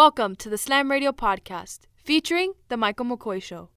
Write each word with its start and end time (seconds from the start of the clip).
Welcome 0.00 0.34
to 0.36 0.48
the 0.48 0.56
Slam 0.56 0.90
Radio 0.90 1.12
Podcast, 1.12 1.80
featuring 1.94 2.54
The 2.70 2.78
Michael 2.78 3.04
McCoy 3.04 3.42
Show. 3.42 3.68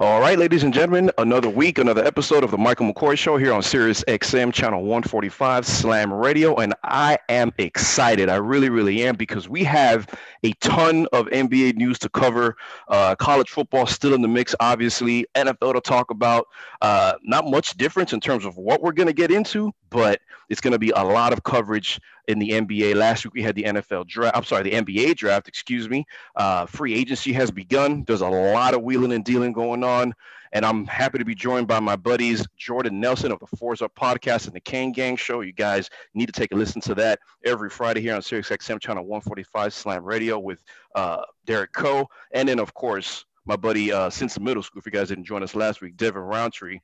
All 0.00 0.20
right, 0.20 0.36
ladies 0.36 0.64
and 0.64 0.74
gentlemen, 0.74 1.12
another 1.16 1.48
week, 1.48 1.78
another 1.78 2.04
episode 2.04 2.42
of 2.42 2.50
The 2.50 2.58
Michael 2.58 2.92
McCoy 2.92 3.16
Show 3.16 3.36
here 3.36 3.52
on 3.52 3.62
Sirius 3.62 4.02
XM, 4.08 4.52
channel 4.52 4.80
145, 4.80 5.64
Slam 5.64 6.12
Radio. 6.12 6.56
And 6.56 6.74
I 6.82 7.18
am 7.28 7.52
excited. 7.58 8.28
I 8.28 8.34
really, 8.34 8.68
really 8.68 9.04
am 9.04 9.14
because 9.14 9.48
we 9.48 9.62
have 9.62 10.12
a 10.42 10.52
ton 10.54 11.06
of 11.12 11.26
NBA 11.26 11.76
news 11.76 12.00
to 12.00 12.08
cover. 12.08 12.56
Uh, 12.88 13.14
college 13.14 13.50
football 13.50 13.86
still 13.86 14.12
in 14.12 14.22
the 14.22 14.28
mix, 14.28 14.56
obviously. 14.58 15.24
NFL 15.36 15.74
to 15.74 15.80
talk 15.80 16.10
about. 16.10 16.48
Uh, 16.82 17.12
not 17.22 17.46
much 17.46 17.76
difference 17.76 18.12
in 18.12 18.18
terms 18.18 18.44
of 18.44 18.56
what 18.56 18.82
we're 18.82 18.92
going 18.92 19.06
to 19.06 19.12
get 19.12 19.30
into, 19.30 19.72
but 19.90 20.20
it's 20.48 20.60
going 20.60 20.72
to 20.72 20.78
be 20.78 20.90
a 20.90 21.04
lot 21.04 21.32
of 21.32 21.44
coverage 21.44 22.00
in 22.28 22.38
the 22.38 22.50
NBA. 22.50 22.94
Last 22.94 23.24
week 23.24 23.34
we 23.34 23.42
had 23.42 23.54
the 23.54 23.64
NFL 23.64 24.06
draft. 24.06 24.36
I'm 24.36 24.44
sorry, 24.44 24.62
the 24.62 24.72
NBA 24.72 25.16
draft. 25.16 25.48
Excuse 25.48 25.88
me. 25.88 26.06
Uh, 26.36 26.66
free 26.66 26.94
agency 26.94 27.32
has 27.32 27.50
begun. 27.50 28.04
There's 28.06 28.20
a 28.20 28.28
lot 28.28 28.74
of 28.74 28.82
wheeling 28.82 29.12
and 29.12 29.24
dealing 29.28 29.52
going 29.52 29.84
on, 29.84 30.14
and 30.52 30.64
I'm 30.64 30.86
happy 30.86 31.18
to 31.18 31.24
be 31.24 31.34
joined 31.34 31.68
by 31.68 31.80
my 31.80 31.96
buddies 31.96 32.46
Jordan 32.56 32.98
Nelson 32.98 33.30
of 33.30 33.38
the 33.40 33.46
Fours 33.58 33.82
Up 33.82 33.94
Podcast 33.94 34.46
and 34.46 34.54
the 34.54 34.60
Kane 34.60 34.90
Gang 34.90 35.16
Show. 35.16 35.42
You 35.42 35.52
guys 35.52 35.90
need 36.14 36.26
to 36.26 36.32
take 36.32 36.50
a 36.52 36.54
listen 36.54 36.80
to 36.82 36.94
that 36.94 37.20
every 37.44 37.68
Friday 37.68 38.00
here 38.00 38.14
on 38.14 38.22
Sirius 38.22 38.48
XM 38.48 38.80
channel 38.80 39.04
145 39.04 39.74
Slam 39.74 40.02
Radio 40.02 40.38
with 40.38 40.64
uh, 40.94 41.20
Derek 41.44 41.74
Coe, 41.74 42.08
and 42.32 42.48
then 42.48 42.58
of 42.58 42.72
course 42.72 43.26
my 43.44 43.54
buddy 43.54 43.92
uh, 43.92 44.08
since 44.08 44.40
middle 44.40 44.62
school. 44.62 44.80
If 44.80 44.86
you 44.86 44.92
guys 44.92 45.08
didn't 45.08 45.24
join 45.24 45.42
us 45.42 45.54
last 45.54 45.82
week, 45.82 45.98
Devin 45.98 46.22
Roundtree 46.22 46.80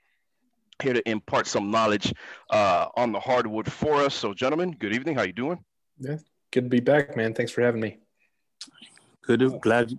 here 0.83 0.93
to 0.93 1.09
impart 1.09 1.47
some 1.47 1.71
knowledge 1.71 2.13
uh, 2.51 2.89
on 2.95 3.11
the 3.11 3.21
hardwood 3.21 3.73
for 3.73 4.03
us. 4.03 4.15
So, 4.15 4.35
gentlemen, 4.35 4.73
good 4.79 4.93
evening. 4.93 5.15
How 5.15 5.23
you 5.23 5.33
doing? 5.33 5.65
Yeah, 5.99 6.19
good 6.51 6.65
to 6.65 6.69
be 6.69 6.81
back, 6.81 7.17
man. 7.17 7.33
Thanks 7.33 7.53
for 7.53 7.63
having 7.63 7.81
me. 7.81 8.01
Good, 9.23 9.41
to, 9.41 9.59
glad, 9.61 9.97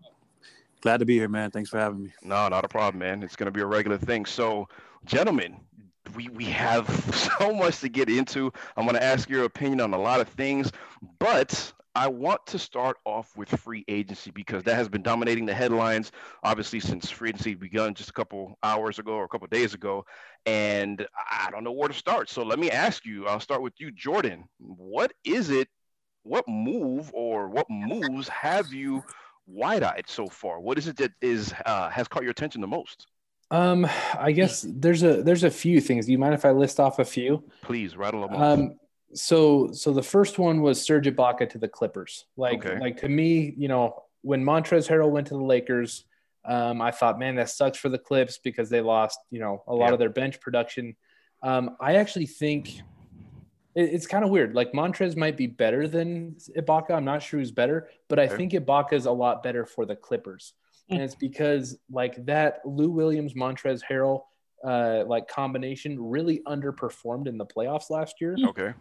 glad 0.86 1.00
to 1.00 1.06
be 1.06 1.16
here, 1.16 1.28
man. 1.28 1.50
Thanks 1.50 1.72
for 1.72 1.80
having 1.80 2.04
me. 2.04 2.14
No, 2.22 2.48
not 2.48 2.64
a 2.64 2.68
problem, 2.68 3.00
man. 3.00 3.24
It's 3.24 3.36
gonna 3.36 3.50
be 3.50 3.62
a 3.62 3.66
regular 3.66 3.98
thing. 3.98 4.24
So, 4.24 4.70
gentlemen, 5.04 5.60
we 6.14 6.30
we 6.30 6.46
have 6.46 6.88
so 7.40 7.56
much 7.56 7.80
to 7.80 7.90
get 7.90 8.08
into. 8.08 8.54
I'm 8.78 8.86
gonna 8.86 9.00
ask 9.00 9.28
your 9.28 9.46
opinion 9.46 9.82
on 9.82 9.96
a 9.96 9.98
lot 9.98 10.22
of 10.22 10.30
things, 10.30 10.72
but 11.18 11.74
I 11.96 12.08
want 12.08 12.46
to 12.46 12.60
start 12.60 12.98
off 13.04 13.36
with 13.36 13.50
free 13.50 13.84
agency 13.88 14.30
because 14.30 14.62
that 14.66 14.76
has 14.76 14.88
been 14.88 15.02
dominating 15.02 15.48
the 15.48 15.56
headlines, 15.56 16.12
obviously, 16.44 16.80
since 16.80 17.10
free 17.10 17.30
agency 17.30 17.56
begun 17.56 17.96
just 17.96 18.12
a 18.12 18.14
couple 18.14 18.56
hours 18.62 19.00
ago 19.00 19.14
or 19.14 19.24
a 19.24 19.28
couple 19.28 19.48
days 19.48 19.74
ago. 19.74 20.06
And 20.46 21.08
I 21.32 21.50
don't 21.50 21.64
know 21.64 21.72
where 21.72 21.90
to 21.90 21.96
start. 21.96 22.30
So 22.30 22.44
let 22.44 22.60
me 22.60 22.70
ask 22.70 23.06
you 23.06 23.26
I'll 23.26 23.40
start 23.40 23.64
with 23.64 23.74
you, 23.80 23.90
Jordan. 23.90 24.44
What 24.60 25.14
is 25.24 25.50
it? 25.50 25.68
What 26.22 26.48
move 26.48 27.10
or 27.12 27.50
what 27.50 27.68
moves 27.72 28.28
have 28.28 28.72
you 28.72 29.04
wide 29.48 29.84
eyed 29.84 30.06
so 30.08 30.28
far? 30.28 30.60
What 30.60 30.78
is 30.78 30.88
it 30.88 30.98
that 30.98 31.12
is 31.22 31.54
uh, 31.66 31.90
has 31.90 32.08
caught 32.08 32.24
your 32.24 32.32
attention 32.32 32.62
the 32.62 32.68
most? 32.68 33.08
Um, 33.52 33.88
I 34.18 34.32
guess 34.32 34.66
there's 34.68 35.04
a 35.04 35.22
there's 35.22 35.44
a 35.44 35.52
few 35.52 35.80
things. 35.80 36.06
Do 36.08 36.12
you 36.12 36.18
mind 36.18 36.34
if 36.34 36.46
I 36.46 36.52
list 36.52 36.80
off 36.80 37.00
a 37.00 37.06
few? 37.06 37.44
Please 37.62 37.96
rattle 37.96 38.22
them 38.22 38.36
off. 38.36 38.42
Um, 38.42 38.80
so 39.14 39.72
so 39.72 39.94
the 39.94 40.04
first 40.04 40.40
one 40.40 40.62
was 40.62 40.82
Serge 40.82 41.08
Ibaka 41.08 41.50
to 41.52 41.58
the 41.58 41.68
Clippers. 41.68 42.26
Like 42.38 42.66
okay. 42.66 42.80
like 42.80 42.98
to 42.98 43.10
me, 43.10 43.54
you 43.58 43.68
know, 43.68 44.04
when 44.22 44.44
Montrezl 44.44 44.90
Harrell 44.90 45.12
went 45.12 45.28
to 45.28 45.36
the 45.36 45.44
Lakers, 45.44 46.06
um, 46.44 46.82
I 46.82 46.92
thought, 46.92 47.20
man, 47.20 47.36
that 47.36 47.50
sucks 47.50 47.78
for 47.78 47.90
the 47.90 48.00
Clips 48.00 48.40
because 48.44 48.70
they 48.70 48.82
lost, 48.82 49.20
you 49.30 49.40
know, 49.40 49.64
a 49.68 49.74
lot 49.74 49.88
yeah. 49.88 49.94
of 49.94 50.00
their 50.00 50.10
bench 50.10 50.40
production. 50.42 50.96
Um, 51.44 51.78
I 51.80 51.96
actually 51.96 52.26
think 52.26 52.82
it's 53.76 54.08
kind 54.08 54.24
of 54.24 54.30
weird. 54.30 54.56
Like 54.56 54.72
Montrez 54.72 55.16
might 55.16 55.38
be 55.38 55.48
better 55.48 55.88
than 55.88 56.36
Ibaka. 56.58 56.92
I'm 56.92 57.06
not 57.06 57.22
sure 57.22 57.40
who's 57.40 57.52
better, 57.52 57.90
but 58.08 58.20
I 58.20 58.26
okay. 58.26 58.36
think 58.38 58.52
Ibaka 58.54 58.94
is 58.94 59.06
a 59.06 59.12
lot 59.12 59.44
better 59.44 59.66
for 59.66 59.86
the 59.86 59.96
Clippers. 59.96 60.54
Mm. 60.90 60.96
And 60.96 61.04
it's 61.04 61.16
because 61.16 61.78
like 61.92 62.26
that 62.26 62.62
Lou 62.66 62.90
Williams, 62.90 63.34
Montrez 63.34 63.82
Harrell, 63.90 64.24
uh, 64.64 65.04
like 65.06 65.28
combination 65.28 66.02
really 66.02 66.42
underperformed 66.48 67.28
in 67.28 67.38
the 67.38 67.46
playoffs 67.46 67.90
last 67.90 68.22
year. 68.22 68.36
Okay 68.48 68.74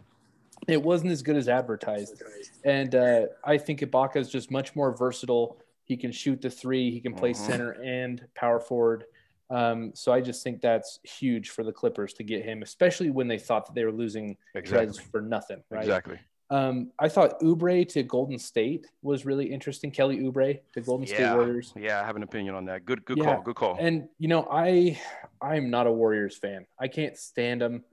it 0.67 0.81
wasn't 0.81 1.11
as 1.11 1.21
good 1.21 1.35
as 1.35 1.47
advertised. 1.47 2.21
And 2.63 2.95
uh, 2.95 3.25
I 3.43 3.57
think 3.57 3.81
Ibaka 3.81 4.17
is 4.17 4.29
just 4.29 4.51
much 4.51 4.75
more 4.75 4.95
versatile. 4.95 5.57
He 5.83 5.97
can 5.97 6.11
shoot 6.11 6.41
the 6.41 6.49
three, 6.49 6.91
he 6.91 6.99
can 6.99 7.13
play 7.13 7.31
mm-hmm. 7.31 7.45
center 7.45 7.71
and 7.83 8.25
power 8.35 8.59
forward. 8.59 9.05
Um, 9.49 9.91
so 9.93 10.11
I 10.11 10.21
just 10.21 10.43
think 10.43 10.61
that's 10.61 10.99
huge 11.03 11.49
for 11.49 11.63
the 11.63 11.71
Clippers 11.71 12.13
to 12.13 12.23
get 12.23 12.43
him, 12.43 12.63
especially 12.63 13.09
when 13.09 13.27
they 13.27 13.37
thought 13.37 13.65
that 13.67 13.75
they 13.75 13.85
were 13.85 13.91
losing 13.91 14.37
exactly. 14.55 15.03
for 15.11 15.21
nothing. 15.21 15.63
Right? 15.69 15.83
Exactly. 15.83 16.19
Um, 16.51 16.91
I 16.99 17.09
thought 17.09 17.39
Oubre 17.39 17.87
to 17.89 18.03
Golden 18.03 18.37
State 18.37 18.85
was 19.01 19.25
really 19.25 19.51
interesting. 19.51 19.89
Kelly 19.89 20.19
Oubre 20.19 20.59
to 20.73 20.81
Golden 20.81 21.07
yeah. 21.07 21.15
State 21.15 21.33
Warriors. 21.33 21.73
Yeah, 21.75 22.01
I 22.01 22.05
have 22.05 22.15
an 22.15 22.23
opinion 22.23 22.53
on 22.53 22.65
that. 22.65 22.85
Good, 22.85 23.03
good 23.05 23.17
yeah. 23.17 23.23
call. 23.23 23.41
Good 23.41 23.55
call. 23.55 23.77
And 23.79 24.07
you 24.19 24.27
know, 24.27 24.47
I 24.51 24.99
I'm 25.41 25.71
not 25.71 25.87
a 25.87 25.91
Warriors 25.91 26.37
fan. 26.37 26.67
I 26.79 26.87
can't 26.87 27.17
stand 27.17 27.61
them. 27.61 27.83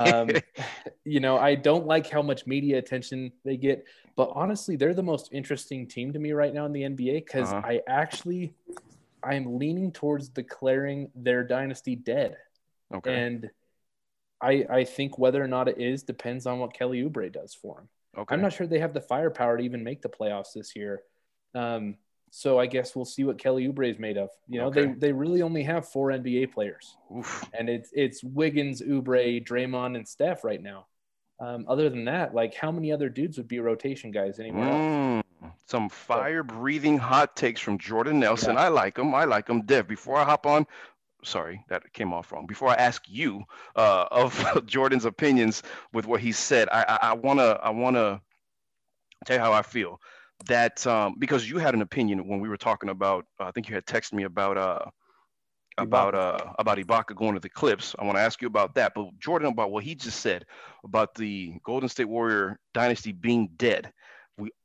Um, 0.00 0.30
you 1.04 1.20
know, 1.20 1.38
I 1.38 1.54
don't 1.54 1.86
like 1.86 2.10
how 2.10 2.22
much 2.22 2.46
media 2.46 2.78
attention 2.78 3.30
they 3.44 3.56
get. 3.56 3.86
But 4.16 4.32
honestly, 4.34 4.74
they're 4.76 4.94
the 4.94 5.02
most 5.02 5.28
interesting 5.32 5.86
team 5.86 6.12
to 6.12 6.18
me 6.18 6.32
right 6.32 6.52
now 6.52 6.66
in 6.66 6.72
the 6.72 6.82
NBA 6.82 7.24
because 7.24 7.52
uh-huh. 7.52 7.62
I 7.64 7.80
actually 7.86 8.52
I'm 9.24 9.58
leaning 9.58 9.92
towards 9.92 10.28
declaring 10.28 11.10
their 11.14 11.44
dynasty 11.44 11.96
dead. 11.96 12.36
Okay. 12.94 13.14
And 13.14 13.50
I, 14.40 14.66
I 14.68 14.84
think 14.84 15.18
whether 15.18 15.42
or 15.42 15.48
not 15.48 15.68
it 15.68 15.78
is 15.80 16.02
depends 16.02 16.46
on 16.46 16.58
what 16.58 16.74
Kelly 16.74 17.02
Oubre 17.02 17.32
does 17.32 17.54
for 17.54 17.80
him. 17.80 17.88
Okay. 18.18 18.34
I'm 18.34 18.42
not 18.42 18.52
sure 18.52 18.66
they 18.66 18.80
have 18.80 18.92
the 18.92 19.00
firepower 19.00 19.56
to 19.56 19.64
even 19.64 19.84
make 19.84 20.02
the 20.02 20.08
playoffs 20.08 20.52
this 20.54 20.76
year. 20.76 21.02
Um, 21.54 21.96
so 22.30 22.58
I 22.58 22.66
guess 22.66 22.96
we'll 22.96 23.04
see 23.04 23.24
what 23.24 23.38
Kelly 23.38 23.68
Oubre 23.68 23.90
is 23.90 23.98
made 23.98 24.16
of. 24.16 24.30
You 24.48 24.60
know, 24.60 24.66
okay. 24.66 24.86
they, 24.86 24.92
they 24.92 25.12
really 25.12 25.42
only 25.42 25.62
have 25.62 25.88
four 25.88 26.08
NBA 26.08 26.52
players, 26.52 26.96
Oof. 27.14 27.44
and 27.52 27.68
it's 27.68 27.90
it's 27.92 28.24
Wiggins, 28.24 28.80
Oubre, 28.80 29.46
Draymond, 29.46 29.96
and 29.96 30.08
Steph 30.08 30.42
right 30.42 30.62
now. 30.62 30.86
Um, 31.40 31.66
other 31.68 31.90
than 31.90 32.06
that, 32.06 32.34
like 32.34 32.54
how 32.54 32.72
many 32.72 32.90
other 32.90 33.10
dudes 33.10 33.36
would 33.36 33.48
be 33.48 33.60
rotation 33.60 34.12
guys 34.12 34.38
anywhere 34.38 34.64
mm, 34.64 35.16
else? 35.16 35.21
Some 35.66 35.88
fire 35.88 36.42
breathing 36.42 36.98
hot 36.98 37.36
takes 37.36 37.60
from 37.60 37.78
Jordan 37.78 38.20
Nelson. 38.20 38.54
Yeah. 38.54 38.62
I 38.62 38.68
like 38.68 38.94
them. 38.96 39.14
I 39.14 39.24
like 39.24 39.46
them. 39.46 39.62
Dev, 39.62 39.88
before 39.88 40.16
I 40.16 40.24
hop 40.24 40.46
on, 40.46 40.66
sorry, 41.24 41.64
that 41.68 41.92
came 41.92 42.12
off 42.12 42.32
wrong. 42.32 42.46
Before 42.46 42.68
I 42.68 42.74
ask 42.74 43.04
you 43.08 43.44
uh, 43.76 44.06
of 44.10 44.66
Jordan's 44.66 45.04
opinions 45.04 45.62
with 45.92 46.06
what 46.06 46.20
he 46.20 46.32
said, 46.32 46.68
I, 46.70 46.84
I, 46.88 47.08
I 47.10 47.12
wanna 47.14 47.58
I 47.62 47.70
wanna 47.70 48.20
tell 49.24 49.36
you 49.36 49.42
how 49.42 49.52
I 49.52 49.62
feel. 49.62 50.00
That 50.46 50.84
um, 50.88 51.16
because 51.18 51.48
you 51.48 51.58
had 51.58 51.74
an 51.74 51.82
opinion 51.82 52.26
when 52.26 52.40
we 52.40 52.48
were 52.48 52.56
talking 52.56 52.88
about, 52.90 53.26
uh, 53.38 53.44
I 53.44 53.52
think 53.52 53.68
you 53.68 53.76
had 53.76 53.86
texted 53.86 54.14
me 54.14 54.24
about 54.24 54.56
uh, 54.56 54.84
about 55.78 56.14
uh 56.14 56.52
about 56.58 56.78
Ibaka 56.78 57.14
going 57.14 57.34
to 57.34 57.40
the 57.40 57.48
Clips. 57.48 57.94
I 57.98 58.04
want 58.04 58.16
to 58.16 58.22
ask 58.22 58.42
you 58.42 58.48
about 58.48 58.74
that. 58.74 58.92
But 58.94 59.16
Jordan, 59.18 59.48
about 59.48 59.70
what 59.70 59.84
he 59.84 59.94
just 59.94 60.20
said 60.20 60.44
about 60.84 61.14
the 61.14 61.54
Golden 61.62 61.88
State 61.88 62.08
Warrior 62.08 62.58
dynasty 62.74 63.12
being 63.12 63.50
dead 63.56 63.92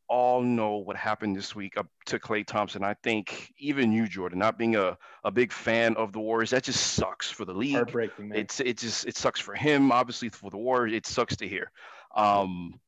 all 0.09 0.41
know 0.41 0.77
what 0.77 0.95
happened 0.95 1.35
this 1.35 1.55
week 1.55 1.77
up 1.77 1.87
to 2.05 2.19
Klay 2.19 2.45
Thompson. 2.45 2.83
I 2.83 2.93
think 2.95 3.53
even 3.57 3.91
you, 3.91 4.07
Jordan, 4.07 4.39
not 4.39 4.57
being 4.57 4.75
a, 4.75 4.97
a 5.23 5.31
big 5.31 5.51
fan 5.51 5.95
of 5.95 6.13
the 6.13 6.19
Warriors, 6.19 6.51
that 6.51 6.63
just 6.63 6.93
sucks 6.93 7.29
for 7.29 7.45
the 7.45 7.53
league. 7.53 7.75
Heartbreaking, 7.75 8.29
man. 8.29 8.39
It's 8.39 8.59
it 8.59 8.77
just 8.77 9.05
it 9.05 9.17
sucks 9.17 9.39
for 9.39 9.55
him, 9.55 9.91
obviously 9.91 10.29
for 10.29 10.49
the 10.49 10.57
Warriors. 10.57 10.95
It 10.95 11.05
sucks 11.05 11.35
to 11.37 11.47
hear. 11.47 11.71
Um, 12.15 12.79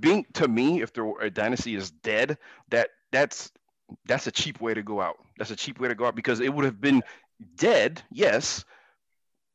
being 0.00 0.26
to 0.34 0.48
me, 0.48 0.82
if 0.82 0.92
the 0.92 1.30
dynasty 1.32 1.74
is 1.74 1.90
dead, 1.90 2.38
that 2.70 2.90
that's 3.10 3.52
that's 4.06 4.26
a 4.26 4.32
cheap 4.32 4.60
way 4.60 4.74
to 4.74 4.82
go 4.82 5.00
out. 5.00 5.16
That's 5.38 5.50
a 5.50 5.56
cheap 5.56 5.78
way 5.78 5.88
to 5.88 5.94
go 5.94 6.06
out 6.06 6.16
because 6.16 6.40
it 6.40 6.52
would 6.52 6.64
have 6.64 6.80
been 6.80 7.02
dead, 7.56 8.02
yes, 8.10 8.64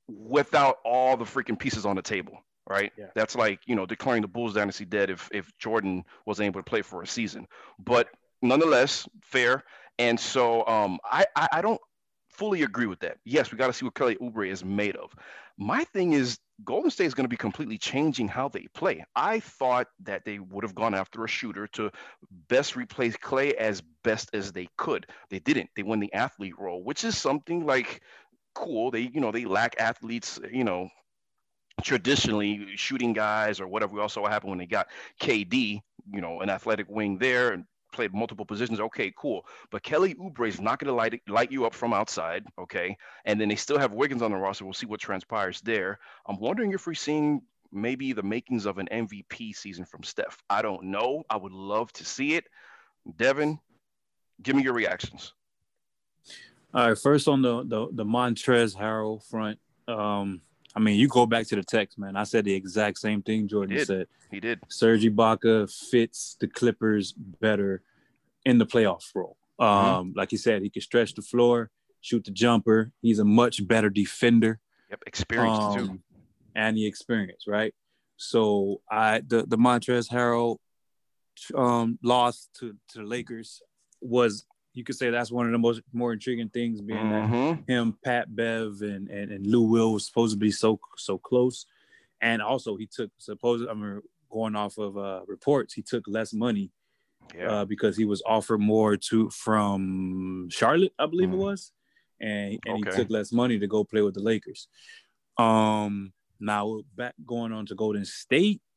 without 0.08 0.78
all 0.86 1.18
the 1.18 1.26
freaking 1.26 1.58
pieces 1.58 1.86
on 1.86 1.96
the 1.96 2.02
table 2.02 2.44
right? 2.68 2.92
Yeah. 2.98 3.08
That's 3.16 3.36
like 3.36 3.62
you 3.66 3.76
know 3.76 3.86
declaring 3.86 4.22
the 4.22 4.28
Bulls 4.28 4.54
dynasty 4.54 4.86
dead 4.86 5.10
if 5.10 5.30
if 5.32 5.52
Jordan 5.58 6.04
wasn't 6.26 6.48
able 6.48 6.60
to 6.60 6.70
play 6.70 6.82
for 6.82 7.02
a 7.02 7.08
season. 7.08 7.48
But 7.80 8.10
nonetheless, 8.42 9.08
fair. 9.22 9.64
And 10.00 10.20
so 10.20 10.66
um, 10.68 11.00
I, 11.04 11.26
I, 11.36 11.48
I 11.54 11.62
don't 11.62 11.82
fully 12.30 12.62
agree 12.62 12.86
with 12.86 13.00
that. 13.00 13.18
Yes, 13.26 13.52
we 13.52 13.58
got 13.58 13.68
to 13.68 13.74
see 13.74 13.86
what 13.86 13.96
Kelly 13.96 14.16
Oubre 14.22 14.48
is 14.48 14.64
made 14.64 14.96
of. 14.96 15.12
My 15.58 15.84
thing 15.86 16.14
is 16.14 16.38
Golden 16.64 16.92
State 16.92 17.06
is 17.06 17.16
going 17.16 17.26
to 17.26 17.30
be 17.30 17.38
completely 17.38 17.80
changing 17.80 18.28
how 18.28 18.48
they 18.48 18.68
play. 18.76 19.04
I 19.16 19.40
thought 19.40 19.88
that 20.04 20.24
they 20.24 20.38
would 20.38 20.64
have 20.64 20.76
gone 20.76 20.94
after 20.94 21.24
a 21.24 21.28
shooter 21.28 21.68
to 21.74 21.92
best 22.48 22.76
replace 22.76 23.18
Klay 23.18 23.54
as 23.54 23.82
best 24.04 24.30
as 24.34 24.52
they 24.52 24.68
could. 24.78 25.08
They 25.32 25.40
didn't. 25.40 25.72
They 25.76 25.84
won 25.84 26.00
the 26.00 26.14
athlete 26.14 26.60
role, 26.60 26.84
which 26.84 27.04
is 27.04 27.18
something 27.18 27.66
like 27.66 28.02
cool. 28.54 28.92
They, 28.92 29.02
you 29.02 29.20
know, 29.20 29.32
they 29.32 29.46
lack 29.46 29.76
athletes, 29.80 30.40
you 30.52 30.64
know, 30.64 30.90
traditionally 31.84 32.76
shooting 32.76 33.14
guys 33.14 33.60
or 33.60 33.68
whatever. 33.68 33.94
We 33.94 34.02
also 34.02 34.22
what 34.22 34.32
happened 34.32 34.52
when 34.52 34.60
they 34.60 34.66
got 34.66 34.88
KD, 35.22 35.82
you 36.12 36.22
know, 36.22 36.42
an 36.42 36.50
athletic 36.50 36.88
wing 36.90 37.18
there 37.18 37.52
and 37.52 37.66
played 37.94 38.14
multiple 38.14 38.46
positions. 38.46 38.80
Okay, 38.80 39.14
cool. 39.18 39.46
But 39.72 39.84
Kelly 39.84 40.16
Oubre 40.16 40.48
is 40.48 40.60
not 40.60 40.80
going 40.80 40.88
to 40.88 40.94
light 40.94 41.22
light 41.28 41.52
you 41.52 41.66
up 41.66 41.74
from 41.74 41.94
outside. 41.94 42.46
Okay, 42.60 42.98
and 43.26 43.40
then 43.40 43.50
they 43.50 43.56
still 43.56 43.78
have 43.78 43.94
Wiggins 43.94 44.22
on 44.22 44.32
the 44.32 44.38
roster. 44.38 44.66
We'll 44.66 44.74
see 44.74 44.86
what 44.86 45.00
transpires 45.00 45.62
there. 45.62 46.00
I'm 46.28 46.40
wondering 46.40 46.74
if 46.74 46.88
we're 46.88 46.94
seeing 46.94 47.42
maybe 47.72 48.14
the 48.14 48.24
makings 48.24 48.66
of 48.66 48.78
an 48.78 48.88
MVP 48.92 49.56
season 49.56 49.86
from 49.86 50.04
Steph. 50.04 50.42
I 50.50 50.62
don't 50.62 50.84
know. 50.86 51.24
I 51.30 51.38
would 51.38 51.52
love 51.52 51.92
to 51.94 52.06
see 52.06 52.36
it. 52.36 52.46
Devin, 53.18 53.60
give 54.42 54.56
me 54.56 54.64
your 54.64 54.74
reactions. 54.74 55.34
All 56.74 56.90
right, 56.90 56.98
first 56.98 57.28
on 57.28 57.42
the 57.42 57.64
the, 57.64 57.88
the 57.92 58.06
Montrez 58.06 58.76
Harrell 58.76 59.24
front. 59.24 59.60
Um, 59.88 60.42
I 60.78 60.80
mean, 60.80 61.00
you 61.00 61.08
go 61.08 61.26
back 61.26 61.48
to 61.48 61.56
the 61.56 61.64
text, 61.64 61.98
man. 61.98 62.16
I 62.16 62.24
said 62.24 62.46
the 62.46 62.54
exact 62.54 63.00
same 63.00 63.24
thing 63.24 63.48
Jordan 63.48 63.76
He 63.76 63.84
said. 63.84 64.06
He 64.30 64.40
did. 64.40 64.60
Serge 64.70 65.04
Ibaka 65.06 65.68
fits 65.90 66.38
the 66.40 66.48
Clippers 66.48 67.14
better 67.14 67.82
in 68.46 68.60
the 68.60 68.66
playoff 68.68 69.04
role. 69.16 69.38
Um, 69.58 69.68
Mm-hmm. 69.68 70.20
Like 70.20 70.32
you 70.32 70.38
said, 70.38 70.62
he 70.62 70.70
can 70.70 70.84
stretch 70.84 71.16
the 71.16 71.24
floor, 71.24 71.72
shoot 72.02 72.24
the 72.26 72.30
jumper. 72.30 72.92
He's 73.02 73.18
a 73.18 73.26
much 73.26 73.68
better 73.68 73.90
defender. 73.90 74.60
Yep, 74.92 75.00
experienced 75.08 75.74
too. 75.78 75.84
um, 75.90 76.04
and 76.54 76.78
the 76.78 76.86
experience, 76.86 77.46
right? 77.48 77.74
So 78.18 78.82
I 78.92 79.22
the 79.28 79.48
the 79.48 79.58
Montrezl 79.58 80.12
Harrell 80.12 80.58
um, 81.56 81.98
loss 82.04 82.50
to 82.60 82.76
to 82.90 83.00
the 83.00 83.04
Lakers 83.04 83.64
was 84.00 84.46
you 84.78 84.84
could 84.84 84.96
say 84.96 85.10
that's 85.10 85.32
one 85.32 85.48
of 85.48 85.52
the 85.52 85.58
most 85.58 85.82
more 85.92 86.14
intriguing 86.14 86.50
things, 86.50 86.82
being 86.82 87.10
that 87.10 87.24
Mhm. 87.24 87.68
him, 87.68 87.98
Pat 88.04 88.34
Bev, 88.36 88.82
and, 88.82 89.10
and 89.10 89.32
and 89.32 89.46
Lou 89.48 89.64
Will 89.64 89.94
was 89.94 90.06
supposed 90.06 90.34
to 90.36 90.40
be 90.40 90.52
so 90.52 90.80
so 90.98 91.18
close, 91.18 91.66
and 92.22 92.42
also 92.42 92.78
he 92.78 92.86
took 92.86 93.10
supposed 93.18 93.68
I 93.68 93.74
mean 93.74 94.02
going 94.30 94.56
off 94.56 94.78
of 94.78 94.98
uh, 94.98 95.22
reports 95.26 95.74
he 95.74 95.82
took 95.82 96.04
less 96.08 96.32
money 96.34 96.70
Yeah. 97.36 97.50
uh, 97.52 97.66
because 97.66 97.98
he 97.98 98.06
was 98.06 98.22
offered 98.26 98.60
more 98.60 98.98
to 99.10 99.30
from 99.32 100.48
Charlotte, 100.50 100.94
I 101.00 101.08
believe 101.08 101.30
Mhm. 101.30 101.34
it 101.34 101.38
was, 101.38 101.72
and 102.20 102.60
and 102.66 102.76
Okay. 102.88 102.92
he 102.92 102.98
took 102.98 103.10
less 103.10 103.32
money 103.32 103.58
to 103.60 103.68
go 103.68 103.84
play 103.84 104.02
with 104.04 104.14
the 104.14 104.22
Lakers. 104.22 104.68
Um, 105.38 106.14
now 106.40 106.82
back 106.96 107.16
going 107.26 107.52
on 107.52 107.66
to 107.66 107.76
Golden 107.76 108.06
State. 108.06 108.62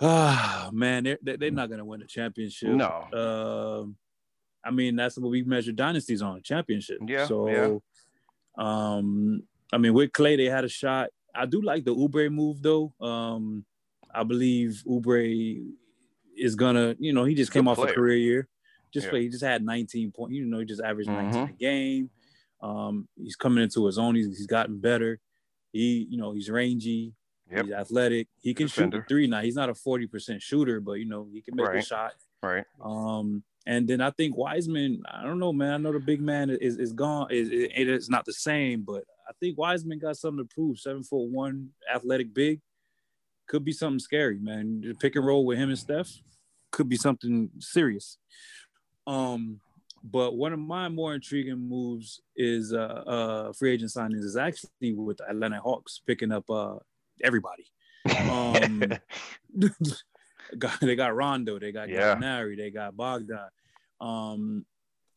Ah, 0.00 0.70
man, 0.72 1.04
they're 1.04 1.18
they're 1.22 1.50
not 1.52 1.70
gonna 1.70 1.84
win 1.84 2.00
the 2.00 2.06
championship. 2.06 2.74
no. 2.74 2.90
Um, 3.12 3.96
I 4.64 4.70
mean 4.70 4.96
that's 4.96 5.18
what 5.18 5.30
we 5.30 5.42
measure 5.42 5.72
dynasties 5.72 6.22
on 6.22 6.40
championship. 6.42 6.98
Yeah, 7.06 7.26
So, 7.26 7.48
yeah. 7.48 7.78
um, 8.56 9.42
I 9.72 9.78
mean 9.78 9.94
with 9.94 10.12
Klay 10.12 10.36
they 10.36 10.46
had 10.46 10.64
a 10.64 10.68
shot. 10.68 11.10
I 11.34 11.46
do 11.46 11.60
like 11.60 11.84
the 11.84 11.94
Oubre 11.94 12.30
move 12.32 12.62
though. 12.62 12.92
Um, 13.00 13.64
I 14.14 14.22
believe 14.22 14.82
Oubre 14.86 15.64
is 16.36 16.54
gonna, 16.54 16.94
you 16.98 17.12
know, 17.12 17.24
he 17.24 17.34
just 17.34 17.52
Good 17.52 17.60
came 17.60 17.68
off 17.68 17.78
a 17.78 17.86
career 17.92 18.16
year. 18.16 18.48
Just 18.92 19.06
Yeah. 19.06 19.10
play, 19.10 19.22
he 19.22 19.28
just 19.28 19.42
had 19.42 19.64
19 19.64 20.12
points, 20.12 20.34
you 20.36 20.44
know, 20.46 20.60
he 20.60 20.64
just 20.64 20.80
averaged 20.80 21.08
19 21.10 21.46
Mhm. 21.46 21.50
a 21.50 21.52
game. 21.54 22.10
Um, 22.60 23.08
he's 23.20 23.36
coming 23.36 23.62
into 23.62 23.84
his 23.86 23.98
own, 23.98 24.14
he's, 24.14 24.26
he's 24.26 24.46
gotten 24.46 24.78
better. 24.78 25.18
He, 25.72 26.06
you 26.08 26.16
know, 26.16 26.32
he's 26.32 26.48
rangy, 26.48 27.12
Yep. 27.50 27.64
he's 27.66 27.74
athletic, 27.74 28.28
he 28.40 28.54
can 28.54 28.68
shoot 28.68 28.82
Defender. 28.90 28.98
the 29.00 29.04
three 29.08 29.26
now. 29.26 29.40
He's 29.42 29.56
not 29.56 29.68
a 29.68 29.74
40% 29.74 30.40
shooter, 30.40 30.80
but 30.80 30.92
you 30.94 31.04
know, 31.06 31.28
he 31.32 31.42
can 31.42 31.56
make 31.56 31.66
a 31.66 31.82
shot. 31.82 32.14
Right. 32.42 32.64
Um, 32.80 33.42
and 33.66 33.88
then 33.88 34.00
I 34.00 34.10
think 34.10 34.36
Wiseman, 34.36 35.02
I 35.10 35.22
don't 35.22 35.38
know, 35.38 35.52
man. 35.52 35.72
I 35.72 35.76
know 35.78 35.92
the 35.92 36.00
big 36.00 36.20
man 36.20 36.50
is 36.50 36.76
is 36.76 36.92
gone. 36.92 37.28
Is 37.30 37.50
it, 37.50 37.72
it 37.74 37.88
is 37.88 38.10
not 38.10 38.24
the 38.24 38.32
same, 38.32 38.82
but 38.82 39.04
I 39.28 39.32
think 39.40 39.56
Wiseman 39.56 39.98
got 39.98 40.16
something 40.16 40.46
to 40.46 40.54
prove. 40.54 40.78
Seven 40.78 41.02
foot 41.02 41.30
one, 41.30 41.70
athletic, 41.92 42.34
big, 42.34 42.60
could 43.46 43.64
be 43.64 43.72
something 43.72 43.98
scary, 43.98 44.38
man. 44.38 44.82
The 44.82 44.94
pick 44.94 45.16
and 45.16 45.26
roll 45.26 45.46
with 45.46 45.58
him 45.58 45.70
and 45.70 45.78
Steph 45.78 46.10
could 46.70 46.88
be 46.88 46.96
something 46.96 47.50
serious. 47.58 48.18
Um, 49.06 49.60
but 50.02 50.36
one 50.36 50.52
of 50.52 50.58
my 50.58 50.90
more 50.90 51.14
intriguing 51.14 51.66
moves 51.66 52.20
is 52.36 52.74
uh, 52.74 52.76
uh 52.76 53.52
free 53.54 53.72
agent 53.72 53.90
signings 53.90 54.24
is 54.24 54.36
actually 54.36 54.92
with 54.92 55.16
the 55.18 55.28
Atlanta 55.28 55.60
Hawks 55.60 56.02
picking 56.06 56.32
up 56.32 56.48
uh 56.50 56.76
everybody. 57.22 57.66
Um, 58.30 58.82
got, 60.58 60.78
they 60.80 60.96
got 60.96 61.14
Rondo, 61.14 61.58
they 61.58 61.72
got 61.72 61.88
Yeah. 61.88 62.14
Gallinari, 62.16 62.56
they 62.56 62.70
got 62.70 62.96
Bogdan. 62.96 63.48
Um, 64.00 64.66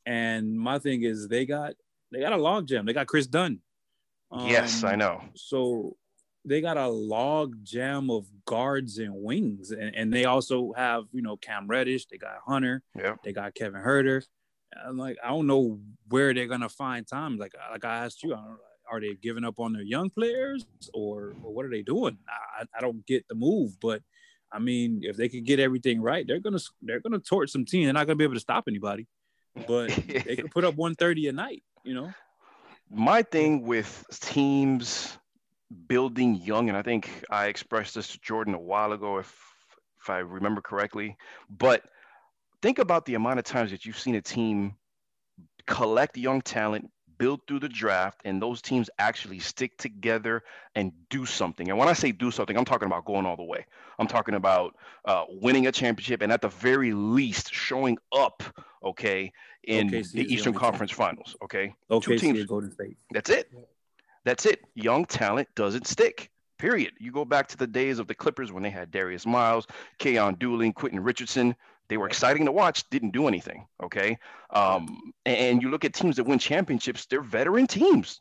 and 0.06 0.58
my 0.60 0.80
thing 0.80 1.04
is 1.04 1.28
they 1.28 1.46
got 1.46 1.74
they 2.12 2.20
got 2.22 2.32
a 2.34 2.38
log 2.38 2.68
jam. 2.68 2.86
They 2.86 2.94
got 2.94 3.08
Kris 3.08 3.28
Dunn. 3.28 3.60
yes, 4.46 4.84
I 4.84 4.94
Um, 4.94 5.00
know. 5.00 5.22
So 5.36 5.98
they 6.46 6.62
got 6.62 6.78
a 6.78 6.88
log 6.88 7.56
jam 7.64 8.10
of 8.10 8.26
guards 8.46 8.98
and 9.00 9.14
wings, 9.14 9.72
and, 9.72 9.94
and 9.94 10.14
they 10.14 10.24
also 10.26 10.72
have 10.78 11.04
you 11.12 11.22
know 11.22 11.36
Cam 11.38 11.68
Reddish. 11.68 12.06
They 12.06 12.18
got 12.18 12.38
Hunter. 12.46 12.82
Yeah. 12.98 13.16
They 13.24 13.34
got 13.34 13.54
Kevin 13.56 13.82
Huerter. 13.82 14.24
I'm 14.86 14.98
like, 14.98 15.18
I 15.24 15.30
don't 15.30 15.48
know 15.48 15.80
where 16.10 16.34
they're 16.34 16.48
gonna 16.48 16.70
find 16.70 17.06
time. 17.06 17.38
Like, 17.38 17.54
like 17.72 17.84
I 17.84 18.06
asked 18.06 18.24
you, 18.24 18.34
I 18.34 18.38
don't, 18.38 18.60
are 18.90 19.02
they 19.02 19.16
giving 19.16 19.44
up 19.44 19.60
on 19.60 19.74
their 19.74 19.82
young 19.82 20.10
players, 20.10 20.66
or, 20.94 21.34
or 21.44 21.54
what 21.54 21.66
are 21.66 21.70
they 21.70 21.82
doing? 21.82 22.18
I, 22.30 22.64
I 22.78 22.80
don't 22.82 23.06
get 23.06 23.28
the 23.28 23.36
move, 23.36 23.78
but 23.82 24.02
I 24.52 24.60
mean, 24.60 25.02
if 25.04 25.18
they 25.18 25.30
could 25.30 25.46
get 25.46 25.60
everything 25.60 26.02
right, 26.02 26.26
they're 26.26 26.40
gonna 26.40 26.60
they're 26.82 27.00
gonna 27.02 27.20
torch 27.20 27.50
some 27.52 27.66
team. 27.66 27.84
They're 27.86 27.94
not 27.94 28.08
gonna 28.08 28.16
be 28.16 28.24
able 28.24 28.36
to 28.36 28.40
stop 28.40 28.66
anybody, 28.68 29.08
but 29.68 29.90
they 29.90 30.36
could 30.36 30.52
put 30.52 30.64
up 30.64 30.76
130 30.78 31.28
a 31.28 31.32
night. 31.34 31.64
You 31.84 31.94
know, 31.94 32.12
My 32.90 33.22
thing 33.24 33.64
with 33.64 34.06
teams 34.22 35.18
building 35.88 36.36
young, 36.36 36.70
and 36.70 36.78
I 36.78 36.82
think 36.82 37.10
I 37.30 37.48
expressed 37.48 37.96
this 37.96 38.08
to 38.10 38.20
Jordan 38.20 38.54
a 38.54 38.60
while 38.60 38.94
ago, 38.94 39.18
if 39.18 39.36
if 40.02 40.10
I 40.10 40.20
remember 40.20 40.62
correctly. 40.62 41.18
But 41.50 41.84
think 42.62 42.80
about 42.80 43.06
the 43.06 43.16
amount 43.16 43.40
of 43.40 43.46
times 43.46 43.72
that 43.72 43.86
you've 43.86 44.00
seen 44.00 44.16
a 44.16 44.22
team 44.22 44.76
collect 45.66 46.18
young 46.18 46.42
talent, 46.42 46.90
build 47.18 47.42
through 47.48 47.60
the 47.60 47.70
draft, 47.70 48.22
and 48.26 48.42
those 48.42 48.62
teams 48.62 48.90
actually 49.00 49.40
stick 49.40 49.78
together 49.78 50.44
and 50.76 50.92
do 51.10 51.26
something. 51.26 51.70
And 51.70 51.78
when 51.78 51.88
I 51.88 51.94
say 51.94 52.12
do 52.12 52.32
something, 52.32 52.58
I'm 52.58 52.66
talking 52.66 52.86
about 52.86 53.06
going 53.06 53.26
all 53.26 53.36
the 53.36 53.44
way. 53.44 53.66
I'm 54.00 54.08
talking 54.08 54.36
about 54.36 54.76
uh, 55.06 55.26
winning 55.30 55.68
a 55.68 55.72
championship, 55.72 56.22
and 56.22 56.32
at 56.32 56.42
the 56.42 56.50
very 56.50 56.94
least, 56.94 57.54
showing 57.54 57.98
up. 58.16 58.44
Okay, 58.84 59.32
in 59.64 59.88
the 59.88 60.00
Eastern 60.00 60.22
only 60.22 60.42
team. 60.42 60.54
Conference 60.54 60.92
Finals. 60.92 61.36
Okay, 61.44 61.74
okay, 61.92 62.18
teams. 62.18 62.46
Golden 62.46 62.72
State. 62.72 62.98
that's 63.12 63.30
it. 63.30 63.52
That's 64.24 64.46
it. 64.46 64.62
Young 64.76 65.06
talent 65.06 65.48
doesn't 65.56 65.88
stick. 65.88 66.30
Period. 66.58 66.94
You 67.00 67.12
go 67.12 67.24
back 67.24 67.48
to 67.50 67.58
the 67.58 67.68
days 67.68 68.00
of 68.00 68.08
the 68.08 68.16
Clippers 68.16 68.52
when 68.52 68.64
they 68.64 68.70
had 68.70 68.92
Darius 68.92 69.26
Miles, 69.26 69.68
Keon 70.00 70.36
Dooling, 70.38 70.74
Quentin 70.74 71.02
Richardson. 71.02 71.56
They 71.90 71.98
were 71.98 72.08
exciting 72.08 72.46
to 72.46 72.52
watch, 72.52 72.90
didn't 72.90 73.12
do 73.12 73.28
anything. 73.28 73.66
Okay. 73.82 74.18
Um, 74.50 75.14
and 75.26 75.62
you 75.62 75.70
look 75.70 75.86
at 75.86 75.94
teams 75.94 76.18
that 76.18 76.26
win 76.26 76.40
championships, 76.40 77.06
they're 77.06 77.22
veteran 77.22 77.68
teams. 77.68 78.20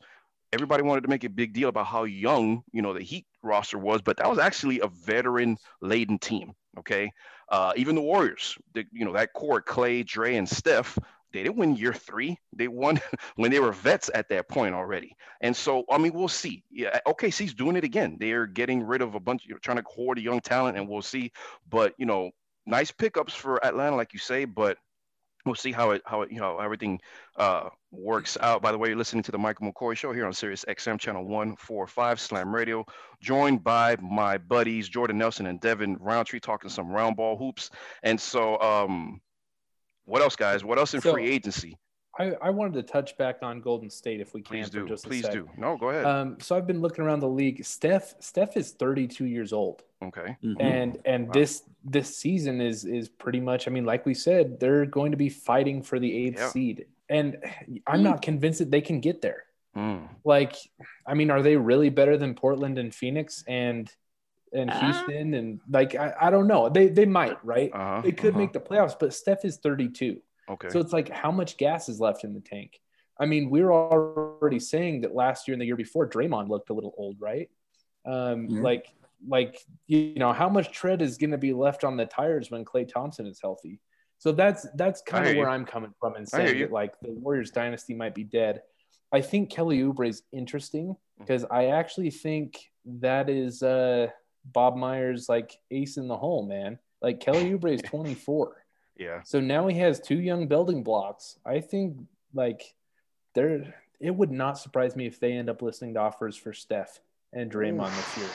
Everybody 0.52 0.82
wanted 0.84 1.02
to 1.02 1.08
make 1.08 1.24
a 1.24 1.28
big 1.28 1.52
deal 1.52 1.68
about 1.68 1.86
how 1.86 2.04
young, 2.04 2.62
you 2.72 2.80
know, 2.80 2.92
the 2.92 3.02
Heat 3.02 3.26
roster 3.42 3.78
was, 3.78 4.00
but 4.02 4.16
that 4.18 4.30
was 4.30 4.38
actually 4.38 4.80
a 4.80 4.86
veteran 4.86 5.56
laden 5.80 6.18
team. 6.18 6.52
Okay. 6.78 7.10
Uh, 7.48 7.72
even 7.76 7.94
the 7.94 8.02
Warriors, 8.02 8.56
the, 8.74 8.84
you 8.92 9.04
know, 9.04 9.12
that 9.12 9.32
core, 9.32 9.62
Klay, 9.62 10.06
Dre, 10.06 10.36
and 10.36 10.48
Steph, 10.48 10.98
they 11.32 11.42
didn't 11.42 11.56
win 11.56 11.76
year 11.76 11.92
three. 11.92 12.38
They 12.52 12.68
won 12.68 13.00
when 13.36 13.50
they 13.50 13.60
were 13.60 13.72
vets 13.72 14.10
at 14.14 14.28
that 14.30 14.48
point 14.48 14.74
already. 14.74 15.16
And 15.40 15.54
so, 15.54 15.84
I 15.90 15.98
mean, 15.98 16.12
we'll 16.12 16.28
see. 16.28 16.64
Yeah, 16.70 16.98
OKC's 17.06 17.54
doing 17.54 17.76
it 17.76 17.84
again. 17.84 18.16
They're 18.18 18.46
getting 18.46 18.82
rid 18.82 19.02
of 19.02 19.14
a 19.14 19.20
bunch, 19.20 19.44
you 19.44 19.52
know, 19.52 19.58
trying 19.58 19.76
to 19.76 19.84
hoard 19.86 20.18
young 20.18 20.40
talent, 20.40 20.78
and 20.78 20.88
we'll 20.88 21.02
see. 21.02 21.32
But 21.68 21.94
you 21.98 22.06
know, 22.06 22.30
nice 22.66 22.90
pickups 22.90 23.34
for 23.34 23.64
Atlanta, 23.64 23.96
like 23.96 24.12
you 24.12 24.18
say. 24.18 24.44
But 24.44 24.78
we'll 25.44 25.54
see 25.54 25.72
how 25.72 25.92
it, 25.92 26.02
how 26.04 26.22
it, 26.22 26.32
you 26.32 26.40
know, 26.40 26.58
everything 26.58 27.00
uh, 27.36 27.68
works 27.92 28.36
out. 28.40 28.62
By 28.62 28.72
the 28.72 28.78
way, 28.78 28.88
you're 28.88 28.98
listening 28.98 29.22
to 29.24 29.32
the 29.32 29.38
Michael 29.38 29.72
McCoy 29.72 29.96
Show 29.96 30.12
here 30.12 30.26
on 30.26 30.32
Sirius 30.32 30.64
XM 30.68 30.98
channel 30.98 31.24
one 31.24 31.56
four 31.56 31.86
five 31.86 32.20
Slam 32.20 32.54
Radio, 32.54 32.84
joined 33.20 33.62
by 33.62 33.96
my 34.02 34.38
buddies 34.38 34.88
Jordan 34.88 35.18
Nelson 35.18 35.46
and 35.46 35.60
Devin 35.60 35.96
Roundtree, 36.00 36.40
talking 36.40 36.68
some 36.70 36.90
round 36.90 37.16
ball 37.16 37.36
hoops. 37.36 37.70
And 38.02 38.20
so, 38.20 38.60
um, 38.60 39.20
what 40.04 40.22
else, 40.22 40.36
guys? 40.36 40.64
What 40.64 40.78
else 40.78 40.94
in 40.94 41.00
So- 41.00 41.12
free 41.12 41.28
agency? 41.30 41.76
I, 42.18 42.32
I 42.40 42.50
wanted 42.50 42.74
to 42.74 42.82
touch 42.82 43.16
back 43.18 43.38
on 43.42 43.60
Golden 43.60 43.90
State 43.90 44.20
if 44.20 44.32
we 44.32 44.42
can 44.42 44.56
Please 44.56 44.70
do. 44.70 44.86
just 44.88 45.04
Please 45.04 45.28
do. 45.28 45.48
No, 45.56 45.76
go 45.76 45.90
ahead. 45.90 46.04
Um, 46.06 46.38
so 46.40 46.56
I've 46.56 46.66
been 46.66 46.80
looking 46.80 47.04
around 47.04 47.20
the 47.20 47.28
league. 47.28 47.64
Steph 47.64 48.14
Steph 48.20 48.56
is 48.56 48.72
32 48.72 49.26
years 49.26 49.52
old, 49.52 49.82
okay. 50.02 50.36
Mhm. 50.42 50.56
and 50.60 50.98
and 51.04 51.26
Wow. 51.26 51.32
this 51.34 51.62
this 51.84 52.16
season 52.16 52.60
is 52.60 52.84
is 52.84 53.08
pretty 53.08 53.40
much. 53.40 53.68
I 53.68 53.70
mean, 53.70 53.84
like 53.84 54.06
we 54.06 54.14
said, 54.14 54.58
they're 54.60 54.86
going 54.86 55.10
to 55.10 55.16
be 55.16 55.28
fighting 55.28 55.82
for 55.82 55.98
the 55.98 56.14
eighth 56.26 56.38
Yeah. 56.38 56.48
seed, 56.48 56.86
and 57.08 57.36
I'm 57.86 58.02
not 58.02 58.22
convinced 58.22 58.60
that 58.60 58.70
they 58.70 58.80
can 58.80 59.00
get 59.00 59.20
there. 59.20 59.44
Mm. 59.76 60.08
Like, 60.24 60.56
I 61.06 61.12
mean, 61.12 61.30
are 61.30 61.42
they 61.42 61.56
really 61.56 61.90
better 61.90 62.16
than 62.16 62.34
Portland 62.34 62.78
and 62.78 62.94
Phoenix 62.94 63.44
and 63.46 63.90
and 64.52 64.70
Uh. 64.70 64.80
Houston 64.80 65.34
and 65.34 65.60
like 65.68 65.94
I, 65.94 66.14
I 66.18 66.30
don't 66.30 66.46
know. 66.46 66.70
They 66.70 66.88
they 66.88 67.04
might 67.04 67.36
right. 67.44 67.70
Uh-huh. 67.74 68.00
They 68.02 68.12
could 68.12 68.30
uh-huh. 68.30 68.38
make 68.38 68.52
the 68.54 68.60
playoffs, 68.60 68.96
but 68.98 69.12
Steph 69.12 69.44
is 69.44 69.58
32. 69.58 70.22
Okay. 70.48 70.68
So 70.70 70.80
it's 70.80 70.92
like, 70.92 71.08
how 71.08 71.30
much 71.30 71.56
gas 71.56 71.88
is 71.88 72.00
left 72.00 72.24
in 72.24 72.34
the 72.34 72.40
tank? 72.40 72.80
I 73.18 73.26
mean, 73.26 73.50
we 73.50 73.62
are 73.62 73.72
already 73.72 74.60
saying 74.60 75.00
that 75.02 75.14
last 75.14 75.48
year 75.48 75.54
and 75.54 75.60
the 75.60 75.66
year 75.66 75.76
before, 75.76 76.08
Draymond 76.08 76.48
looked 76.48 76.70
a 76.70 76.74
little 76.74 76.94
old, 76.96 77.16
right? 77.20 77.50
Um. 78.04 78.48
Like, 78.48 78.86
like 79.26 79.58
you 79.86 80.14
know, 80.16 80.32
how 80.32 80.48
much 80.48 80.70
tread 80.70 81.02
is 81.02 81.16
going 81.16 81.30
to 81.30 81.38
be 81.38 81.52
left 81.52 81.84
on 81.84 81.96
the 81.96 82.06
tires 82.06 82.50
when 82.50 82.64
Klay 82.64 82.86
Thompson 82.86 83.26
is 83.26 83.40
healthy? 83.40 83.80
So 84.18 84.32
that's 84.32 84.66
that's 84.74 85.02
kind 85.02 85.26
of 85.26 85.36
where 85.36 85.46
you. 85.46 85.52
I'm 85.52 85.64
coming 85.64 85.92
from 86.00 86.14
and 86.14 86.28
saying 86.28 86.60
that 86.60 86.72
like 86.72 86.98
the 87.00 87.12
Warriors 87.12 87.50
dynasty 87.50 87.94
might 87.94 88.14
be 88.14 88.24
dead. 88.24 88.62
I 89.12 89.20
think 89.20 89.50
Kelly 89.50 89.78
Oubre 89.80 90.08
is 90.08 90.22
interesting 90.32 90.96
because 91.18 91.44
I 91.50 91.66
actually 91.66 92.10
think 92.10 92.58
that 92.84 93.28
is 93.28 93.62
uh, 93.62 94.08
Bob 94.44 94.76
Myers 94.76 95.28
like 95.28 95.56
ace 95.70 95.96
in 95.96 96.08
the 96.08 96.16
hole, 96.16 96.46
man. 96.46 96.78
Like 97.02 97.20
Kelly 97.20 97.50
Oubre 97.50 97.74
is 97.74 97.82
24. 97.84 98.56
Yeah. 98.96 99.22
So 99.24 99.40
now 99.40 99.66
he 99.68 99.78
has 99.78 100.00
two 100.00 100.20
young 100.20 100.46
building 100.46 100.82
blocks. 100.82 101.38
I 101.44 101.60
think 101.60 101.98
like 102.34 102.74
there 103.34 103.74
it 104.00 104.14
would 104.14 104.30
not 104.30 104.58
surprise 104.58 104.96
me 104.96 105.06
if 105.06 105.20
they 105.20 105.32
end 105.32 105.48
up 105.50 105.62
listening 105.62 105.94
to 105.94 106.00
offers 106.00 106.36
for 106.36 106.52
Steph 106.52 107.00
and 107.32 107.50
Draymond 107.50 107.94
this 107.96 108.18
year. 108.18 108.28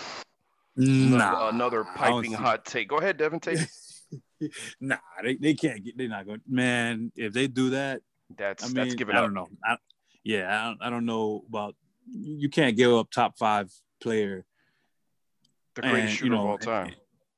Nah, 1.17 1.49
Another 1.49 1.83
piping 1.83 2.33
hot 2.33 2.65
take. 2.65 2.87
Go 2.87 2.97
ahead, 2.97 3.17
Devin. 3.17 3.39
Take 3.39 3.59
it. 3.59 4.51
nah, 4.79 4.97
they, 5.23 5.35
they 5.35 5.53
can't 5.53 5.83
get. 5.83 5.97
They're 5.97 6.07
not 6.07 6.25
going. 6.25 6.41
Man, 6.47 7.11
if 7.15 7.33
they 7.33 7.47
do 7.47 7.71
that, 7.71 8.01
That's 8.37 8.63
I 8.63 8.67
mean, 8.67 8.75
that's 8.75 8.95
giving 8.95 9.15
I 9.15 9.21
don't 9.21 9.33
know. 9.33 9.49
I, 9.63 9.77
yeah, 10.23 10.61
I 10.61 10.65
don't, 10.65 10.77
I 10.81 10.89
don't 10.89 11.05
know 11.05 11.43
about. 11.47 11.75
You 12.13 12.49
can't 12.49 12.75
give 12.75 12.91
up 12.91 13.11
top 13.11 13.37
five 13.37 13.71
player, 14.01 14.45
The 15.75 15.81
greatest 15.81 15.99
and, 16.01 16.09
you 16.09 16.15
shooter 16.15 16.35
of 16.35 16.41
all 16.41 16.57
time. 16.57 16.93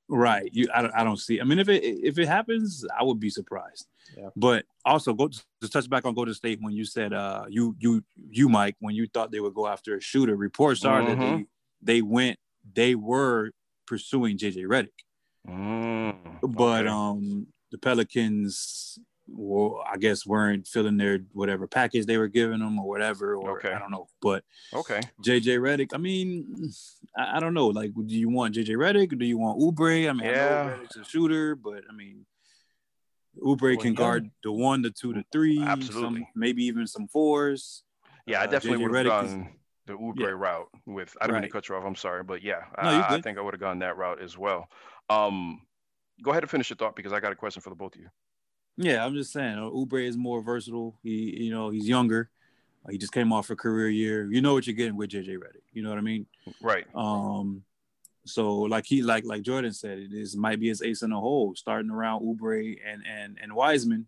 Right? 0.10 0.50
You, 0.54 0.68
I, 0.74 0.82
don't- 0.82 0.94
I 0.96 1.04
don't 1.04 1.18
see. 1.18 1.40
I 1.42 1.44
mean, 1.44 1.60
if 1.60 1.70
it 1.70 1.84
if 1.84 2.18
it 2.20 2.28
happens, 2.28 2.86
I 2.98 3.04
would 3.04 3.20
be 3.20 3.30
surprised. 3.30 3.88
Yeah. 4.18 4.30
But 4.36 4.66
also, 4.86 5.14
go 5.14 5.30
to 5.62 5.70
touch 5.70 5.90
back 5.90 6.06
on 6.06 6.14
Golden 6.14 6.34
State 6.34 6.60
when 6.62 6.74
you 6.74 6.86
said 6.86 7.14
uh 7.14 7.46
you 7.50 7.76
you 7.80 8.04
you 8.30 8.50
Mike 8.50 8.76
when 8.80 8.96
you 8.96 9.08
thought 9.08 9.32
they 9.32 9.40
would 9.40 9.54
go 9.54 9.68
after 9.68 9.96
a 9.98 10.02
shooter. 10.02 10.36
Reports 10.36 10.86
are 10.86 11.04
that 11.06 11.18
they 11.20 11.46
they 11.82 12.02
went 12.02 12.38
they 12.74 12.96
were 12.96 13.52
pursuing 13.88 14.38
JJ 14.38 14.66
Redick. 14.68 14.90
Mm, 15.48 16.16
but 16.42 16.86
okay. 16.86 16.88
um 16.88 17.48
the 17.72 17.78
pelicans 17.78 18.98
well 19.28 19.82
i 19.90 19.98
guess 19.98 20.26
weren't 20.26 20.68
filling 20.68 20.96
their 20.98 21.20
whatever 21.34 21.66
package 21.68 22.06
they 22.06 22.18
were 22.18 22.28
giving 22.28 22.60
them 22.60 22.78
or 22.80 22.88
whatever 22.88 23.36
or 23.36 23.58
Okay. 23.58 23.72
i 23.74 23.80
don't 23.80 23.90
know 23.92 24.08
but 24.22 24.44
okay. 24.74 25.00
jj 25.22 25.58
Redick, 25.60 25.90
i 25.94 25.98
mean 25.98 26.70
I, 27.17 27.38
I 27.38 27.39
don't 27.39 27.53
know 27.53 27.67
like 27.67 27.91
do 27.93 28.15
you 28.15 28.29
want 28.29 28.55
jj 28.55 28.70
Redick 28.70 29.13
or 29.13 29.15
do 29.15 29.25
you 29.25 29.38
want 29.38 29.60
oubre 29.60 30.10
i 30.10 30.13
mean 30.13 30.25
Yeah. 30.25 30.62
I 30.62 30.65
know 30.77 30.84
Redick's 30.84 30.96
a 30.98 31.03
shooter 31.03 31.55
but 31.55 31.84
i 31.89 31.93
mean 31.96 32.25
oubre 33.41 33.75
Well, 33.75 33.77
can 33.77 33.93
guard 33.93 34.29
the 34.43 34.51
one 34.51 34.82
the 34.82 34.91
two 34.91 35.13
the 35.13 35.24
three 35.32 35.62
Absolutely. 35.62 36.22
some, 36.22 36.27
maybe 36.36 36.63
even 36.65 36.88
some 36.88 37.08
fours 37.08 37.84
Yeah, 38.25 38.41
I 38.41 38.43
Uh, 38.46 38.48
definitely 38.48 38.86
JJ 38.86 38.91
would 38.91 39.05
have 39.05 39.25
is- 39.25 39.32
gone 39.34 39.50
the 39.86 39.93
Oubre 39.98 40.20
Yeah. 40.22 40.27
route 40.27 40.70
with. 40.86 41.13
I 41.20 41.27
don't 41.27 41.34
mean 41.34 41.41
to 41.43 41.50
cut 41.50 41.67
you 41.67 41.75
off. 41.75 41.84
I'm 41.84 41.96
sorry, 41.96 42.24
but 42.24 42.41
yeah, 42.41 42.62
No, 42.82 42.88
I, 42.89 43.15
I 43.15 43.22
think 43.22 43.38
I 43.38 43.41
would 43.41 43.53
have 43.53 43.60
gone 43.60 43.79
that 43.79 43.98
route 43.98 44.22
as 44.22 44.38
well. 44.38 44.70
Um, 45.10 45.60
go 46.24 46.32
ahead 46.32 46.41
and 46.41 46.50
finish 46.50 46.70
your 46.70 46.77
thought 46.77 46.96
because 46.96 47.12
I 47.12 47.20
got 47.20 47.34
a 47.34 47.36
question 47.36 47.62
for 47.62 47.70
the 47.70 47.75
both 47.75 47.96
of 47.96 48.00
you. 48.01 48.08
Yeah, 48.77 49.05
I'm 49.05 49.13
just 49.13 49.34
saying, 49.34 49.58
uh, 49.58 49.63
Oubre 49.63 50.08
is 50.08 50.15
more 50.15 50.41
versatile. 50.41 50.98
He, 51.03 51.43
you 51.43 51.51
know, 51.51 51.70
he's 51.70 51.86
younger. 51.86 52.29
He 52.90 52.98
just 52.98 53.13
came 53.13 53.32
off 53.32 53.50
a 53.50 53.56
career 53.56 53.90
year. 53.90 54.30
You 54.32 54.42
know 54.42 54.54
what 54.54 54.68
you're 54.68 54.75
getting 54.75 54.98
with 54.98 55.12
JJ 55.12 55.38
Redick. 55.38 55.63
You 55.72 55.84
know 55.84 55.90
what 55.90 55.98
I 55.98 56.02
mean? 56.02 56.25
Right. 56.62 56.86
Um, 56.94 57.63
so 58.25 58.60
like 58.60 58.86
he, 58.86 59.02
like 59.02 59.25
like 59.25 59.42
Jordan 59.42 59.74
said, 59.74 60.00
it 60.00 60.13
is 60.13 60.36
might 60.36 60.60
be 60.60 60.68
his 60.68 60.82
ace 60.82 61.02
in 61.02 61.12
the 61.12 61.20
hole, 61.20 61.54
starting 61.56 61.92
around 61.92 62.22
Oubre 62.22 62.78
and 62.86 63.04
and 63.06 63.38
and 63.42 63.54
Wiseman. 63.54 64.08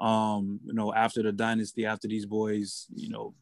Um, 0.00 0.60
you 0.64 0.74
know, 0.74 0.92
after 0.92 1.22
the 1.22 1.32
dynasty, 1.32 1.86
after 1.86 2.08
these 2.08 2.26
boys, 2.26 2.86
you 2.94 3.10
know, 3.10 3.34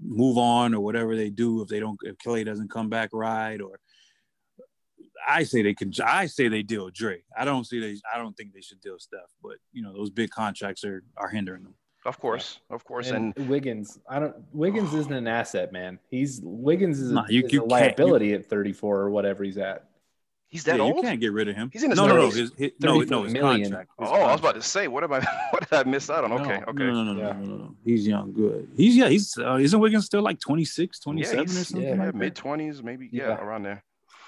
move 0.00 0.38
on 0.38 0.74
or 0.74 0.80
whatever 0.80 1.16
they 1.16 1.30
do, 1.30 1.62
if 1.62 1.68
they 1.68 1.80
don't, 1.80 1.98
if 2.02 2.16
Klay 2.18 2.44
doesn't 2.44 2.70
come 2.70 2.88
back 2.88 3.10
right, 3.12 3.60
or 3.60 3.80
I 5.26 5.44
say 5.44 5.62
they 5.62 5.74
can. 5.74 5.92
I 6.04 6.26
say 6.26 6.48
they 6.48 6.62
deal 6.62 6.90
Dre. 6.90 7.22
I 7.36 7.44
don't 7.44 7.66
see 7.66 7.80
they. 7.80 7.96
I 8.12 8.18
don't 8.18 8.36
think 8.36 8.52
they 8.52 8.60
should 8.60 8.80
deal 8.80 8.98
Steph. 8.98 9.20
But 9.42 9.56
you 9.72 9.82
know, 9.82 9.92
those 9.92 10.10
big 10.10 10.30
contracts 10.30 10.84
are 10.84 11.02
are 11.16 11.28
hindering 11.28 11.64
them. 11.64 11.74
Of 12.06 12.18
course. 12.18 12.60
Of 12.70 12.84
course. 12.84 13.10
And, 13.10 13.34
And, 13.36 13.48
Wiggins, 13.48 13.98
I 14.08 14.18
don't. 14.20 14.34
Wiggins 14.52 14.94
isn't 14.94 15.12
an 15.12 15.26
asset, 15.26 15.70
man. 15.72 15.98
He's 16.10 16.40
Wiggins 16.42 16.98
is, 16.98 17.10
a, 17.10 17.14
Nah, 17.14 17.26
you- 17.28 17.44
is 17.44 17.52
you 17.52 17.58
a 17.58 17.62
can't- 17.62 17.70
liability 17.70 18.32
at 18.32 18.46
34 18.46 19.00
or 19.00 19.10
whatever 19.10 19.44
he's 19.44 19.58
at. 19.58 19.86
he's 20.48 20.64
that 20.64 20.76
yeah, 20.78 20.82
old. 20.82 20.96
You 20.96 21.02
can't 21.02 21.20
get 21.20 21.32
rid 21.32 21.48
of 21.48 21.54
him. 21.56 21.68
He's 21.72 21.82
in 21.84 21.90
his 21.90 21.98
no, 21.98 22.06
no, 22.08 22.16
no, 22.16 22.26
his, 22.30 22.52
his, 22.56 22.72
no, 22.80 23.00
no, 23.02 23.22
his 23.24 23.32
million. 23.34 23.62
contract. 23.64 23.90
Oh, 23.98 24.04
his 24.04 24.12
I 24.12 24.32
was 24.32 24.40
about 24.40 24.54
to 24.56 24.62
say, 24.62 24.88
what 24.88 25.04
am 25.04 25.12
I? 25.12 25.20
What 25.52 25.68
did 25.68 25.72
I 25.78 25.84
miss 25.84 26.08
out 26.10 26.24
on? 26.24 26.32
Okay. 26.32 26.58
No, 26.58 26.64
okay. 26.68 26.84
No, 26.84 26.92
no, 26.92 27.04
no, 27.04 27.12
no, 27.12 27.20
Yeah. 27.20 27.32
no, 27.34 27.44
no, 27.44 27.56
no. 27.56 27.76
He's 27.84 28.06
young, 28.06 28.32
good. 28.32 28.68
He's 28.76 28.96
yeah, 28.96 29.08
he's 29.08 29.36
uh, 29.38 29.56
isn't 29.56 29.78
Wiggins 29.78 30.06
still 30.06 30.22
like 30.22 30.40
26, 30.40 31.00
27 31.00 31.38
yeah, 31.38 31.44
or 31.44 31.46
something 31.64 31.82
yeah, 31.88 32.04
like 32.06 32.14
mid 32.14 32.34
twenties, 32.34 32.82
maybe. 32.82 33.08
Yeah, 33.12 33.28
Yeah. 33.28 33.40
around 33.44 33.62
there. 33.64 33.84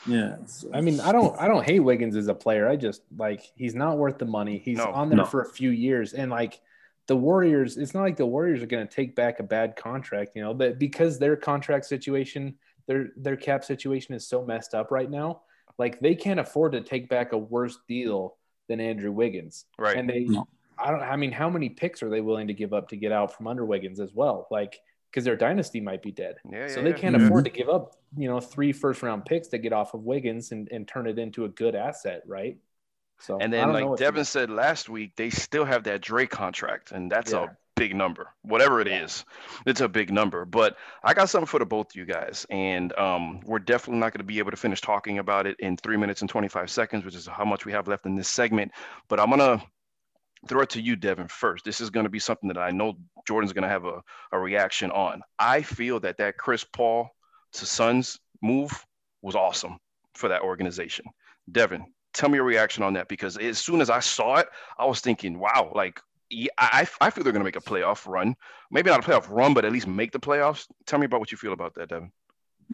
Yeah. 0.06 0.36
so- 0.46 0.68
I 0.74 0.80
mean, 0.82 1.00
I 1.00 1.10
don't, 1.12 1.36
I 1.40 1.48
don't 1.48 1.64
hate 1.64 1.80
Wiggins 1.80 2.16
as 2.16 2.28
a 2.28 2.34
player. 2.34 2.68
I 2.68 2.76
just 2.76 3.02
like 3.16 3.40
he's 3.56 3.74
not 3.74 3.96
worth 3.98 4.18
the 4.18 4.26
money. 4.26 4.58
He's 4.58 4.76
No. 4.78 4.92
on 4.92 5.08
there 5.08 5.16
No. 5.18 5.24
for 5.24 5.40
a 5.40 5.48
few 5.48 5.70
years, 5.70 6.12
and 6.12 6.30
like 6.30 6.60
the 7.12 7.16
Warriors, 7.16 7.76
it's 7.76 7.92
not 7.92 8.00
like 8.04 8.16
the 8.16 8.24
Warriors 8.24 8.62
are 8.62 8.66
going 8.74 8.88
to 8.88 8.94
take 8.94 9.14
back 9.14 9.38
a 9.38 9.42
bad 9.42 9.76
contract, 9.76 10.32
you 10.34 10.40
know, 10.42 10.54
but 10.54 10.78
because 10.78 11.18
their 11.18 11.36
contract 11.36 11.84
situation, 11.84 12.54
their 12.86 13.08
their 13.16 13.36
cap 13.36 13.64
situation 13.64 14.14
is 14.14 14.26
so 14.26 14.42
messed 14.46 14.72
up 14.74 14.90
right 14.90 15.10
now, 15.10 15.42
like 15.76 16.00
they 16.00 16.14
can't 16.14 16.40
afford 16.40 16.72
to 16.72 16.80
take 16.80 17.10
back 17.10 17.32
a 17.32 17.36
worse 17.38 17.76
deal 17.86 18.36
than 18.68 18.80
Andrew 18.80 19.12
Wiggins. 19.12 19.66
Right. 19.78 19.98
And 19.98 20.08
they, 20.08 20.20
No. 20.20 20.46
I 20.78 20.90
don't, 20.90 21.02
I 21.02 21.16
mean, 21.16 21.32
how 21.32 21.50
many 21.50 21.68
picks 21.68 22.02
are 22.02 22.08
they 22.08 22.22
willing 22.22 22.46
to 22.48 22.54
give 22.54 22.72
up 22.72 22.88
to 22.88 22.96
get 22.96 23.12
out 23.12 23.36
from 23.36 23.46
under 23.46 23.66
Wiggins 23.66 24.00
as 24.00 24.14
well? 24.14 24.48
Like, 24.50 24.80
because 25.10 25.24
their 25.26 25.36
dynasty 25.36 25.80
might 25.82 26.02
be 26.02 26.12
dead. 26.12 26.36
yeah. 26.50 26.66
So 26.68 26.76
yeah, 26.80 26.84
they 26.84 26.92
can't 26.94 27.14
Yeah. 27.14 27.26
afford 27.26 27.44
to 27.44 27.50
give 27.50 27.68
up, 27.68 27.94
you 28.16 28.26
know, 28.26 28.40
three 28.40 28.72
first 28.72 29.02
round 29.02 29.26
picks 29.26 29.48
to 29.48 29.58
get 29.58 29.74
off 29.74 29.92
of 29.92 30.00
Wiggins 30.04 30.50
and, 30.52 30.66
and 30.72 30.88
turn 30.88 31.06
it 31.06 31.18
into 31.18 31.44
a 31.44 31.48
good 31.50 31.74
asset, 31.74 32.22
right? 32.26 32.56
So 33.22 33.38
And 33.38 33.52
then, 33.52 33.72
like 33.72 33.96
Devin 33.98 34.24
said 34.24 34.50
last 34.50 34.88
week, 34.88 35.12
they 35.16 35.30
still 35.30 35.64
have 35.64 35.84
that 35.84 36.00
Dray 36.00 36.26
contract, 36.26 36.90
and 36.90 37.10
that's 37.10 37.32
a 37.32 37.56
big 37.76 37.94
number. 37.94 38.28
Whatever 38.42 38.80
it 38.80 38.88
is, 38.88 39.24
Yeah. 39.26 39.62
it's 39.66 39.80
a 39.80 39.88
big 39.88 40.12
number. 40.12 40.44
But 40.44 40.76
I 41.04 41.14
got 41.14 41.28
something 41.28 41.46
for 41.46 41.58
the 41.58 41.66
both 41.66 41.90
of 41.90 41.96
you 41.96 42.04
guys, 42.04 42.46
and 42.50 42.92
um, 42.98 43.40
we're 43.44 43.60
definitely 43.60 44.00
not 44.00 44.12
going 44.12 44.18
to 44.20 44.24
be 44.24 44.40
able 44.40 44.50
to 44.50 44.56
finish 44.56 44.80
talking 44.80 45.18
about 45.18 45.46
it 45.46 45.56
in 45.60 45.76
three 45.76 45.96
minutes 45.96 46.20
and 46.20 46.28
25 46.28 46.68
seconds, 46.68 47.04
which 47.04 47.14
is 47.14 47.26
how 47.26 47.44
much 47.44 47.64
we 47.64 47.72
have 47.72 47.86
left 47.88 48.06
in 48.06 48.16
this 48.16 48.28
segment. 48.28 48.72
But 49.08 49.20
I'm 49.20 49.30
gonna 49.30 49.62
throw 50.48 50.62
it 50.62 50.70
to 50.70 50.80
you, 50.80 50.96
Devin, 50.96 51.28
first. 51.28 51.64
This 51.64 51.80
is 51.80 51.90
going 51.90 52.04
to 52.04 52.10
be 52.10 52.18
something 52.18 52.48
that 52.48 52.58
I 52.58 52.70
know 52.70 52.94
Jordan's 53.26 53.52
going 53.52 53.62
to 53.62 53.68
have 53.68 53.84
a, 53.84 54.02
a 54.32 54.38
reaction 54.38 54.90
on. 54.90 55.22
I 55.38 55.62
feel 55.62 56.00
that 56.00 56.18
that 56.18 56.36
Chris 56.36 56.64
Paul 56.64 57.10
to 57.52 57.66
Suns 57.66 58.18
move 58.42 58.84
was 59.22 59.36
awesome 59.36 59.78
for 60.14 60.28
that 60.28 60.42
organization. 60.42 61.04
Devin, 61.50 61.86
tell 62.12 62.28
me 62.28 62.36
your 62.36 62.44
reaction 62.44 62.82
on 62.82 62.94
that 62.94 63.08
because 63.08 63.36
as 63.36 63.58
soon 63.58 63.80
as 63.80 63.90
I 63.90 64.00
saw 64.00 64.36
it, 64.36 64.48
I 64.78 64.86
was 64.86 65.00
thinking, 65.00 65.38
wow, 65.38 65.72
like 65.74 66.00
I, 66.58 66.86
I 67.00 67.10
feel 67.10 67.24
they're 67.24 67.32
going 67.32 67.40
to 67.40 67.44
make 67.44 67.56
a 67.56 67.60
playoff 67.60 68.06
run. 68.06 68.36
Maybe 68.70 68.90
not 68.90 69.06
a 69.06 69.08
playoff 69.08 69.28
run, 69.28 69.54
but 69.54 69.64
at 69.64 69.72
least 69.72 69.86
make 69.86 70.12
the 70.12 70.20
playoffs. 70.20 70.66
Tell 70.86 70.98
me 70.98 71.06
about 71.06 71.20
what 71.20 71.30
you 71.30 71.38
feel 71.38 71.52
about 71.52 71.74
that, 71.74 71.88
Devin. 71.88 72.10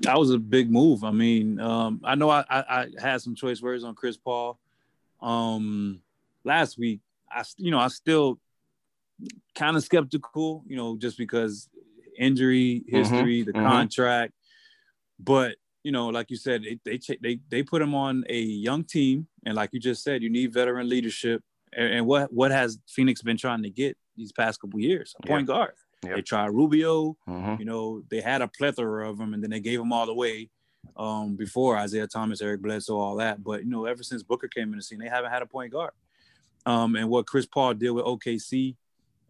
that 0.03 0.19
was 0.19 0.31
a 0.31 0.39
big 0.39 0.71
move. 0.71 1.05
I 1.05 1.11
mean, 1.11 1.61
um, 1.61 2.01
I 2.05 2.15
know 2.15 2.31
I, 2.31 2.45
I, 2.49 2.61
I 2.69 2.87
had 3.01 3.21
some 3.21 3.35
choice 3.35 3.61
words 3.61 3.85
on 3.85 3.95
Chris 3.95 4.17
Paul. 4.17 4.59
Um, 5.21 6.01
last 6.45 6.79
week, 6.79 7.01
I 7.31 7.43
you 7.57 7.71
know 7.71 7.81
I 7.81 7.89
still 7.89 8.39
kind 9.55 9.77
of 9.77 9.83
skeptical, 9.83 10.63
you 10.67 10.77
know, 10.77 10.97
just 10.97 11.19
because 11.19 11.69
injury 12.17 12.85
history, 12.87 13.43
the 13.43 13.53
mhm. 13.53 13.69
contract. 13.69 14.33
But 15.19 15.57
you 15.89 15.93
know, 15.93 16.09
like 16.09 16.31
you 16.31 16.37
said, 16.37 16.65
they 16.65 16.79
they 16.85 17.01
they 17.23 17.41
they 17.49 17.63
put 17.63 17.81
him 17.81 17.95
on 17.95 18.23
a 18.29 18.39
young 18.39 18.85
team, 18.85 19.27
and 19.47 19.55
like 19.55 19.71
you 19.73 19.81
just 19.81 20.03
said, 20.05 20.23
you 20.23 20.29
need 20.29 20.53
veteran 20.53 20.87
leadership. 20.87 21.43
And, 21.73 21.95
and 21.95 22.07
what 22.07 22.31
what 22.31 22.51
has 22.51 22.79
Phoenix 22.87 23.23
been 23.23 23.39
trying 23.39 23.63
to 23.63 23.71
get 23.71 23.97
these 24.15 24.31
past 24.31 24.61
couple 24.61 24.81
years? 24.81 25.17
A 25.23 25.27
point 25.27 25.47
guard. 25.47 25.73
Yep. 26.05 26.15
They 26.15 26.21
tried 26.21 26.49
Rubio. 26.49 27.17
Mhm. 27.27 27.59
You 27.59 27.65
know, 27.65 28.03
they 28.11 28.21
had 28.21 28.43
a 28.43 28.49
plethora 28.49 29.09
of 29.09 29.17
them, 29.17 29.33
and 29.33 29.43
then 29.43 29.49
they 29.49 29.61
gave 29.61 29.79
them 29.79 29.91
all 29.91 30.11
away 30.11 30.51
um, 30.95 31.37
before 31.37 31.79
Isaiah 31.79 32.07
Thomas, 32.07 32.43
Eric 32.43 32.61
Bledsoe, 32.61 32.99
all 32.99 33.17
that. 33.17 33.43
But 33.43 33.65
you 33.65 33.71
know, 33.71 33.87
ever 33.87 34.03
since 34.03 34.23
Booker 34.23 34.47
came 34.47 34.71
in 34.75 34.77
the 34.77 34.83
scene, 34.83 34.99
they 34.99 35.09
haven't 35.09 35.31
had 35.31 35.41
a 35.41 35.47
point 35.47 35.73
guard. 35.73 35.93
Um, 36.67 36.97
and 36.97 37.09
what 37.09 37.27
Chris 37.27 37.47
Paul 37.47 37.73
did 37.73 37.93
with 37.93 38.05
OKC, 38.05 38.77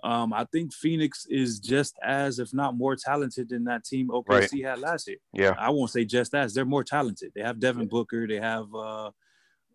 um, 0.04 0.32
I 0.32 0.44
think 0.44 0.72
Phoenix 0.72 1.26
is 1.28 1.58
just 1.58 1.96
as, 2.02 2.38
if 2.38 2.54
not 2.54 2.76
more 2.76 2.94
talented 2.94 3.48
than 3.48 3.64
that 3.64 3.84
team 3.84 4.08
OKC 4.08 4.64
had 4.64 4.78
last 4.78 5.08
year. 5.08 5.16
Yeah. 5.32 5.54
I 5.58 5.70
won't 5.70 5.90
say 5.90 6.04
just 6.04 6.34
as; 6.34 6.54
they're 6.54 6.64
more 6.64 6.84
talented. 6.84 7.32
They 7.34 7.42
have 7.42 7.58
Devin 7.58 7.88
Booker. 7.88 8.26
They 8.26 8.36
have 8.36 8.72
uh, 8.74 9.10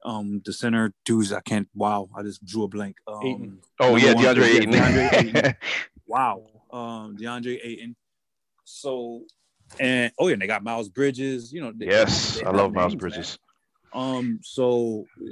um, 0.06 0.42
the 0.46 0.54
center 0.54 0.94
dudes. 1.04 1.34
I 1.34 1.42
can't. 1.42 1.68
Wow, 1.76 2.10
I 2.16 2.24
just 2.24 2.44
drew 2.46 2.64
a 2.64 2.68
blank. 2.68 2.98
Um, 3.06 3.20
Ayton. 3.26 3.60
Oh, 3.80 3.96
Number 3.96 4.00
yeah, 4.00 4.14
one 4.14 4.24
DeAndre 4.24 4.44
pick, 4.44 4.62
Ayton. 4.62 4.72
DeAndre 4.72 5.14
Ayton. 5.14 5.56
wow, 6.08 6.44
um, 6.72 7.18
DeAndre 7.18 7.60
Ayton. 7.62 7.96
So, 8.64 9.24
and 9.80 10.12
oh 10.18 10.28
yeah, 10.28 10.34
and 10.34 10.42
they 10.42 10.48
got 10.48 10.64
Miles 10.64 10.88
Bridges. 10.88 11.52
You 11.52 11.62
know, 11.62 11.74
they, 11.76 11.88
yes, 11.88 12.36
they 12.36 12.44
I 12.44 12.48
have 12.48 12.56
love 12.56 12.74
Miles 12.74 12.96
Bridges. 12.96 13.38
man. 13.94 14.18
Um, 14.18 14.40
so 14.42 15.06
uh, 15.22 15.26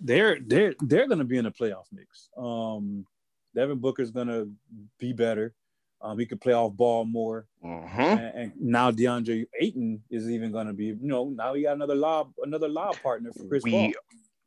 they're 0.00 0.38
they're 0.44 0.74
they're 0.80 1.06
gonna 1.06 1.24
be 1.24 1.38
in 1.38 1.46
a 1.46 1.52
playoff 1.52 1.86
mix. 1.92 2.28
Um, 2.36 3.06
Devin 3.58 3.78
Booker's 3.78 4.12
gonna 4.12 4.46
be 5.00 5.12
better. 5.12 5.52
Um, 6.00 6.16
he 6.16 6.26
could 6.26 6.40
play 6.40 6.52
off 6.52 6.74
ball 6.74 7.04
more, 7.04 7.48
Mhm. 7.64 7.98
and, 7.98 8.20
and 8.38 8.52
now 8.60 8.92
DeAndre 8.92 9.46
Ayton 9.60 10.00
is 10.10 10.30
even 10.30 10.52
gonna 10.52 10.72
be. 10.72 10.84
You 10.84 10.98
know, 11.00 11.30
now 11.30 11.54
he 11.54 11.62
got 11.62 11.74
another 11.74 11.96
lob 11.96 12.32
another 12.40 12.68
lob 12.68 12.94
partner 13.02 13.32
for 13.32 13.42
Chris 13.48 13.64
Paul. 13.64 13.90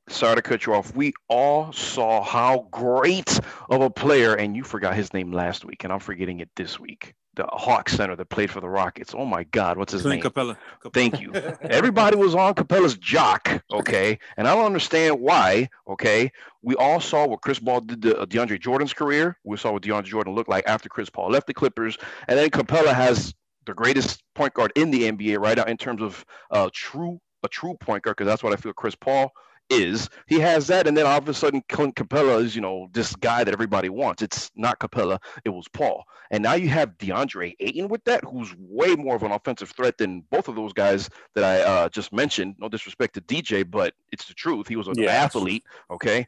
Sorry 0.07 0.35
to 0.37 0.41
cut 0.41 0.65
you 0.65 0.73
off. 0.73 0.95
We 0.95 1.11
all 1.27 1.73
saw 1.73 2.23
how 2.23 2.69
great 2.71 3.37
of 3.69 3.81
a 3.81 3.89
player, 3.89 4.33
and 4.35 4.55
you 4.55 4.63
forgot 4.63 4.95
his 4.95 5.13
name 5.13 5.33
last 5.33 5.65
week, 5.65 5.83
and 5.83 5.91
I'm 5.91 5.99
forgetting 5.99 6.39
it 6.39 6.49
this 6.55 6.79
week. 6.79 7.13
The 7.35 7.45
Hawk 7.49 7.87
center 7.87 8.15
that 8.17 8.25
played 8.25 8.51
for 8.51 8.59
the 8.59 8.67
Rockets. 8.67 9.13
Oh 9.17 9.25
my 9.25 9.45
God, 9.45 9.77
what's 9.77 9.93
his 9.93 10.01
Clint 10.01 10.21
name? 10.21 10.31
Capela. 10.31 10.57
Capela. 10.83 10.93
Thank 10.93 11.21
you. 11.21 11.31
Everybody 11.61 12.17
was 12.17 12.35
on 12.35 12.55
Capela's 12.55 12.97
jock, 12.97 13.63
okay, 13.71 14.19
and 14.37 14.47
I 14.47 14.55
don't 14.55 14.65
understand 14.65 15.19
why. 15.19 15.69
Okay, 15.87 16.31
we 16.61 16.75
all 16.75 16.99
saw 16.99 17.25
what 17.25 17.41
Chris 17.41 17.59
Paul 17.59 17.81
did 17.81 18.01
to 18.01 18.19
uh, 18.19 18.25
DeAndre 18.25 18.59
Jordan's 18.59 18.93
career. 18.93 19.37
We 19.45 19.55
saw 19.55 19.71
what 19.71 19.83
DeAndre 19.83 20.05
Jordan 20.05 20.35
looked 20.35 20.49
like 20.49 20.65
after 20.67 20.89
Chris 20.89 21.09
Paul 21.09 21.29
left 21.29 21.47
the 21.47 21.53
Clippers, 21.53 21.97
and 22.27 22.37
then 22.37 22.49
Capela 22.49 22.93
has 22.93 23.33
the 23.65 23.73
greatest 23.73 24.23
point 24.35 24.53
guard 24.53 24.73
in 24.75 24.91
the 24.91 25.09
NBA 25.09 25.39
right 25.39 25.55
now 25.55 25.63
in 25.63 25.77
terms 25.77 26.01
of 26.01 26.25
uh, 26.49 26.69
true 26.73 27.21
a 27.43 27.47
true 27.47 27.75
point 27.79 28.03
guard 28.03 28.17
because 28.17 28.29
that's 28.29 28.43
what 28.43 28.53
I 28.53 28.55
feel 28.55 28.73
Chris 28.73 28.95
Paul 28.95 29.31
is. 29.71 30.09
He 30.27 30.39
has 30.39 30.67
that, 30.67 30.87
and 30.87 30.95
then 30.95 31.05
all 31.05 31.17
of 31.17 31.27
a 31.29 31.33
sudden 31.33 31.63
Clint 31.69 31.95
Capela 31.95 32.43
is 32.43 32.55
you 32.55 32.61
know 32.61 32.89
this 32.91 33.15
guy 33.15 33.43
that 33.43 33.53
everybody 33.53 33.89
wants. 33.89 34.21
It's 34.21 34.51
not 34.55 34.79
Capela, 34.79 35.19
it 35.45 35.49
was 35.49 35.67
Paul, 35.69 36.03
and 36.29 36.43
now 36.43 36.53
you 36.53 36.69
have 36.69 36.97
DeAndre 36.97 37.55
Ayton 37.59 37.87
with 37.87 38.03
that, 38.03 38.23
who's 38.23 38.53
way 38.57 38.95
more 38.95 39.15
of 39.15 39.23
an 39.23 39.31
offensive 39.31 39.71
threat 39.71 39.97
than 39.97 40.21
both 40.29 40.47
of 40.47 40.55
those 40.55 40.73
guys 40.73 41.09
that 41.35 41.43
I 41.43 41.61
uh, 41.61 41.89
just 41.89 42.13
mentioned. 42.13 42.55
No 42.59 42.69
disrespect 42.69 43.15
to 43.15 43.21
DJ, 43.21 43.69
but 43.69 43.93
it's 44.11 44.25
the 44.25 44.33
truth. 44.33 44.67
He 44.67 44.75
was 44.75 44.87
an 44.87 44.95
Yeah. 44.97 45.09
athlete, 45.11 45.63
okay, 45.89 46.27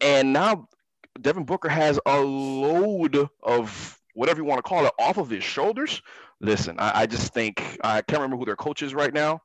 and 0.00 0.32
now 0.32 0.68
Devin 1.20 1.44
Booker 1.44 1.68
has 1.68 2.00
a 2.06 2.20
load 2.20 3.28
of 3.42 4.00
whatever 4.14 4.40
you 4.40 4.44
want 4.44 4.58
to 4.58 4.68
call 4.68 4.86
it 4.86 4.92
off 4.98 5.18
of 5.18 5.28
his 5.30 5.44
shoulders. 5.44 6.02
Listen, 6.40 6.78
I, 6.78 7.02
I 7.02 7.06
just 7.06 7.32
think 7.32 7.78
I 7.82 8.02
can't 8.02 8.20
remember 8.20 8.36
who 8.36 8.44
their 8.44 8.56
coach 8.56 8.82
is 8.82 8.94
right 8.94 9.12
now, 9.12 9.42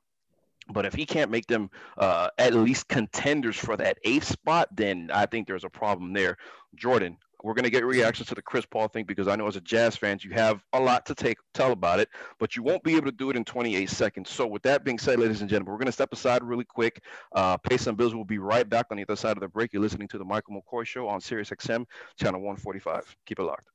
but 0.71 0.85
if 0.85 0.93
he 0.93 1.05
can't 1.05 1.31
make 1.31 1.47
them 1.47 1.69
uh, 1.97 2.29
at 2.37 2.53
least 2.53 2.87
contenders 2.87 3.57
for 3.57 3.77
that 3.77 3.97
eighth 4.03 4.25
spot, 4.25 4.69
then 4.71 5.09
I 5.13 5.25
think 5.25 5.47
there's 5.47 5.63
a 5.63 5.69
problem 5.69 6.13
there. 6.13 6.37
Jordan, 6.75 7.17
we're 7.43 7.53
gonna 7.53 7.69
get 7.69 7.85
reactions 7.85 8.27
to 8.29 8.35
the 8.35 8.41
Chris 8.41 8.65
Paul 8.65 8.87
thing 8.87 9.05
because 9.05 9.27
I 9.27 9.35
know 9.35 9.47
as 9.47 9.55
a 9.55 9.61
Jazz 9.61 9.95
fans 9.95 10.23
you 10.23 10.31
have 10.31 10.61
a 10.73 10.79
lot 10.79 11.05
to 11.05 11.15
take 11.15 11.37
tell 11.53 11.71
about 11.71 11.99
it, 11.99 12.09
but 12.37 12.55
you 12.55 12.63
won't 12.63 12.83
be 12.83 12.95
able 12.95 13.05
to 13.05 13.11
do 13.11 13.29
it 13.29 13.35
in 13.35 13.45
28 13.45 13.89
seconds. 13.89 14.29
So 14.29 14.45
with 14.45 14.61
that 14.63 14.83
being 14.83 14.99
said, 14.99 15.19
ladies 15.19 15.41
and 15.41 15.49
gentlemen, 15.49 15.71
we're 15.71 15.79
gonna 15.79 15.91
step 15.91 16.11
aside 16.11 16.43
really 16.43 16.65
quick, 16.65 17.03
uh, 17.33 17.57
pay 17.57 17.77
some 17.77 17.95
bills. 17.95 18.13
We'll 18.13 18.25
be 18.25 18.39
right 18.39 18.67
back 18.67 18.87
on 18.91 18.97
the 18.97 19.03
other 19.03 19.15
side 19.15 19.37
of 19.37 19.41
the 19.41 19.47
break. 19.47 19.73
You're 19.73 19.81
listening 19.81 20.09
to 20.09 20.17
the 20.17 20.25
Michael 20.25 20.61
McCoy 20.61 20.85
Show 20.85 21.07
on 21.07 21.21
Sirius 21.21 21.49
XM, 21.49 21.85
channel 22.19 22.41
145. 22.41 23.15
Keep 23.25 23.39
it 23.39 23.43
locked. 23.43 23.67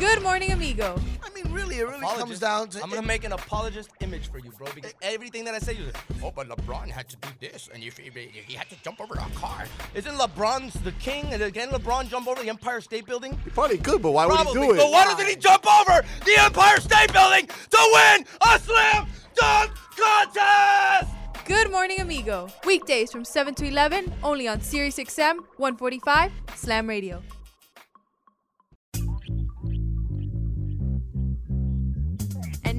Good 0.00 0.22
morning, 0.22 0.50
amigo. 0.50 0.98
I 1.22 1.28
mean, 1.34 1.52
really, 1.52 1.76
it 1.76 1.86
really 1.86 2.00
comes 2.16 2.38
down 2.38 2.70
to. 2.70 2.82
I'm 2.82 2.88
gonna 2.88 3.06
make 3.06 3.22
an 3.24 3.32
apologist 3.32 3.90
image 4.00 4.30
for 4.30 4.38
you, 4.38 4.50
bro, 4.56 4.66
because 4.74 4.94
everything 5.02 5.44
that 5.44 5.54
I 5.54 5.58
say, 5.58 5.74
you're 5.74 5.84
like, 5.84 5.98
oh, 6.24 6.32
but 6.34 6.48
LeBron 6.48 6.88
had 6.88 7.06
to 7.10 7.16
do 7.16 7.28
this, 7.38 7.68
and 7.70 7.84
if 7.84 7.98
he, 7.98 8.08
he 8.46 8.54
had 8.54 8.70
to 8.70 8.82
jump 8.82 8.98
over 8.98 9.12
a 9.12 9.38
car. 9.38 9.66
Isn't 9.94 10.14
LeBron's 10.14 10.72
the 10.84 10.92
king? 10.92 11.34
And 11.34 11.42
again, 11.42 11.68
LeBron 11.68 12.08
jump 12.08 12.28
over 12.28 12.42
the 12.42 12.48
Empire 12.48 12.80
State 12.80 13.04
Building? 13.04 13.38
He 13.44 13.50
probably 13.50 13.76
could, 13.76 14.00
but 14.00 14.12
why 14.12 14.24
would 14.24 14.38
he 14.38 14.44
Probably. 14.44 14.68
do 14.68 14.72
it? 14.72 14.76
But 14.78 14.90
why 14.90 15.04
doesn't 15.04 15.26
he 15.26 15.36
jump 15.36 15.66
over 15.66 16.02
the 16.24 16.36
Empire 16.38 16.80
State 16.80 17.12
Building 17.12 17.46
to 17.46 17.90
win 17.92 18.24
a 18.50 18.58
slam 18.58 19.06
dunk 19.34 19.70
contest? 19.98 21.10
Good 21.44 21.70
morning, 21.70 22.00
amigo. 22.00 22.48
Weekdays 22.64 23.12
from 23.12 23.26
7 23.26 23.54
to 23.56 23.66
11, 23.66 24.14
only 24.22 24.48
on 24.48 24.62
Sirius 24.62 24.96
XM 24.96 25.40
145 25.58 26.32
Slam 26.54 26.88
Radio. 26.88 27.22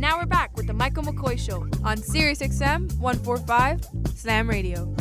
Now 0.01 0.17
we're 0.17 0.25
back 0.25 0.57
with 0.57 0.65
the 0.65 0.73
Michael 0.73 1.03
McCoy 1.03 1.37
Show 1.37 1.67
on 1.83 1.95
Sirius 1.95 2.39
XM 2.39 2.91
145 2.97 3.87
Slam 4.15 4.49
Radio. 4.49 4.95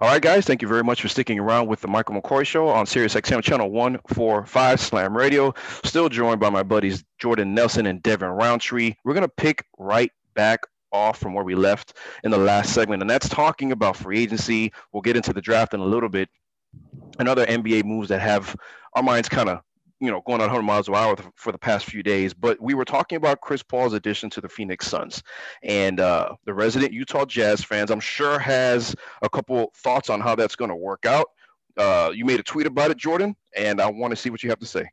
All 0.00 0.08
right, 0.08 0.22
guys, 0.22 0.46
thank 0.46 0.62
you 0.62 0.68
very 0.68 0.82
much 0.82 1.02
for 1.02 1.08
sticking 1.08 1.38
around 1.38 1.66
with 1.66 1.82
the 1.82 1.88
Michael 1.88 2.18
McCoy 2.18 2.46
Show 2.46 2.68
on 2.68 2.86
Sirius 2.86 3.14
XM 3.14 3.42
channel 3.42 3.70
145 3.70 4.80
Slam 4.80 5.14
Radio. 5.14 5.52
Still 5.84 6.08
joined 6.08 6.40
by 6.40 6.48
my 6.48 6.62
buddies 6.62 7.04
Jordan 7.18 7.52
Nelson 7.52 7.84
and 7.84 8.02
Devin 8.02 8.30
Roundtree. 8.30 8.94
We're 9.04 9.14
going 9.14 9.28
to 9.28 9.34
pick 9.36 9.66
right 9.78 10.10
back 10.34 10.60
off 10.90 11.18
from 11.18 11.34
where 11.34 11.44
we 11.44 11.54
left 11.54 11.92
in 12.24 12.30
the 12.30 12.38
last 12.38 12.72
segment, 12.72 13.02
and 13.02 13.10
that's 13.10 13.28
talking 13.28 13.70
about 13.70 13.98
free 13.98 14.22
agency. 14.22 14.72
We'll 14.94 15.02
get 15.02 15.14
into 15.14 15.34
the 15.34 15.42
draft 15.42 15.74
in 15.74 15.80
a 15.80 15.84
little 15.84 16.08
bit 16.08 16.30
and 17.18 17.28
other 17.28 17.44
NBA 17.44 17.84
moves 17.84 18.08
that 18.08 18.20
have 18.20 18.56
our 18.94 19.02
minds 19.02 19.28
kind 19.28 19.50
of 19.50 19.60
you 20.00 20.10
know 20.10 20.22
going 20.26 20.40
at 20.40 20.44
100 20.44 20.62
miles 20.62 20.88
an 20.88 20.94
hour 20.94 21.16
for 21.36 21.52
the 21.52 21.58
past 21.58 21.86
few 21.86 22.02
days 22.02 22.34
but 22.34 22.60
we 22.60 22.74
were 22.74 22.84
talking 22.84 23.16
about 23.16 23.40
chris 23.40 23.62
paul's 23.62 23.94
addition 23.94 24.28
to 24.28 24.40
the 24.40 24.48
phoenix 24.48 24.86
suns. 24.86 25.22
And 25.62 26.00
uh, 26.00 26.34
the 26.44 26.54
resident 26.54 26.92
utah 26.92 27.24
jazz 27.24 27.62
fans 27.62 27.90
i'm 27.90 28.00
sure 28.00 28.38
has 28.38 28.94
a 29.22 29.28
couple 29.28 29.72
thoughts 29.76 30.10
on 30.10 30.20
how 30.20 30.34
that's 30.34 30.56
going 30.56 30.70
to 30.70 30.76
work 30.76 31.06
out. 31.06 31.26
Uh, 31.76 32.10
you 32.14 32.24
made 32.24 32.40
a 32.40 32.42
tweet 32.42 32.66
about 32.66 32.90
it 32.90 32.96
jordan 32.96 33.36
and 33.56 33.80
i 33.80 33.90
want 33.90 34.10
to 34.10 34.16
see 34.16 34.30
what 34.30 34.42
you 34.42 34.50
have 34.50 34.58
to 34.58 34.66
say. 34.66 34.84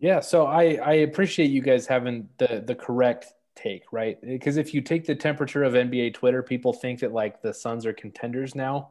Yeah, 0.00 0.20
so 0.20 0.46
I 0.46 0.78
I 0.82 0.92
appreciate 0.94 1.50
you 1.50 1.60
guys 1.60 1.86
having 1.86 2.28
the 2.38 2.64
the 2.66 2.74
correct 2.74 3.34
take, 3.54 3.84
right? 3.92 4.18
Because 4.20 4.56
if 4.56 4.72
you 4.72 4.80
take 4.80 5.04
the 5.04 5.14
temperature 5.14 5.62
of 5.62 5.74
NBA 5.74 6.14
Twitter, 6.14 6.42
people 6.42 6.72
think 6.72 7.00
that 7.00 7.12
like 7.12 7.42
the 7.42 7.52
Suns 7.52 7.84
are 7.84 7.92
contenders 7.92 8.54
now, 8.54 8.90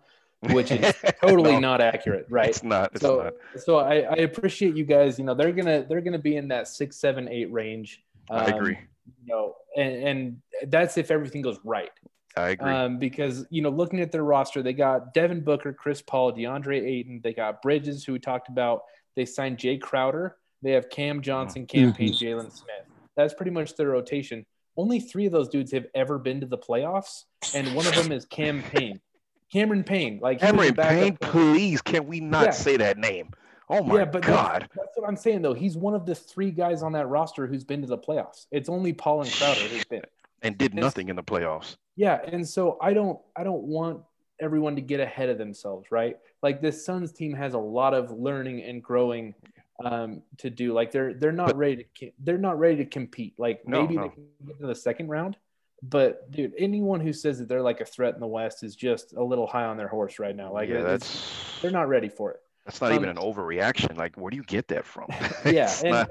which 0.52 0.72
is 0.72 0.94
totally 1.22 1.54
No, 1.54 1.60
not 1.60 1.82
accurate, 1.82 2.26
right? 2.30 2.50
it's 2.50 2.64
not 2.64 2.92
it's 2.94 3.02
so 3.02 3.24
not 3.24 3.34
so 3.62 3.78
I, 3.78 3.96
I 4.02 4.16
appreciate 4.18 4.76
you 4.76 4.86
guys. 4.86 5.20
You 5.20 5.26
know, 5.26 5.34
they're 5.34 5.52
gonna 5.52 5.86
they're 5.88 6.02
gonna 6.02 6.20
be 6.20 6.36
in 6.38 6.48
that 6.50 6.68
six, 6.68 6.98
seven, 6.98 7.28
eight 7.28 7.52
range. 7.52 8.04
i 8.30 8.46
Um, 8.46 8.54
agree 8.54 8.78
You 9.26 9.28
know, 9.34 9.56
and 9.76 10.04
and 10.08 10.42
that's 10.72 10.98
if 10.98 11.12
everything 11.12 11.42
goes 11.42 11.60
right. 11.64 11.92
i 12.38 12.50
agree 12.52 12.72
Um, 12.72 13.00
because 13.00 13.46
you 13.50 13.62
know, 13.62 13.70
looking 13.70 14.00
at 14.00 14.12
their 14.12 14.24
roster, 14.24 14.62
they 14.64 14.74
got 14.74 15.14
Devin 15.14 15.42
Booker, 15.42 15.74
Chris 15.74 16.02
Paul, 16.02 16.34
DeAndre 16.34 16.82
Ayton. 16.86 17.22
They 17.24 17.34
got 17.34 17.62
Bridges, 17.62 18.06
who 18.06 18.14
we 18.14 18.20
talked 18.20 18.48
about. 18.50 18.84
They 19.16 19.26
signed 19.26 19.58
Jae 19.58 19.80
Crowder. 19.82 20.38
They 20.62 20.72
have 20.72 20.90
Cam 20.90 21.22
Johnson, 21.22 21.66
Cam 21.66 21.94
Payne, 21.94 22.14
Jalen 22.14 22.52
Smith. 22.52 22.86
That's 23.18 23.34
pretty 23.34 23.52
much 23.52 23.76
their 23.76 23.90
rotation. 23.90 24.46
Only 24.78 25.00
three 25.02 25.26
of 25.26 25.32
those 25.34 25.50
dudes 25.50 25.72
have 25.74 25.88
ever 25.96 26.18
been 26.18 26.40
to 26.40 26.46
the 26.46 26.58
playoffs, 26.58 27.26
and 27.54 27.74
one 27.76 27.86
of 27.88 27.96
them 27.96 28.12
is 28.14 28.24
Cam 28.26 28.62
Payne, 28.64 29.02
Cameron 29.52 29.84
Payne. 29.84 30.20
Like 30.22 30.42
he 30.42 30.52
was 30.52 30.70
a 30.70 30.74
Cameron 30.74 31.18
Payne, 31.18 31.18
please 31.18 31.82
can 31.82 32.08
we 32.08 32.20
not 32.20 32.46
Yeah. 32.46 32.52
say 32.52 32.78
that 32.78 32.98
name 32.98 33.30
oh 33.72 33.84
my 33.84 33.98
yeah, 34.00 34.06
but 34.06 34.24
god 34.24 34.62
That's, 34.64 34.76
that's 34.76 34.98
what 34.98 35.08
I'm 35.08 35.16
saying 35.16 35.42
though. 35.44 35.54
He's 35.54 35.78
one 35.78 35.94
of 35.94 36.06
the 36.06 36.16
three 36.16 36.50
guys 36.52 36.82
on 36.82 36.92
that 36.94 37.08
roster 37.08 37.46
who's 37.46 37.64
been 37.64 37.82
to 37.82 37.88
the 37.88 37.98
playoffs. 37.98 38.48
It's 38.52 38.68
only 38.70 38.94
Paul 38.94 39.22
and 39.22 39.32
Crowder 39.32 39.60
who's 39.62 39.86
been. 39.86 40.02
and 40.42 40.58
did 40.58 40.72
it's- 40.74 40.82
nothing 40.84 41.10
in 41.10 41.16
the 41.16 41.24
playoffs 41.24 41.76
Yeah, 41.96 42.20
and 42.26 42.48
so 42.48 42.78
I 42.82 42.94
don't 42.94 43.20
I 43.36 43.44
don't 43.44 43.64
want 43.64 44.02
everyone 44.42 44.76
to 44.76 44.82
get 44.82 45.00
ahead 45.02 45.30
of 45.30 45.38
themselves, 45.38 45.92
right? 45.92 46.18
Like 46.42 46.62
this 46.62 46.86
Suns 46.86 47.12
team 47.12 47.34
has 47.34 47.54
a 47.54 47.60
lot 47.60 47.94
of 47.94 48.10
learning 48.12 48.62
and 48.64 48.82
growing 48.82 49.36
um, 49.84 50.22
to 50.38 50.50
do. 50.50 50.74
Like 50.74 50.92
they're 50.92 51.14
they're 51.14 51.32
not 51.32 51.48
But- 51.48 51.58
ready 51.58 51.86
to 52.00 52.12
they're 52.24 52.38
not 52.38 52.58
ready 52.58 52.78
to 52.78 52.86
compete. 52.86 53.34
Like 53.38 53.68
No, 53.68 53.82
maybe 53.82 53.96
no. 53.98 54.04
they 54.04 54.10
can 54.10 54.24
get 54.48 54.60
to 54.62 54.68
the 54.68 54.76
second 54.76 55.10
round, 55.10 55.38
but 55.82 56.30
dude, 56.32 56.54
anyone 56.58 57.00
who 57.00 57.14
says 57.14 57.40
that 57.40 57.48
they're 57.48 57.62
like 57.62 57.82
a 57.82 57.86
threat 57.86 58.14
in 58.14 58.20
the 58.20 58.28
West 58.28 58.64
is 58.64 58.76
just 58.76 59.14
a 59.14 59.24
little 59.24 59.48
high 59.48 59.66
on 59.66 59.78
their 59.78 59.88
horse 59.88 60.20
right 60.20 60.36
now. 60.36 60.52
Like 60.52 60.70
yeah 60.70 60.82
that's 60.82 61.24
they're 61.62 61.72
not 61.72 61.88
ready 61.88 62.10
for 62.10 62.32
it. 62.32 62.40
that's 62.66 62.82
not 62.82 62.92
even 62.92 63.10
um, 63.10 63.18
an 63.18 63.24
overreaction. 63.24 63.98
Like 63.98 64.16
where 64.18 64.30
do 64.30 64.38
you 64.38 64.44
get 64.44 64.68
that 64.70 64.86
from? 64.86 65.08
Yeah 65.46 65.74
and 65.82 65.92
not- 65.92 66.10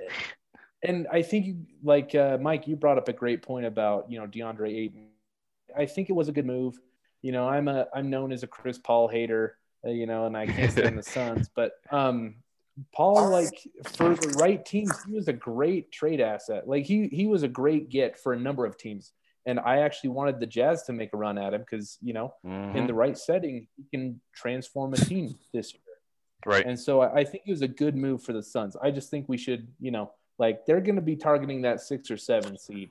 and 0.83 1.09
i 1.13 1.21
think 1.23 1.45
you 1.45 1.57
like 1.83 2.15
uh, 2.15 2.39
mike 2.41 2.69
you 2.69 2.77
brought 2.77 2.99
up 2.99 3.09
a 3.09 3.13
great 3.13 3.43
point 3.43 3.67
about 3.67 4.11
you 4.11 4.19
know 4.19 4.27
deandre 4.27 4.69
ayton. 4.73 5.09
I 5.77 5.87
think 5.87 6.09
it 6.09 6.13
was 6.13 6.29
a 6.29 6.33
good 6.33 6.47
move. 6.47 6.79
You 7.23 7.33
know 7.33 7.49
i'm 7.49 7.67
a 7.69 7.87
i'm 7.93 8.11
known 8.11 8.31
as 8.33 8.45
a 8.45 8.47
chris 8.47 8.79
paul 8.79 9.09
hater 9.09 9.59
uh, 9.85 9.91
you 9.91 10.07
know 10.07 10.27
and 10.27 10.37
i 10.37 10.47
can't 10.47 10.71
stand 10.71 10.97
the 10.97 11.03
suns 11.03 11.51
but 11.57 11.73
um 11.91 12.37
paul 12.93 13.29
like 13.29 13.59
for 13.85 14.15
the 14.15 14.37
right 14.39 14.65
teams 14.65 14.93
he 15.05 15.13
was 15.13 15.27
a 15.27 15.33
great 15.33 15.91
trade 15.91 16.21
asset. 16.21 16.69
Like 16.69 16.85
he 16.85 17.09
he 17.09 17.27
was 17.27 17.43
a 17.43 17.49
great 17.49 17.89
get 17.89 18.17
for 18.17 18.33
a 18.33 18.39
number 18.39 18.65
of 18.65 18.79
teams 18.79 19.13
and 19.49 19.59
i 19.73 19.75
actually 19.87 20.11
wanted 20.19 20.37
the 20.43 20.47
jazz 20.59 20.77
to 20.89 20.93
make 21.01 21.11
a 21.13 21.17
run 21.17 21.37
at 21.45 21.51
him 21.55 21.63
because 21.67 21.99
you 22.09 22.13
know 22.19 22.29
Mhm. 22.45 22.77
in 22.79 22.87
the 22.91 22.95
right 23.03 23.17
setting 23.29 23.67
he 23.77 23.85
can 23.93 24.21
transform 24.43 24.91
a 24.95 25.01
team 25.13 25.27
this 25.57 25.69
year 25.75 25.83
right 26.53 26.65
and 26.71 26.79
so 26.87 26.93
I 27.05 27.09
I 27.21 27.25
think 27.31 27.41
it 27.47 27.51
was 27.57 27.63
a 27.71 27.73
good 27.83 27.95
move 28.07 28.19
for 28.27 28.33
the 28.39 28.43
Suns. 28.55 28.75
I 28.87 28.89
just 28.99 29.09
think 29.13 29.23
we 29.29 29.39
should, 29.45 29.63
you 29.87 29.91
know, 29.97 30.07
like 30.45 30.57
they're 30.67 30.85
going 30.89 31.01
to 31.03 31.09
be 31.13 31.17
targeting 31.29 31.63
that 31.63 31.81
six 31.91 32.01
or 32.15 32.17
seven 32.31 32.57
seed, 32.67 32.89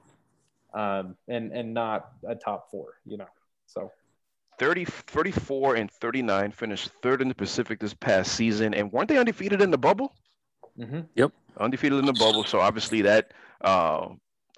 um, 0.74 1.16
and 1.36 1.46
and 1.58 1.68
not 1.74 2.00
a 2.28 2.36
top 2.36 2.70
four, 2.72 2.88
you 3.06 3.18
know. 3.22 3.30
So 3.74 3.80
30, 4.60 4.84
34 4.86 5.76
and 5.76 5.90
39 5.90 6.52
finished 6.52 6.90
third 7.04 7.22
in 7.22 7.30
the 7.30 7.36
Pacific 7.46 7.80
this 7.80 7.94
past 7.94 8.34
season. 8.34 8.74
And 8.74 8.92
weren't 8.92 9.08
they 9.08 9.18
undefeated 9.18 9.62
in 9.62 9.72
the 9.72 9.78
bubble? 9.78 10.10
mhm. 10.78 11.08
Yep. 11.16 11.32
Undefeated 11.58 12.00
in 12.00 12.06
the 12.06 12.14
bubble. 12.14 12.44
So 12.44 12.60
obviously 12.60 13.02
that, 13.04 13.32
uh, 13.62 14.10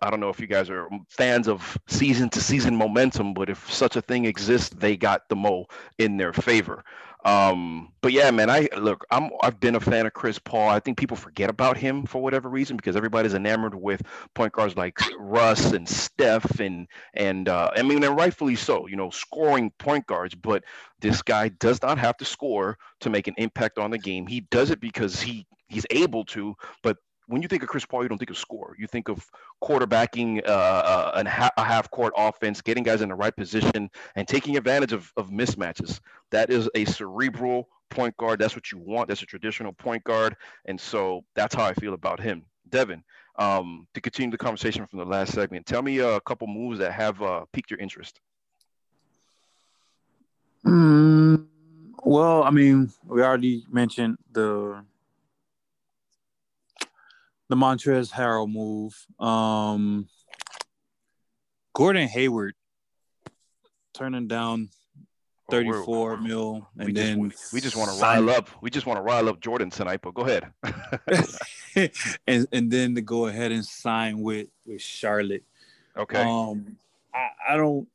I 0.02 0.10
don't 0.10 0.20
know 0.20 0.30
if 0.30 0.40
you 0.40 0.48
guys 0.48 0.70
are 0.70 0.88
fans 1.10 1.48
of 1.48 1.78
season 1.88 2.30
to 2.30 2.42
season 2.42 2.76
momentum, 2.76 3.34
but 3.34 3.50
if 3.50 3.72
such 3.72 3.96
a 3.96 4.02
thing 4.02 4.26
exists, 4.26 4.70
they 4.70 4.98
got 4.98 5.28
the 5.30 5.36
mo 5.36 5.66
in 5.98 6.18
their 6.18 6.34
favor. 6.34 6.84
Um, 7.26 7.92
but 8.02 8.14
yeah, 8.14 8.32
man, 8.32 8.50
I 8.50 8.70
look, 8.78 9.06
I'm 9.12 9.30
I've 9.42 9.60
been 9.60 9.76
a 9.76 9.80
fan 9.80 10.06
of 10.06 10.14
Chris 10.14 10.40
Paul. 10.40 10.70
I 10.70 10.80
think 10.80 10.98
people 10.98 11.18
forget 11.18 11.50
about 11.50 11.76
him 11.78 12.06
for 12.06 12.22
whatever 12.22 12.48
reason 12.48 12.78
because 12.78 12.96
everybody's 12.96 13.34
enamored 13.34 13.76
with 13.76 14.02
point 14.36 14.54
guards 14.54 14.78
like 14.78 14.98
Russ 15.20 15.74
and 15.74 15.88
Steph 15.88 16.62
and 16.62 16.88
and 17.14 17.50
uh, 17.50 17.72
I 17.76 17.82
mean, 17.82 18.04
and 18.04 18.16
rightfully 18.16 18.56
so, 18.56 18.88
you 18.88 18.96
know, 18.96 19.10
scoring 19.10 19.72
point 19.80 20.08
guards. 20.08 20.34
But 20.34 20.64
this 21.02 21.22
guy 21.22 21.50
does 21.50 21.82
not 21.82 21.98
have 21.98 22.16
to 22.18 22.26
score 22.26 22.78
to 23.02 23.10
make 23.10 23.28
an 23.28 23.36
impact 23.38 23.78
on 23.80 23.92
the 23.92 23.98
game. 24.00 24.26
He 24.26 24.42
does 24.42 24.72
it 24.72 24.80
because 24.80 25.20
he 25.22 25.46
he's 25.68 25.86
able 25.90 26.24
to. 26.26 26.56
But 26.84 26.98
when 27.30 27.44
you 27.44 27.48
think 27.48 27.62
of 27.62 27.70
Chris 27.70 27.86
Paul, 27.86 28.02
you 28.02 28.10
don't 28.10 28.18
think 28.18 28.32
of 28.32 28.38
score. 28.38 28.76
You 28.80 28.88
think 28.88 29.08
of 29.08 29.24
quarterbacking 29.64 30.46
uh, 30.48 30.52
uh, 30.52 31.24
a 31.58 31.64
half 31.64 31.92
court 31.92 32.12
offense, 32.18 32.60
getting 32.60 32.84
guys 32.84 33.02
in 33.02 33.10
the 33.10 33.16
right 33.16 33.36
position, 33.36 33.90
and 34.16 34.28
taking 34.28 34.58
advantage 34.58 34.94
of, 34.94 35.14
of 35.16 35.30
mismatches. 35.30 36.00
That 36.32 36.50
is 36.50 36.68
a 36.74 36.86
cerebral 36.86 37.70
point 37.92 38.18
guard. 38.18 38.40
That's 38.40 38.56
what 38.56 38.72
you 38.72 38.80
want. 38.80 39.10
That's 39.10 39.22
a 39.22 39.28
traditional 39.28 39.74
point 39.74 40.04
guard, 40.04 40.36
and 40.66 40.82
so 40.82 41.24
that's 41.36 41.54
how 41.54 41.66
I 41.66 41.74
feel 41.76 41.94
about 41.94 42.20
him. 42.20 42.46
Devin, 42.70 43.04
um, 43.38 43.88
to 43.94 44.02
continue 44.02 44.32
the 44.32 44.38
conversation 44.38 44.88
from 44.88 44.98
the 44.98 45.06
last 45.06 45.34
segment, 45.34 45.68
tell 45.68 45.84
me 45.84 46.00
a 46.00 46.20
couple 46.22 46.48
moves 46.48 46.80
that 46.80 46.94
have 46.94 47.22
uh, 47.22 47.46
piqued 47.54 47.70
your 47.70 47.80
interest. 47.80 48.20
Mm, 50.66 51.46
well, 52.04 52.44
I 52.44 52.50
mean, 52.50 52.92
we 53.06 53.22
already 53.22 53.66
mentioned 53.70 54.18
the 54.32 54.84
the 57.50 57.56
Montrezl 57.56 58.12
Harrell 58.12 58.50
move. 58.52 58.96
Um, 59.20 60.08
Gordon 61.74 62.08
Hayward 62.08 62.56
turning 63.94 64.28
down 64.28 64.70
Oh, 65.52 65.56
we're- 65.64 65.72
34 65.80 66.18
mil 66.18 66.68
and 66.78 66.86
we 66.86 66.94
then 66.94 67.30
just, 67.32 67.54
we 67.54 67.60
just 67.60 67.76
want 67.76 67.92
to 67.92 68.00
rile 68.00 68.30
up. 68.30 68.50
We 68.62 68.70
just 68.70 68.86
want 68.86 68.98
to 68.98 69.02
rile 69.02 69.28
up 69.30 69.40
Jordan 69.42 69.72
tonight. 69.72 70.02
But 70.04 70.14
go 70.14 70.22
ahead. 70.22 70.54
and 72.28 72.48
and 72.52 72.70
then 72.72 72.94
to 72.94 73.02
go 73.02 73.26
ahead 73.26 73.52
and 73.52 73.66
sign 73.66 74.22
with 74.22 74.48
with 74.68 74.80
Charlotte. 74.82 75.44
okay. 75.98 76.22
Um, 76.22 76.78
I, 77.14 77.30
I 77.50 77.58
don't. 77.58 77.88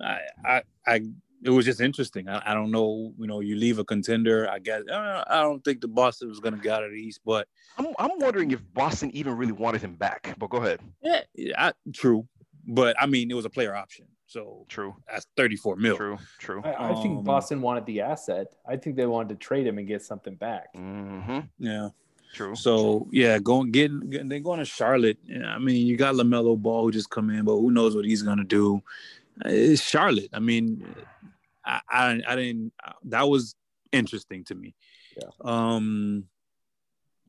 I, 0.00 0.18
I 0.44 0.62
I 0.86 1.00
it 1.44 1.50
was 1.50 1.64
just 1.64 1.80
interesting. 1.80 2.28
I, 2.28 2.42
I 2.50 2.54
don't 2.54 2.70
know. 2.70 3.12
You 3.18 3.26
know, 3.26 3.40
you 3.40 3.54
leave 3.56 3.78
a 3.78 3.84
contender. 3.84 4.48
I 4.50 4.58
guess 4.58 4.82
I 4.90 5.22
I 5.28 5.42
don't 5.42 5.62
think 5.62 5.80
the 5.80 5.88
Boston 5.88 6.28
was 6.28 6.40
going 6.40 6.54
to 6.54 6.60
get 6.60 6.72
out 6.72 6.84
of 6.84 6.90
the 6.90 6.96
East, 6.98 7.20
but 7.24 7.46
I'm, 7.78 7.86
I'm 7.98 8.18
wondering 8.18 8.50
if 8.50 8.60
Boston 8.72 9.10
even 9.14 9.36
really 9.36 9.52
wanted 9.52 9.82
him 9.82 9.94
back. 9.94 10.34
But 10.38 10.50
go 10.50 10.58
ahead. 10.58 10.80
yeah, 11.02 11.20
I, 11.56 11.72
true. 11.92 12.26
But 12.66 12.96
I 13.00 13.06
mean, 13.06 13.30
it 13.30 13.34
was 13.34 13.44
a 13.44 13.50
player 13.50 13.74
option, 13.74 14.06
so 14.26 14.64
True. 14.70 14.96
that's 15.06 15.26
34 15.36 15.76
mil. 15.76 15.96
True. 15.96 16.18
True. 16.38 16.62
I, 16.64 16.92
I 16.92 16.94
think 17.02 17.18
Um, 17.18 17.24
Boston 17.24 17.60
wanted 17.60 17.84
the 17.84 18.00
asset. 18.00 18.46
I 18.66 18.76
think 18.78 18.96
they 18.96 19.04
wanted 19.06 19.28
to 19.28 19.34
trade 19.36 19.66
him 19.66 19.76
and 19.76 19.86
get 19.86 20.00
something 20.02 20.34
back. 20.34 20.74
Mm-hmm. 20.74 21.40
Yeah. 21.58 21.90
True. 22.32 22.56
So 22.56 23.06
yeah, 23.12 23.38
going 23.38 23.70
getting, 23.70 24.08
getting 24.10 24.28
they're 24.30 24.40
going 24.40 24.58
to 24.60 24.64
Charlotte. 24.64 25.18
I 25.46 25.58
mean, 25.58 25.86
you 25.86 25.96
got 25.98 26.14
Lamelo 26.14 26.56
Ball 26.56 26.84
who 26.84 26.90
just 26.90 27.10
come 27.10 27.28
in, 27.30 27.44
but 27.44 27.52
who 27.56 27.70
knows 27.70 27.94
what 27.94 28.06
he's 28.06 28.22
going 28.22 28.38
to 28.38 28.44
do? 28.44 28.82
It's 29.44 29.82
Charlotte. 29.82 30.30
I 30.32 30.38
mean, 30.40 30.84
I, 31.64 31.80
I 31.90 32.20
I 32.28 32.36
didn't. 32.36 32.72
That 33.04 33.28
was 33.28 33.54
interesting 33.92 34.44
to 34.44 34.54
me. 34.54 34.74
Yeah. 35.16 35.28
Um. 35.40 36.24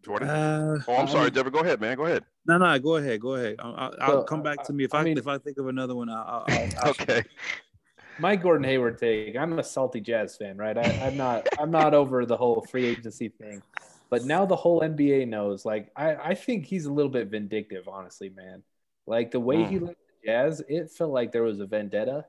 Jordan. 0.03 0.29
Uh, 0.29 0.77
oh, 0.87 0.95
I'm 0.97 1.07
sorry, 1.07 1.25
mean- 1.25 1.33
Devin. 1.33 1.51
Go 1.53 1.59
ahead, 1.59 1.81
man. 1.81 1.97
Go 1.97 2.05
ahead. 2.05 2.23
no, 2.45 2.57
no. 2.59 2.77
Go 2.79 2.97
ahead. 2.97 3.19
Go 3.19 3.33
ahead. 3.35 3.55
I'll, 3.59 3.73
I'll, 3.75 3.93
I'll 3.99 4.11
So, 4.21 4.23
come 4.23 4.43
back 4.43 4.63
to 4.65 4.73
me 4.73 4.83
if 4.83 4.93
I 4.93 4.99
I, 4.99 5.03
mean- 5.03 5.17
if 5.17 5.27
I 5.27 5.37
think 5.39 5.57
of 5.57 5.67
another 5.67 5.95
one. 5.95 6.09
I'll, 6.09 6.45
I'll, 6.47 6.69
I'll 6.83 6.89
Okay. 6.91 7.23
My 8.19 8.35
Gordon 8.35 8.63
Hayward 8.63 8.97
take. 8.97 9.35
I'm 9.35 9.57
a 9.59 9.63
salty 9.63 9.99
Jazz 9.99 10.37
fan, 10.37 10.57
right? 10.57 10.77
I, 10.77 10.83
I'm 11.07 11.17
not. 11.17 11.47
I'm 11.59 11.71
not 11.71 11.93
over 11.93 12.25
the 12.25 12.37
whole 12.37 12.61
free 12.69 12.85
agency 12.85 13.27
thing, 13.29 13.61
but 14.09 14.23
now 14.23 14.45
the 14.45 14.55
whole 14.55 14.79
NBA 14.81 15.27
knows. 15.27 15.65
Like, 15.65 15.91
I, 15.97 16.15
I 16.15 16.33
think 16.35 16.65
he's 16.65 16.85
a 16.85 16.93
little 16.93 17.11
bit 17.11 17.27
vindictive, 17.27 17.87
honestly, 17.89 18.29
man. 18.29 18.63
Like 19.07 19.31
the 19.31 19.39
way 19.41 19.65
he 19.65 19.79
left 19.79 19.97
the 20.23 20.27
Jazz, 20.29 20.61
it 20.69 20.91
felt 20.91 21.11
like 21.11 21.31
there 21.33 21.43
was 21.43 21.59
a 21.59 21.65
vendetta, 21.65 22.25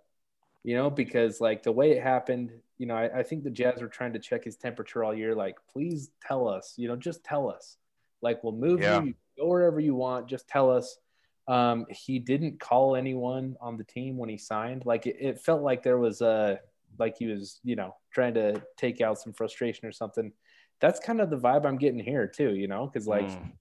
you 0.66 0.74
know, 0.74 0.90
because 0.90 1.40
like 1.40 1.62
the 1.62 1.70
way 1.70 1.92
it 1.92 2.02
happened, 2.02 2.50
you 2.76 2.86
know, 2.86 2.96
I, 2.96 3.20
I 3.20 3.22
think 3.22 3.44
the 3.44 3.50
Jazz 3.50 3.80
were 3.80 3.86
trying 3.86 4.12
to 4.14 4.18
check 4.18 4.42
his 4.42 4.56
temperature 4.56 5.04
all 5.04 5.14
year. 5.14 5.32
Like, 5.32 5.56
please 5.72 6.10
tell 6.26 6.48
us, 6.48 6.74
you 6.76 6.88
know, 6.88 6.96
just 6.96 7.22
tell 7.22 7.48
us. 7.48 7.76
Like, 8.20 8.42
we'll 8.42 8.52
move 8.52 8.80
Yeah. 8.80 9.00
you, 9.02 9.14
go 9.38 9.46
wherever 9.46 9.78
you 9.78 9.94
want. 9.94 10.26
Just 10.26 10.48
tell 10.48 10.70
us. 10.70 10.98
Um, 11.46 11.86
he 11.88 12.18
didn't 12.18 12.58
call 12.58 12.96
anyone 12.96 13.54
on 13.60 13.76
the 13.76 13.84
team 13.84 14.16
when 14.16 14.28
he 14.28 14.36
signed. 14.36 14.84
Like 14.84 15.06
it, 15.06 15.16
it 15.20 15.40
felt 15.40 15.62
like 15.62 15.84
there 15.84 15.98
was 15.98 16.20
a 16.20 16.58
like 16.98 17.16
he 17.16 17.26
was, 17.26 17.60
you 17.62 17.76
know, 17.76 17.94
trying 18.10 18.34
to 18.34 18.60
take 18.76 19.00
out 19.00 19.20
some 19.20 19.32
frustration 19.32 19.86
or 19.86 19.92
something. 19.92 20.32
That's 20.80 20.98
kind 20.98 21.20
of 21.20 21.30
the 21.30 21.38
vibe 21.38 21.64
I'm 21.64 21.78
getting 21.78 22.00
here 22.00 22.26
too, 22.26 22.56
you 22.56 22.66
know, 22.66 22.86
because 22.86 23.06
like 23.06 23.26
Mm. 23.28 23.52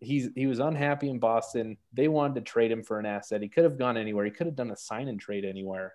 he's 0.00 0.28
he 0.34 0.46
was 0.48 0.58
unhappy 0.58 1.08
in 1.08 1.20
Boston. 1.20 1.76
They 1.92 2.08
wanted 2.08 2.34
to 2.34 2.40
trade 2.40 2.72
him 2.72 2.82
for 2.82 2.98
an 2.98 3.06
asset. 3.06 3.42
He 3.42 3.48
could 3.48 3.62
have 3.62 3.78
gone 3.78 3.96
anywhere. 3.96 4.24
He 4.24 4.32
could 4.32 4.48
have 4.48 4.56
done 4.56 4.72
a 4.72 4.76
sign 4.76 5.06
and 5.06 5.20
trade 5.20 5.44
anywhere. 5.44 5.92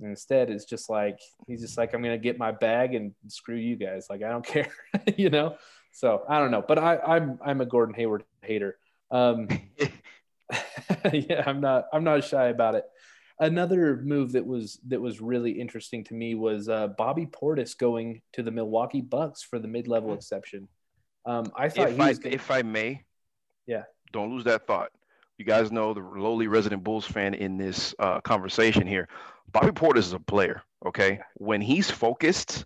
And 0.00 0.08
instead, 0.10 0.50
it's 0.50 0.64
just 0.64 0.88
like 0.88 1.18
he's 1.46 1.60
just 1.60 1.76
like 1.76 1.92
I'm 1.94 2.02
gonna 2.02 2.18
get 2.18 2.38
my 2.38 2.52
bag 2.52 2.94
and 2.94 3.12
screw 3.28 3.56
you 3.56 3.76
guys. 3.76 4.06
Like 4.08 4.22
I 4.22 4.30
don't 4.30 4.44
care, 4.54 4.72
you 5.16 5.30
know. 5.30 5.56
So 5.92 6.22
I 6.28 6.38
don't 6.38 6.50
know, 6.50 6.64
but 6.66 6.78
I, 6.78 6.96
I'm 6.98 7.38
I'm 7.44 7.60
a 7.60 7.66
Gordon 7.66 7.94
Hayward 7.94 8.24
hater. 8.42 8.78
Um, 9.10 9.48
yeah, 11.12 11.42
I'm 11.46 11.60
not 11.60 11.86
I'm 11.92 12.04
not 12.04 12.24
shy 12.24 12.46
about 12.48 12.74
it. 12.74 12.84
Another 13.38 13.96
move 13.96 14.32
that 14.32 14.46
was 14.46 14.78
that 14.88 15.00
was 15.00 15.20
really 15.20 15.52
interesting 15.52 16.04
to 16.04 16.14
me 16.14 16.34
was 16.34 16.68
uh, 16.68 16.88
Bobby 16.88 17.26
Portis 17.26 17.76
going 17.76 18.20
to 18.32 18.42
the 18.42 18.50
Milwaukee 18.50 19.00
Bucks 19.00 19.42
for 19.42 19.58
the 19.58 19.68
mid-level 19.68 20.12
exception. 20.12 20.68
Um, 21.24 21.50
I 21.56 21.68
thought 21.68 21.90
if 21.90 21.96
he 21.96 22.02
I 22.02 22.12
gonna, 22.14 22.34
if 22.34 22.50
I 22.50 22.62
may, 22.62 23.04
Yeah. 23.66 23.84
don't 24.12 24.30
lose 24.30 24.44
that 24.44 24.66
thought. 24.66 24.90
You 25.38 25.46
guys 25.46 25.72
know 25.72 25.94
the 25.94 26.00
lowly 26.00 26.48
resident 26.48 26.84
Bulls 26.84 27.06
fan 27.06 27.32
in 27.32 27.56
this 27.56 27.94
uh, 27.98 28.20
conversation 28.20 28.86
here. 28.86 29.08
Bobby 29.52 29.72
Portis 29.72 29.98
is 29.98 30.12
a 30.12 30.20
player. 30.20 30.62
Okay, 30.86 31.20
when 31.34 31.60
he's 31.60 31.90
focused 31.90 32.64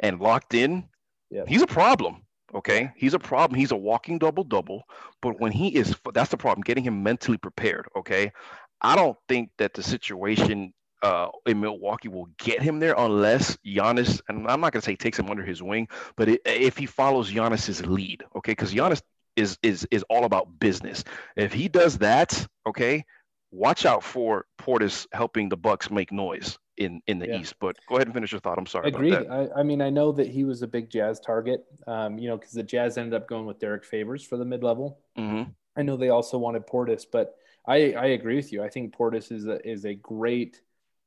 and 0.00 0.20
locked 0.20 0.54
in, 0.54 0.88
Yep. 1.30 1.48
he's 1.48 1.62
a 1.62 1.66
problem. 1.66 2.22
Okay, 2.54 2.90
he's 2.96 3.14
a 3.14 3.18
problem. 3.18 3.58
He's 3.58 3.70
a 3.70 3.76
walking 3.76 4.18
double 4.18 4.44
double. 4.44 4.82
But 5.22 5.40
when 5.40 5.52
he 5.52 5.68
is, 5.68 5.96
that's 6.12 6.30
the 6.30 6.36
problem. 6.36 6.62
Getting 6.62 6.84
him 6.84 7.02
mentally 7.02 7.38
prepared. 7.38 7.86
Okay, 7.96 8.32
I 8.80 8.96
don't 8.96 9.16
think 9.28 9.50
that 9.58 9.74
the 9.74 9.82
situation 9.82 10.74
uh, 11.02 11.28
in 11.46 11.60
Milwaukee 11.60 12.08
will 12.08 12.28
get 12.38 12.60
him 12.62 12.78
there 12.78 12.94
unless 12.96 13.56
Giannis, 13.66 14.20
and 14.28 14.46
I'm 14.48 14.60
not 14.60 14.72
going 14.72 14.80
to 14.82 14.84
say 14.84 14.96
takes 14.96 15.18
him 15.18 15.30
under 15.30 15.42
his 15.42 15.62
wing, 15.62 15.88
but 16.16 16.28
it, 16.28 16.40
if 16.44 16.76
he 16.76 16.86
follows 16.86 17.30
Giannis's 17.30 17.84
lead, 17.86 18.22
okay, 18.36 18.52
because 18.52 18.72
Giannis 18.72 19.02
is 19.36 19.56
is 19.62 19.86
is 19.90 20.04
all 20.10 20.24
about 20.24 20.58
business. 20.60 21.04
If 21.36 21.52
he 21.52 21.68
does 21.68 21.98
that, 21.98 22.46
okay, 22.66 23.04
watch 23.52 23.86
out 23.86 24.02
for 24.02 24.46
Portis 24.58 25.06
helping 25.12 25.48
the 25.48 25.56
Bucks 25.56 25.90
make 25.90 26.10
noise 26.10 26.58
in 26.78 27.00
in 27.06 27.18
the 27.18 27.28
Yeah. 27.28 27.38
East. 27.38 27.54
But 27.60 27.76
go 27.88 27.96
ahead 27.96 28.08
and 28.08 28.14
finish 28.14 28.32
your 28.32 28.40
thought. 28.40 28.58
I'm 28.58 28.66
sorry. 28.66 28.88
Agreed. 28.88 29.12
About 29.12 29.28
that. 29.28 29.56
I, 29.56 29.60
I 29.60 29.62
mean, 29.62 29.80
I 29.80 29.90
know 29.90 30.10
that 30.12 30.26
he 30.28 30.44
was 30.44 30.62
a 30.62 30.66
big 30.66 30.90
Jazz 30.90 31.20
target, 31.20 31.64
um, 31.86 32.18
you 32.18 32.28
know, 32.28 32.36
because 32.36 32.52
the 32.52 32.62
Jazz 32.62 32.98
ended 32.98 33.14
up 33.14 33.28
going 33.28 33.46
with 33.46 33.58
Derrick 33.60 33.84
Favors 33.84 34.24
for 34.24 34.36
the 34.36 34.44
mid-level. 34.44 34.98
hmm 35.16 35.44
I 35.74 35.82
know 35.82 35.96
they 35.96 36.10
also 36.10 36.36
wanted 36.36 36.66
Portis, 36.66 37.06
but 37.10 37.34
I, 37.66 37.92
I 37.94 38.06
agree 38.08 38.36
with 38.36 38.52
you. 38.52 38.62
I 38.62 38.68
think 38.68 38.94
Portis 38.94 39.32
is 39.32 39.46
a, 39.46 39.66
is 39.66 39.86
a 39.86 39.94
great. 39.94 40.60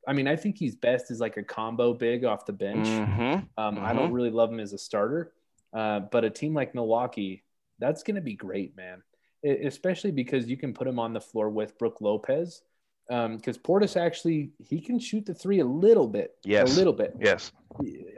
I 0.08 0.14
mean, 0.14 0.28
I 0.28 0.36
think 0.36 0.58
he's 0.58 0.76
best 0.76 1.12
as 1.12 1.20
like 1.20 1.38
a 1.38 1.44
combo 1.44 1.94
big 1.94 2.26
off 2.26 2.46
the 2.46 2.54
bench. 2.54 2.88
hmm 2.88 3.22
Um, 3.58 3.80
I 3.80 3.94
don't 3.94 4.12
really 4.12 4.30
love 4.32 4.52
him 4.52 4.60
as 4.60 4.74
a 4.74 4.78
starter, 4.78 5.34
uh, 5.74 6.00
but 6.00 6.24
a 6.26 6.30
team 6.30 6.54
like 6.54 6.74
Milwaukee, 6.74 7.44
that's 7.80 8.04
going 8.04 8.16
to 8.16 8.22
be 8.22 8.36
great, 8.36 8.76
man. 8.76 9.04
Especially 9.46 10.12
because 10.12 10.48
you 10.48 10.58
can 10.58 10.74
put 10.74 10.88
him 10.88 11.00
on 11.00 11.14
the 11.14 11.22
floor 11.22 11.50
with 11.50 11.78
Brook 11.78 12.02
Lopez. 12.02 12.62
Um, 13.08 13.38
because 13.38 13.58
Portis 13.58 13.96
actually 13.96 14.52
he 14.58 14.82
can 14.82 14.98
shoot 14.98 15.28
the 15.28 15.34
three 15.34 15.60
a 15.60 15.66
little 15.66 16.08
bit, 16.08 16.36
Yes. 16.44 16.74
a 16.74 16.78
little 16.78 16.94
bit. 16.94 17.16
Yes. 17.20 17.52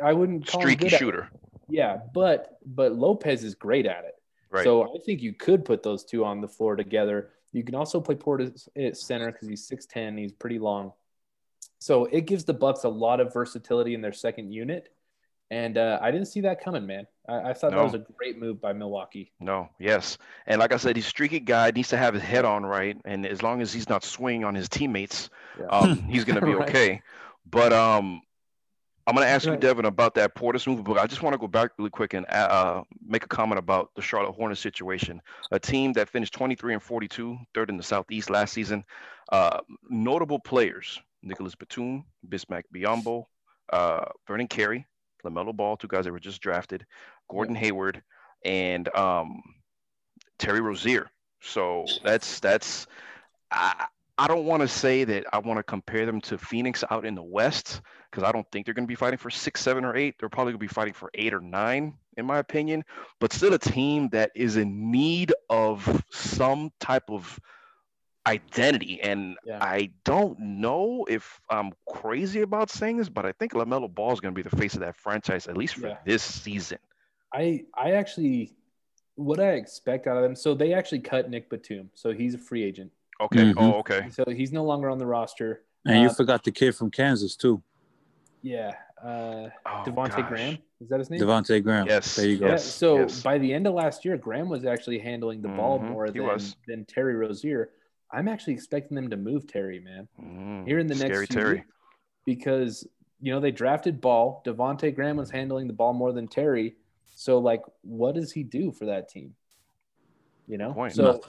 I 0.01 0.13
wouldn't 0.13 0.47
call 0.47 0.61
him 0.61 0.69
Streaky 0.69 0.89
shooter. 0.95 1.29
Yeah, 1.67 1.97
but 2.13 2.57
but 2.65 2.93
Lopez 2.93 3.43
is 3.43 3.53
great 3.53 3.85
at 3.85 4.05
it. 4.05 4.15
Right. 4.49 4.63
So 4.63 4.83
I 4.83 4.99
think 5.05 5.21
you 5.21 5.33
could 5.33 5.65
put 5.65 5.83
those 5.83 6.05
two 6.05 6.23
on 6.23 6.39
the 6.39 6.47
floor 6.47 6.77
together. 6.77 7.31
You 7.51 7.63
can 7.63 7.75
also 7.75 7.99
play 7.99 8.15
Portis 8.15 8.69
at 8.77 8.95
center 8.95 9.31
because 9.31 9.49
he's 9.49 9.67
6'10, 9.67 10.17
he's 10.17 10.31
pretty 10.31 10.59
long. 10.59 10.93
So 11.79 12.05
it 12.05 12.21
gives 12.21 12.45
the 12.45 12.53
Bucks 12.53 12.83
a 12.85 12.89
lot 12.89 13.19
of 13.19 13.33
versatility 13.33 13.93
in 13.93 14.01
their 14.01 14.13
second 14.13 14.51
unit. 14.51 14.89
And 15.49 15.77
uh, 15.77 15.97
I 16.01 16.11
didn't 16.11 16.27
see 16.27 16.41
that 16.41 16.61
coming, 16.61 16.85
man. 16.85 17.07
I, 17.29 17.49
I 17.51 17.53
thought 17.53 17.71
No. 17.71 17.77
that 17.77 17.83
was 17.83 17.93
a 17.93 18.05
great 18.17 18.37
move 18.37 18.59
by 18.59 18.73
Milwaukee. 18.73 19.31
No, 19.39 19.69
yes. 19.79 20.17
And 20.45 20.59
like 20.59 20.73
I 20.73 20.77
said, 20.77 20.95
he's 20.97 21.05
a 21.05 21.09
streaky 21.09 21.39
guy, 21.39 21.71
needs 21.71 21.87
to 21.89 21.97
have 21.97 22.13
his 22.13 22.23
head 22.23 22.43
on 22.43 22.65
right. 22.65 22.97
And 23.05 23.25
as 23.25 23.41
long 23.41 23.61
as 23.61 23.71
he's 23.71 23.87
not 23.87 24.03
swinging 24.03 24.43
on 24.43 24.55
his 24.55 24.67
teammates, 24.67 25.29
Yeah. 25.59 25.67
um, 25.67 25.97
he's 26.09 26.25
going 26.25 26.39
to 26.39 26.45
be 26.45 26.53
Right. 26.53 26.67
okay. 26.69 27.01
But 27.49 27.71
um, 27.71 28.21
I'm 29.05 29.15
going 29.15 29.25
to 29.25 29.31
ask 29.31 29.45
you, 29.45 29.55
Devin, 29.55 29.85
about 29.85 30.15
that 30.15 30.35
Portis 30.35 30.67
move. 30.67 30.83
But 30.83 30.97
I 30.97 31.07
just 31.07 31.23
want 31.23 31.33
to 31.33 31.37
go 31.37 31.47
back 31.47 31.71
really 31.77 31.91
quick 31.91 32.13
and 32.13 32.25
uh, 32.29 32.83
make 33.05 33.23
a 33.23 33.27
comment 33.29 33.57
about 33.57 33.91
the 33.95 34.01
Charlotte 34.01 34.33
Hornets 34.33 34.59
situation. 34.59 35.21
A 35.51 35.59
team 35.59 35.93
that 35.93 36.09
finished 36.09 36.33
23 36.33 36.73
and 36.73 36.83
42, 36.83 37.37
third 37.53 37.69
in 37.69 37.77
the 37.77 37.83
Southeast 37.83 38.29
last 38.29 38.51
season. 38.53 38.83
Uh, 39.31 39.59
notable 39.89 40.39
players 40.39 40.99
Nicolas 41.23 41.55
Batum, 41.55 42.03
Bismack 42.27 42.63
Biyombo, 42.75 43.25
uh, 43.71 44.05
Vernon 44.27 44.47
Carey, 44.47 44.85
LaMelo 45.27 45.55
Ball, 45.55 45.77
two 45.77 45.87
guys 45.87 46.05
that 46.05 46.11
were 46.11 46.19
just 46.19 46.41
drafted, 46.41 46.85
Gordon 47.29 47.55
Hayward, 47.55 48.01
and 48.45 48.93
um, 48.95 49.41
Terry 50.39 50.61
Rozier. 50.61 51.09
So 51.41 51.85
that's 52.03 52.39
that's 52.39 52.87
I 53.51 53.85
I 54.17 54.27
don't 54.27 54.45
want 54.45 54.61
to 54.61 54.67
say 54.67 55.03
that 55.03 55.25
I 55.31 55.39
want 55.39 55.57
to 55.57 55.63
compare 55.63 56.05
them 56.05 56.21
to 56.21 56.37
Phoenix 56.37 56.83
out 56.89 57.05
in 57.05 57.13
the 57.13 57.23
West 57.23 57.81
because 58.09 58.23
I 58.23 58.31
don't 58.31 58.47
think 58.51 58.65
they're 58.65 58.73
going 58.73 58.87
to 58.87 58.91
be 58.91 58.95
fighting 58.95 59.19
for 59.19 59.29
six, 59.29 59.61
seven, 59.61 59.85
or 59.85 59.95
eight. 59.95 60.15
They're 60.19 60.29
probably 60.29 60.53
going 60.53 60.59
to 60.59 60.65
be 60.65 60.73
fighting 60.73 60.93
for 60.93 61.11
eight 61.13 61.33
or 61.33 61.41
nine 61.41 61.93
in 62.17 62.25
my 62.25 62.39
opinion, 62.39 62.83
but 63.19 63.31
still 63.31 63.53
a 63.53 63.59
team 63.59 64.09
that 64.09 64.31
is 64.35 64.57
in 64.57 64.91
need 64.91 65.31
of 65.49 66.03
some 66.11 66.71
type 66.79 67.09
of 67.09 67.39
identity. 68.27 69.01
And 69.01 69.37
Yeah. 69.45 69.63
I 69.63 69.89
don't 70.03 70.37
know 70.39 71.05
if 71.09 71.39
I'm 71.49 71.71
crazy 71.87 72.41
about 72.41 72.69
saying 72.69 72.97
this, 72.97 73.09
but 73.09 73.25
I 73.25 73.31
think 73.31 73.53
LaMelo 73.53 73.93
Ball 73.93 74.11
is 74.13 74.19
going 74.19 74.33
to 74.33 74.43
be 74.43 74.47
the 74.47 74.55
face 74.55 74.73
of 74.75 74.81
that 74.81 74.95
franchise, 74.95 75.47
at 75.47 75.57
least 75.57 75.75
for 75.75 75.87
Yeah. 75.87 75.97
this 76.05 76.23
season. 76.23 76.79
I 77.33 77.65
I 77.73 77.91
actually 77.91 78.53
what 79.15 79.39
I 79.39 79.53
expect 79.53 80.05
out 80.05 80.15
of 80.17 80.23
them. 80.23 80.35
So 80.35 80.53
they 80.53 80.73
actually 80.73 80.99
cut 80.99 81.27
Nick 81.29 81.49
Batum, 81.49 81.89
so 81.95 82.13
he's 82.13 82.35
a 82.35 82.37
free 82.37 82.63
agent. 82.63 82.91
Okay. 83.19 83.45
Mhm. 83.45 83.55
Oh, 83.57 83.73
okay. 83.79 84.09
So 84.11 84.23
he's 84.27 84.51
no 84.51 84.63
longer 84.63 84.89
on 84.89 84.99
the 84.99 85.07
roster. 85.07 85.63
And 85.85 86.01
you 86.01 86.09
Uh, 86.09 86.13
forgot 86.13 86.43
the 86.43 86.51
kid 86.51 86.75
from 86.75 86.91
Kansas 86.91 87.35
too, 87.35 87.63
Yeah, 88.43 88.75
uh, 89.03 89.49
Oh, 89.65 89.83
Devonte 89.85 90.17
gosh. 90.17 90.27
Graham 90.29 90.57
is 90.79 90.89
that 90.89 90.99
his 90.99 91.09
name? 91.09 91.19
Devontae 91.19 91.61
Graham. 91.63 91.87
Yes, 91.87 92.15
there 92.15 92.27
you 92.27 92.37
go. 92.37 92.49
Yeah. 92.49 92.57
So 92.57 92.99
yes. 92.99 93.23
by 93.23 93.39
the 93.39 93.51
end 93.51 93.65
of 93.65 93.73
last 93.73 94.05
year, 94.05 94.15
Graham 94.15 94.47
was 94.47 94.63
actually 94.63 94.99
handling 94.99 95.41
the 95.41 95.47
ball 95.49 95.79
Mhm, 95.79 95.89
more 95.89 96.05
he 96.05 96.11
than 96.11 96.23
was. 96.27 96.55
than 96.67 96.85
Terry 96.85 97.15
Rozier. 97.15 97.71
I'm 98.11 98.27
actually 98.27 98.53
expecting 98.53 98.95
them 98.95 99.09
to 99.09 99.17
move 99.17 99.47
Terry, 99.47 99.79
man, 99.79 100.07
Mm, 100.21 100.65
here 100.65 100.79
in 100.79 100.87
the 100.87 100.95
next 100.95 101.27
few 101.27 101.35
Terry. 101.35 101.55
weeks 101.55 101.67
because 102.25 102.87
you 103.21 103.31
know 103.31 103.39
they 103.39 103.51
drafted 103.51 103.99
Ball. 104.01 104.41
Devonte 104.45 104.93
Graham 104.93 105.17
was 105.17 105.29
handling 105.31 105.67
the 105.67 105.73
ball 105.73 105.93
more 105.93 106.13
than 106.13 106.27
Terry. 106.27 106.75
So 107.15 107.39
like, 107.39 107.63
what 107.81 108.15
does 108.15 108.31
he 108.31 108.43
do 108.43 108.71
for 108.71 108.85
that 108.85 109.09
team? 109.09 109.35
You 110.47 110.57
know, 110.57 110.73
point. 110.73 110.93
so 110.93 111.21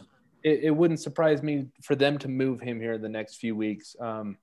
it, 0.45 0.61
it 0.65 0.71
wouldn't 0.71 1.01
surprise 1.01 1.43
me 1.43 1.67
for 1.83 1.97
them 1.97 2.19
to 2.19 2.29
move 2.29 2.61
him 2.61 2.81
here 2.81 2.93
in 2.95 3.03
the 3.03 3.09
next 3.09 3.37
few 3.37 3.57
weeks. 3.57 3.97
Um, 3.99 4.37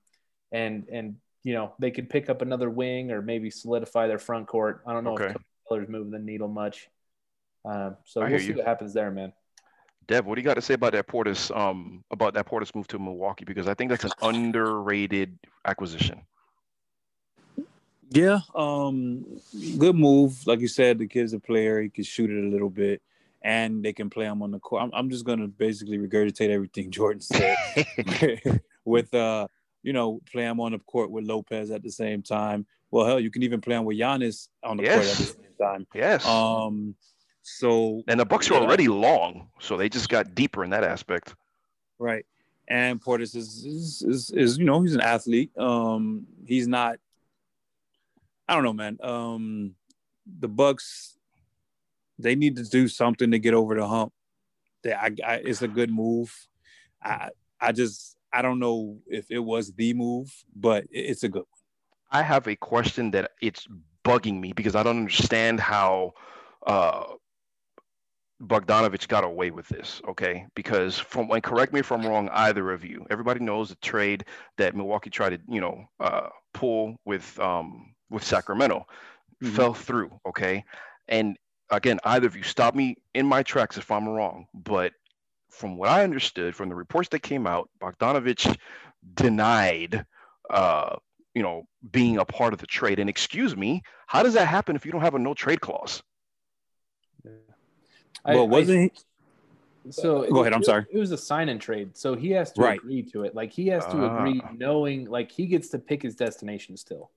and 0.52 0.86
and 0.92 1.16
you 1.44 1.54
know 1.54 1.72
they 1.78 1.90
could 1.90 2.10
pick 2.10 2.28
up 2.28 2.42
another 2.42 2.68
wing 2.68 3.10
or 3.10 3.22
maybe 3.22 3.50
solidify 3.50 4.06
their 4.08 4.18
front 4.18 4.46
court. 4.48 4.82
I 4.86 4.92
don't 4.92 5.04
know 5.04 5.14
Okay. 5.14 5.30
if 5.30 5.36
Miller's 5.70 5.88
moving 5.88 6.10
the 6.10 6.18
needle 6.18 6.48
much. 6.48 6.88
Um, 7.64 7.96
so 8.04 8.22
I 8.22 8.30
we'll 8.30 8.38
see 8.38 8.48
you. 8.48 8.56
what 8.56 8.66
happens 8.66 8.92
there, 8.92 9.10
man. 9.10 9.32
Dev, 10.08 10.24
what 10.24 10.36
do 10.36 10.40
you 10.40 10.44
got 10.44 10.54
to 10.54 10.62
say 10.62 10.74
about 10.74 10.92
that 10.92 11.08
Portis? 11.08 11.54
Um, 11.56 12.04
about 12.10 12.34
that 12.34 12.46
Portis 12.46 12.74
move 12.74 12.86
to 12.88 12.98
Milwaukee 12.98 13.44
because 13.44 13.66
I 13.66 13.74
think 13.74 13.90
that's 13.90 14.04
an 14.04 14.12
underrated 14.22 15.38
acquisition. 15.64 16.20
Yeah, 18.10 18.40
um, 18.54 19.26
good 19.78 19.96
move. 19.96 20.46
Like 20.46 20.60
you 20.60 20.68
said, 20.68 20.98
the 20.98 21.08
kid's 21.08 21.32
a 21.32 21.40
player. 21.40 21.82
He 21.82 21.88
can 21.88 22.04
shoot 22.04 22.30
it 22.30 22.44
a 22.44 22.48
little 22.48 22.70
bit, 22.70 23.02
and 23.42 23.84
they 23.84 23.92
can 23.92 24.08
play 24.08 24.26
him 24.26 24.42
on 24.42 24.52
the 24.52 24.60
court. 24.60 24.84
I'm, 24.84 24.90
I'm 24.94 25.10
just 25.10 25.24
gonna 25.24 25.48
basically 25.48 25.98
regurgitate 25.98 26.50
everything 26.50 26.90
Jordan 26.92 27.20
said 27.20 27.56
with 28.84 29.12
uh, 29.12 29.48
you 29.86 29.92
know, 29.92 30.20
play 30.30 30.42
him 30.42 30.60
on 30.60 30.72
the 30.72 30.78
court 30.80 31.12
with 31.12 31.24
Lopez 31.24 31.70
at 31.70 31.82
the 31.82 31.90
same 31.90 32.20
time. 32.20 32.66
Well, 32.90 33.06
hell, 33.06 33.20
you 33.20 33.30
can 33.30 33.44
even 33.44 33.60
play 33.60 33.76
him 33.76 33.84
with 33.84 33.96
Giannis 33.96 34.48
on 34.64 34.76
the 34.76 34.84
court 34.84 34.96
at 34.98 35.16
the 35.16 35.24
same 35.24 35.36
time. 35.60 35.86
yes. 35.94 36.26
Um, 36.26 36.96
so 37.48 38.02
and 38.08 38.18
the 38.18 38.24
Bucks 38.24 38.50
are 38.50 38.54
already 38.54 38.88
long, 38.88 39.48
so 39.60 39.76
they 39.76 39.88
just 39.88 40.08
got 40.08 40.34
deeper 40.34 40.64
in 40.64 40.70
that 40.70 40.82
aspect. 40.82 41.36
Right. 41.98 42.26
And 42.68 43.00
Portis 43.00 43.36
is, 43.36 43.64
is 43.64 44.02
is 44.02 44.30
is, 44.30 44.58
you 44.58 44.64
know 44.64 44.82
he's 44.82 44.96
an 44.96 45.00
athlete. 45.00 45.56
Um, 45.56 46.26
he's 46.44 46.66
not. 46.66 46.98
I 48.48 48.54
don't 48.54 48.64
know, 48.64 48.72
man. 48.72 48.98
Um, 49.00 49.74
the 50.40 50.48
Bucks, 50.48 51.16
they 52.18 52.34
need 52.34 52.56
to 52.56 52.64
do 52.64 52.88
something 52.88 53.30
to 53.30 53.38
get 53.38 53.54
over 53.54 53.76
the 53.76 53.86
hump. 53.86 54.12
They, 54.82 54.92
I, 54.92 55.10
I, 55.24 55.34
it's 55.36 55.62
a 55.62 55.68
good 55.68 55.90
move. 55.90 56.34
I, 57.02 57.30
I 57.60 57.70
just, 57.70 58.16
I 58.32 58.42
don't 58.42 58.58
know 58.58 58.98
if 59.06 59.30
it 59.30 59.38
was 59.38 59.72
the 59.72 59.94
move, 59.94 60.32
but 60.54 60.84
it's 60.90 61.22
a 61.22 61.28
good. 61.28 61.44
one. 61.48 61.60
I 62.10 62.22
have 62.22 62.48
a 62.48 62.56
question 62.56 63.12
that 63.12 63.32
it's 63.40 63.68
bugging 64.04 64.40
me 64.40 64.52
because 64.52 64.74
I 64.74 64.82
don't 64.82 64.98
understand 64.98 65.60
how 65.60 66.14
uh, 66.66 67.04
Bogdanovich 68.42 69.08
got 69.08 69.24
away 69.24 69.50
with 69.50 69.68
this. 69.68 70.02
Okay, 70.08 70.46
because 70.54 70.98
from 70.98 71.30
and 71.30 71.42
correct 71.42 71.72
me 71.72 71.80
if 71.80 71.90
I'm 71.90 72.06
wrong, 72.06 72.28
either 72.30 72.70
of 72.72 72.84
you. 72.84 73.06
Everybody 73.10 73.40
knows 73.40 73.70
the 73.70 73.76
trade 73.76 74.24
that 74.58 74.76
Milwaukee 74.76 75.10
tried 75.10 75.30
to 75.30 75.40
you 75.48 75.60
know 75.60 75.86
uh, 76.00 76.28
pull 76.52 76.96
with 77.04 77.38
um, 77.40 77.94
with 78.10 78.22
Sacramento 78.24 78.86
Mhm. 79.42 79.50
fell 79.54 79.74
through. 79.74 80.20
Okay, 80.26 80.64
and 81.08 81.36
again, 81.70 81.98
either 82.04 82.26
of 82.26 82.36
you 82.36 82.42
stop 82.42 82.74
me 82.74 82.96
in 83.14 83.26
my 83.26 83.42
tracks 83.42 83.78
if 83.78 83.90
I'm 83.90 84.08
wrong, 84.08 84.46
but 84.54 84.92
from 85.50 85.76
what 85.76 85.88
I 85.88 86.04
understood 86.04 86.54
from 86.54 86.68
the 86.68 86.74
reports 86.74 87.08
that 87.10 87.20
came 87.20 87.46
out, 87.46 87.70
Bogdanovich 87.80 88.56
denied, 89.14 90.04
uh, 90.50 90.96
you 91.34 91.42
know, 91.42 91.66
being 91.90 92.18
a 92.18 92.24
part 92.24 92.52
of 92.52 92.60
the 92.60 92.66
trade. 92.66 92.98
And 92.98 93.08
excuse 93.10 93.56
me, 93.56 93.82
how 94.06 94.22
does 94.22 94.34
that 94.34 94.46
happen 94.48 94.76
if 94.76 94.84
you 94.86 94.92
don't 94.92 95.02
have 95.02 95.14
a 95.14 95.18
no 95.18 95.34
trade 95.34 95.60
clause? 95.60 96.02
I- 98.24 98.34
well, 98.34 98.44
I- 98.44 98.48
wasn't 98.48 98.92
he? 98.92 99.00
So 99.92 100.28
Go 100.28 100.40
ahead, 100.40 100.52
I'm 100.52 100.64
sorry. 100.64 100.84
It 100.90 100.98
was 100.98 101.12
a 101.12 101.16
sign 101.18 101.48
and 101.48 101.60
trade, 101.60 101.96
so 101.96 102.16
he 102.16 102.30
has 102.32 102.50
to 102.54 102.60
Right. 102.60 102.78
agree 102.78 103.04
to 103.12 103.22
it. 103.22 103.36
Like 103.36 103.52
he 103.52 103.68
has 103.68 103.86
to 103.86 104.04
agree, 104.16 104.40
Ah. 104.44 104.50
knowing 104.56 105.04
like 105.04 105.30
he 105.30 105.46
gets 105.46 105.68
to 105.68 105.78
pick 105.78 106.02
his 106.02 106.16
destination 106.16 106.76
still. 106.76 107.10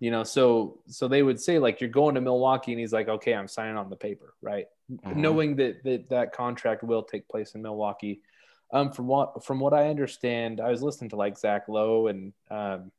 You 0.00 0.10
know, 0.10 0.24
so 0.24 0.80
so 0.88 1.06
they 1.06 1.22
would 1.22 1.40
say 1.40 1.60
like 1.60 1.80
you're 1.80 1.88
going 1.90 2.16
to 2.16 2.20
Milwaukee, 2.20 2.72
and 2.72 2.80
he's 2.80 2.92
like, 2.92 3.08
okay, 3.08 3.32
I'm 3.32 3.46
signing 3.46 3.76
on 3.76 3.90
the 3.90 3.96
paper, 3.96 4.34
right? 4.42 4.66
Mhm. 4.90 5.16
Knowing 5.16 5.56
that 5.56 5.84
that 5.84 6.08
that 6.08 6.32
contract 6.32 6.82
will 6.82 7.04
take 7.04 7.28
place 7.28 7.54
in 7.54 7.62
Milwaukee. 7.62 8.20
Um, 8.72 8.90
from 8.90 9.06
what 9.06 9.44
from 9.44 9.60
what 9.60 9.72
I 9.72 9.88
understand, 9.88 10.60
I 10.60 10.70
was 10.70 10.82
listening 10.82 11.10
to 11.10 11.16
like 11.16 11.38
Zach 11.38 11.68
Lowe 11.68 12.08
and 12.08 12.32
um, 12.50 12.90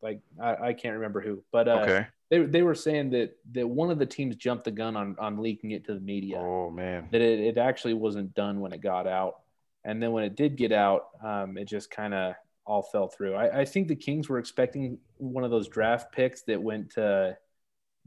like 0.00 0.20
I, 0.40 0.68
I 0.68 0.72
can't 0.72 0.94
remember 0.94 1.20
who, 1.20 1.44
but 1.52 1.68
uh, 1.68 1.80
Okay. 1.82 2.06
They 2.30 2.40
they 2.44 2.62
were 2.62 2.74
saying 2.74 3.10
that 3.10 3.36
that 3.52 3.68
one 3.68 3.90
of 3.90 3.98
the 3.98 4.06
teams 4.06 4.36
jumped 4.36 4.64
the 4.64 4.70
gun 4.70 4.96
on 4.96 5.16
on 5.18 5.38
leaking 5.38 5.70
it 5.70 5.84
to 5.86 5.94
the 5.94 6.00
media 6.00 6.38
Oh 6.38 6.70
man. 6.70 7.08
that 7.12 7.20
it, 7.20 7.40
it 7.40 7.58
actually 7.58 7.94
wasn't 7.94 8.34
done 8.34 8.60
when 8.60 8.72
it 8.72 8.80
got 8.80 9.06
out. 9.06 9.40
And 9.84 10.02
then 10.02 10.10
when 10.12 10.24
it 10.24 10.34
did 10.34 10.56
get 10.56 10.72
out, 10.72 11.08
um, 11.22 11.56
it 11.56 11.66
just 11.66 11.90
kind 11.90 12.12
of 12.12 12.34
all 12.64 12.82
fell 12.82 13.06
through. 13.06 13.34
I, 13.34 13.60
I 13.60 13.64
think 13.64 13.86
the 13.86 13.94
Kings 13.94 14.28
were 14.28 14.38
expecting 14.38 14.98
one 15.18 15.44
of 15.44 15.52
those 15.52 15.68
draft 15.68 16.10
picks 16.12 16.42
that 16.42 16.60
went 16.60 16.90
to 16.94 17.38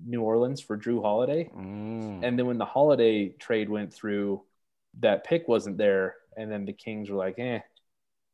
New 0.05 0.21
Orleans 0.21 0.61
for 0.61 0.77
Jrue 0.77 1.01
Holiday. 1.01 1.49
Mm. 1.55 2.19
And 2.23 2.37
then 2.37 2.45
when 2.45 2.57
the 2.57 2.65
Holiday 2.65 3.29
trade 3.29 3.69
went 3.69 3.93
through, 3.93 4.43
that 4.99 5.23
pick 5.23 5.47
wasn't 5.47 5.77
there. 5.77 6.15
And 6.35 6.51
then 6.51 6.65
the 6.65 6.73
Kings 6.73 7.09
were 7.09 7.17
like, 7.17 7.39
eh, 7.39 7.59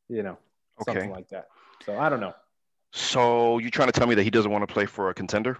you 0.10 0.24
know, 0.24 0.38
something 0.84 1.12
like 1.12 1.30
that. 1.30 1.48
So 1.86 1.98
I 1.98 2.10
don't 2.10 2.20
know. 2.20 2.34
So 2.92 3.58
you 3.60 3.70
trying 3.70 3.90
to 3.90 3.92
tell 3.92 4.08
me 4.08 4.16
that 4.16 4.24
he 4.24 4.30
doesn't 4.30 4.52
want 4.52 4.68
to 4.68 4.74
play 4.74 4.86
for 4.86 5.10
a 5.10 5.14
contender? 5.14 5.58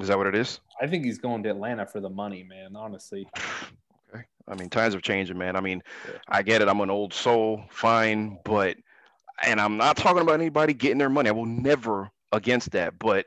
Is 0.00 0.08
that 0.08 0.18
what 0.18 0.26
it 0.26 0.34
is? 0.34 0.60
I 0.80 0.86
think 0.86 1.04
he's 1.04 1.18
going 1.18 1.42
to 1.44 1.50
Atlanta 1.50 1.86
for 1.86 2.00
the 2.00 2.10
money, 2.10 2.42
man, 2.42 2.76
honestly. 2.76 3.28
Okay. 4.12 4.22
I 4.46 4.54
mean, 4.54 4.68
times 4.70 4.94
are 4.94 5.00
changing, 5.00 5.36
man. 5.36 5.56
I 5.56 5.60
mean, 5.60 5.82
Yeah. 6.06 6.18
I 6.28 6.42
get 6.42 6.62
it. 6.62 6.68
I'm 6.68 6.80
an 6.80 6.90
old 6.90 7.12
soul, 7.12 7.64
fine, 7.68 8.38
but 8.44 8.76
and 9.42 9.60
I'm 9.60 9.76
not 9.76 9.96
talking 9.96 10.22
about 10.22 10.34
anybody 10.34 10.72
getting 10.72 10.98
their 10.98 11.08
money. 11.08 11.30
I 11.30 11.32
will 11.32 11.46
never 11.46 12.12
against 12.30 12.70
that. 12.72 12.96
But 12.96 13.26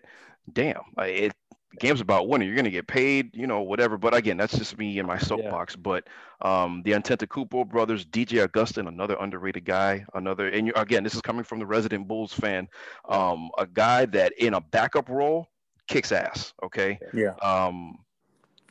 damn, 0.53 0.79
it 0.99 1.33
game's 1.79 2.01
about 2.01 2.27
winning. 2.27 2.47
You're 2.47 2.55
gonna 2.55 2.69
get 2.69 2.87
paid, 2.87 3.35
you 3.35 3.47
know, 3.47 3.61
whatever. 3.61 3.97
But 3.97 4.15
again, 4.15 4.37
that's 4.37 4.57
just 4.57 4.77
me 4.77 4.97
in 4.97 5.05
my 5.05 5.17
soapbox. 5.17 5.75
But 5.75 6.07
um, 6.41 6.81
the 6.85 6.91
Antetokounmpo 6.91 7.67
brothers, 7.67 8.05
DJ 8.05 8.43
Augustin, 8.43 8.87
another 8.87 9.17
underrated 9.19 9.65
guy, 9.65 10.05
another, 10.13 10.47
and 10.47 10.67
you, 10.67 10.73
again, 10.75 11.03
this 11.03 11.15
is 11.15 11.21
coming 11.21 11.43
from 11.43 11.59
the 11.59 11.65
resident 11.65 12.07
Bulls 12.07 12.33
fan, 12.33 12.67
um, 13.09 13.49
a 13.57 13.67
guy 13.67 14.05
that 14.05 14.33
in 14.37 14.53
a 14.53 14.61
backup 14.61 15.09
role 15.09 15.49
kicks 15.87 16.11
ass. 16.11 16.53
Okay. 16.63 16.99
Yeah. 17.13 17.33
Um, 17.41 17.99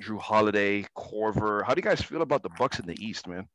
Jrue 0.00 0.20
Holiday, 0.20 0.84
Korver. 0.96 1.64
How 1.64 1.74
do 1.74 1.78
you 1.78 1.82
guys 1.82 2.02
feel 2.02 2.22
about 2.22 2.42
the 2.42 2.50
Bucks 2.50 2.78
in 2.78 2.86
the 2.86 2.96
East, 3.04 3.26
man? 3.26 3.48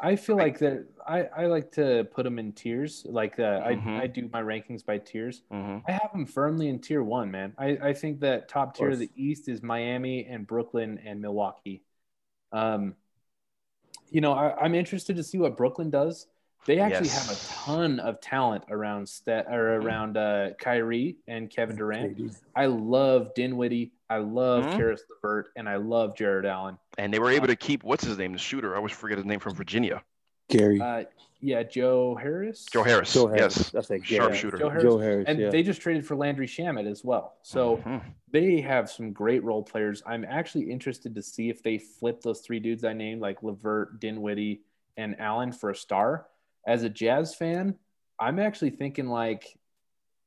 I- 0.00 0.16
feel 0.16 0.36
like 0.36 0.58
that. 0.60 0.86
I, 1.06 1.24
I 1.24 1.46
like 1.46 1.70
to 1.72 2.04
put 2.10 2.22
them 2.22 2.38
in 2.38 2.52
tiers. 2.52 3.04
Like 3.06 3.38
uh, 3.38 3.60
Mhm. 3.60 3.98
I, 3.98 4.04
I 4.04 4.06
do 4.06 4.30
my 4.32 4.42
rankings 4.42 4.84
by 4.84 4.96
tiers. 4.96 5.42
Mm-hmm. 5.52 5.80
I 5.86 5.92
have 5.92 6.10
them 6.12 6.24
firmly 6.24 6.68
in 6.70 6.78
tier 6.78 7.02
one, 7.02 7.30
man. 7.30 7.52
I, 7.58 7.76
I 7.82 7.92
think 7.92 8.20
that 8.20 8.48
top 8.48 8.74
tier 8.74 8.88
of 8.90 8.98
the. 8.98 9.10
East 9.14 9.46
is 9.46 9.62
Miami 9.62 10.24
and 10.24 10.46
Brooklyn 10.46 10.98
and 11.04 11.20
Milwaukee. 11.20 11.82
Um, 12.52 12.94
you 14.10 14.22
know, 14.22 14.32
I, 14.32 14.58
I'm 14.58 14.74
interested 14.74 15.16
to 15.16 15.22
see 15.22 15.36
what 15.36 15.58
Brooklyn 15.58 15.90
does. 15.90 16.28
They 16.66 16.78
actually 16.78 17.08
have 17.08 17.30
a 17.30 17.36
ton 17.46 18.00
of 18.00 18.20
talent 18.20 18.64
around 18.70 19.08
Stet 19.08 19.46
or 19.48 19.78
Mhm. 19.78 19.84
around 19.84 20.16
uh, 20.16 20.50
Kyrie 20.58 21.16
and 21.28 21.50
Kevin 21.50 21.76
Durant. 21.76 22.36
I 22.56 22.66
love 22.66 23.34
Dinwiddie. 23.34 23.92
I 24.08 24.18
love 24.18 24.64
Mhm. 24.64 24.76
Caris 24.76 25.02
LeVert, 25.10 25.48
and 25.56 25.68
I 25.68 25.76
love 25.76 26.16
Jarrett 26.16 26.46
Allen. 26.46 26.78
And 26.98 27.12
they 27.12 27.18
were 27.18 27.30
able 27.30 27.48
to 27.48 27.56
keep 27.56 27.84
what's 27.84 28.04
his 28.04 28.16
name, 28.18 28.32
the 28.32 28.38
shooter. 28.38 28.74
I 28.74 28.76
always 28.76 28.92
forget 28.92 29.18
his 29.18 29.26
name 29.26 29.40
from 29.40 29.54
Virginia. 29.54 30.02
Gary. 30.48 30.80
Uh, 30.80 31.04
yeah, 31.40 31.62
Joe 31.62 32.14
Harris. 32.14 32.66
Joe 32.72 32.82
Harris. 32.82 33.12
Joe 33.12 33.26
Harris. 33.26 33.56
Yes. 33.56 33.70
That's 33.70 33.90
a 33.90 34.00
Sharpshooter. 34.02 34.58
Joe 34.58 34.68
Harris. 34.68 34.82
Joe 34.84 34.98
Harris. 34.98 35.24
and 35.28 35.38
yeah. 35.38 35.50
they 35.50 35.62
just 35.62 35.80
traded 35.80 36.06
for 36.06 36.16
Landry 36.16 36.46
Shamet 36.46 36.86
as 36.86 37.04
well. 37.04 37.34
So 37.42 37.78
Mhm. 37.78 38.02
they 38.30 38.60
have 38.60 38.90
some 38.90 39.12
great 39.12 39.42
role 39.42 39.62
players. 39.62 40.02
I'm 40.06 40.24
actually 40.24 40.70
interested 40.70 41.14
to 41.14 41.22
see 41.22 41.48
if 41.50 41.62
they 41.62 41.78
flip 41.78 42.20
those 42.22 42.40
three 42.40 42.60
dudes 42.60 42.84
I 42.84 42.92
named, 42.92 43.20
like 43.20 43.42
Levert, 43.42 44.00
Dinwiddie, 44.00 44.62
and 44.96 45.18
Allen, 45.18 45.50
for 45.52 45.70
a 45.70 45.74
star. 45.74 46.26
As 46.66 46.82
a 46.82 46.88
Jazz 46.88 47.34
fan, 47.34 47.74
I'm 48.18 48.38
actually 48.38 48.70
thinking 48.70 49.08
like 49.08 49.58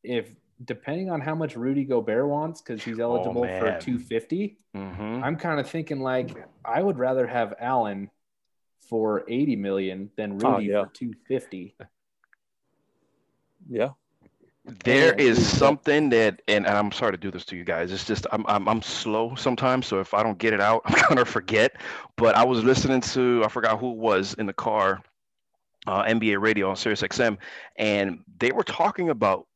if 0.04 0.30
depending 0.64 1.10
on 1.10 1.22
how 1.22 1.36
much 1.36 1.56
Rudy 1.56 1.84
Gobert 1.86 2.28
wants, 2.28 2.62
because 2.62 2.84
he's 2.84 3.00
eligible 3.00 3.42
for 3.42 3.72
man. 3.72 3.80
250, 3.80 4.58
hmm 4.74 5.22
I'm 5.24 5.36
kind 5.36 5.60
of 5.60 5.70
thinking 5.70 6.00
like 6.00 6.36
I 6.66 6.82
would 6.82 6.98
rather 7.00 7.28
have 7.28 7.54
Allen 7.60 8.10
for 8.90 9.24
80 9.28 9.56
million 9.56 10.10
than 10.16 10.38
Oh, 10.44 10.58
Rudy 10.58 10.66
yeah. 10.68 10.84
for 10.86 10.92
250. 10.94 11.76
Yeah. 13.70 13.90
There 14.86 15.14
Yeah. 15.14 15.26
is 15.26 15.46
something 15.58 16.10
that, 16.10 16.42
and, 16.48 16.66
and 16.66 16.78
I'm 16.78 16.92
sorry 16.92 17.12
to 17.12 17.18
do 17.18 17.32
this 17.32 17.44
to 17.46 17.58
you 17.58 17.64
guys. 17.66 17.92
It's 17.92 18.06
just 18.06 18.28
I'm, 18.32 18.46
I'm 18.48 18.68
I'm 18.70 18.82
slow 18.82 19.36
sometimes, 19.36 19.88
so 19.88 20.00
if 20.00 20.14
I 20.14 20.24
don't 20.24 20.38
get 20.38 20.54
it 20.54 20.62
out, 20.62 20.82
I'm 20.86 21.02
gonna 21.10 21.26
forget. 21.26 21.76
But 22.16 22.36
I 22.36 22.46
was 22.46 22.64
listening 22.64 23.02
to 23.02 23.44
I 23.44 23.50
forgot 23.50 23.80
who 23.80 23.92
it 23.92 23.98
was 23.98 24.36
in 24.36 24.46
the 24.46 24.54
car, 24.54 25.02
uh, 25.88 26.04
NBA 26.04 26.40
radio 26.40 26.70
on 26.70 26.76
Sirius 26.76 27.02
XM, 27.02 27.38
and 27.78 28.20
they 28.40 28.52
were 28.52 28.64
talking 28.64 29.10
about 29.10 29.48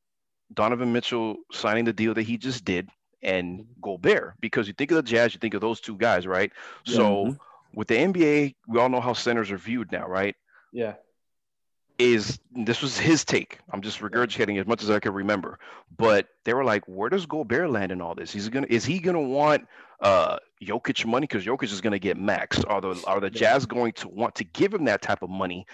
Donovan 0.54 0.91
Mitchell 0.94 1.38
signing 1.52 1.86
the 1.86 1.94
deal 1.94 2.13
that 2.13 2.24
he 2.24 2.38
just 2.38 2.65
did 2.65 2.89
and 3.22 3.65
Gobert 3.82 4.36
because 4.39 4.67
you 4.67 4.74
think 4.74 4.91
of 4.91 4.96
the 4.96 5.04
Jazz, 5.04 5.34
you 5.34 5.39
think 5.39 5.54
of 5.54 5.62
those 5.62 5.80
two 5.80 5.98
guys, 5.98 6.26
right? 6.26 6.52
Yeah. 6.86 6.96
So 6.96 7.38
with 7.74 7.88
the 7.88 7.96
NBA, 7.96 8.56
we 8.67 8.80
all 8.80 8.89
know 8.89 9.02
how 9.02 9.13
centers 9.13 9.52
are 9.52 9.58
viewed 9.58 9.91
now, 9.91 10.08
right? 10.08 10.36
Yeah. 10.72 10.96
is 12.00 12.39
this 12.52 12.82
was 12.82 12.98
his 12.98 13.24
take. 13.26 13.60
I'm 13.72 13.82
just 13.82 14.00
regurgitating 14.00 14.60
as 14.60 14.65
much 14.65 14.82
as 14.84 14.89
I 14.89 15.00
can 15.00 15.13
remember. 15.13 15.60
But 15.96 16.28
they 16.46 16.54
were 16.54 16.63
like, 16.63 16.84
where 16.88 17.10
does 17.10 17.26
Gobert 17.26 17.70
land 17.70 17.91
in 17.91 18.02
all 18.02 18.15
this? 18.15 18.32
He's 18.32 18.50
gonna 18.50 18.67
is 18.70 18.86
he 18.86 19.00
gonna 19.00 19.22
want 19.22 19.67
uh 20.02 20.38
Jokic 20.63 21.06
money? 21.06 21.28
Because 21.28 21.46
Jokic 21.46 21.72
is 21.72 21.82
gonna 21.82 22.00
get 22.00 22.17
maxed. 22.17 22.63
Are 22.67 22.82
the 22.82 23.02
are 23.06 23.20
the 23.20 23.30
Jazz 23.30 23.65
going 23.65 23.94
to 23.94 24.08
want 24.08 24.36
to 24.36 24.44
give 24.44 24.74
him 24.74 24.86
that 24.86 25.02
type 25.02 25.22
of 25.22 25.30
money? 25.30 25.67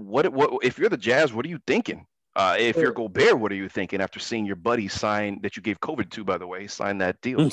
What 0.00 0.32
what 0.32 0.64
if 0.64 0.78
you're 0.78 0.88
the 0.88 0.96
Jazz, 0.96 1.32
what 1.32 1.44
are 1.44 1.48
you 1.48 1.60
thinking? 1.66 2.06
Uh, 2.36 2.56
if 2.58 2.76
you're 2.76 2.92
Gobert, 2.92 3.38
what 3.38 3.50
are 3.52 3.56
you 3.56 3.68
thinking 3.68 4.00
after 4.00 4.20
seeing 4.20 4.46
your 4.46 4.56
buddy 4.56 4.88
sign 4.88 5.40
that 5.42 5.56
you 5.56 5.62
gave 5.62 5.80
COVID 5.80 6.10
to, 6.10 6.24
by 6.24 6.38
the 6.38 6.46
way, 6.46 6.66
sign 6.68 6.98
that 6.98 7.20
deal? 7.20 7.50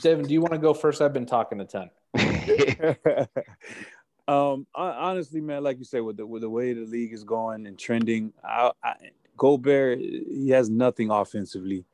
Devin, 0.00 0.26
do 0.26 0.32
you 0.32 0.40
want 0.40 0.52
to 0.52 0.58
go 0.58 0.72
first? 0.72 1.02
I've 1.02 1.12
been 1.12 1.26
talking 1.26 1.60
a 1.60 1.64
ton. 1.64 1.90
um, 4.28 4.66
hon- 4.74 4.94
honestly, 4.94 5.40
man, 5.40 5.64
like 5.64 5.78
you 5.78 5.84
said, 5.84 6.02
with 6.02 6.16
the 6.16 6.26
with 6.26 6.42
the 6.42 6.50
way 6.50 6.72
the 6.72 6.82
league 6.82 7.12
is 7.12 7.24
going 7.24 7.66
and 7.66 7.78
trending, 7.78 8.32
I, 8.44 8.70
I, 8.82 8.94
Gobert 9.36 9.98
he 9.98 10.50
has 10.50 10.70
nothing 10.70 11.10
offensively. 11.10 11.84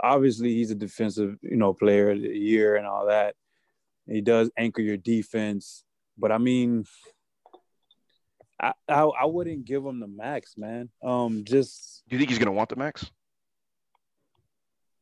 Obviously, 0.00 0.54
he's 0.54 0.70
a 0.70 0.74
defensive, 0.74 1.38
you 1.42 1.56
know, 1.56 1.72
player 1.72 2.10
of 2.10 2.20
the 2.20 2.28
year 2.28 2.76
and 2.76 2.86
all 2.86 3.06
that. 3.06 3.36
He 4.06 4.20
does 4.20 4.50
anchor 4.56 4.82
your 4.82 4.96
defense, 4.96 5.84
but 6.16 6.32
I 6.32 6.38
mean, 6.38 6.84
I 8.60 8.72
I, 8.88 9.02
I 9.02 9.24
wouldn't 9.26 9.64
give 9.64 9.84
him 9.84 10.00
the 10.00 10.06
max, 10.08 10.56
man. 10.56 10.88
Um, 11.02 11.44
just 11.44 12.02
Do 12.08 12.16
you 12.16 12.18
think 12.20 12.30
he's 12.30 12.38
gonna 12.38 12.52
want 12.52 12.68
the 12.68 12.76
max? 12.76 13.10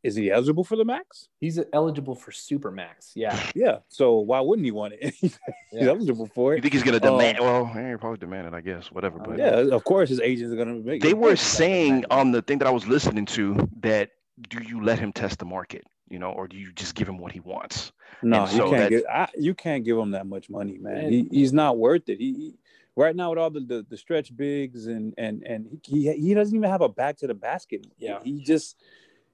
is 0.02 0.14
he 0.14 0.30
eligible 0.30 0.62
for 0.62 0.76
the 0.76 0.84
max? 0.84 1.26
He's 1.40 1.58
eligible 1.72 2.14
for 2.14 2.30
super 2.30 2.70
max. 2.70 3.10
Yeah. 3.16 3.36
Yeah. 3.56 3.78
So 3.88 4.18
why 4.18 4.40
wouldn't 4.40 4.64
he 4.64 4.70
want 4.70 4.94
it? 4.94 5.14
he's 5.20 5.38
Yeah. 5.72 5.86
eligible 5.88 6.26
for 6.26 6.52
it. 6.52 6.56
You 6.56 6.62
think 6.62 6.74
he's 6.74 6.84
gonna 6.84 6.98
Um, 6.98 7.18
demand? 7.18 7.38
well, 7.40 7.72
yeah, 7.74 7.88
he'll 7.88 7.98
probably 7.98 8.18
demand 8.18 8.46
it, 8.46 8.54
I 8.54 8.60
guess. 8.60 8.92
Whatever. 8.92 9.18
But 9.18 9.38
Yeah, 9.38 9.74
of 9.74 9.82
course 9.82 10.08
his 10.08 10.20
agents 10.20 10.52
are 10.52 10.56
gonna 10.56 10.74
make. 10.74 11.02
they 11.02 11.12
were 11.14 11.28
course 11.28 11.40
he's 11.40 11.58
not 11.60 11.64
gonna 11.66 11.70
saying 11.74 11.92
demand 12.02 12.06
on 12.12 12.30
the 12.32 12.42
thing 12.42 12.58
that 12.58 12.68
I 12.68 12.70
was 12.70 12.86
listening 12.86 13.26
to 13.26 13.68
that 13.80 14.10
do 14.48 14.62
you 14.62 14.84
let 14.84 14.98
him 15.00 15.12
test 15.12 15.38
the 15.40 15.44
market, 15.46 15.82
you 16.08 16.18
know, 16.20 16.30
or 16.30 16.46
do 16.46 16.56
you 16.56 16.70
just 16.72 16.94
give 16.94 17.08
him 17.08 17.18
what 17.18 17.32
he 17.32 17.40
wants? 17.40 17.90
No, 18.22 18.44
And 18.44 18.52
you 18.52 18.58
can't 18.60 18.70
that- 18.76 18.90
give. 18.90 19.02
I, 19.10 19.28
you 19.36 19.54
can't 19.54 19.82
give 19.84 19.98
him 19.98 20.12
that 20.12 20.26
much 20.26 20.48
money, 20.50 20.78
man. 20.78 20.96
And- 20.98 21.12
He, 21.12 21.28
he's 21.32 21.52
not 21.52 21.78
worth 21.78 22.08
it. 22.08 22.18
He, 22.20 22.32
he- 22.32 22.54
right 22.96 23.14
now 23.14 23.30
with 23.30 23.38
all 23.38 23.50
the, 23.50 23.60
the, 23.60 23.86
the 23.88 23.96
stretch 23.96 24.34
bigs 24.36 24.86
and 24.86 25.14
and 25.18 25.42
and 25.44 25.80
he 25.84 26.10
he 26.12 26.34
doesn't 26.34 26.56
even 26.56 26.68
have 26.70 26.80
a 26.80 26.88
back 26.88 27.16
to 27.18 27.26
the 27.26 27.34
basket. 27.34 27.86
Yeah. 27.98 28.18
he 28.24 28.42
just 28.42 28.82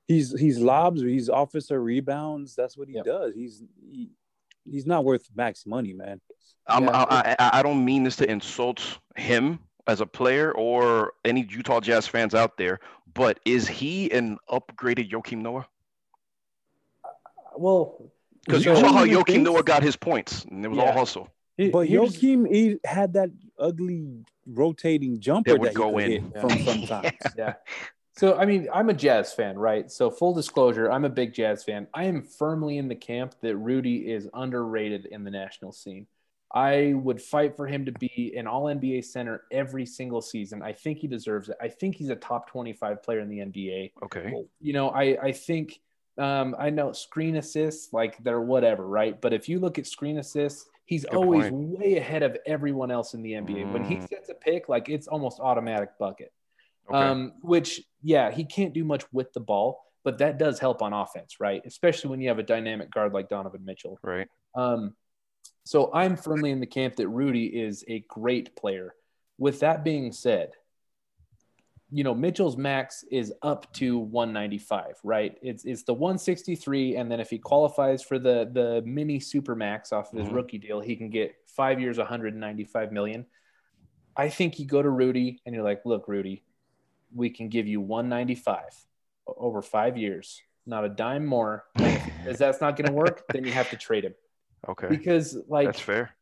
he's 0.09 0.39
he's 0.39 0.59
lobs. 0.59 1.01
He's 1.01 1.29
officer 1.29 1.81
rebounds. 1.83 2.55
That's 2.55 2.77
what 2.77 2.89
he 2.89 2.95
Yep. 2.97 3.05
does. 3.05 3.35
He's 3.35 3.63
he, 3.91 4.11
he's 4.71 4.87
not 4.87 5.05
worth 5.05 5.29
max 5.35 5.65
money, 5.67 5.93
man. 5.93 6.21
I'm, 6.67 6.85
Yeah. 6.85 6.91
I, 7.09 7.37
I 7.39 7.51
I 7.61 7.63
don't 7.63 7.85
mean 7.85 8.03
this 8.05 8.17
to 8.17 8.31
insult 8.31 8.99
him 9.17 9.59
as 9.87 10.01
a 10.01 10.07
player 10.07 10.53
or 10.53 11.13
any 11.25 11.47
Utah 11.51 11.81
Jazz 11.81 12.07
fans 12.07 12.35
out 12.35 12.57
there, 12.57 12.79
but 13.15 13.41
is 13.45 13.67
he 13.67 14.11
an 14.13 14.39
upgraded 14.51 15.11
Joakim 15.11 15.39
Noah? 15.39 15.67
Well, 17.57 18.11
Because 18.47 18.65
so- 18.65 18.71
you 18.71 18.77
saw 18.77 18.93
how 18.93 19.05
Joakim 19.05 19.43
Noah 19.43 19.63
got 19.63 19.83
his 19.83 19.97
points, 19.97 20.45
and 20.45 20.65
it 20.65 20.69
was 20.69 20.79
all 20.79 20.93
hustle. 20.93 21.29
But 21.59 21.87
here's- 21.89 22.17
Joakim 22.17 22.47
he 22.53 22.79
had 22.85 23.13
that 23.15 23.31
ugly 23.63 24.25
rotating 24.47 25.21
jumper 25.21 25.53
That 25.53 25.61
that, 25.61 25.61
would 25.61 25.71
he 25.71 25.75
go 25.75 25.93
could 25.95 26.05
in. 26.05 26.11
hit 26.11 26.25
Yeah. 26.35 26.41
from 26.41 26.51
sometimes. 26.65 27.13
yeah. 27.39 27.55
So 28.15 28.37
I 28.37 28.45
mean, 28.45 28.69
I'm 28.75 28.91
a 28.91 28.95
Jazz 28.95 29.33
fan, 29.33 29.59
right? 29.59 29.91
So 29.91 30.11
full 30.11 30.35
disclosure, 30.35 30.91
I'm 30.93 31.05
a 31.07 31.09
big 31.11 31.33
Jazz 31.35 31.65
fan. 31.65 31.87
I 31.95 32.05
am 32.05 32.23
firmly 32.23 32.77
in 32.79 32.89
the 32.89 32.95
camp 32.95 33.35
that 33.41 33.57
Rudy 33.57 34.11
is 34.13 34.29
underrated 34.35 35.07
in 35.07 35.25
the 35.25 35.31
national 35.31 35.73
scene. 35.73 36.07
I 36.55 36.93
would 36.95 37.23
fight 37.23 37.57
for 37.57 37.67
him 37.67 37.87
to 37.87 37.93
be 37.93 38.35
an 38.37 38.47
all 38.47 38.65
NBA 38.65 39.07
center 39.07 39.45
every 39.51 39.87
single 39.87 40.21
season. 40.21 40.63
I 40.63 40.75
think 40.75 40.99
he 40.99 41.07
deserves 41.07 41.49
it. 41.49 41.57
I 41.63 41.69
think 41.69 41.97
he's 41.97 42.11
a 42.11 42.17
top 42.17 42.51
25 42.51 43.03
player 43.03 43.21
in 43.21 43.31
the 43.31 43.39
NBA. 43.39 43.93
Okay. 44.05 44.35
You 44.61 44.73
know, 44.75 44.91
I 44.91 45.17
I 45.23 45.33
think 45.33 45.81
um, 46.19 46.55
I 46.59 46.71
know 46.71 46.93
screen 46.93 47.37
assists 47.37 47.93
like 47.93 48.23
they're 48.23 48.41
whatever, 48.41 48.87
right? 48.87 49.21
But 49.21 49.33
if 49.33 49.49
you 49.49 49.59
look 49.59 49.79
at 49.79 49.87
screen 49.87 50.19
assists, 50.19 50.69
he's 50.85 51.05
Good 51.05 51.17
always 51.17 51.45
point. 51.45 51.55
way 51.81 51.97
ahead 51.97 52.23
of 52.23 52.37
everyone 52.47 52.91
else 52.91 53.15
in 53.15 53.23
the 53.23 53.33
NBA. 53.33 53.73
When 53.73 53.85
he 53.85 53.97
Mm. 53.97 54.09
sets 54.09 54.29
a 54.29 54.35
pick, 54.35 54.69
like 54.69 54.89
it's 54.89 55.07
almost 55.09 55.41
automatic 55.41 55.97
bucket. 55.99 56.33
Okay. 56.91 56.99
Um, 56.99 57.33
which, 57.41 57.83
yeah, 58.03 58.31
he 58.31 58.45
can't 58.45 58.75
do 58.75 58.85
much 58.85 59.05
with 59.13 59.33
the 59.33 59.41
ball, 59.41 59.85
but 60.05 60.19
that 60.19 60.39
does 60.39 60.59
help 60.59 60.83
on 60.83 60.93
offense, 60.93 61.41
right? 61.41 61.63
Especially 61.65 62.11
when 62.11 62.21
you 62.21 62.29
have 62.29 62.39
a 62.39 62.43
dynamic 62.43 62.91
guard 62.91 63.13
like 63.13 63.29
Donovan 63.29 63.65
Mitchell. 63.65 63.99
right. 64.03 64.29
Um, 64.55 64.95
so 65.65 65.93
I'm 65.95 66.17
firmly 66.17 66.51
in 66.51 66.61
the 66.61 66.67
camp 66.67 66.97
that 66.97 67.09
Rudy 67.09 67.47
is 67.47 67.85
a 67.89 68.01
great 68.09 68.55
player. 68.57 68.95
With 69.39 69.61
that 69.61 69.85
being 69.85 70.13
said, 70.13 70.51
you 71.95 72.05
know, 72.05 72.15
Mitchell's 72.15 72.57
max 72.57 73.05
is 73.11 73.33
up 73.43 73.71
to 73.75 73.99
195, 73.99 74.99
right? 75.05 75.37
It's 75.43 75.65
it's 75.67 75.83
the 75.83 75.93
163, 75.93 76.97
and 76.97 77.11
then 77.13 77.21
if 77.21 77.29
he 77.29 77.39
qualifies 77.39 78.03
for 78.03 78.19
the 78.19 78.49
the 78.51 78.83
mini 78.87 79.21
super 79.21 79.55
max 79.55 79.93
off 79.93 80.11
of 80.13 80.19
his 80.19 80.29
Mhm. 80.29 80.35
rookie 80.35 80.59
deal, 80.59 80.81
he 80.81 80.97
can 80.97 81.11
get 81.11 81.35
five 81.47 81.79
years, 81.81 81.99
195 81.99 82.93
million. 82.93 83.27
I 84.17 84.31
think 84.31 84.59
you 84.59 84.67
go 84.67 84.81
to 84.81 84.89
Rudy 84.89 85.41
and 85.45 85.55
you're 85.55 85.65
like, 85.65 85.85
look, 85.85 86.09
Rudy, 86.09 86.45
we 87.15 87.29
can 87.31 87.49
give 87.51 87.67
you 87.67 87.81
195 87.81 88.87
over 89.27 89.61
five 89.63 89.97
years, 89.99 90.41
not 90.67 90.85
a 90.85 90.89
dime 90.89 91.27
more. 91.27 91.65
If 92.25 92.39
that's 92.39 92.61
not 92.61 92.77
going 92.77 92.87
to 92.87 92.93
work, 92.95 93.25
then 93.33 93.45
you 93.45 93.53
have 93.53 93.69
to 93.71 93.77
trade 93.77 94.05
him 94.05 94.15
Okay. 94.69 94.87
because 94.89 95.37
like 95.49 95.67
That's 95.67 95.81
fair. 95.81 96.15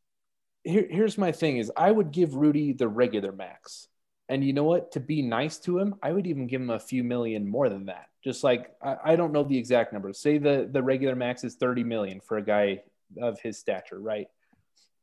here, 0.65 0.87
here's 0.91 1.19
my 1.19 1.31
thing 1.31 1.59
is 1.59 1.71
I 1.77 1.91
would 1.93 2.11
give 2.11 2.35
Rudy 2.35 2.73
the 2.73 2.89
regular 2.89 3.33
max. 3.33 3.87
And 4.31 4.45
you 4.45 4.53
know 4.53 4.65
what? 4.65 4.93
To 4.93 5.01
be 5.01 5.23
nice 5.23 5.59
to 5.59 5.79
him, 5.79 5.97
I 6.03 6.13
would 6.13 6.27
even 6.27 6.47
give 6.47 6.63
him 6.63 6.71
a 6.71 6.79
few 6.79 7.03
million 7.03 7.47
more 7.49 7.69
than 7.69 7.87
that. 7.87 8.07
Just 8.23 8.45
like 8.45 8.71
I, 8.81 8.97
I 9.05 9.17
don't 9.17 9.33
know 9.33 9.43
the 9.43 9.59
exact 9.59 9.93
number. 9.93 10.13
Say 10.13 10.39
the 10.39 10.69
the 10.71 10.83
regular 10.83 11.17
max 11.17 11.43
is 11.45 11.57
30 11.57 11.83
million 11.85 12.21
for 12.21 12.37
a 12.39 12.43
guy 12.43 12.83
of 13.21 13.41
his 13.41 13.59
stature, 13.59 13.99
right? 13.99 14.29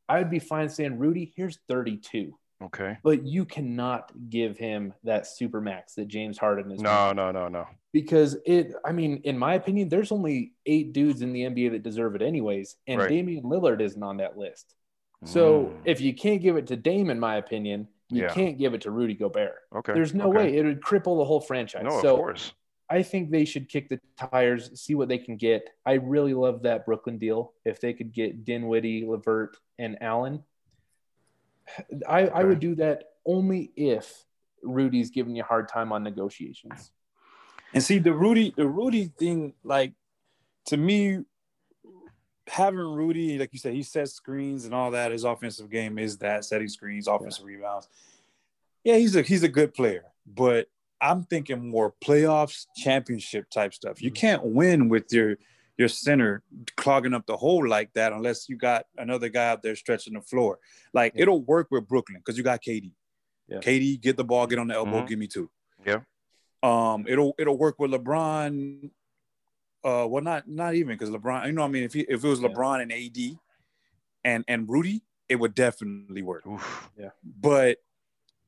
I 0.07 0.19
would 0.19 0.29
be 0.29 0.39
fine 0.39 0.69
saying, 0.69 0.97
Rudy, 0.97 1.33
here's 1.35 1.59
32. 1.67 2.33
Okay. 2.63 2.97
But 3.03 3.23
you 3.27 3.43
cannot 3.43 4.11
give 4.29 4.57
him 4.57 4.93
that 5.03 5.27
super 5.27 5.59
max 5.59 5.95
that 5.95 6.07
James 6.07 6.37
Harden 6.37 6.71
is 6.71 6.79
No, 6.79 7.11
no, 7.11 7.31
no, 7.31 7.49
no. 7.49 7.67
because 7.91 8.37
it 8.45 8.73
i 8.83 8.91
mean 8.91 9.21
in 9.25 9.37
my 9.37 9.53
opinion 9.55 9.89
there's 9.89 10.11
only 10.11 10.53
eight 10.65 10.91
dudes 10.91 11.21
in 11.21 11.33
the 11.33 11.41
nba 11.41 11.71
that 11.71 11.83
deserve 11.83 12.15
it 12.15 12.21
anyways 12.23 12.77
and 12.87 12.99
Right. 12.99 13.09
damian 13.09 13.43
lillard 13.43 13.79
isn't 13.81 14.01
on 14.01 14.17
that 14.17 14.37
list 14.39 14.73
so 15.23 15.65
Mm. 15.65 15.73
if 15.85 16.01
you 16.01 16.13
can't 16.15 16.41
give 16.41 16.57
it 16.57 16.65
to 16.67 16.75
dame 16.75 17.09
in 17.11 17.19
my 17.19 17.35
opinion 17.37 17.87
you 18.09 18.23
Yeah. 18.23 18.33
can't 18.33 18.57
give 18.57 18.73
it 18.73 18.81
to 18.81 18.91
rudy 18.91 19.13
gobert 19.13 19.55
okay. 19.75 19.93
there's 19.93 20.13
no 20.13 20.29
okay. 20.29 20.37
way 20.37 20.57
it 20.57 20.65
would 20.65 20.81
cripple 20.81 21.17
the 21.19 21.25
whole 21.25 21.41
franchise 21.41 21.83
No, 21.83 22.01
so 22.01 22.13
of 22.15 22.19
course. 22.19 22.53
i 22.89 23.03
think 23.03 23.31
they 23.31 23.45
should 23.45 23.67
kick 23.69 23.89
the 23.89 23.99
tires 24.17 24.79
see 24.79 24.95
what 24.95 25.09
they 25.09 25.17
can 25.17 25.35
get 25.37 25.69
i 25.85 25.93
really 25.93 26.33
love 26.33 26.63
that 26.63 26.85
brooklyn 26.85 27.17
deal 27.17 27.53
if 27.65 27.79
they 27.81 27.93
could 27.93 28.11
get 28.13 28.45
dinwiddie 28.45 29.05
levert 29.05 29.57
and 29.77 29.97
allen 30.01 30.43
i, 32.07 32.27
I 32.27 32.43
would 32.43 32.59
do 32.59 32.75
that 32.75 33.03
only 33.25 33.71
if 33.75 34.23
rudy's 34.63 35.09
giving 35.11 35.35
you 35.35 35.43
a 35.43 35.45
hard 35.45 35.67
time 35.69 35.91
on 35.91 36.03
negotiations 36.03 36.91
And 37.73 37.83
see 37.83 37.99
the 37.99 38.13
Rudy, 38.13 38.53
the 38.55 38.65
Rudy 38.65 39.11
thing, 39.19 39.53
like 39.65 39.91
to 40.67 40.77
me, 40.77 41.25
having 42.47 42.79
Rudy, 42.79 43.37
like 43.37 43.49
you 43.53 43.59
said, 43.59 43.73
he 43.73 43.83
sets 43.83 44.13
screens 44.13 44.65
and 44.65 44.73
all 44.73 44.91
that. 44.91 45.11
His 45.11 45.23
offensive 45.23 45.69
game 45.69 45.97
is 45.99 46.17
that 46.19 46.45
setting 46.45 46.67
screens, 46.67 47.07
offensive 47.07 47.45
rebounds. 47.45 47.87
Yeah, 48.83 48.95
he's 48.97 49.15
a 49.15 49.21
he's 49.21 49.43
a 49.43 49.49
good 49.49 49.73
player, 49.73 50.05
but 50.25 50.67
I'm 51.01 51.23
thinking 51.23 51.69
more 51.69 51.93
playoffs, 52.03 52.65
championship 52.75 53.49
type 53.49 53.73
stuff. 53.73 54.01
You 54.01 54.11
can't 54.11 54.43
win 54.43 54.89
with 54.89 55.11
your 55.11 55.37
your 55.77 55.87
center 55.89 56.41
clogging 56.75 57.13
up 57.13 57.25
the 57.27 57.37
hole 57.37 57.67
like 57.67 57.93
that 57.93 58.11
unless 58.11 58.49
you 58.49 58.57
got 58.57 58.85
another 58.97 59.29
guy 59.29 59.49
out 59.49 59.61
there 59.61 59.75
stretching 59.75 60.13
the 60.13 60.21
floor. 60.21 60.57
Like 60.93 61.13
Yeah. 61.15 61.23
it'll 61.23 61.41
work 61.43 61.67
with 61.69 61.87
Brooklyn 61.87 62.17
because 62.19 62.35
you 62.37 62.43
got 62.43 62.63
KD. 62.63 62.93
Yeah. 63.47 63.59
KD, 63.59 63.97
get 64.01 64.17
the 64.17 64.23
ball, 64.23 64.47
get 64.47 64.57
on 64.57 64.67
the 64.67 64.73
elbow, 64.73 65.01
Mhm. 65.03 65.07
give 65.07 65.19
me 65.19 65.27
two. 65.27 65.51
Yeah. 65.85 65.99
Um, 66.63 67.05
it'll 67.07 67.35
it'll 67.37 67.57
work 67.57 67.77
with 67.77 67.91
LeBron. 67.91 68.89
Uh, 69.83 70.07
well, 70.09 70.23
not 70.23 70.47
not 70.47 70.75
even 70.75 70.97
because 70.97 71.09
LeBron. 71.09 71.45
You 71.45 71.53
know, 71.53 71.61
what 71.61 71.67
I 71.67 71.71
mean, 71.71 71.83
if 71.83 71.93
he, 71.93 72.01
if 72.01 72.23
it 72.23 72.27
was 72.27 72.41
Yeah. 72.41 72.49
LeBron 72.49 72.81
and 72.81 72.91
AD, 72.91 73.37
and 74.23 74.43
and 74.47 74.69
Rudy, 74.69 75.03
it 75.29 75.35
would 75.35 75.55
definitely 75.55 76.21
work. 76.21 76.45
Oof. 76.45 76.89
But 77.23 77.77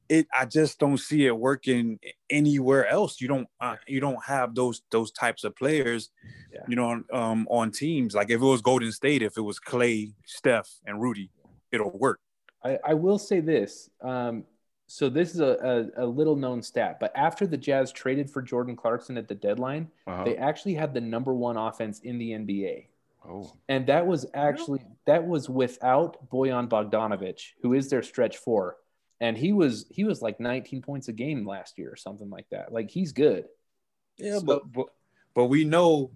it, 0.09 0.27
I 0.35 0.45
just 0.45 0.79
don't 0.79 0.97
see 0.97 1.27
it 1.27 1.37
working 1.37 1.99
anywhere 2.29 2.87
else. 2.87 3.21
You 3.21 3.27
don't 3.27 3.47
uh, 3.61 3.75
you 3.87 3.99
don't 3.99 4.23
have 4.25 4.55
those 4.55 4.81
those 4.89 5.11
types 5.11 5.43
of 5.43 5.55
players. 5.55 6.09
Yeah. 6.51 6.61
You 6.67 6.75
know, 6.75 7.03
um, 7.13 7.47
on 7.49 7.71
teams 7.71 8.15
like 8.15 8.31
if 8.31 8.41
it 8.41 8.45
was 8.45 8.61
Golden 8.61 8.91
State, 8.91 9.21
if 9.21 9.37
it 9.37 9.41
was 9.41 9.59
Klay, 9.59 10.13
Steph, 10.25 10.69
and 10.85 10.99
Rudy, 10.99 11.29
it'll 11.71 11.97
work. 11.97 12.19
I, 12.63 12.79
I 12.83 12.93
will 12.95 13.19
say 13.19 13.39
this. 13.39 13.89
Um, 14.01 14.43
so 14.91 15.07
this 15.07 15.33
is 15.35 15.39
a, 15.39 15.89
a, 15.97 16.05
a 16.05 16.07
little 16.07 16.35
known 16.35 16.61
stat, 16.63 16.97
but 16.99 17.11
after 17.15 17.45
the 17.45 17.57
Jazz 17.57 17.91
traded 17.91 18.29
for 18.29 18.41
Jordan 18.41 18.75
Clarkson 18.75 19.17
at 19.17 19.27
the 19.27 19.35
deadline, 19.35 19.87
Uh-huh. 20.07 20.23
they 20.25 20.35
actually 20.35 20.73
had 20.73 20.93
the 20.93 21.01
number 21.01 21.33
one 21.33 21.57
offense 21.57 21.99
in 21.99 22.17
the 22.17 22.31
NBA. 22.31 22.87
Oh. 23.27 23.53
And 23.67 23.85
that 23.87 24.07
was 24.07 24.25
actually 24.33 24.81
that 25.05 25.27
was 25.27 25.47
without 25.49 26.29
Bojan 26.31 26.67
Bogdanovic, 26.69 27.39
who 27.61 27.73
is 27.73 27.89
their 27.89 28.01
stretch 28.01 28.37
four. 28.37 28.77
And 29.21 29.37
he 29.37 29.51
was 29.53 29.85
he 29.91 30.05
was 30.05 30.21
like 30.21 30.39
19 30.39 30.81
points 30.81 31.07
a 31.09 31.13
game 31.13 31.45
last 31.45 31.77
year 31.77 31.91
or 31.91 31.95
something 31.97 32.29
like 32.29 32.47
that. 32.49 32.71
Like 32.71 32.89
he's 32.89 33.11
good. 33.11 33.45
Yeah, 34.17 34.39
So- 34.39 34.45
but, 34.45 34.71
but 34.71 34.85
but 35.35 35.45
we 35.45 35.65
know 35.65 36.11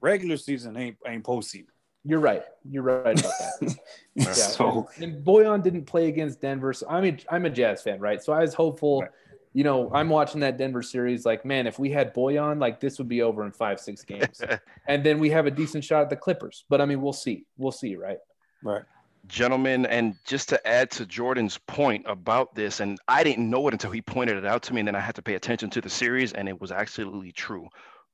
regular 0.00 0.36
season 0.36 0.76
ain't 0.76 0.96
ain't 1.06 1.24
postseason. 1.24 1.66
You're 2.04 2.20
right. 2.20 2.44
You're 2.68 2.82
right 2.82 3.18
about 3.18 3.32
that. 3.60 3.76
Yeah. 4.16 4.32
So 4.32 4.88
and 5.00 5.24
Bojan 5.24 5.62
didn't 5.62 5.84
play 5.84 6.08
against 6.08 6.40
Denver. 6.40 6.72
So 6.72 6.88
I 6.88 7.00
mean, 7.00 7.20
I'm 7.30 7.46
a 7.46 7.50
Jazz 7.50 7.80
fan, 7.82 8.00
right? 8.00 8.22
So 8.22 8.32
I 8.32 8.40
was 8.40 8.54
hopeful. 8.54 9.02
Right. 9.02 9.10
You 9.52 9.64
know, 9.64 9.90
I'm 9.94 10.08
watching 10.08 10.40
that 10.40 10.58
Denver 10.58 10.82
series. 10.82 11.24
Like, 11.24 11.44
man, 11.44 11.66
if 11.66 11.78
we 11.78 11.90
had 11.90 12.12
Bojan, 12.12 12.60
like 12.60 12.80
this 12.80 12.98
would 12.98 13.08
be 13.08 13.22
over 13.22 13.44
in 13.44 13.52
five, 13.52 13.78
six 13.80 14.02
games, 14.02 14.42
and 14.88 15.04
then 15.04 15.20
we 15.20 15.30
have 15.30 15.46
a 15.46 15.50
decent 15.50 15.84
shot 15.84 16.02
at 16.02 16.10
the 16.10 16.16
Clippers. 16.16 16.64
But 16.68 16.80
I 16.80 16.86
mean, 16.86 17.00
we'll 17.00 17.12
see. 17.12 17.46
We'll 17.56 17.72
see, 17.72 17.96
right? 17.96 18.18
right. 18.62 18.82
gentlemen 19.26 19.86
and 19.86 20.14
just 20.26 20.48
to 20.48 20.66
add 20.66 20.90
to 20.90 21.06
jordan's 21.06 21.58
point 21.66 22.04
about 22.06 22.54
this 22.54 22.80
and 22.80 22.98
i 23.08 23.22
didn't 23.22 23.48
know 23.48 23.66
it 23.68 23.74
until 23.74 23.90
he 23.90 24.02
pointed 24.02 24.36
it 24.36 24.44
out 24.44 24.62
to 24.62 24.74
me 24.74 24.80
and 24.80 24.88
then 24.88 24.94
i 24.94 25.00
had 25.00 25.14
to 25.14 25.22
pay 25.22 25.34
attention 25.34 25.70
to 25.70 25.80
the 25.80 25.90
series 25.90 26.32
and 26.32 26.48
it 26.48 26.60
was 26.60 26.72
absolutely 26.72 27.32
true 27.32 27.68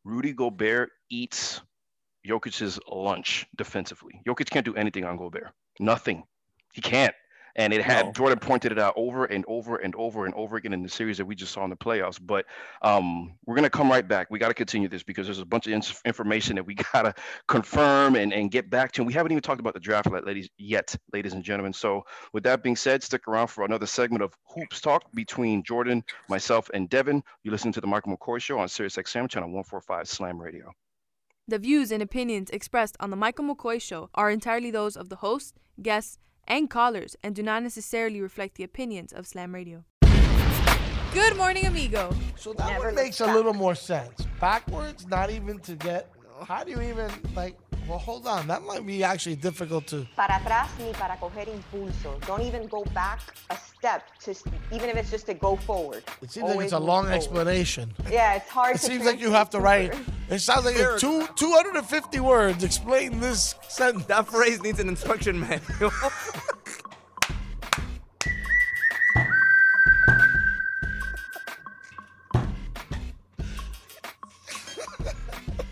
rudy 0.05 0.33
gobert 0.33 0.91
eats 1.11 1.61
jokic's 2.27 2.79
lunch 2.91 3.47
defensively 3.57 4.21
jokic 4.27 4.51
can't 4.51 4.65
do 4.65 4.75
anything 4.75 5.05
on 5.05 5.17
gobert 5.17 5.49
nothing 5.81 6.25
he 6.73 6.81
can't 6.81 7.15
and 7.59 7.73
it 7.73 7.83
had 7.83 8.07
No. 8.07 8.13
jordan 8.13 8.39
pointed 8.39 8.73
it 8.73 8.79
out 8.79 8.93
over 8.97 9.25
and 9.25 9.45
over 9.49 9.77
and 9.77 9.95
over 9.95 10.27
and 10.27 10.35
over 10.35 10.57
again 10.57 10.75
in 10.75 10.83
the 10.83 10.89
series 10.91 11.17
that 11.19 11.25
we 11.25 11.35
just 11.35 11.53
saw 11.53 11.65
in 11.65 11.71
the 11.71 11.77
playoffs 11.77 12.19
but 12.21 12.45
um, 12.83 13.35
we're 13.47 13.55
going 13.55 13.65
to 13.65 13.71
come 13.71 13.91
right 13.91 14.07
back 14.07 14.27
we 14.31 14.39
got 14.39 14.49
to 14.49 14.55
continue 14.55 14.89
this 14.89 15.03
because 15.03 15.27
there's 15.27 15.39
a 15.39 15.45
bunch 15.47 15.67
of 15.67 15.73
ins- 15.73 16.01
information 16.05 16.57
that 16.57 16.65
we 16.67 16.75
got 16.93 17.03
to 17.03 17.15
confirm 17.49 18.15
and, 18.17 18.33
and 18.33 18.51
get 18.51 18.69
back 18.71 18.93
to. 18.93 19.01
And 19.01 19.07
we 19.07 19.13
haven't 19.15 19.33
even 19.33 19.43
talked 19.43 19.61
about 19.61 19.75
the 19.75 19.81
draft 19.81 20.09
yet, 20.13 20.25
ladies, 20.27 20.49
yet, 20.59 20.95
ladies 21.13 21.33
and 21.33 21.43
gentlemen. 21.43 21.73
So, 21.73 22.05
with 22.33 22.45
that 22.45 22.63
being 22.63 22.77
said, 22.77 23.03
stick 23.03 23.27
around 23.29 23.49
for 23.49 23.65
another 23.65 23.87
segment 23.87 24.23
of 24.23 24.35
Hoops 24.55 24.81
Talk 24.81 25.03
between 25.15 25.63
Jordan, 25.63 26.05
myself, 26.29 26.71
and 26.75 26.89
Devin. 26.89 27.23
You're 27.43 27.53
listening 27.53 27.73
to 27.75 27.81
the 27.81 27.87
Michael 27.87 28.17
McCoy 28.17 28.41
Show 28.41 28.59
on 28.59 28.69
SiriusXM 28.69 29.29
channel 29.31 29.49
145 29.49 30.09
Slam 30.09 30.41
Radio. 30.41 30.73
The 31.49 31.61
views 31.61 31.93
and 31.93 32.03
opinions 32.03 32.51
expressed 32.51 32.97
on 32.99 33.11
The 33.11 33.17
Michael 33.17 33.45
McCoy 33.45 33.81
Show 33.81 34.11
are 34.17 34.33
entirely 34.33 34.73
those 34.73 34.97
of 34.97 35.11
the 35.11 35.17
host, 35.17 35.55
guests, 35.81 36.19
and 36.49 36.69
callers 36.69 37.15
and 37.23 37.37
do 37.37 37.43
not 37.45 37.63
necessarily 37.63 38.21
reflect 38.21 38.57
the 38.57 38.65
opinions 38.65 39.13
of 39.13 39.29
Slam 39.29 39.55
Radio. 39.55 39.85
Good 41.15 41.37
morning, 41.37 41.65
amigo. 41.67 42.13
So 42.35 42.53
that 42.55 42.81
one 42.81 42.97
makes 42.97 43.21
a 43.21 43.27
little 43.27 43.55
more 43.55 43.77
sense. 43.77 44.27
Backwards, 44.41 45.07
not 45.07 45.31
even 45.31 45.61
to 45.61 45.77
get. 45.77 46.11
How 46.49 46.65
do 46.65 46.73
you 46.73 46.83
even 46.83 47.13
like? 47.37 47.57
Well, 47.89 47.99
hold 47.99 48.27
on. 48.27 48.49
That 48.49 48.65
might 48.65 48.85
be 48.85 49.05
actually 49.05 49.37
difficult 49.37 49.87
to. 49.87 50.05
para 50.17 50.41
atrás 50.41 50.69
ni 50.81 50.93
para 50.95 51.17
coger 51.17 51.47
impulso. 51.47 52.19
Don't 52.27 52.43
even 52.43 52.67
go 52.67 52.83
back 52.93 53.21
a 53.51 53.57
step, 53.87 54.03
to, 54.19 54.35
even 54.75 54.91
if 54.91 54.97
it's 54.97 55.11
just 55.11 55.27
to 55.27 55.35
go 55.35 55.55
forward. 55.55 56.03
It 56.21 56.33
seems 56.33 56.49
like 56.49 56.65
it's 56.65 56.73
a 56.73 56.79
long 56.79 57.05
forward. 57.05 57.17
explanation. 57.17 57.95
Yeah, 58.11 58.35
it's 58.35 58.49
hard 58.49 58.71
to 58.71 58.75
explain. 58.75 58.97
It 58.97 58.99
to 58.99 59.05
seems 59.05 59.15
like 59.15 59.21
you 59.21 59.31
have 59.31 59.51
to 59.51 59.61
write. 59.61 59.95
It 60.29 60.41
sounds 60.41 60.65
like 60.65 60.77
a 60.77 60.97
two 60.99 61.25
250 61.37 62.19
words. 62.21 62.65
Explain 62.65 63.21
this 63.21 63.55
sentence. 63.69 64.07
That 64.07 64.27
phrase 64.27 64.61
needs 64.61 64.81
an 64.81 64.89
instruction 64.89 65.39
manual. 65.39 65.93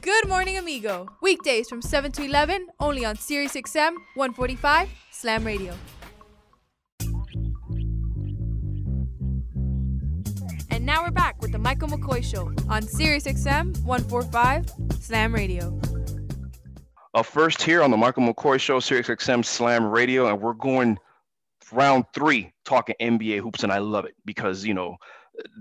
Good 0.02 0.28
morning, 0.28 0.58
amigo. 0.58 1.08
Weekdays 1.20 1.68
from 1.68 1.82
7 1.82 2.12
to 2.12 2.22
11, 2.22 2.68
only 2.78 3.04
on 3.04 3.16
Sirius 3.16 3.54
XM 3.54 3.94
145 4.14 4.88
Slam 5.10 5.44
Radio. 5.44 5.74
And 10.84 10.92
now 10.92 11.02
we're 11.02 11.12
back 11.12 11.40
with 11.40 11.50
the 11.50 11.58
Michael 11.58 11.88
McCoy 11.88 12.22
Show 12.22 12.52
on 12.68 12.82
Sirius 12.82 13.24
XM 13.24 13.82
145 13.84 14.70
Slam 15.00 15.34
Radio. 15.34 15.80
Up 17.14 17.24
first 17.24 17.62
here 17.62 17.82
on 17.82 17.90
the 17.90 17.96
Michael 17.96 18.22
McCoy 18.22 18.60
Show, 18.60 18.80
Sirius 18.80 19.08
XM 19.08 19.42
Slam 19.42 19.86
Radio, 19.86 20.26
and 20.26 20.38
we're 20.42 20.52
going 20.52 20.98
round 21.72 22.04
three 22.12 22.52
talking 22.66 22.94
NBA 23.00 23.40
hoops, 23.40 23.62
and 23.62 23.72
I 23.72 23.78
love 23.78 24.04
it 24.04 24.14
because 24.26 24.66
you 24.66 24.74
know 24.74 24.98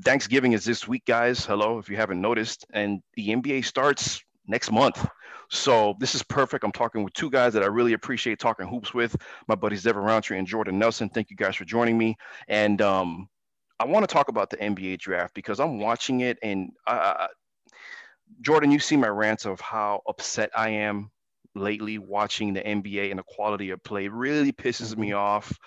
Thanksgiving 0.03 0.51
is 0.51 0.65
this 0.65 0.89
week, 0.89 1.05
guys. 1.05 1.45
Hello, 1.45 1.77
if 1.77 1.87
you 1.87 1.95
haven't 1.95 2.19
noticed, 2.19 2.65
and 2.73 3.01
the 3.13 3.29
NBA 3.29 3.63
starts 3.63 4.21
next 4.45 4.73
month. 4.73 5.07
So 5.49 5.95
this 6.01 6.15
is 6.15 6.23
perfect. 6.23 6.65
I'm 6.65 6.73
talking 6.73 7.01
with 7.01 7.13
two 7.13 7.29
guys 7.29 7.53
that 7.53 7.63
I 7.63 7.67
really 7.67 7.93
appreciate 7.93 8.39
talking 8.39 8.67
hoops 8.67 8.93
with. 8.93 9.15
My 9.47 9.55
buddies 9.55 9.83
Devin 9.83 10.03
Roundtree 10.03 10.37
and 10.37 10.45
Jordan 10.47 10.77
Nelson. 10.77 11.07
Thank 11.07 11.29
you 11.29 11.37
guys 11.37 11.55
for 11.55 11.63
joining 11.63 11.97
me. 11.97 12.17
And 12.49 12.81
um, 12.81 13.29
I 13.79 13.85
want 13.85 14.07
to 14.07 14.13
talk 14.13 14.29
about 14.29 14.49
the 14.49 14.57
NBA 14.57 14.99
draft 14.99 15.33
because 15.33 15.59
I'm 15.59 15.79
watching 15.79 16.21
it, 16.21 16.37
and 16.41 16.71
uh, 16.87 17.27
Jordan, 18.41 18.71
you 18.71 18.79
see 18.79 18.97
my 18.97 19.07
rants 19.07 19.45
of 19.45 19.59
how 19.59 20.01
upset 20.07 20.49
I 20.55 20.69
am 20.69 21.11
lately 21.55 21.97
watching 21.97 22.53
the 22.53 22.61
NBA 22.61 23.09
and 23.09 23.19
the 23.19 23.23
quality 23.23 23.69
of 23.69 23.83
play. 23.83 24.07
Really 24.07 24.51
pisses 24.51 24.97
me 24.97 25.13
off. 25.13 25.57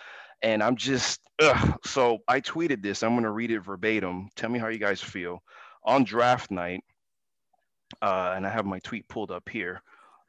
And 0.43 0.63
I'm 0.63 0.77
just, 0.77 1.21
ugh. 1.41 1.79
so 1.85 2.19
I 2.29 2.41
tweeted 2.41 2.83
this. 2.83 3.03
I'm 3.03 3.13
going 3.13 3.25
to 3.25 3.31
read 3.31 3.51
it 3.51 3.61
verbatim. 3.61 4.29
Tell 4.37 4.51
me 4.51 4.59
how 4.59 4.69
you 4.69 4.79
guys 4.79 5.01
feel. 5.01 5.43
On 5.85 6.05
draft 6.05 6.51
night, 6.51 6.83
uh, 8.03 8.35
and 8.37 8.47
I 8.47 8.51
have 8.51 8.67
my 8.67 8.81
tweet 8.81 9.09
pulled 9.09 9.31
up 9.31 9.49
here, 9.49 9.83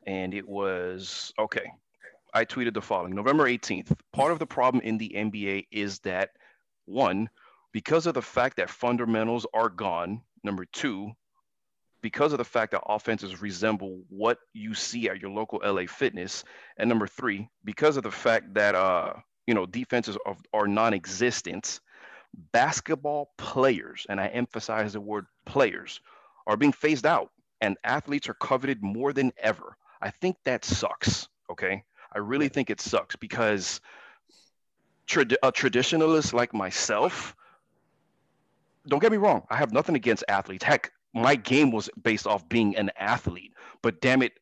and 0.05 0.34
it 0.34 0.47
was 0.47 1.34
okay. 1.39 1.71
I 2.34 2.45
tweeted 2.45 2.75
the 2.75 2.82
following 2.82 3.15
November 3.15 3.45
18th. 3.45 3.91
Part 4.13 4.32
of 4.32 4.39
the 4.39 4.45
problem 4.45 4.84
in 4.84 4.97
the 4.97 5.11
NBA 5.15 5.67
is 5.71 5.99
that 5.99 6.30
one, 6.86 7.30
because 7.78 8.07
of 8.07 8.15
the 8.15 8.21
fact 8.23 8.57
that 8.57 8.71
fundamentals 8.71 9.45
are 9.53 9.69
gone, 9.69 10.19
number 10.43 10.65
two, 10.65 11.11
because 12.01 12.32
of 12.32 12.39
the 12.39 12.43
fact 12.43 12.71
that 12.71 12.82
offenses 12.88 13.39
resemble 13.39 14.01
what 14.09 14.39
you 14.51 14.73
see 14.73 15.07
at 15.07 15.21
your 15.21 15.30
local 15.30 15.61
LA 15.63 15.84
Fitness, 15.86 16.43
and 16.78 16.89
number 16.89 17.05
three, 17.05 17.47
because 17.63 17.95
of 17.95 18.01
the 18.01 18.09
fact 18.09 18.51
that 18.55 18.73
uh, 18.73 19.13
you 19.45 19.53
know 19.53 19.67
defenses 19.67 20.17
are, 20.25 20.36
are 20.53 20.67
non-existent, 20.67 21.80
basketball 22.51 23.30
players, 23.38 24.07
and 24.09 24.19
I 24.19 24.25
emphasize 24.30 24.93
the 24.93 24.99
word 24.99 25.28
players, 25.45 26.01
are 26.47 26.57
being 26.57 26.71
phased 26.71 27.05
out, 27.05 27.30
and 27.61 27.78
athletes 27.84 28.28
are 28.28 28.34
coveted 28.34 28.82
more 28.82 29.13
than 29.13 29.32
ever. 29.38 29.78
I 30.01 30.09
think 30.09 30.38
that 30.45 30.65
sucks. 30.65 31.28
Okay, 31.51 31.84
I 32.11 32.17
really 32.17 32.49
think 32.49 32.71
it 32.71 32.82
sucks 32.82 33.15
because 33.17 33.82
trad- 35.07 35.36
a 35.43 35.51
traditionalist 35.51 36.34
like 36.34 36.55
myself. 36.55 37.36
Don't 38.88 38.99
get 38.99 39.11
me 39.11 39.17
wrong. 39.17 39.43
I 39.49 39.57
have 39.57 39.73
nothing 39.73 39.95
against 39.95 40.23
athletes. 40.27 40.63
Heck, 40.63 40.91
my 41.13 41.35
game 41.35 41.71
was 41.71 41.89
based 42.01 42.27
off 42.27 42.47
being 42.47 42.75
an 42.77 42.91
athlete. 42.97 43.53
But 43.81 44.01
damn 44.01 44.21
it, 44.21 44.33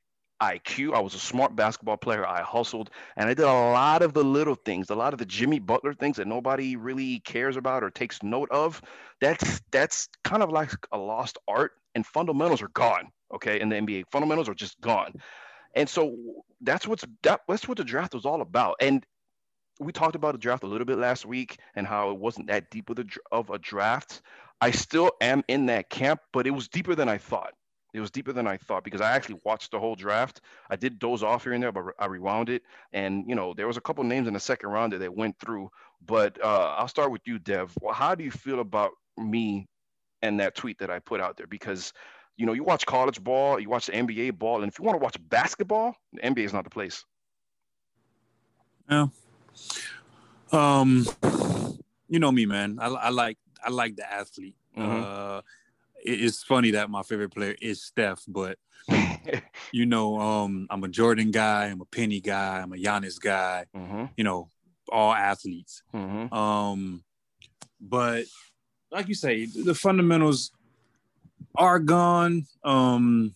IQ. 0.41 0.93
I 0.93 1.00
was 1.00 1.14
a 1.14 1.20
smart 1.20 1.56
basketball 1.56 1.98
player. 1.98 2.28
I 2.28 2.41
hustled 2.41 2.89
and 3.16 3.30
I 3.30 3.34
did 3.34 3.46
a 3.46 3.52
lot 3.52 4.02
of 4.02 4.14
the 4.14 4.24
little 4.24 4.56
things, 4.56 4.89
a 4.89 4.96
lot 4.96 5.14
of 5.14 5.20
the 5.20 5.26
Jimmy 5.26 5.60
Butler 5.60 5.93
things 5.93 6.18
that 6.18 6.28
nobody 6.28 6.76
really 6.76 7.20
cares 7.22 7.58
about 7.58 7.84
or 7.84 7.89
takes 7.89 8.22
note 8.22 8.50
of. 8.52 8.82
That's 9.22 9.62
that's 9.72 10.10
kind 10.24 10.43
of 10.43 10.50
like 10.52 10.72
a 10.91 10.98
lost 10.98 11.38
art 11.48 11.74
and 11.96 12.06
fundamentals 12.06 12.62
are 12.62 12.70
gone. 12.70 13.12
Okay, 13.34 13.60
in 13.60 13.70
the 13.70 13.76
NBA, 13.76 14.04
fundamentals 14.12 14.50
are 14.50 14.54
just 14.54 14.80
gone. 14.82 15.14
And 15.74 15.89
so 15.89 16.16
that's 16.62 16.88
what's 16.88 17.06
that, 17.24 17.41
that's 17.48 17.68
what 17.68 17.78
the 17.78 17.84
draft 17.84 18.14
was 18.14 18.26
all 18.26 18.41
about. 18.41 18.76
And 18.82 19.06
we 19.80 19.92
talked 19.92 20.16
about 20.16 20.34
the 20.34 20.38
draft 20.38 20.64
a 20.64 20.68
little 20.68 20.86
bit 20.86 20.98
last 20.98 21.26
week 21.26 21.60
and 21.76 21.86
how 21.86 22.12
it 22.12 22.18
wasn't 22.18 22.48
that 22.48 22.72
deep 22.72 22.90
of, 22.90 22.96
the, 22.98 23.10
of 23.32 23.50
a 23.50 23.60
draft. 23.60 24.22
I 24.62 24.72
still 24.72 25.12
am 25.22 25.44
in 25.48 25.66
that 25.68 25.90
camp, 25.90 26.22
but 26.32 26.48
it 26.48 26.52
was 26.52 26.68
deeper 26.68 26.96
than 26.96 27.10
I 27.10 27.18
thought. 27.18 27.54
It 27.94 28.02
was 28.02 28.12
deeper 28.12 28.34
than 28.34 28.48
I 28.48 28.58
thought 28.58 28.84
because 28.84 29.00
I 29.02 29.12
actually 29.12 29.40
watched 29.46 29.72
the 29.72 29.80
whole 29.80 29.96
draft. 29.96 30.42
I 30.70 30.76
did 30.76 31.00
doze 31.00 31.24
off 31.24 31.44
here 31.44 31.54
and 31.54 31.64
there, 31.64 31.72
but 31.72 31.94
I 31.98 32.08
rewound 32.08 32.50
it. 32.50 32.64
And, 32.92 33.24
you 33.28 33.36
know, 33.36 33.54
there 33.54 33.68
was 33.68 33.78
a 33.78 33.82
couple 33.82 34.04
names 34.04 34.28
in 34.28 34.34
the 34.34 34.40
second 34.40 34.70
round 34.70 34.94
that 34.94 35.16
went 35.16 35.40
through. 35.40 35.70
But 36.06 36.42
uh, 36.44 36.76
I'll 36.78 36.90
start 36.90 37.12
with 37.12 37.22
you, 37.26 37.40
Dev. 37.40 37.74
Well, 37.82 37.94
how 37.94 38.16
do 38.16 38.24
you 38.24 38.32
feel 38.32 38.60
about 38.60 38.92
me 39.18 39.68
and 40.22 40.40
that 40.40 40.56
tweet 40.56 40.80
that 40.80 40.90
I 40.90 41.00
put 41.00 41.22
out 41.22 41.38
there 41.38 41.48
because 41.48 41.94
you 42.38 42.46
know 42.46 42.54
you 42.54 42.64
watch 42.64 42.86
college 42.86 43.24
ball, 43.24 43.60
you 43.60 43.70
watch 43.70 43.86
the 43.86 43.94
NBA 43.94 44.38
ball, 44.38 44.62
and 44.62 44.72
if 44.72 44.78
you 44.78 44.86
want 44.86 45.00
to 45.00 45.04
watch 45.04 45.18
basketball, 45.30 45.96
the 46.14 46.22
NBA 46.22 46.46
is 46.46 46.54
not 46.54 46.64
the 46.64 46.70
place. 46.70 47.06
Yeah. 48.90 49.08
Um, 50.51 51.06
you 52.08 52.20
know 52.20 52.32
me, 52.32 52.45
man. 52.45 52.78
I, 52.80 52.88
I 52.88 53.10
like 53.10 53.38
I 53.64 53.70
like 53.70 53.95
the 53.95 54.12
athlete. 54.12 54.56
Mhm. 54.78 55.01
Uh, 55.38 55.41
it- 56.03 56.22
it's 56.22 56.43
funny 56.43 56.72
that 56.72 56.89
my 56.89 57.01
favorite 57.03 57.34
player 57.34 57.56
is 57.62 57.82
Steph, 57.84 58.24
but 58.28 58.58
you 59.72 59.86
know, 59.86 60.20
um, 60.20 60.68
I'm 60.70 60.84
a 60.84 60.88
Jordan 60.88 61.32
guy, 61.32 61.66
I'm 61.66 61.82
a 61.82 61.86
Penny 61.86 62.22
guy, 62.22 62.60
I'm 62.62 62.74
a 62.74 62.78
Giannis 62.78 63.20
guy. 63.20 63.66
hmm 63.74 64.06
You 64.18 64.24
know, 64.24 64.49
all 64.91 65.14
athletes. 65.14 65.82
hmm 65.91 66.32
Um, 66.34 67.03
but 67.82 68.26
like 68.91 69.08
you 69.08 69.16
say, 69.16 69.45
the 69.45 69.74
fundamentals 69.76 70.51
are 71.56 71.80
gone. 71.80 72.45
Um, 72.64 73.34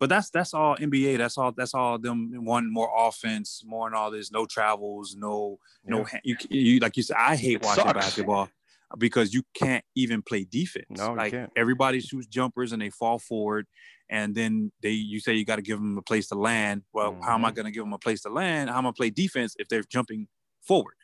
but 0.00 0.08
that's 0.08 0.30
that's 0.30 0.54
all 0.54 0.76
NBA. 0.76 1.18
That's 1.18 1.36
all. 1.38 1.52
That's 1.52 1.74
all 1.74 1.98
them 1.98 2.32
wanting 2.44 2.72
more 2.72 2.90
offense, 2.96 3.62
more 3.66 3.86
and 3.86 3.96
all 3.96 4.10
this. 4.10 4.30
No 4.30 4.46
travels, 4.46 5.16
no 5.16 5.58
no. 5.84 6.06
You, 6.24 6.36
you 6.50 6.78
like 6.80 6.96
you 6.96 7.02
said. 7.02 7.16
I 7.18 7.36
hate 7.36 7.56
It 7.56 7.62
watching 7.62 7.82
sucks. 7.84 7.94
basketball 7.94 8.48
because 8.96 9.34
you 9.34 9.42
can't 9.54 9.84
even 9.94 10.22
play 10.22 10.44
defense. 10.44 10.86
No, 10.90 11.10
you 11.10 11.16
like 11.16 11.32
can't. 11.32 11.50
everybody 11.56 12.00
shoots 12.00 12.26
jumpers 12.26 12.72
and 12.72 12.80
they 12.80 12.90
fall 12.90 13.18
forward, 13.18 13.66
and 14.08 14.34
then 14.34 14.72
they 14.82 14.90
you 14.92 15.20
say 15.20 15.34
you 15.34 15.44
got 15.44 15.56
to 15.56 15.62
give 15.62 15.78
them 15.78 15.98
a 15.98 16.02
place 16.02 16.28
to 16.28 16.34
land. 16.36 16.82
Well, 16.92 17.18
how 17.22 17.34
am 17.34 17.44
I 17.44 17.50
Mhm. 17.50 17.54
going 17.56 17.66
to 17.66 17.72
give 17.72 17.82
them 17.82 17.92
a 17.92 17.98
place 17.98 18.22
to 18.22 18.28
land? 18.30 18.70
How 18.70 18.78
am 18.78 18.86
I 18.86 18.92
play 18.92 19.10
defense 19.10 19.56
if 19.58 19.68
they're 19.68 19.82
jumping 19.82 20.28
forward, 20.62 20.94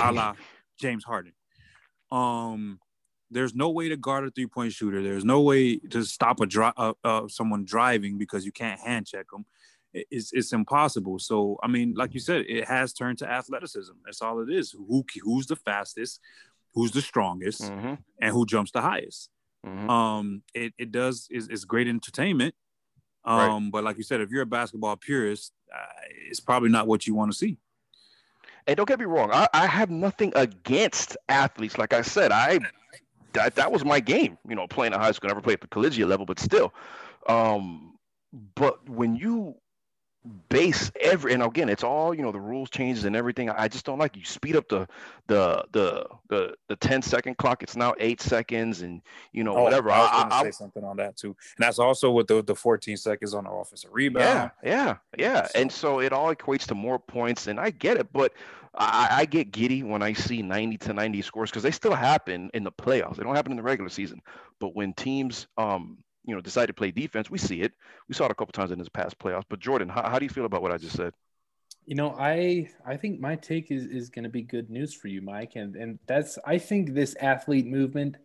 a 0.00 0.12
la 0.12 0.34
James 0.80 1.04
Harden? 1.04 1.32
Um, 2.12 2.78
there's 3.30 3.54
no 3.54 3.70
way 3.70 3.88
to 3.88 3.96
guard 3.96 4.26
a 4.26 4.30
three 4.30 4.46
point 4.46 4.72
shooter. 4.72 5.02
There's 5.02 5.24
no 5.24 5.40
way 5.40 5.76
to 5.76 6.04
stop 6.04 6.40
a 6.40 6.46
dri- 6.46 6.72
uh, 6.76 6.94
uh, 7.02 7.28
someone 7.28 7.64
driving 7.64 8.18
because 8.18 8.44
you 8.44 8.52
can't 8.52 8.80
hand 8.80 9.06
check 9.06 9.26
them. 9.30 9.44
It's 9.92 10.32
it's 10.32 10.52
impossible. 10.52 11.18
So 11.18 11.58
I 11.62 11.68
mean, 11.68 11.94
like 11.94 12.14
you 12.14 12.20
said, 12.20 12.44
it 12.48 12.66
has 12.66 12.92
turned 12.92 13.18
to 13.18 13.30
athleticism. 13.30 13.92
That's 14.04 14.22
all 14.22 14.40
it 14.40 14.50
is. 14.50 14.72
Who 14.72 15.04
who's 15.22 15.46
the 15.46 15.56
fastest, 15.56 16.20
who's 16.74 16.92
the 16.92 17.02
strongest, 17.02 17.68
hmm 17.68 17.94
and 18.20 18.32
who 18.32 18.46
jumps 18.46 18.70
the 18.70 18.80
highest. 18.80 19.30
hmm 19.64 19.90
Um, 19.90 20.42
it 20.54 20.74
it 20.78 20.92
does 20.92 21.28
is 21.30 21.48
is 21.48 21.64
great 21.64 21.88
entertainment. 21.88 22.54
Right. 23.26 23.48
Um, 23.50 23.70
but 23.70 23.82
like 23.82 23.96
you 23.96 24.04
said, 24.04 24.20
if 24.20 24.30
you're 24.30 24.42
a 24.42 24.46
basketball 24.46 24.96
purist, 24.96 25.52
uh, 25.74 25.84
it's 26.30 26.40
probably 26.40 26.68
not 26.68 26.86
what 26.86 27.06
you 27.06 27.14
want 27.14 27.32
to 27.32 27.36
see. 27.36 27.58
And 28.66 28.76
don't 28.76 28.88
get 28.88 28.98
me 28.98 29.04
wrong, 29.04 29.30
I, 29.32 29.48
I 29.52 29.66
have 29.66 29.90
nothing 29.90 30.32
against 30.34 31.16
athletes. 31.28 31.78
Like 31.78 31.92
I 31.92 32.02
said, 32.02 32.32
I 32.32 32.58
that 33.36 33.54
that 33.56 33.70
was 33.72 33.84
my 33.84 34.00
game. 34.00 34.36
You 34.48 34.54
know, 34.56 34.66
playing 34.66 34.92
at 34.92 35.00
high 35.00 35.12
school, 35.12 35.28
I 35.28 35.30
never 35.30 35.40
played 35.42 35.54
at 35.54 35.60
the 35.62 35.68
collegiate 35.68 36.08
level, 36.08 36.26
but 36.26 36.38
still. 36.38 36.72
Um, 37.28 37.94
but 38.54 38.88
when 38.88 39.16
you 39.16 39.54
base 40.48 40.90
every 41.00 41.32
and 41.32 41.42
again, 41.42 41.68
it's 41.68 41.84
all 41.84 42.12
you 42.12 42.20
know, 42.22 42.32
the 42.32 42.40
rules 42.40 42.68
changes 42.70 43.04
and 43.04 43.14
everything. 43.14 43.48
I 43.48 43.68
just 43.68 43.84
don't 43.86 43.98
like 43.98 44.16
you 44.16 44.24
speed 44.24 44.56
up 44.56 44.68
the 44.68 44.88
the 45.28 45.64
the 45.72 46.06
the 46.28 46.54
the 46.68 46.76
10 46.76 47.02
second 47.02 47.36
clock. 47.38 47.62
It's 47.62 47.76
now 47.76 47.94
eight 48.00 48.20
seconds, 48.20 48.82
and 48.82 49.02
you 49.32 49.44
know 49.44 49.54
whatever. 49.54 49.90
Oh, 49.90 49.94
I 49.94 49.98
was 50.00 50.10
I- 50.10 50.18
going 50.18 50.30
to 50.30 50.34
I- 50.36 50.42
say 50.44 50.50
something 50.50 50.84
on 50.84 50.96
that 50.96 51.16
too, 51.16 51.28
and 51.28 51.36
that's 51.64 51.78
also 51.78 52.10
with 52.10 52.26
the 52.26 52.42
the 52.42 52.54
14 52.56 52.96
seconds 52.96 53.34
on 53.34 53.44
the 53.44 53.50
offensive 53.50 53.90
rebound. 53.92 54.50
Yeah, 54.64 54.68
yeah, 54.68 54.96
yeah. 55.16 55.48
And 55.54 55.70
so 55.70 56.00
it 56.00 56.12
all 56.12 56.34
equates 56.34 56.66
to 56.68 56.74
more 56.74 56.98
points, 56.98 57.46
and 57.46 57.60
I 57.60 57.70
get 57.70 57.96
it, 57.96 58.12
but 58.12 58.32
I, 58.76 59.08
I 59.10 59.24
get 59.24 59.52
giddy 59.52 59.82
when 59.82 60.02
I 60.02 60.12
see 60.12 60.42
90 60.42 60.78
to 60.78 60.92
90 60.92 61.22
scores 61.22 61.50
because 61.50 61.62
they 61.62 61.70
still 61.70 61.94
happen 61.94 62.50
in 62.52 62.64
the 62.64 62.72
playoffs. 62.72 63.16
They 63.16 63.22
don't 63.22 63.34
happen 63.34 63.52
in 63.52 63.56
the 63.56 63.62
regular 63.62 63.88
season. 63.88 64.20
But 64.60 64.74
when 64.74 64.92
teams, 64.92 65.46
um, 65.56 65.98
you 66.24 66.34
know, 66.34 66.40
decide 66.40 66.66
to 66.66 66.74
play 66.74 66.90
defense, 66.90 67.30
we 67.30 67.38
see 67.38 67.62
it. 67.62 67.72
We 68.08 68.14
saw 68.14 68.26
it 68.26 68.30
a 68.30 68.34
couple 68.34 68.52
times 68.52 68.72
in 68.72 68.78
this 68.78 68.88
past 68.88 69.18
playoffs. 69.18 69.44
But 69.48 69.60
Jordan, 69.60 69.88
how, 69.88 70.08
how 70.08 70.18
do 70.18 70.24
you 70.24 70.30
feel 70.30 70.44
about 70.44 70.62
what 70.62 70.72
I 70.72 70.78
just 70.78 70.96
said? 70.96 71.14
You 71.86 71.94
know, 71.94 72.16
I 72.18 72.68
I 72.84 72.96
think 72.96 73.20
my 73.20 73.36
take 73.36 73.70
is 73.70 73.86
is 73.86 74.10
going 74.10 74.24
to 74.24 74.28
be 74.28 74.42
good 74.42 74.70
news 74.70 74.92
for 74.92 75.06
you, 75.06 75.22
Mike, 75.22 75.52
and 75.54 75.76
and 75.76 76.00
that's 76.08 76.36
I 76.44 76.58
think 76.58 76.94
this 76.94 77.14
athlete 77.20 77.66
movement 77.66 78.16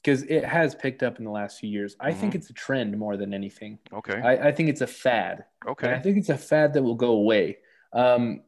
because 0.00 0.22
it 0.22 0.44
has 0.44 0.76
picked 0.76 1.02
up 1.02 1.18
in 1.18 1.24
the 1.24 1.30
last 1.30 1.58
few 1.58 1.68
years. 1.68 1.96
I 1.98 2.12
think 2.12 2.36
it's 2.36 2.48
a 2.48 2.52
trend 2.52 2.96
more 2.96 3.16
than 3.16 3.34
anything. 3.34 3.80
Okay, 3.92 4.20
I, 4.20 4.48
I 4.48 4.52
think 4.52 4.68
it's 4.68 4.82
a 4.82 4.86
fad. 4.86 5.46
And 5.66 5.96
I 5.96 5.98
think 5.98 6.16
it's 6.16 6.28
a 6.28 6.38
fad 6.38 6.74
that 6.74 6.82
will 6.84 6.94
go 6.94 7.10
away. 7.10 7.58
Um, 7.92 8.42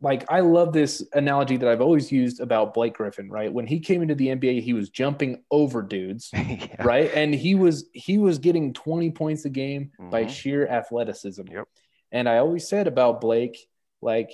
like 0.00 0.24
I 0.30 0.40
love 0.40 0.72
this 0.72 1.02
analogy 1.14 1.56
that 1.56 1.68
I've 1.68 1.80
always 1.80 2.12
used 2.12 2.40
about 2.40 2.74
Blake 2.74 2.94
Griffin. 2.94 3.30
Right 3.30 3.52
when 3.52 3.66
he 3.66 3.80
came 3.80 4.02
into 4.02 4.14
the 4.14 4.28
NBA, 4.28 4.60
he 4.62 4.72
was 4.72 4.90
jumping 4.90 5.42
over 5.50 5.82
dudes, 5.82 6.30
Yeah. 6.34 6.82
right? 6.82 7.10
And 7.14 7.34
he 7.34 7.54
was 7.54 7.88
he 7.92 8.18
was 8.18 8.38
getting 8.38 8.72
20 8.74 9.10
points 9.12 9.44
a 9.44 9.50
game 9.50 9.92
by 10.10 10.24
Mhm. 10.24 10.28
sheer 10.30 10.66
athleticism. 10.66 11.46
Yep. 11.50 11.68
And 12.12 12.28
I 12.28 12.38
always 12.38 12.68
said 12.68 12.86
about 12.86 13.20
Blake, 13.20 13.56
like 14.02 14.30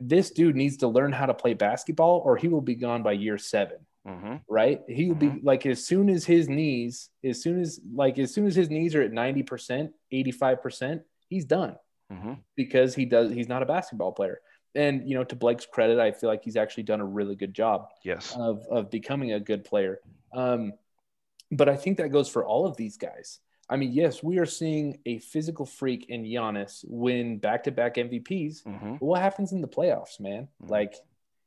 this 0.00 0.30
dude 0.30 0.56
needs 0.56 0.78
to 0.78 0.88
learn 0.88 1.12
how 1.12 1.26
to 1.26 1.34
play 1.34 1.54
basketball, 1.54 2.22
or 2.24 2.36
he 2.36 2.48
will 2.48 2.60
be 2.60 2.74
gone 2.74 3.02
by 3.02 3.12
year 3.12 3.38
seven 3.38 3.78
hmm 4.06 4.36
right? 4.48 4.82
He 4.86 5.06
will 5.08 5.14
be 5.14 5.40
like 5.42 5.64
as 5.64 5.86
soon 5.86 6.10
as 6.10 6.26
his 6.26 6.46
knees, 6.48 7.08
as 7.24 7.40
soon 7.42 7.58
as 7.60 7.80
like 7.94 8.18
as 8.18 8.32
soon 8.34 8.46
as 8.46 8.54
his 8.54 8.68
knees 8.68 8.94
are 8.94 9.00
at 9.02 9.12
90%, 9.12 9.90
85%, 10.12 11.00
he's 11.28 11.44
done 11.44 11.76
hmm 12.10 12.34
because 12.56 12.94
he 12.94 13.04
does 13.06 13.32
he's 13.32 13.48
not 13.48 13.62
a 13.62 13.66
basketball 13.66 14.12
player. 14.12 14.40
And 14.74 15.08
you 15.08 15.14
know, 15.16 15.24
to 15.24 15.36
Blake's 15.36 15.66
credit, 15.66 15.98
I 15.98 16.10
feel 16.12 16.28
like 16.28 16.42
he's 16.42 16.56
actually 16.56 16.82
done 16.84 17.00
a 17.00 17.04
really 17.06 17.34
good 17.36 17.54
job 17.54 17.90
Yes. 18.02 18.34
of 18.36 18.66
of 18.70 18.90
becoming 18.90 19.32
a 19.32 19.40
good 19.40 19.64
player. 19.64 20.00
Um, 20.32 20.72
but 21.52 21.68
I 21.68 21.76
think 21.76 21.98
that 21.98 22.08
goes 22.10 22.28
for 22.28 22.44
all 22.44 22.66
of 22.66 22.76
these 22.76 22.96
guys. 22.96 23.38
I 23.68 23.76
mean, 23.76 23.92
yes, 23.92 24.22
we 24.22 24.38
are 24.38 24.46
seeing 24.46 24.98
a 25.06 25.18
physical 25.20 25.64
freak 25.64 26.10
in 26.10 26.24
Giannis 26.24 26.84
win 26.86 27.38
back-to-back 27.38 27.94
MVPs. 27.94 28.62
hmm 28.64 28.92
But 28.96 29.02
what 29.06 29.20
happens 29.22 29.52
in 29.52 29.60
the 29.60 29.68
playoffs, 29.68 30.18
man? 30.20 30.48
Mhm. 30.62 30.68
Like 30.70 30.94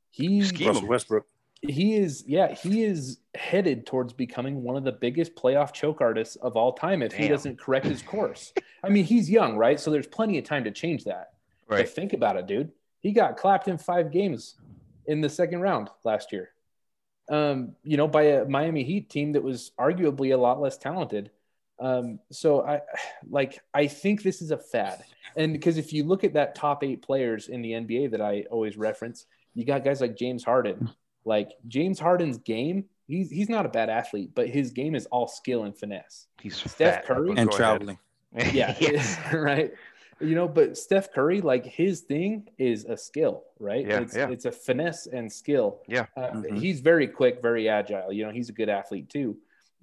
he 0.10 0.42
Scheme 0.42 0.70
'em. 0.70 0.74
Russell 0.76 0.88
Westbrook. 0.90 1.28
he 1.62 1.96
is 1.96 2.24
yeah 2.28 2.54
he 2.54 2.84
is 2.84 3.20
headed 3.36 3.86
towards 3.86 4.14
becoming 4.14 4.64
one 4.64 4.76
of 4.78 4.84
the 4.84 4.92
biggest 4.92 5.36
playoff 5.36 5.74
choke 5.74 6.02
artists 6.02 6.36
of 6.38 6.56
all 6.56 6.72
time 6.72 7.02
if 7.02 7.12
he 7.12 7.28
doesn't 7.28 7.58
correct 7.60 7.86
his 7.88 8.04
course 8.04 8.54
i 8.84 8.90
mean 8.90 9.04
he's 9.04 9.28
young 9.28 9.58
right 9.58 9.80
so 9.80 9.90
there's 9.90 10.06
plenty 10.06 10.38
of 10.38 10.44
time 10.46 10.64
to 10.64 10.70
change 10.72 11.04
that 11.04 11.34
Right. 11.68 11.80
but 11.80 11.90
think 11.90 12.14
about 12.14 12.38
it 12.38 12.46
dude 12.46 12.72
he 13.02 13.12
got 13.12 13.38
clapped 13.38 13.68
in 13.68 13.78
five 13.78 14.12
games 14.12 14.56
in 15.06 15.22
the 15.22 15.30
second 15.30 15.62
round 15.62 15.90
last 16.04 16.32
year 16.32 16.50
um, 17.30 17.74
you 17.84 17.98
know 17.98 18.08
by 18.08 18.24
a 18.24 18.46
miami 18.46 18.84
heat 18.84 19.10
team 19.10 19.34
that 19.34 19.44
was 19.44 19.72
arguably 19.80 20.34
a 20.34 20.38
lot 20.38 20.62
less 20.62 20.78
talented 20.78 21.32
um, 21.80 22.20
so 22.32 22.66
i 22.66 22.82
like 23.30 23.60
i 23.74 23.86
think 23.88 24.24
this 24.24 24.42
is 24.42 24.52
a 24.52 24.58
fad 24.58 25.04
and 25.36 25.54
because 25.54 25.78
if 25.78 25.94
you 25.94 26.04
look 26.04 26.24
at 26.24 26.34
that 26.34 26.56
top 26.56 26.84
eight 26.84 27.02
players 27.02 27.50
in 27.50 27.62
the 27.62 27.72
nba 27.72 28.10
that 28.12 28.22
i 28.22 28.44
always 28.50 28.78
reference 28.78 29.26
you 29.54 29.66
got 29.66 29.84
guys 29.84 30.02
like 30.02 30.18
james 30.18 30.44
harden 30.44 30.90
like 31.28 31.52
James 31.68 32.00
Harden's 32.00 32.38
game, 32.38 32.86
he's 33.06 33.30
he's 33.30 33.50
not 33.50 33.66
a 33.66 33.70
bad 33.70 33.90
athlete, 33.90 34.32
but 34.34 34.48
his 34.48 34.72
game 34.72 34.96
is 34.96 35.06
all 35.08 35.28
skill 35.28 35.66
and 35.66 35.78
finesse. 35.78 36.28
He's 36.42 36.56
Steph 36.56 36.78
fat, 36.78 37.06
Curry? 37.06 37.32
and 37.32 37.36
go 37.36 37.42
ahead. 37.42 37.52
traveling. 37.52 38.00
Yeah, 38.54 38.76
yes. 38.80 39.20
right. 39.34 39.74
You 40.20 40.36
know, 40.36 40.48
but 40.48 40.78
Steph 40.78 41.12
Curry, 41.14 41.42
like 41.42 41.66
his 41.66 42.02
thing 42.02 42.48
is 42.58 42.86
a 42.86 42.98
skill, 42.98 43.44
right? 43.60 43.86
Yeah, 43.86 44.00
it's 44.00 44.16
yeah. 44.16 44.30
it's 44.30 44.46
a 44.46 44.52
finesse 44.52 45.08
and 45.08 45.32
skill. 45.32 45.82
Yeah. 45.88 46.08
Uh, 46.16 46.32
Mhm. 46.32 46.58
He's 46.58 46.80
very 46.82 47.08
quick, 47.08 47.42
very 47.42 47.70
agile. 47.70 48.12
You 48.12 48.26
know, 48.26 48.32
he's 48.32 48.50
a 48.50 48.54
good 48.54 48.70
athlete 48.70 49.10
too. 49.10 49.38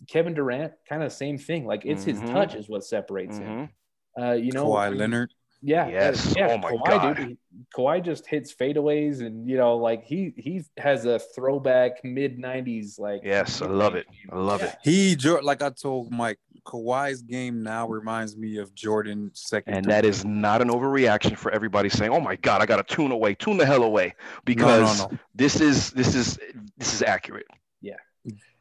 Kevin 0.08 0.34
Durant, 0.34 0.72
kind 0.88 1.02
of 1.02 1.12
same 1.12 1.38
thing. 1.38 1.66
Like 1.66 1.86
it's 1.86 2.02
Mhm. 2.04 2.06
his 2.06 2.20
touch 2.30 2.54
is 2.56 2.68
what 2.68 2.84
separates 2.84 3.38
him. 3.38 3.68
Mhm. 4.16 4.22
Uh, 4.22 4.32
you 4.32 4.52
know, 4.52 4.66
Kawhi 4.66 4.96
Leonard. 4.96 5.32
Yeah, 5.64 5.88
Yes. 5.88 6.34
yeah. 6.36 6.48
Oh 6.50 6.58
my 6.58 6.72
Kawhi, 6.72 6.86
God. 6.86 7.16
dude. 7.16 7.38
Kawhi 7.74 8.04
just 8.04 8.26
hits 8.26 8.54
fadeaways, 8.54 9.20
and 9.20 9.48
you 9.48 9.56
know, 9.56 9.76
like 9.76 10.04
he 10.04 10.34
he 10.36 10.62
has 10.76 11.06
a 11.06 11.18
throwback 11.18 12.04
mid 12.04 12.38
'90s 12.38 12.98
like. 12.98 13.22
Yes, 13.24 13.62
I 13.62 13.66
love 13.66 13.94
it. 13.94 14.06
I 14.30 14.36
love 14.36 14.62
it. 14.62 14.76
He 14.82 15.16
like 15.16 15.62
I 15.62 15.70
told 15.70 16.12
Mike, 16.12 16.38
Kawhi's 16.66 17.22
game 17.22 17.62
now 17.62 17.88
reminds 17.88 18.36
me 18.36 18.58
of 18.58 18.74
Jordan's 18.74 19.40
second. 19.40 19.74
And 19.74 19.84
three. 19.84 19.92
that 19.92 20.04
is 20.04 20.24
not 20.24 20.60
an 20.60 20.68
overreaction 20.68 21.36
for 21.36 21.50
everybody 21.50 21.88
saying, 21.88 22.12
"Oh 22.12 22.20
my 22.20 22.36
God, 22.36 22.60
I 22.60 22.66
got 22.66 22.86
to 22.86 22.94
tune 22.94 23.10
away, 23.12 23.34
tune 23.34 23.56
the 23.56 23.66
hell 23.66 23.84
away," 23.84 24.14
because 24.44 24.98
no, 24.98 25.06
no. 25.06 25.18
this 25.34 25.60
is 25.60 25.90
this 25.92 26.14
is 26.14 26.38
this 26.76 26.92
is 26.92 27.02
accurate. 27.02 27.46
Yeah. 27.80 27.96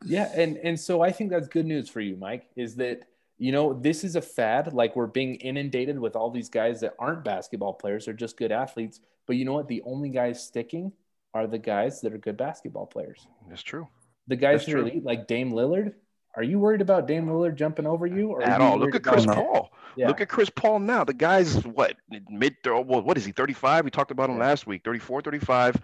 Yeah, 0.06 0.32
and 0.36 0.58
and 0.58 0.80
so 0.80 1.02
I 1.02 1.12
think 1.12 1.30
that's 1.32 1.48
good 1.48 1.66
news 1.66 1.90
for 1.90 2.00
you, 2.02 2.16
Mike. 2.16 2.48
Is 2.56 2.76
that 2.76 3.04
you 3.44 3.52
know 3.52 3.74
this 3.74 4.06
is 4.06 4.16
a 4.16 4.22
fad. 4.22 4.72
Like 4.72 4.96
we're 4.96 5.06
being 5.08 5.36
inundated 5.36 6.00
with 6.00 6.16
all 6.16 6.32
these 6.32 6.48
guys 6.48 6.80
that 6.80 6.94
aren't 6.98 7.26
basketball 7.26 7.74
players; 7.74 8.06
they're 8.06 8.14
just 8.14 8.38
good 8.38 8.54
athletes. 8.54 9.02
But 9.26 9.36
you 9.36 9.44
know 9.44 9.52
what? 9.52 9.68
The 9.68 9.82
only 9.86 10.08
guys 10.08 10.42
sticking 10.42 10.94
are 11.34 11.46
the 11.46 11.58
guys 11.58 12.00
that 12.02 12.14
are 12.14 12.18
good 12.18 12.38
basketball 12.38 12.86
players. 12.86 13.28
That's 13.50 13.62
true. 13.62 13.90
The 14.28 14.38
guys 14.38 14.62
That's 14.62 14.66
that 14.68 14.72
are 14.72 14.82
true. 14.84 14.92
elite, 14.92 15.04
like 15.04 15.28
Dame 15.28 15.52
Lillard. 15.52 15.94
Are 16.38 16.44
you 16.44 16.58
worried 16.58 16.80
about 16.80 17.06
Dame 17.06 17.26
Lillard 17.28 17.56
jumping 17.56 17.86
over 17.86 18.08
you? 18.08 18.30
Or 18.30 18.42
At 18.42 18.62
you 18.62 18.66
all. 18.66 18.80
Look 18.80 18.96
at 18.96 19.04
Chris. 19.04 19.26
Paul. 19.26 19.72
Yeah. 19.98 20.08
Look 20.08 20.22
at 20.22 20.30
Chris 20.30 20.50
Paul 20.50 20.80
now. 20.80 21.04
The 21.04 21.14
guy's 21.14 21.66
what 21.66 21.98
mid 22.30 22.56
what 22.66 23.18
is 23.18 23.26
he 23.26 23.34
35? 23.34 23.84
We 23.84 23.92
talked 23.92 24.12
about 24.12 24.30
him 24.30 24.40
last 24.40 24.66
week. 24.66 24.84
34, 24.86 25.22
35. 25.22 25.82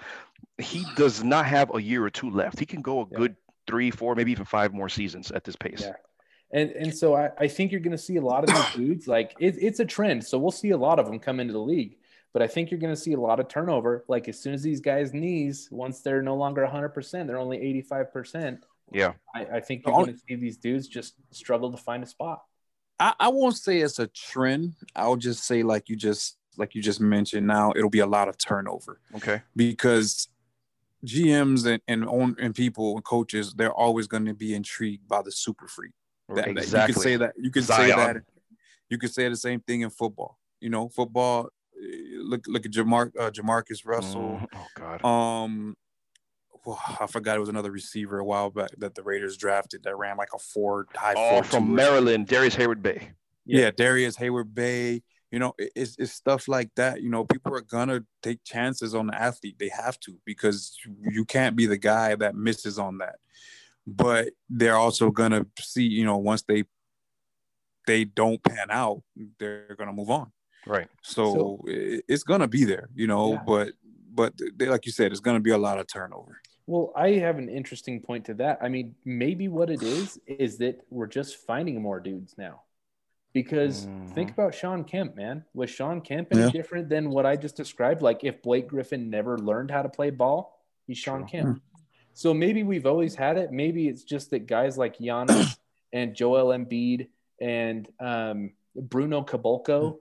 He 0.60 0.86
does 0.95 1.26
not 1.26 1.45
have 1.45 1.76
a 1.76 1.82
year 1.82 2.05
or 2.05 2.10
two 2.10 2.30
left. 2.30 2.57
He 2.57 2.66
can 2.66 2.82
go 2.82 3.01
a 3.01 3.07
Yeah. 3.12 3.18
good 3.18 3.36
three, 3.68 3.91
four, 3.91 4.16
maybe 4.16 4.32
even 4.32 4.45
five 4.45 4.74
more 4.74 4.88
seasons 4.88 5.30
at 5.32 5.43
this 5.43 5.57
pace. 5.57 5.82
Yeah. 5.82 5.93
And 6.52 6.72
and 6.72 6.95
so 6.95 7.16
I, 7.16 7.30
I 7.38 7.47
think 7.47 7.72
you're 7.72 7.82
going 7.82 7.91
to 7.91 7.97
see 7.97 8.18
a 8.18 8.22
lot 8.22 8.43
of 8.43 8.56
these 8.56 8.76
dudes 8.76 9.08
like 9.08 9.36
it, 9.39 9.56
it's 9.60 9.80
a 9.80 9.86
trend. 9.86 10.26
So 10.26 10.38
we'll 10.38 10.52
see 10.52 10.72
a 10.72 10.78
lot 10.78 11.00
of 11.00 11.06
them 11.06 11.20
come 11.20 11.39
into 11.39 11.54
the 11.54 11.60
league. 11.60 11.97
But 12.34 12.41
I 12.41 12.47
think 12.47 12.70
you're 12.70 12.80
going 12.80 12.93
to 12.93 13.00
see 13.00 13.14
a 13.14 13.20
lot 13.20 13.39
of 13.39 13.47
turnover. 13.47 14.06
Like 14.08 14.28
as 14.28 14.39
soon 14.39 14.54
as 14.54 14.62
these 14.62 14.80
guys' 14.80 15.14
knees, 15.14 15.68
once 15.72 16.02
they're 16.02 16.22
no 16.22 16.36
longer 16.36 16.68
100%, 16.68 17.28
they're 17.28 17.39
only 17.39 17.58
85%. 17.89 18.60
Yeah. 18.91 19.14
I, 19.34 19.45
I 19.45 19.60
think 19.60 19.84
you're 19.86 19.95
going 19.95 20.14
to 20.14 20.20
see 20.28 20.36
these 20.36 20.58
dudes 20.58 20.88
just 20.88 21.16
struggle 21.32 21.72
to 21.72 21.78
find 21.78 22.04
a 22.04 22.06
spot. 22.06 22.43
I, 23.00 23.14
I 23.20 23.28
won't 23.30 23.58
say 23.58 23.80
it's 23.80 24.00
a 24.00 24.08
trend. 24.08 24.76
I'll 24.95 25.16
just 25.16 25.45
say 25.45 25.64
like 25.64 25.89
you 25.89 25.95
just 25.95 26.38
like 26.58 26.76
you 26.76 26.82
just 26.82 27.00
mentioned. 27.00 27.47
Now 27.47 27.74
it'll 27.76 27.89
be 27.89 28.00
a 28.00 28.06
lot 28.06 28.28
of 28.28 28.38
turnover. 28.38 29.00
Okay. 29.16 29.41
Because 29.56 30.28
GMs 31.06 31.66
and 31.66 31.82
and, 31.88 32.06
own, 32.08 32.36
and 32.39 32.54
people 32.54 32.95
and 32.95 33.04
coaches 33.04 33.54
they're 33.54 33.74
always 33.74 34.08
going 34.08 34.26
to 34.26 34.34
be 34.34 34.54
intrigued 34.54 35.08
by 35.08 35.22
the 35.22 35.32
super 35.32 35.68
freak. 35.68 35.93
That, 36.30 36.46
that- 36.46 36.58
exactly. 36.58 36.88
you 36.88 36.94
can 36.94 37.02
say 37.02 37.16
that. 37.18 37.34
You 37.38 37.52
can 37.52 37.64
Zion. 37.64 37.90
say 37.90 37.96
that. 38.14 38.24
You 38.90 38.98
can 38.98 39.10
say 39.10 39.30
the 39.30 39.36
same 39.36 39.60
thing 39.62 39.82
in 39.82 39.90
football. 39.90 40.40
You 40.62 40.70
know, 40.70 40.90
football. 40.90 41.50
eh, 41.78 41.86
Look, 42.22 42.46
look 42.48 42.66
at 42.66 42.72
Jamar, 42.72 43.12
uh, 43.20 43.32
JaMarcus 43.32 43.86
Russell. 43.86 44.40
Mm, 44.42 44.48
oh 44.56 44.68
God. 44.76 45.06
Um, 45.06 45.76
well, 46.66 46.80
I 47.00 47.08
forgot 47.08 47.38
it 47.38 47.40
was 47.40 47.50
another 47.50 47.72
receiver 47.72 48.20
a 48.20 48.26
while 48.26 48.50
back 48.50 48.70
that 48.80 48.94
the 48.96 49.02
Raiders 49.04 49.38
drafted 49.38 49.84
that 49.84 49.96
ran 49.98 50.18
like 50.18 50.30
a 50.36 50.40
four 50.40 50.86
high. 50.96 51.14
Oh, 51.16 51.30
four 51.36 51.44
from 51.44 51.66
two 51.68 51.72
or 51.72 51.76
Maryland, 51.76 52.28
Darius 52.28 52.56
Hayward 52.56 52.82
Bay. 52.84 53.12
yeah, 53.46 53.72
Darrius 53.72 54.18
Heyward-Bey. 54.18 55.02
You 55.32 55.40
know, 55.40 55.54
it- 55.58 55.72
it's, 55.76 55.96
it's 55.98 56.12
stuff 56.12 56.48
like 56.48 56.70
that. 56.76 57.02
You 57.02 57.10
know, 57.10 57.24
people 57.24 57.56
are 57.56 57.62
gonna 57.62 58.02
take 58.22 58.44
chances 58.44 58.94
on 58.94 59.08
the 59.08 59.20
athlete. 59.20 59.56
They 59.60 59.70
have 59.70 60.00
to 60.02 60.18
because 60.26 60.78
you 61.10 61.24
can't 61.26 61.56
be 61.56 61.66
the 61.68 61.78
guy 61.78 62.16
that 62.16 62.36
misses 62.36 62.78
on 62.78 62.98
that. 62.98 63.16
But 63.96 64.30
they're 64.50 64.78
also 64.78 65.12
gonna 65.12 65.46
see, 65.60 65.88
you 65.88 66.06
know, 66.06 66.18
once 66.18 66.44
they 66.44 66.64
they 67.88 68.06
don't 68.06 68.44
pan 68.44 68.68
out, 68.70 69.02
they're 69.40 69.76
gonna 69.78 69.94
move 69.94 70.10
on. 70.10 70.32
Right. 70.68 70.88
So, 71.02 71.62
it- 71.66 72.04
it's 72.08 72.24
gonna 72.24 72.48
be 72.48 72.66
there, 72.66 72.90
you 72.94 73.08
know. 73.08 73.34
Yeah. 73.34 73.44
But 73.46 73.74
but 74.12 74.34
they, 74.56 74.68
like 74.68 74.86
you 74.86 74.92
said, 74.92 75.12
it's 75.12 75.22
gonna 75.22 75.40
be 75.40 75.52
a 75.52 75.58
lot 75.58 75.80
of 75.80 75.88
turnover. 75.88 76.42
Well, 76.68 76.92
I 76.96 77.14
have 77.14 77.40
an 77.40 77.50
interesting 77.50 78.00
point 78.00 78.26
to 78.26 78.36
that. 78.36 78.60
I 78.62 78.70
mean, 78.70 78.94
maybe 79.04 79.48
what 79.48 79.72
it 79.72 79.82
is 79.82 80.20
is 80.28 80.60
that 80.60 80.82
we're 80.92 81.08
just 81.08 81.38
finding 81.38 81.82
more 81.82 82.00
dudes 82.00 82.36
now. 82.38 82.62
Because 83.34 83.86
mm-hmm. 83.86 84.14
think 84.14 84.32
about 84.32 84.54
Shawn 84.54 84.84
Kemp, 84.84 85.16
man. 85.16 85.46
Was 85.54 85.70
Shawn 85.70 86.02
Kemp 86.02 86.28
any 86.32 86.42
Yeah. 86.42 86.50
different 86.50 86.90
than 86.90 87.10
what 87.10 87.26
I 87.26 87.36
just 87.38 87.56
described? 87.56 88.02
Like 88.02 88.24
if 88.24 88.42
Blake 88.44 88.68
Griffin 88.68 89.10
never 89.10 89.38
learned 89.38 89.72
how 89.72 89.82
to 89.82 89.90
play 89.90 90.10
ball, 90.10 90.60
he's 90.86 90.98
Shawn 90.98 91.28
Kemp. 91.28 91.58
Hmm. 91.58 91.69
So 92.20 92.34
maybe 92.34 92.64
we've 92.64 92.86
always 92.86 93.16
had 93.16 93.38
it. 93.38 93.54
Maybe 93.54 93.88
it's 93.88 94.04
just 94.04 94.32
that 94.32 94.46
guys 94.46 94.78
like 94.78 94.98
Giannis 94.98 95.56
and 95.94 96.14
Joel 96.14 96.48
Embiid 96.48 97.08
and 97.40 97.88
um, 98.02 98.52
Bruno 98.76 99.24
Caboclo, 99.24 100.00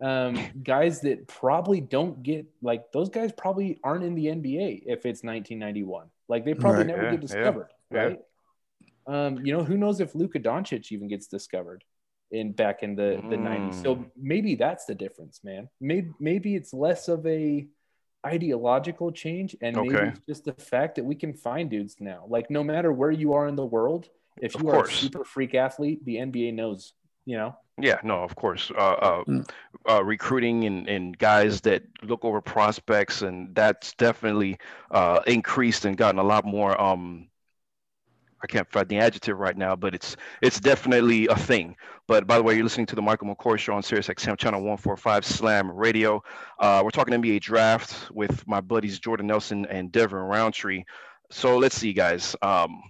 um, 0.00 0.38
guys 0.62 1.02
that 1.02 1.28
probably 1.28 1.82
don't 1.82 2.22
get 2.22 2.46
like 2.62 2.90
those 2.92 3.10
guys 3.10 3.32
probably 3.36 3.78
aren't 3.84 4.02
in 4.02 4.14
the 4.14 4.26
NBA 4.28 4.84
if 4.86 5.04
it's 5.04 5.22
1991. 5.22 6.06
Like 6.26 6.46
they 6.46 6.54
probably 6.54 6.84
Right, 6.84 6.86
never 6.86 7.04
yeah, 7.04 7.10
get 7.10 7.20
discovered, 7.20 7.68
yeah. 7.90 7.98
right? 8.02 8.18
Um, 9.06 9.44
you 9.44 9.52
know, 9.54 9.62
who 9.62 9.76
knows 9.76 10.00
if 10.00 10.14
Luka 10.14 10.40
Doncic 10.40 10.90
even 10.90 11.06
gets 11.06 11.26
discovered 11.26 11.84
in 12.30 12.52
back 12.52 12.82
in 12.82 12.94
the, 12.96 13.20
the 13.28 13.36
90s. 13.36 13.74
So 13.74 13.96
Mm. 13.96 14.10
maybe 14.16 14.54
that's 14.54 14.86
the 14.86 14.94
difference, 14.94 15.44
man. 15.44 15.68
Maybe 15.82 16.08
maybe 16.18 16.54
it's 16.56 16.72
less 16.72 17.08
of 17.08 17.26
a 17.26 17.66
ideological 18.26 19.12
change 19.12 19.56
and 19.62 19.80
maybe 19.80 19.94
Okay. 19.96 20.08
it's 20.08 20.20
just 20.28 20.44
the 20.44 20.52
fact 20.54 20.96
that 20.96 21.04
we 21.04 21.14
can 21.14 21.32
find 21.32 21.70
dudes 21.70 21.96
now. 22.00 22.24
Like 22.28 22.50
no 22.50 22.64
matter 22.64 22.92
where 22.92 23.10
you 23.10 23.34
are 23.34 23.46
in 23.48 23.56
the 23.56 23.64
world, 23.66 24.08
if 24.40 24.58
you 24.58 24.68
are 24.70 24.80
a 24.80 24.84
super 24.84 25.24
freak 25.24 25.54
athlete, 25.54 26.04
the 26.04 26.18
NBA 26.18 26.52
knows, 26.52 26.94
you 27.26 27.36
know. 27.36 27.56
Yeah, 27.80 28.00
no, 28.02 28.24
of 28.24 28.34
course. 28.34 28.70
Uh, 28.72 28.74
uh, 28.78 29.24
Mm. 29.28 29.44
uh, 29.88 30.04
recruiting 30.04 30.64
and, 30.64 30.88
and 30.88 31.18
guys 31.18 31.60
that 31.62 31.84
look 32.02 32.24
over 32.24 32.40
prospects, 32.40 33.22
and 33.22 33.54
that's 33.54 33.94
definitely 33.94 34.58
uh, 34.90 35.20
increased 35.26 35.84
and 35.84 35.96
gotten 35.96 36.18
a 36.18 36.24
lot 36.24 36.44
more. 36.44 36.80
Um, 36.80 37.27
I 38.42 38.46
can't 38.46 38.70
find 38.70 38.88
the 38.88 38.98
adjective 38.98 39.38
right 39.38 39.56
now, 39.56 39.74
but 39.74 39.94
it's 39.94 40.16
it's 40.42 40.60
definitely 40.60 41.26
a 41.26 41.36
thing. 41.36 41.76
But 42.06 42.26
by 42.26 42.36
the 42.36 42.42
way, 42.42 42.54
you're 42.54 42.64
listening 42.64 42.86
to 42.86 42.96
the 42.96 43.02
Michael 43.02 43.34
McCoy 43.34 43.58
Show 43.58 43.74
on 43.74 43.82
Sirius 43.82 44.08
XM 44.08 44.36
Channel 44.38 44.60
145 44.60 45.24
Slam 45.24 45.70
Radio. 45.70 46.22
Uh, 46.58 46.82
we're 46.84 46.90
talking 46.90 47.14
NBA 47.14 47.40
draft 47.40 48.10
with 48.10 48.46
my 48.46 48.60
buddies 48.60 48.98
Jordan 48.98 49.26
Nelson 49.26 49.66
and 49.66 49.90
Devin 49.90 50.18
Roundtree. 50.18 50.84
So 51.30 51.58
let's 51.58 51.76
see, 51.76 51.92
guys. 51.92 52.36
Um, 52.42 52.82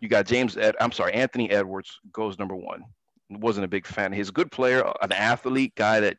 you 0.00 0.08
got 0.08 0.26
James. 0.26 0.56
Ed, 0.56 0.76
I'm 0.80 0.92
sorry, 0.92 1.12
Anthony 1.14 1.50
Edwards 1.50 1.98
goes 2.12 2.38
number 2.38 2.56
one 2.56 2.84
wasn't 3.30 3.64
a 3.64 3.68
big 3.68 3.86
fan. 3.86 4.12
He's 4.12 4.28
a 4.28 4.32
good 4.32 4.50
player, 4.50 4.92
an 5.02 5.12
athlete, 5.12 5.74
guy 5.74 6.00
that, 6.00 6.18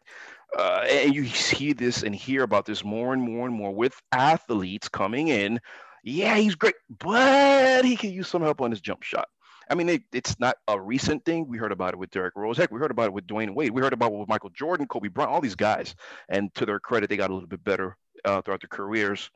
uh, 0.57 0.85
and 0.89 1.15
you 1.15 1.25
see 1.25 1.73
this 1.73 2.03
and 2.03 2.13
hear 2.15 2.43
about 2.43 2.65
this 2.65 2.83
more 2.83 3.13
and 3.13 3.21
more 3.21 3.45
and 3.45 3.55
more 3.55 3.73
with 3.73 3.99
athletes 4.11 4.89
coming 4.89 5.29
in. 5.29 5.59
Yeah, 6.09 6.37
he's 6.37 6.55
great, 6.55 6.75
but 6.99 7.83
he 7.83 7.97
can 7.97 8.11
use 8.11 8.29
some 8.29 8.41
help 8.41 8.61
on 8.61 8.71
his 8.71 8.79
jump 8.79 9.03
shot. 9.03 9.27
I 9.69 9.75
mean, 9.75 9.89
it, 9.89 10.03
it's 10.13 10.39
not 10.39 10.55
a 10.69 10.79
recent 10.79 11.25
thing. 11.25 11.45
We 11.49 11.57
heard 11.57 11.73
about 11.73 11.93
it 11.93 11.99
with 11.99 12.11
Derrick 12.11 12.37
Rose. 12.37 12.55
Heck, 12.55 12.71
we 12.71 12.79
heard 12.79 12.91
about 12.91 13.07
it 13.07 13.13
with 13.13 13.27
Dwyane 13.27 13.53
Wade. 13.53 13.71
We 13.71 13.81
heard 13.81 13.91
about 13.91 14.13
it 14.13 14.17
with 14.17 14.29
Michael 14.29 14.51
Jordan, 14.51 14.87
Kobe 14.87 15.09
Bryant, 15.09 15.33
all 15.33 15.41
these 15.41 15.55
guys. 15.55 15.95
And 16.29 16.55
to 16.55 16.65
their 16.65 16.79
credit, 16.79 17.09
they 17.09 17.17
got 17.17 17.29
a 17.29 17.33
little 17.33 17.49
bit 17.49 17.61
better 17.61 17.97
uh, 18.23 18.41
throughout 18.41 18.61
their 18.61 18.69
careers 18.69 19.29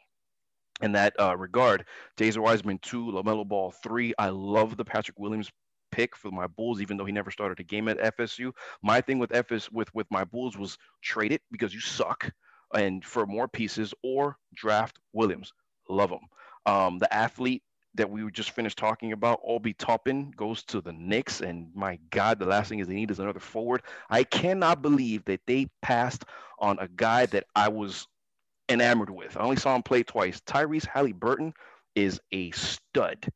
in 0.82 0.94
that 0.94 1.14
uh, 1.20 1.36
regard. 1.36 1.84
Jason 2.16 2.42
Wiseman 2.42 2.80
two, 2.82 3.08
LaMelo 3.08 3.46
Ball 3.46 3.72
three. 3.84 4.14
I 4.18 4.30
love 4.30 4.78
the 4.78 4.86
Patrick 4.86 5.20
Williams 5.20 5.52
pick 5.92 6.16
for 6.16 6.32
my 6.32 6.48
Bulls, 6.48 6.80
even 6.80 6.96
though 6.96 7.04
he 7.04 7.12
never 7.12 7.32
started 7.32 7.60
a 7.60 7.64
game 7.64 7.90
at 7.90 8.16
FSU. 8.18 8.54
My 8.82 9.02
thing 9.02 9.20
with 9.20 9.36
FS 9.36 9.70
with 9.74 9.94
with 9.94 10.08
my 10.10 10.24
Bulls 10.24 10.58
was 10.58 10.78
trade 11.02 11.34
it 11.34 11.42
because 11.52 11.74
you 11.74 11.82
suck, 11.82 12.32
and 12.74 13.04
for 13.04 13.26
more 13.26 13.50
pieces 13.50 13.94
or 14.04 14.38
draft 14.56 15.00
Williams. 15.12 15.52
Love 15.90 16.12
him. 16.12 16.22
Um, 16.66 16.99
the 16.99 17.12
athlete 17.14 17.64
that 17.95 18.09
we 18.09 18.24
were 18.24 18.32
just 18.32 18.51
finished 18.51 18.78
talking 18.78 19.12
about, 19.12 19.41
Obi 19.45 19.74
Toppin, 19.74 20.32
goes 20.32 20.64
to 20.64 20.82
the 20.82 20.93
Knicks, 20.93 21.41
and 21.41 21.70
my 21.76 21.99
God, 22.09 22.39
the 22.39 22.45
last 22.45 22.70
thing 22.70 22.80
is 22.80 22.88
they 22.88 22.93
need 22.93 23.12
is 23.12 23.20
another 23.20 23.39
forward. 23.39 23.84
I 24.09 24.24
cannot 24.24 24.82
believe 24.82 25.26
that 25.26 25.41
they 25.45 25.68
passed 25.82 26.24
on 26.59 26.78
a 26.80 26.88
guy 26.88 27.26
that 27.28 27.45
I 27.55 27.68
was 27.68 28.07
enamored 28.70 29.09
with. 29.09 29.36
I 29.36 29.41
only 29.41 29.57
saw 29.57 29.76
him 29.76 29.84
play 29.84 30.03
twice. 30.03 30.39
Tyrese 30.41 30.86
Halliburton 30.86 31.53
is 31.95 32.22
a 32.32 32.51
stud, 32.51 33.28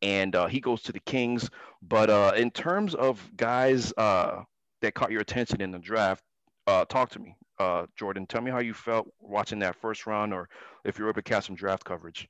and 0.00 0.34
uh, 0.34 0.46
he 0.48 0.60
goes 0.60 0.82
to 0.82 0.92
the 0.92 1.00
Kings. 1.00 1.48
But 1.80 2.10
uh, 2.10 2.32
in 2.36 2.50
terms 2.50 2.94
of 2.94 3.20
guys 3.36 3.92
uh, 3.96 4.42
that 4.80 4.94
caught 4.94 5.12
your 5.12 5.20
attention 5.20 5.60
in 5.60 5.70
the 5.70 5.78
draft, 5.78 6.24
uh, 6.66 6.84
talk 6.86 7.10
to 7.10 7.20
me, 7.20 7.36
uh, 7.60 7.86
Jordan. 7.96 8.26
Tell 8.26 8.40
me 8.40 8.50
how 8.50 8.60
you 8.60 8.74
felt 8.74 9.08
watching 9.20 9.60
that 9.60 9.76
first 9.76 10.06
round, 10.06 10.34
or 10.34 10.48
if 10.84 10.98
you 10.98 11.12
to 11.12 11.22
catch 11.22 11.46
some 11.46 11.54
draft 11.54 11.84
coverage. 11.84 12.28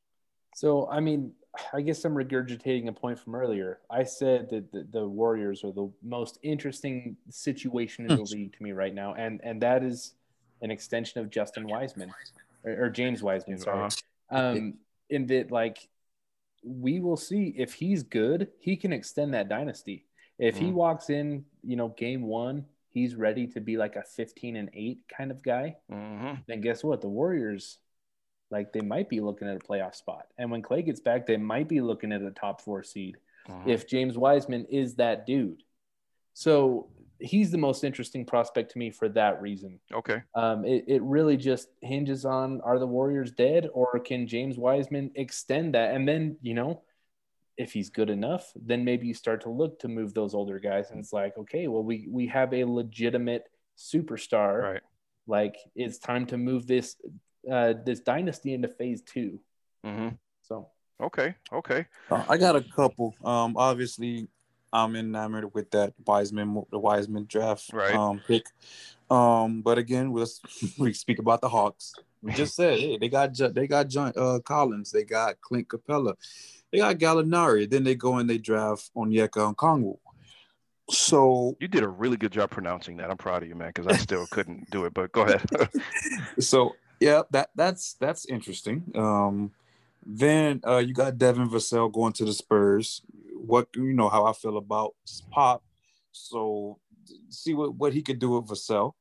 So, 0.55 0.89
I 0.89 1.01
mean, 1.01 1.33
I 1.73 1.81
guess 1.83 2.05
I'm 2.05 2.15
regurgitating 2.15 2.89
a 2.89 2.93
point 2.93 3.19
from 3.19 3.35
earlier. 3.35 3.81
I 3.91 4.05
said 4.05 4.49
that 4.51 4.73
the, 4.73 4.87
the 4.91 5.07
Warriors 5.07 5.65
are 5.65 5.73
the 5.73 5.91
most 6.03 6.39
interesting 6.43 7.17
situation 7.29 8.11
in 8.11 8.17
the 8.17 8.23
league 8.23 8.57
to 8.57 8.63
me 8.63 8.73
right 8.73 8.95
now, 8.95 9.15
and 9.15 9.41
and 9.43 9.61
that 9.63 9.83
is 9.83 10.15
an 10.63 10.71
extension 10.71 11.21
of 11.21 11.29
Justin 11.31 11.67
Wiseman 11.67 12.11
or, 12.65 12.85
or 12.85 12.91
James 12.91 13.23
Wiseman. 13.23 13.59
Sorry, 13.59 13.89
um, 14.31 14.75
in 15.11 15.27
that 15.27 15.51
like 15.51 15.89
we 16.65 17.01
will 17.01 17.17
see 17.17 17.55
if 17.57 17.75
he's 17.75 18.03
good, 18.03 18.49
he 18.61 18.77
can 18.77 18.93
extend 18.93 19.35
that 19.35 19.49
dynasty. 19.49 20.07
If 20.39 20.59
he 20.59 20.67
Mhm. 20.67 20.75
walks 20.75 21.11
in, 21.11 21.45
you 21.63 21.77
know, 21.77 21.89
game 21.89 22.23
one, 22.23 22.65
he's 22.89 23.15
ready 23.15 23.47
to 23.49 23.61
be 23.61 23.77
like 23.77 23.97
a 23.97 24.03
15 24.03 24.57
and 24.57 24.71
eight 24.73 25.01
kind 25.09 25.31
of 25.31 25.43
guy. 25.43 25.77
Mm-hmm. 25.91 26.41
Then 26.47 26.61
guess 26.61 26.83
what? 26.85 27.01
The 27.01 27.09
Warriors 27.09 27.79
like 28.53 28.73
they 28.73 28.83
might 28.83 29.09
be 29.09 29.21
looking 29.21 29.49
at 29.49 29.57
a 29.57 29.59
playoff 29.59 29.95
spot. 29.97 30.27
And 30.39 30.51
when 30.51 30.63
Klay 30.63 30.85
gets 30.85 31.01
back, 31.01 31.27
they 31.27 31.39
might 31.39 31.69
be 31.69 31.81
looking 31.81 32.13
at 32.13 32.23
a 32.23 32.31
top 32.31 32.61
four 32.61 32.83
seed 32.83 33.17
Mhm. 33.49 33.67
if 33.67 33.89
James 33.89 34.17
Wiseman 34.17 34.67
is 34.67 34.95
that 34.97 35.27
dude. 35.27 35.65
So 36.35 36.89
he's 37.19 37.51
the 37.51 37.59
most 37.59 37.83
interesting 37.83 38.25
prospect 38.25 38.73
to 38.73 38.79
me 38.79 38.91
for 38.91 39.09
that 39.09 39.41
reason. 39.41 39.81
Okay. 39.93 40.23
Um, 40.35 40.65
it, 40.65 40.85
it 40.87 41.03
really 41.03 41.37
just 41.37 41.69
hinges 41.81 42.25
on 42.25 42.61
are 42.61 42.79
the 42.79 42.87
Warriors 42.87 43.33
dead 43.33 43.69
or 43.73 43.99
can 44.01 44.27
James 44.27 44.59
Wiseman 44.59 45.11
extend 45.15 45.75
that? 45.75 45.95
And 45.95 46.07
then, 46.07 46.37
you 46.43 46.55
know, 46.55 46.83
if 47.57 47.73
he's 47.73 47.91
good 47.91 48.11
enough, 48.11 48.53
then 48.57 48.85
maybe 48.85 49.07
you 49.07 49.15
start 49.15 49.41
to 49.43 49.51
look 49.51 49.79
to 49.81 49.89
move 49.89 50.15
those 50.15 50.35
older 50.35 50.59
guys. 50.59 50.91
And 50.91 50.99
it's 50.99 51.13
like, 51.13 51.37
okay, 51.39 51.69
well, 51.69 51.83
we, 51.83 52.07
we 52.11 52.27
have 52.29 52.53
a 52.53 52.65
legitimate 52.65 53.49
superstar. 53.79 54.63
Right. 54.63 54.83
Like 55.27 55.57
it's 55.77 55.99
time 55.99 56.27
to 56.27 56.37
move 56.37 56.67
this 56.67 56.97
uh, 57.51 57.74
this 57.84 58.01
dynasty 58.01 58.55
into 58.55 58.68
phase 58.68 59.03
two. 59.03 59.40
Mm-hmm. 59.84 60.11
So 60.43 60.68
Okay. 61.03 61.34
Okay. 61.53 61.86
Uh, 62.11 62.24
I 62.28 62.36
got 62.36 62.55
a 62.55 62.62
couple. 62.62 63.14
Um, 63.24 63.57
obviously, 63.57 64.28
I'm 64.72 64.95
enamored 64.95 65.53
with 65.53 65.70
that 65.72 65.93
Wiseman, 66.07 66.62
the 66.70 66.78
Wiseman 66.78 67.26
draft 67.28 67.70
Right. 67.72 67.95
um, 67.95 68.20
pick. 68.26 68.47
Um, 69.11 69.62
but 69.62 69.78
again, 69.78 70.12
let's 70.12 70.40
we 70.78 70.93
speak 70.93 71.18
about 71.18 71.40
the 71.40 71.49
Hawks. 71.49 71.93
We 72.22 72.32
just 72.32 72.55
said, 72.55 72.78
hey, 72.78 72.99
they 72.99 73.09
got 73.09 73.36
they 73.36 73.66
got 73.66 73.88
John 73.88 74.12
uh, 74.16 74.38
Collins, 74.45 74.93
they 74.93 75.03
got 75.03 75.40
Clint 75.40 75.68
Capela, 75.68 76.14
they 76.70 76.78
got 76.78 76.99
Gallinari. 76.99 77.68
Then 77.68 77.82
they 77.82 77.97
go 77.97 78.18
and 78.18 78.30
they 78.30 78.38
draft 78.38 78.90
Onyeka 78.97 79.55
Okongwu. 79.55 79.99
So 80.88 81.57
You 81.59 81.68
did 81.68 81.82
a 81.82 81.88
really 81.88 82.16
good 82.16 82.32
job 82.32 82.51
pronouncing 82.51 82.99
that. 82.99 83.11
I'm 83.11 83.16
proud 83.16 83.43
of 83.43 83.49
you, 83.49 83.57
man, 83.57 83.72
because 83.74 83.86
I 83.86 83.97
still 83.97 84.26
couldn't 84.30 84.70
do 84.70 84.84
it. 84.84 84.95
But 84.95 85.11
go 85.11 85.22
ahead. 85.22 85.43
so 86.38 86.76
yeah, 87.03 87.23
that 87.31 87.51
that's 87.57 87.95
that's 87.95 88.25
interesting. 88.27 88.93
Um, 88.95 89.51
then 90.07 90.61
uh, 90.67 90.79
you 90.79 90.95
got 90.95 91.19
Devin 91.19 91.49
Vassell 91.49 91.93
going 91.93 92.13
to 92.15 92.25
the 92.25 92.33
Spurs. 92.33 93.03
What 93.35 93.69
you 93.75 93.93
know 93.93 94.09
how 94.09 94.25
I 94.25 94.33
feel 94.33 94.57
about 94.57 94.95
Pop. 95.31 95.65
So 96.13 96.79
see 97.29 97.55
what 97.55 97.75
what 97.75 97.93
he 97.93 98.03
could 98.03 98.21
do 98.21 98.31
with 98.31 98.47
Vassell. 98.47 98.93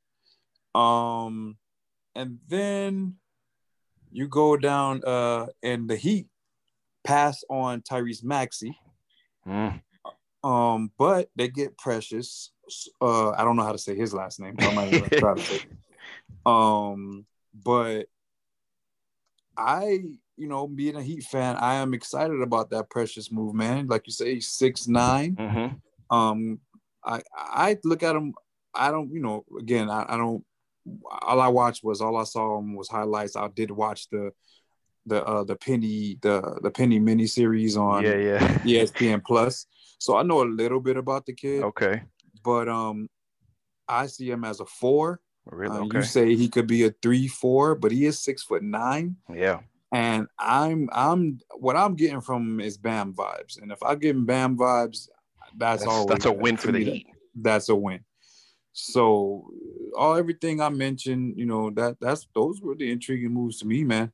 Um, 0.74 1.58
and 2.16 2.39
then 2.47 3.16
you 4.12 4.28
go 4.28 4.58
down 4.58 5.04
uh, 5.06 5.47
and 5.62 5.88
the 5.88 5.95
Heat 5.95 6.28
pass 7.04 7.43
on 7.49 7.82
Tyrese 7.82 8.24
Maxey. 8.24 8.76
Mm. 9.47 9.80
Um, 10.43 10.91
but 10.97 11.30
they 11.36 11.49
get 11.49 11.78
Precious. 11.78 12.52
Uh, 12.99 13.32
I 13.32 13.43
don't 13.43 13.58
know 13.58 13.64
how 13.64 13.74
to 13.74 13.78
say 13.78 13.95
his 13.95 14.12
last 14.12 14.39
name. 14.39 14.56
so 14.60 14.70
I'm 14.70 14.76
not 14.76 14.88
even 14.88 14.99
gonna 15.02 15.20
try 15.20 15.36
to 15.36 15.41
say. 15.41 15.56
it. 15.56 15.66
Um, 16.43 17.28
but 17.54 18.06
I, 19.58 19.99
you 20.38 20.47
know, 20.47 20.68
being 20.68 20.95
a 20.95 21.04
Heat 21.04 21.24
fan, 21.24 21.56
I 21.58 21.76
am 21.76 21.93
excited 21.93 22.41
about 22.41 22.70
that 22.72 22.89
Precious 22.89 23.32
move, 23.32 23.54
man. 23.54 23.88
Like 23.88 24.08
you 24.08 24.14
say, 24.14 24.39
six 24.39 24.88
nine. 24.88 25.36
hmm 25.36 26.16
Um, 26.16 26.60
I 27.04 27.22
I 27.36 27.78
look 27.84 28.04
at 28.04 28.16
him. 28.16 28.34
I 28.74 28.91
don't, 28.91 29.12
you 29.12 29.22
know, 29.22 29.43
again, 29.60 29.89
I, 29.89 30.06
I 30.08 30.18
don't. 30.18 30.43
All 31.22 31.39
I 31.39 31.49
watched 31.49 31.84
was 31.84 32.02
all 32.02 32.18
I 32.18 32.24
saw 32.24 32.58
him 32.58 32.76
was 32.76 32.89
highlights. 32.89 33.36
I 33.36 33.47
did 33.49 33.70
watch 33.72 34.10
the 34.10 34.32
the 35.06 35.24
uh 35.26 35.43
the 35.43 35.56
penny 35.56 36.18
the 36.22 36.60
the 36.62 36.72
penny 36.72 36.99
mini 36.99 37.28
series 37.28 37.76
on 37.76 38.04
Yeah, 38.04 38.16
yeah. 38.16 38.39
ESPN 38.66 39.24
Plus. 39.24 39.66
So 39.99 40.16
I 40.16 40.24
know 40.24 40.43
a 40.43 40.45
little 40.45 40.80
bit 40.80 40.97
about 40.97 41.26
the 41.26 41.34
kid, 41.34 41.64
Okay. 41.64 42.04
but 42.43 42.68
um, 42.70 43.10
I 43.88 44.08
see 44.08 44.30
him 44.32 44.43
as 44.43 44.60
a 44.60 44.66
four. 44.66 45.20
Really? 45.52 45.78
Uh, 45.78 45.82
okay. 45.84 45.97
You 45.97 46.04
say 46.04 46.36
he 46.36 46.49
could 46.49 46.68
be 46.68 46.86
a 46.86 46.91
three 47.02 47.28
four, 47.28 47.76
but 47.76 47.91
he 47.91 48.06
is 48.06 48.20
six 48.20 48.41
foot 48.43 48.64
nine. 48.64 49.18
yeah. 49.32 49.60
And 49.93 50.28
I'm 50.39 50.89
I'm 50.93 51.39
what 51.58 51.76
I'm 51.76 51.95
getting 51.95 52.22
from 52.22 52.43
him 52.43 52.60
is 52.62 52.78
Bam 52.78 53.14
vibes. 53.14 53.62
And 53.62 53.74
if 53.74 53.84
I 53.84 53.95
give 53.95 54.16
him 54.16 54.26
Bam 54.26 54.58
vibes, 54.58 55.10
that's 55.58 55.84
That's, 55.84 55.86
all. 55.86 56.06
that's 56.06 56.26
a 56.26 56.32
win 56.32 56.56
for 56.56 56.72
the 56.72 56.84
Heat. 56.84 57.08
That's 57.36 57.68
a 57.68 57.76
win. 57.76 57.99
So 58.72 59.52
all 59.97 60.16
everything 60.16 60.62
I 60.62 60.70
mentioned, 60.70 61.38
you 61.38 61.45
know, 61.45 61.72
that 61.72 61.97
that's 61.99 62.26
those 62.34 62.62
were 62.62 62.76
the 62.76 62.89
intriguing 62.89 63.34
moves 63.34 63.60
to 63.60 63.68
me, 63.68 63.84
man. 63.84 64.14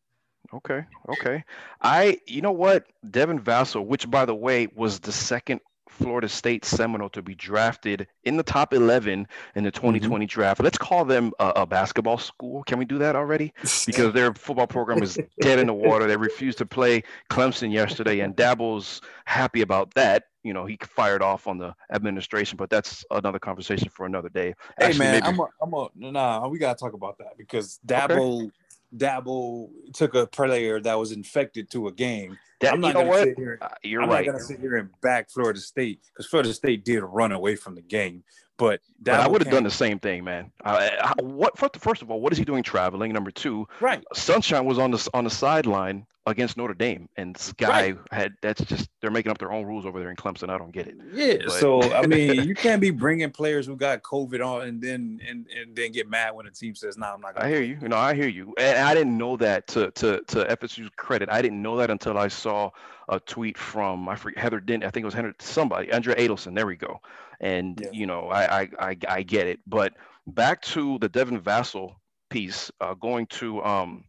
Okay. 0.53 0.83
Okay. 1.09 1.43
I, 1.81 2.19
you 2.25 2.41
know 2.41 2.51
what? 2.53 2.85
Devin 3.11 3.39
Vassell, 3.39 3.85
which 3.85 4.09
by 4.09 4.25
the 4.25 4.33
way 4.33 4.67
was 4.75 4.99
the 4.99 5.11
second 5.11 5.61
Florida 5.89 6.29
State 6.29 6.65
Seminole 6.65 7.09
to 7.09 7.21
be 7.21 7.35
drafted 7.35 8.07
in 8.23 8.37
the 8.37 8.43
top 8.43 8.73
11 8.73 9.27
in 9.55 9.63
the 9.63 9.71
mm-hmm. 9.71 9.87
2020 9.87 10.25
draft. 10.25 10.61
Let's 10.61 10.77
call 10.77 11.05
them 11.05 11.31
a, 11.39 11.53
a 11.57 11.65
basketball 11.65 12.17
school. 12.17 12.63
Can 12.63 12.77
we 12.79 12.85
do 12.85 12.97
that 12.99 13.15
already? 13.15 13.53
Because 13.85 14.13
their 14.13 14.33
football 14.33 14.67
program 14.67 15.01
is 15.01 15.17
dead 15.39 15.59
in 15.59 15.67
the 15.67 15.73
water. 15.73 16.07
They 16.07 16.17
refused 16.17 16.57
to 16.57 16.65
play 16.65 17.03
Clemson 17.29 17.71
yesterday, 17.71 18.19
and 18.19 18.35
Dabo's 18.35 19.01
happy 19.25 19.61
about 19.61 19.93
that. 19.93 20.25
You 20.43 20.53
know, 20.53 20.65
he 20.65 20.77
fired 20.81 21.21
off 21.21 21.47
on 21.47 21.57
the 21.57 21.73
administration, 21.91 22.57
but 22.57 22.69
that's 22.69 23.05
another 23.11 23.39
conversation 23.39 23.89
for 23.89 24.05
another 24.05 24.29
day. 24.29 24.55
Hey 24.77 24.87
Actually, 24.87 24.99
man, 24.99 25.13
maybe- 25.13 25.27
I'm 25.27 25.39
a, 25.39 25.47
I'm 25.61 25.73
a 25.73 26.11
nah. 26.11 26.47
We 26.47 26.59
gotta 26.59 26.77
talk 26.77 26.93
about 26.93 27.17
that 27.19 27.37
because 27.37 27.79
Dabo 27.85 28.51
Dabo 28.95 29.69
took 29.93 30.15
a 30.15 30.27
player 30.27 30.79
that 30.81 30.97
was 30.97 31.11
infected 31.11 31.69
to 31.71 31.87
a 31.87 31.91
game. 31.91 32.37
That- 32.61 32.73
I'm 32.73 32.77
you 32.77 32.81
not 32.81 32.93
know 32.93 32.99
gonna 33.01 33.09
what? 33.09 33.23
sit 33.23 33.37
here. 33.37 33.57
Uh, 33.61 33.67
you're 33.83 33.99
right. 34.01 34.05
I'm 34.05 34.09
right. 34.11 34.25
not 34.25 34.31
gonna 34.33 34.43
sit 34.43 34.59
here 34.59 34.77
and 34.77 34.89
back 35.01 35.29
Florida 35.29 35.59
State 35.59 36.01
because 36.11 36.27
Florida 36.27 36.53
State 36.53 36.83
did 36.83 37.01
run 37.03 37.31
away 37.31 37.55
from 37.55 37.75
the 37.75 37.81
game, 37.81 38.23
but 38.57 38.81
But 39.01 39.19
I 39.19 39.27
would 39.27 39.43
have 39.43 39.51
done 39.51 39.63
the 39.63 39.69
same 39.69 39.99
thing, 39.99 40.23
man. 40.23 40.51
Uh, 40.65 41.13
what 41.19 41.57
first, 41.57 41.77
first 41.77 42.01
of 42.01 42.09
all, 42.09 42.19
what 42.19 42.31
is 42.31 42.39
he 42.39 42.45
doing 42.45 42.63
traveling? 42.63 43.13
Number 43.13 43.29
two, 43.31 43.67
right. 43.79 44.03
Sunshine 44.13 44.65
was 44.65 44.79
on 44.79 44.91
the 44.91 45.09
on 45.13 45.23
the 45.23 45.29
sideline 45.29 46.07
against 46.27 46.57
Notre 46.57 46.73
Dame, 46.75 47.09
and 47.17 47.35
this 47.35 47.53
guy 47.53 47.95
had 48.11 48.33
that's 48.41 48.61
just 48.65 48.89
they're 49.01 49.09
making 49.09 49.31
up 49.31 49.37
their 49.39 49.51
own 49.51 49.65
rules 49.65 49.85
over 49.85 49.99
there 49.99 50.09
in 50.11 50.15
Clemson. 50.15 50.49
I 50.49 50.57
don't 50.57 50.71
get 50.71 50.87
it. 50.87 50.95
Yeah, 51.13 51.37
But- 51.45 51.51
so 51.53 51.81
I 51.93 52.05
mean, 52.07 52.43
you 52.47 52.53
can't 52.53 52.81
be 52.81 52.91
bringing 52.91 53.31
players 53.31 53.65
who 53.65 53.75
got 53.75 54.03
COVID 54.03 54.45
on 54.45 54.67
and 54.67 54.81
then 54.81 55.19
and, 55.27 55.47
and 55.47 55.75
then 55.75 55.91
get 55.91 56.07
mad 56.09 56.35
when 56.35 56.45
the 56.45 56.51
team 56.51 56.75
says, 56.75 56.97
"Nah, 56.97 57.13
I'm 57.13 57.21
not 57.21 57.33
gonna." 57.33 57.47
I 57.47 57.49
hear 57.49 57.61
you. 57.61 57.79
You 57.81 57.87
know, 57.89 57.95
I 57.97 58.13
hear 58.13 58.27
you. 58.27 58.53
And 58.59 58.77
I 58.77 58.93
didn't 58.93 59.17
know 59.17 59.37
that. 59.37 59.65
To 59.67 59.89
to 59.91 60.21
to 60.27 60.45
FSU's 60.45 60.91
credit, 60.97 61.29
I 61.31 61.41
didn't 61.41 61.61
know 61.61 61.77
that 61.77 61.89
until 61.89 62.17
I 62.17 62.27
saw 62.27 62.69
a 63.09 63.19
tweet 63.21 63.57
from 63.57 64.07
I 64.09 64.15
forget 64.15 64.37
Heather 64.43 64.59
Dent. 64.59 64.83
I 64.83 64.89
think 64.91 65.03
it 65.03 65.05
was 65.05 65.13
Heather 65.13 65.33
somebody, 65.39 65.91
Andrea 65.91 66.17
Adelson. 66.17 66.53
There 66.53 66.67
we 66.67 66.75
go. 66.75 66.99
And 67.39 67.79
Yeah. 67.81 67.89
you 67.93 68.05
know, 68.05 68.27
I, 68.29 68.61
I 68.61 68.69
I 68.79 68.97
I 69.07 69.23
get 69.23 69.47
it. 69.47 69.59
But 69.65 69.93
back 70.27 70.61
to 70.63 70.97
the 70.99 71.07
Devin 71.07 71.39
Vassell 71.39 71.95
piece, 72.29 72.69
uh, 72.81 72.93
going 72.95 73.27
to 73.27 73.63
um 73.63 74.03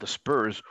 the 0.00 0.06
Spurs. 0.06 0.62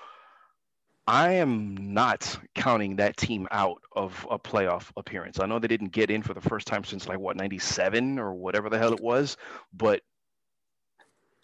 I 1.08 1.34
am 1.34 1.93
not 1.93 2.38
counting 2.56 2.95
that 2.95 3.16
team 3.16 3.47
out 3.51 3.82
of 3.95 4.26
a 4.32 4.39
playoff 4.39 4.91
appearance. 4.97 5.39
I 5.39 5.45
know 5.45 5.60
they 5.60 5.68
didn't 5.68 5.91
get 5.91 6.10
in 6.10 6.24
for 6.24 6.34
the 6.34 6.41
first 6.41 6.66
time 6.66 6.84
since 6.84 7.08
like 7.08 7.20
what 7.20 7.36
97 7.38 8.18
or 8.18 8.34
whatever 8.34 8.70
the 8.70 8.78
hell 8.80 8.91
it 8.91 8.99
was, 8.99 9.38
but 9.72 10.01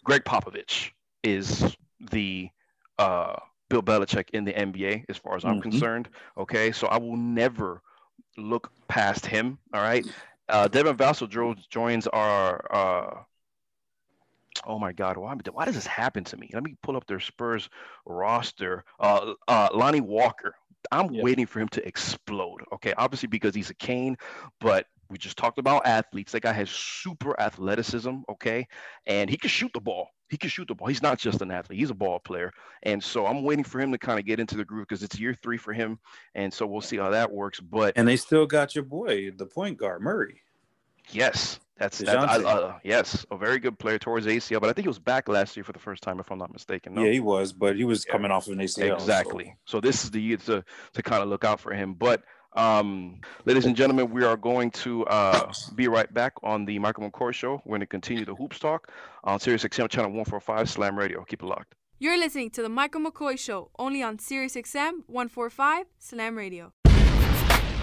Gregg 0.04 0.24
Popovich 0.24 0.90
is 1.22 1.76
the 2.10 2.50
uh, 2.98 3.36
Bill 3.70 3.82
Belichick 3.82 4.30
in 4.30 4.44
the 4.44 4.52
NBA 4.52 5.04
as 5.08 5.16
far 5.16 5.36
as 5.36 5.44
I'm 5.44 5.58
Mhm. 5.58 5.62
concerned. 5.62 6.08
Okay, 6.36 6.72
so 6.72 6.88
I 6.88 6.98
will 6.98 7.16
never 7.16 7.82
look 8.36 8.72
past 8.88 9.24
him. 9.26 9.58
All 9.72 9.80
right, 9.80 10.04
uh, 10.48 10.66
Devin 10.68 10.96
Vassell 10.96 11.28
jo- 11.28 11.54
joins 11.70 12.06
our. 12.08 12.66
Uh, 12.74 13.22
oh 14.66 14.78
my 14.78 14.92
God, 14.92 15.16
why, 15.16 15.34
why 15.52 15.64
does 15.64 15.74
this 15.74 15.86
happen 15.86 16.24
to 16.24 16.36
me? 16.36 16.50
Let 16.52 16.62
me 16.62 16.76
pull 16.82 16.96
up 16.96 17.06
their 17.06 17.20
Spurs 17.20 17.68
roster. 18.06 18.84
Uh, 19.00 19.34
uh, 19.48 19.68
Lonnie 19.72 20.00
Walker. 20.00 20.54
I'm 20.90 21.12
Yeah. 21.12 21.22
waiting 21.22 21.46
for 21.46 21.60
him 21.60 21.68
to 21.68 21.86
explode. 21.86 22.60
Okay, 22.72 22.92
obviously 22.98 23.28
because 23.28 23.54
he's 23.54 23.70
a 23.70 23.74
Cane, 23.74 24.16
but 24.60 24.86
we 25.08 25.18
just 25.18 25.36
talked 25.36 25.58
about 25.58 25.86
athletes. 25.86 26.32
That 26.32 26.42
guy 26.42 26.52
has 26.52 26.70
super 26.70 27.38
athleticism. 27.40 28.18
Okay, 28.30 28.66
and 29.06 29.30
he 29.30 29.36
can 29.36 29.48
shoot 29.48 29.70
the 29.74 29.80
ball. 29.80 30.08
He 30.28 30.38
can 30.38 30.48
shoot 30.48 30.66
the 30.66 30.74
ball. 30.74 30.88
He's 30.88 31.02
not 31.02 31.18
just 31.18 31.42
an 31.42 31.50
athlete. 31.50 31.78
He's 31.78 31.90
a 31.90 31.94
ball 31.94 32.18
player. 32.18 32.50
And 32.84 33.04
so 33.04 33.26
I'm 33.26 33.42
waiting 33.44 33.64
for 33.64 33.80
him 33.80 33.92
to 33.92 33.98
kind 33.98 34.18
of 34.18 34.24
get 34.24 34.40
into 34.40 34.56
the 34.56 34.64
groove 34.64 34.86
because 34.88 35.02
it's 35.02 35.20
year 35.20 35.36
three 35.42 35.58
for 35.58 35.74
him. 35.74 35.98
And 36.34 36.52
so 36.52 36.66
we'll 36.66 36.80
see 36.80 36.96
how 36.96 37.10
that 37.10 37.30
works. 37.30 37.60
But 37.60 37.92
And 37.96 38.08
they 38.08 38.16
still 38.16 38.46
got 38.46 38.74
your 38.74 38.84
boy, 38.84 39.30
the 39.36 39.44
point 39.44 39.76
guard 39.76 40.00
Murray. 40.00 40.40
yes, 41.10 41.60
that's, 41.78 41.98
that's 41.98 42.10
I, 42.10 42.38
DeJounte. 42.38 42.44
uh, 42.44 42.78
yes, 42.84 43.24
a 43.30 43.36
very 43.36 43.58
good 43.58 43.78
player 43.78 43.98
towards 43.98 44.26
ACL. 44.26 44.60
But 44.60 44.70
I 44.70 44.72
think 44.72 44.84
he 44.84 44.88
was 44.88 44.98
back 44.98 45.28
last 45.28 45.56
year 45.56 45.64
for 45.64 45.72
the 45.72 45.78
first 45.78 46.02
time, 46.02 46.20
if 46.20 46.30
I'm 46.30 46.38
not 46.38 46.52
mistaken. 46.52 46.94
No? 46.94 47.02
Yeah, 47.04 47.12
he 47.12 47.20
was, 47.20 47.52
but 47.52 47.76
he 47.76 47.84
was 47.84 48.04
Yeah. 48.06 48.12
coming 48.12 48.30
off 48.30 48.46
of 48.46 48.52
an 48.52 48.60
ACL. 48.60 48.94
Exactly. 48.94 49.56
So. 49.64 49.80
this 49.80 50.04
is 50.04 50.10
the 50.10 50.20
year 50.20 50.36
to 50.38 50.64
to 50.94 51.02
kind 51.02 51.22
of 51.22 51.28
look 51.28 51.44
out 51.44 51.58
for 51.60 51.72
him. 51.74 51.94
But 51.94 52.22
um, 52.54 53.20
ladies 53.46 53.64
and 53.64 53.74
gentlemen, 53.74 54.10
we 54.10 54.24
are 54.24 54.36
going 54.36 54.70
to 54.72 55.04
uh, 55.06 55.50
be 55.74 55.88
right 55.88 56.12
back 56.12 56.34
on 56.42 56.66
the 56.66 56.78
Michael 56.78 57.10
McCoy 57.10 57.32
Show. 57.32 57.62
We're 57.64 57.70
going 57.78 57.80
to 57.80 57.86
continue 57.86 58.24
the 58.24 58.34
hoops 58.34 58.58
talk 58.58 58.92
on 59.24 59.40
Sirius 59.40 59.64
XM 59.64 59.88
channel 59.88 60.10
145 60.10 60.68
Slam 60.68 60.98
Radio. 60.98 61.24
Keep 61.24 61.42
it 61.42 61.46
locked. 61.46 61.74
You're 61.98 62.18
listening 62.18 62.50
to 62.50 62.62
the 62.62 62.68
Michael 62.68 63.00
McCoy 63.00 63.38
Show, 63.38 63.70
only 63.78 64.02
on 64.02 64.18
SiriusXM 64.18 65.04
145 65.06 65.86
Slam 65.98 66.36
Radio. 66.36 66.72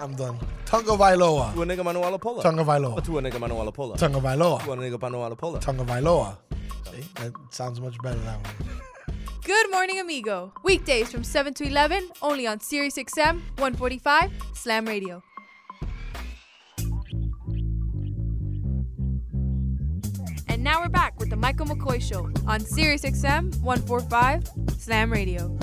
I'm 0.00 0.14
done. 0.14 0.38
Tunga 0.64 0.92
Vailoa. 0.92 1.52
Tua 1.54 1.66
Nigga 1.66 1.82
Lapola. 1.82 2.42
Tunga 2.42 2.62
Vailoa. 2.62 3.02
Tua 3.04 3.20
Nigga 3.20 3.38
Lapola. 3.40 3.96
Tunga 3.98 4.20
Vailoa. 4.20 4.62
Tua 4.62 4.76
Nigga 4.76 5.36
Lapola. 5.36 5.60
Tunga 5.60 5.84
Vailoa. 5.84 6.36
See? 6.92 7.04
That 7.16 7.32
sounds 7.50 7.80
much 7.80 7.98
better 8.02 8.20
that 8.20 8.38
way. 8.38 8.52
Good 9.44 9.70
morning, 9.72 9.98
amigo. 9.98 10.52
Weekdays 10.62 11.10
from 11.10 11.24
7 11.24 11.52
to 11.54 11.64
11, 11.66 12.10
only 12.22 12.46
on 12.46 12.60
SiriusXM 12.60 13.40
145 13.56 14.30
Slam 14.54 14.86
Radio. 14.86 15.22
And 20.48 20.62
now 20.62 20.80
we're 20.80 20.88
back 20.88 21.18
with 21.18 21.30
the 21.30 21.36
Michael 21.36 21.66
McCoy 21.66 22.00
Show 22.00 22.30
on 22.46 22.60
SiriusXM 22.60 23.60
145 23.62 24.48
Slam 24.78 25.12
Radio. 25.12 25.58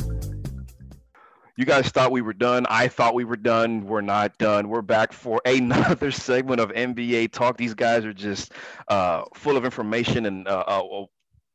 You 1.58 1.64
guys 1.64 1.88
thought 1.88 2.12
we 2.12 2.22
were 2.22 2.34
done. 2.34 2.66
I 2.70 2.90
thought 2.90 3.16
we 3.16 3.24
were 3.24 3.38
done. 3.38 3.86
We're 3.86 4.02
not 4.02 4.38
done. 4.38 4.68
We're 4.68 4.82
back 4.82 5.14
for 5.14 5.42
another 5.46 6.12
segment 6.12 6.60
of 6.60 6.70
NBA 6.72 7.32
talk. 7.32 7.56
These 7.56 7.74
guys 7.74 8.04
are 8.04 8.14
just 8.14 8.52
uh, 8.90 9.24
full 9.34 9.56
of 9.56 9.64
information 9.64 10.26
and 10.26 10.46
uh, 10.50 10.66
uh, 10.68 11.06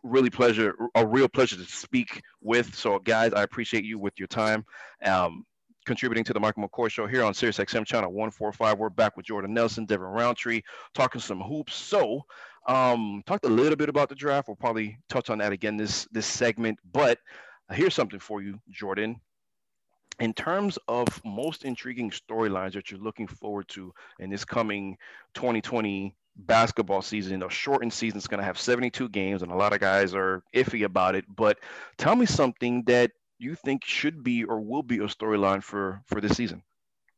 really 0.02 0.30
pleasure, 0.30 0.74
a 0.94 1.06
real 1.06 1.28
pleasure 1.28 1.56
to 1.56 1.64
speak 1.64 2.22
with. 2.40 2.74
So, 2.74 2.98
guys, 2.98 3.34
I 3.34 3.42
appreciate 3.42 3.84
you 3.84 3.98
with 3.98 4.14
your 4.18 4.28
time. 4.28 4.64
Um, 5.04 5.44
contributing 5.84 6.24
to 6.24 6.32
the 6.32 6.40
Michael 6.40 6.66
McCoy 6.66 6.90
Show 6.90 7.06
here 7.06 7.22
on 7.22 7.34
Sirius 7.34 7.58
XM 7.58 7.84
channel 7.84 8.10
145. 8.10 8.78
We're 8.78 8.88
back 8.88 9.18
with 9.18 9.26
Jordan 9.26 9.52
Nelson, 9.52 9.84
Devin 9.84 10.06
Roundtree, 10.06 10.62
talking 10.94 11.20
some 11.20 11.42
hoops. 11.42 11.74
So, 11.74 12.22
um, 12.66 13.22
talked 13.26 13.44
a 13.44 13.50
little 13.50 13.76
bit 13.76 13.90
about 13.90 14.08
the 14.08 14.14
draft. 14.14 14.48
We'll 14.48 14.56
probably 14.56 14.96
touch 15.10 15.28
on 15.28 15.36
that 15.38 15.52
again 15.52 15.76
this 15.76 16.08
this 16.10 16.26
segment. 16.26 16.78
But 16.90 17.18
here's 17.70 17.94
something 17.94 18.18
for 18.18 18.40
you, 18.40 18.58
Jordan 18.70 19.20
in 20.20 20.34
terms 20.34 20.78
of 20.86 21.08
most 21.24 21.64
intriguing 21.64 22.10
storylines 22.10 22.74
that 22.74 22.90
you're 22.90 23.00
looking 23.00 23.26
forward 23.26 23.66
to 23.68 23.92
in 24.18 24.30
this 24.30 24.44
coming 24.44 24.96
2020 25.34 26.14
basketball 26.36 27.02
season, 27.02 27.42
a 27.42 27.50
shortened 27.50 27.92
season 27.92 28.18
is 28.18 28.26
going 28.26 28.38
to 28.38 28.44
have 28.44 28.58
72 28.58 29.08
games, 29.08 29.42
and 29.42 29.50
a 29.50 29.56
lot 29.56 29.72
of 29.72 29.80
guys 29.80 30.14
are 30.14 30.42
iffy 30.54 30.84
about 30.84 31.14
it. 31.14 31.24
But 31.34 31.58
tell 31.96 32.14
me 32.14 32.26
something 32.26 32.84
that 32.84 33.10
you 33.38 33.54
think 33.54 33.84
should 33.84 34.22
be 34.22 34.44
or 34.44 34.60
will 34.60 34.82
be 34.82 34.98
a 34.98 35.08
storyline 35.08 35.62
for 35.62 36.02
for 36.06 36.20
this 36.20 36.36
season. 36.36 36.62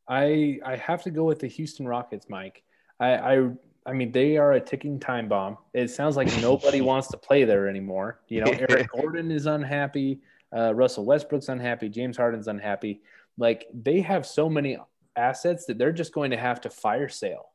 I 0.07 0.59
I 0.65 0.77
have 0.77 1.03
to 1.03 1.11
go 1.11 1.25
with 1.25 1.39
the 1.39 1.47
Houston 1.47 1.87
Rockets, 1.87 2.27
Mike. 2.29 2.63
I 2.99 3.15
I, 3.15 3.49
I 3.85 3.93
mean 3.93 4.13
they 4.13 4.37
are 4.37 4.53
a 4.53 4.61
ticking 4.61 4.99
time 4.99 5.27
bomb. 5.27 5.57
It 5.73 5.89
sounds 5.89 6.15
like 6.15 6.27
nobody 6.41 6.79
wants 6.91 7.09
to 7.09 7.17
play 7.17 7.43
there 7.43 7.67
anymore. 7.67 8.21
You 8.29 8.45
know, 8.45 8.51
Eric 8.51 8.89
Gordon 8.95 9.31
is 9.31 9.45
unhappy. 9.45 10.21
Uh, 10.55 10.73
Russell 10.73 11.05
Westbrook's 11.05 11.49
unhappy. 11.49 11.89
James 11.89 12.17
Harden's 12.17 12.47
unhappy. 12.47 13.01
Like 13.37 13.65
they 13.73 14.01
have 14.01 14.25
so 14.25 14.49
many 14.49 14.77
assets 15.15 15.65
that 15.65 15.77
they're 15.77 15.91
just 15.91 16.13
going 16.13 16.31
to 16.31 16.37
have 16.37 16.61
to 16.61 16.69
fire 16.69 17.09
sale. 17.09 17.45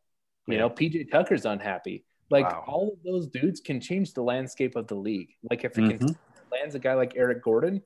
You 0.47 0.55
yeah. 0.55 0.61
know, 0.61 0.71
PJ 0.71 1.11
Tucker's 1.11 1.45
unhappy. 1.45 2.05
Like 2.31 2.47
wow. 2.47 2.65
all 2.67 2.93
of 2.93 3.03
those 3.05 3.27
dudes 3.29 3.61
can 3.61 3.81
change 3.81 4.15
the 4.15 4.23
landscape 4.23 4.77
of 4.77 4.87
the 4.87 4.95
league. 4.95 5.31
Like 5.49 5.65
if 5.65 5.79
it 5.79 5.83
mm-hmm. 5.83 6.07
can 6.07 6.17
lands 6.51 6.75
a 6.75 6.79
guy 6.79 6.95
like 6.95 7.15
Eric 7.17 7.43
Gordon, 7.43 7.83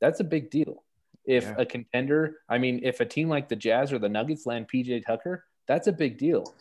that's 0.00 0.20
a 0.20 0.24
big 0.24 0.50
deal. 0.50 0.82
If 1.24 1.44
yeah. 1.44 1.54
a 1.58 1.66
contender, 1.66 2.40
I 2.48 2.58
mean, 2.58 2.80
if 2.82 3.00
a 3.00 3.04
team 3.04 3.28
like 3.28 3.48
the 3.48 3.56
Jazz 3.56 3.92
or 3.92 3.98
the 3.98 4.08
Nuggets 4.08 4.46
land 4.46 4.68
PJ 4.72 5.06
Tucker, 5.06 5.44
that's 5.66 5.86
a 5.86 5.92
big 5.92 6.18
deal. 6.18 6.54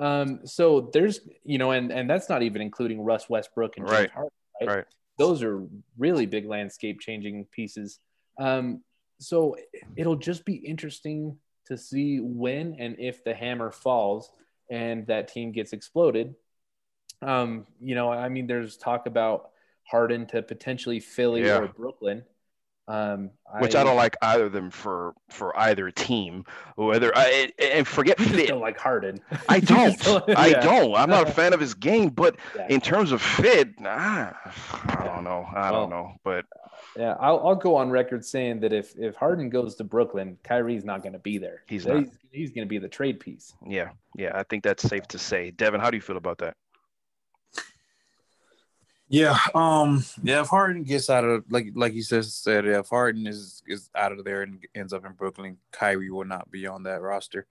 Um, 0.00 0.40
so 0.44 0.90
there's, 0.92 1.20
you 1.44 1.58
know, 1.58 1.70
and 1.70 1.92
and 1.92 2.10
that's 2.10 2.28
not 2.28 2.42
even 2.42 2.60
including 2.60 3.02
Russ 3.02 3.28
Westbrook 3.30 3.76
and 3.76 3.86
James 3.86 3.98
right. 3.98 4.10
Harden, 4.10 4.30
right? 4.60 4.68
right? 4.76 4.84
Those 5.22 5.42
are 5.44 5.64
really 5.96 6.26
big 6.26 6.46
landscape 6.46 7.00
changing 7.00 7.46
pieces. 7.52 8.00
Um, 8.40 8.82
so 9.20 9.56
it'll 9.96 10.16
just 10.16 10.44
be 10.44 10.54
interesting 10.54 11.38
to 11.66 11.78
see 11.78 12.18
when 12.18 12.74
and 12.80 12.96
if 12.98 13.22
the 13.22 13.32
hammer 13.32 13.70
falls 13.70 14.32
and 14.68 15.06
that 15.06 15.28
team 15.28 15.52
gets 15.52 15.72
exploded. 15.72 16.34
Um, 17.24 17.68
you 17.80 17.94
know, 17.94 18.10
I 18.10 18.28
mean, 18.28 18.48
there's 18.48 18.76
talk 18.76 19.06
about 19.06 19.50
Harden 19.84 20.26
to 20.26 20.42
potentially 20.42 20.98
Philly 20.98 21.44
yeah. 21.44 21.58
or 21.58 21.68
Brooklyn. 21.68 22.24
Um, 22.88 23.30
Which 23.60 23.76
I, 23.76 23.82
I, 23.82 23.84
don't 23.84 23.96
like 23.96 24.16
either 24.22 24.46
of 24.46 24.52
them 24.52 24.70
for 24.70 25.14
for 25.30 25.56
either 25.56 25.90
team. 25.90 26.44
Whether 26.74 27.16
I 27.16 27.52
and 27.58 27.86
forget 27.86 28.18
fit. 28.18 28.48
Don't 28.48 28.60
like 28.60 28.78
Harden. 28.78 29.20
I 29.48 29.60
don't. 29.60 29.96
yeah. 30.06 30.34
I 30.36 30.52
don't. 30.54 30.94
I'm 30.94 31.08
not 31.08 31.28
a 31.28 31.32
fan 31.32 31.52
of 31.52 31.60
his 31.60 31.74
game, 31.74 32.08
but 32.08 32.36
yeah. 32.56 32.66
in 32.68 32.80
terms 32.80 33.12
of 33.12 33.22
fit, 33.22 33.78
nah, 33.80 34.32
I 34.86 35.04
don't 35.04 35.22
know. 35.22 35.46
I 35.54 35.70
well, 35.70 35.80
don't 35.82 35.90
know. 35.90 36.12
But 36.24 36.44
yeah, 36.96 37.14
I'll, 37.20 37.46
I'll 37.46 37.54
go 37.54 37.76
on 37.76 37.90
record 37.90 38.24
saying 38.24 38.60
that 38.60 38.72
if 38.72 38.94
if 38.98 39.14
Harden 39.14 39.48
goes 39.48 39.76
to 39.76 39.84
Brooklyn, 39.84 40.36
Kyrie's 40.42 40.84
not 40.84 41.02
going 41.02 41.12
to 41.12 41.20
be 41.20 41.38
there. 41.38 41.62
He's 41.68 41.86
not. 41.86 41.98
He's, 41.98 42.18
he's 42.32 42.50
going 42.50 42.66
to 42.66 42.68
be 42.68 42.78
the 42.78 42.88
trade 42.88 43.20
piece. 43.20 43.54
Yeah, 43.64 43.90
yeah. 44.16 44.32
I 44.34 44.42
think 44.42 44.64
that's 44.64 44.82
safe 44.82 45.06
to 45.08 45.18
say. 45.18 45.52
Devin, 45.52 45.80
how 45.80 45.90
do 45.90 45.96
you 45.96 46.02
feel 46.02 46.16
about 46.16 46.38
that? 46.38 46.56
Yeah, 49.12 49.38
um, 49.54 50.02
yeah. 50.22 50.40
If 50.40 50.48
Harden 50.48 50.84
gets 50.84 51.10
out 51.10 51.22
of 51.22 51.44
like 51.50 51.66
like 51.74 51.92
you 51.92 52.02
said, 52.02 52.24
said 52.24 52.64
if 52.64 52.88
Harden 52.88 53.26
is 53.26 53.62
is 53.66 53.90
out 53.94 54.10
of 54.10 54.24
there 54.24 54.40
and 54.40 54.58
ends 54.74 54.94
up 54.94 55.04
in 55.04 55.12
Brooklyn, 55.12 55.58
Kyrie 55.70 56.08
will 56.08 56.24
not 56.24 56.50
be 56.50 56.66
on 56.66 56.84
that 56.84 57.02
roster. 57.02 57.46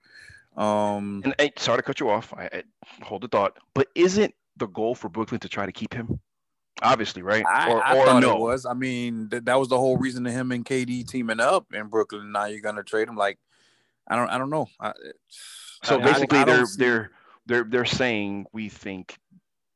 Um, 0.56 1.22
and 1.24 1.36
hey, 1.38 1.52
sorry 1.56 1.78
to 1.78 1.84
cut 1.84 2.00
you 2.00 2.10
off. 2.10 2.34
I, 2.36 2.50
I 2.52 2.62
hold 3.04 3.22
the 3.22 3.28
thought, 3.28 3.58
but 3.74 3.86
isn't 3.94 4.34
the 4.56 4.66
goal 4.66 4.96
for 4.96 5.08
Brooklyn 5.08 5.38
to 5.38 5.48
try 5.48 5.64
to 5.64 5.70
keep 5.70 5.94
him? 5.94 6.18
Obviously, 6.82 7.22
right? 7.22 7.46
I, 7.46 7.70
or, 7.70 7.80
I 7.80 7.96
or 7.96 8.06
thought 8.06 8.22
no? 8.22 8.32
it 8.32 8.40
was. 8.40 8.66
I 8.66 8.74
mean, 8.74 9.28
th- 9.30 9.44
that 9.44 9.56
was 9.56 9.68
the 9.68 9.78
whole 9.78 9.96
reason 9.96 10.24
to 10.24 10.32
him 10.32 10.50
and 10.50 10.64
KD 10.64 11.06
teaming 11.06 11.38
up 11.38 11.66
in 11.72 11.86
Brooklyn. 11.86 12.32
Now 12.32 12.46
you're 12.46 12.60
gonna 12.60 12.82
trade 12.82 13.06
him? 13.06 13.14
Like, 13.14 13.38
I 14.08 14.16
don't, 14.16 14.28
I 14.30 14.36
don't 14.36 14.50
know. 14.50 14.66
I, 14.80 14.94
so 15.84 16.00
basically, 16.00 16.42
they're 16.42 16.66
they're 16.76 17.10
they're 17.46 17.64
they're 17.64 17.84
saying 17.84 18.46
we 18.52 18.68
think 18.68 19.16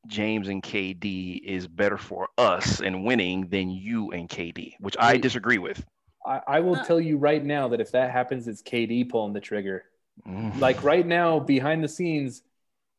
James 0.07 0.49
and 0.49 0.63
KD 0.63 1.43
is 1.43 1.67
better 1.67 1.99
for 1.99 2.29
us 2.39 2.81
in 2.81 3.05
winning 3.05 3.49
than 3.49 3.71
you 3.71 4.11
and 4.13 4.29
KD, 4.29 4.75
which 4.81 4.97
I 4.99 5.17
disagree 5.17 5.59
with. 5.59 5.85
I, 6.27 6.41
I 6.47 6.61
will 6.61 6.77
tell 6.77 7.01
you 7.01 7.17
right 7.17 7.45
now 7.45 7.69
that 7.69 7.81
if 7.81 7.93
that 7.93 8.11
happens, 8.11 8.49
it's 8.49 8.63
KD 8.63 9.09
pulling 9.09 9.33
the 9.33 9.41
trigger. 9.41 9.85
Mm. 10.27 10.59
Like 10.59 10.83
right 10.83 11.07
now, 11.07 11.39
behind 11.39 11.85
the 11.85 11.89
scenes, 11.89 12.43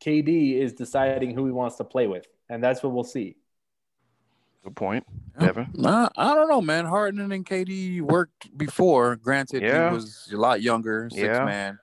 KD 0.04 0.60
is 0.60 0.74
deciding 0.74 1.34
who 1.34 1.46
he 1.46 1.52
wants 1.52 1.76
to 1.78 1.84
play 1.84 2.08
with, 2.08 2.26
and 2.50 2.64
that's 2.64 2.84
what 2.84 2.94
we'll 2.94 3.04
see. 3.04 3.36
Good 4.64 4.76
point, 4.76 5.06
Devin. 5.40 5.68
I, 5.84 6.10
I 6.16 6.36
don't 6.36 6.50
know, 6.50 6.62
man. 6.62 6.86
Harden 6.86 7.32
and 7.32 7.46
KD 7.46 8.02
worked 8.02 8.56
before. 8.58 9.16
Granted, 9.16 9.64
yeah. 9.64 9.90
he 9.90 9.96
was 9.96 10.30
a 10.34 10.38
lot 10.38 10.62
younger, 10.62 11.10
six 11.10 11.24
yeah. 11.24 11.46
man. 11.46 11.80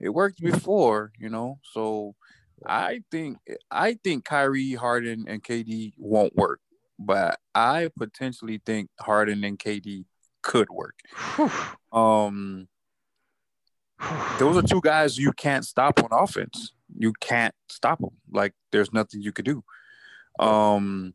It 0.00 0.08
worked 0.08 0.40
before, 0.40 1.12
you 1.18 1.28
know. 1.28 1.58
So 1.72 2.14
I 2.66 3.00
think 3.10 3.38
I 3.70 3.94
think 4.02 4.24
Kyrie, 4.24 4.74
Harden, 4.74 5.26
and 5.28 5.42
KD 5.42 5.92
won't 5.96 6.34
work, 6.36 6.60
but 6.98 7.38
I 7.54 7.90
potentially 7.96 8.60
think 8.64 8.90
Harden 9.00 9.44
and 9.44 9.58
KD 9.58 10.04
could 10.42 10.68
work. 10.70 10.98
um, 11.92 12.68
those 14.38 14.56
are 14.56 14.62
two 14.62 14.80
guys 14.80 15.18
you 15.18 15.32
can't 15.32 15.64
stop 15.64 16.02
on 16.02 16.08
offense. 16.12 16.72
You 16.96 17.12
can't 17.20 17.54
stop 17.68 18.00
them. 18.00 18.10
Like 18.30 18.52
there's 18.72 18.92
nothing 18.92 19.22
you 19.22 19.32
could 19.32 19.44
do. 19.44 19.64
Um, 20.38 21.14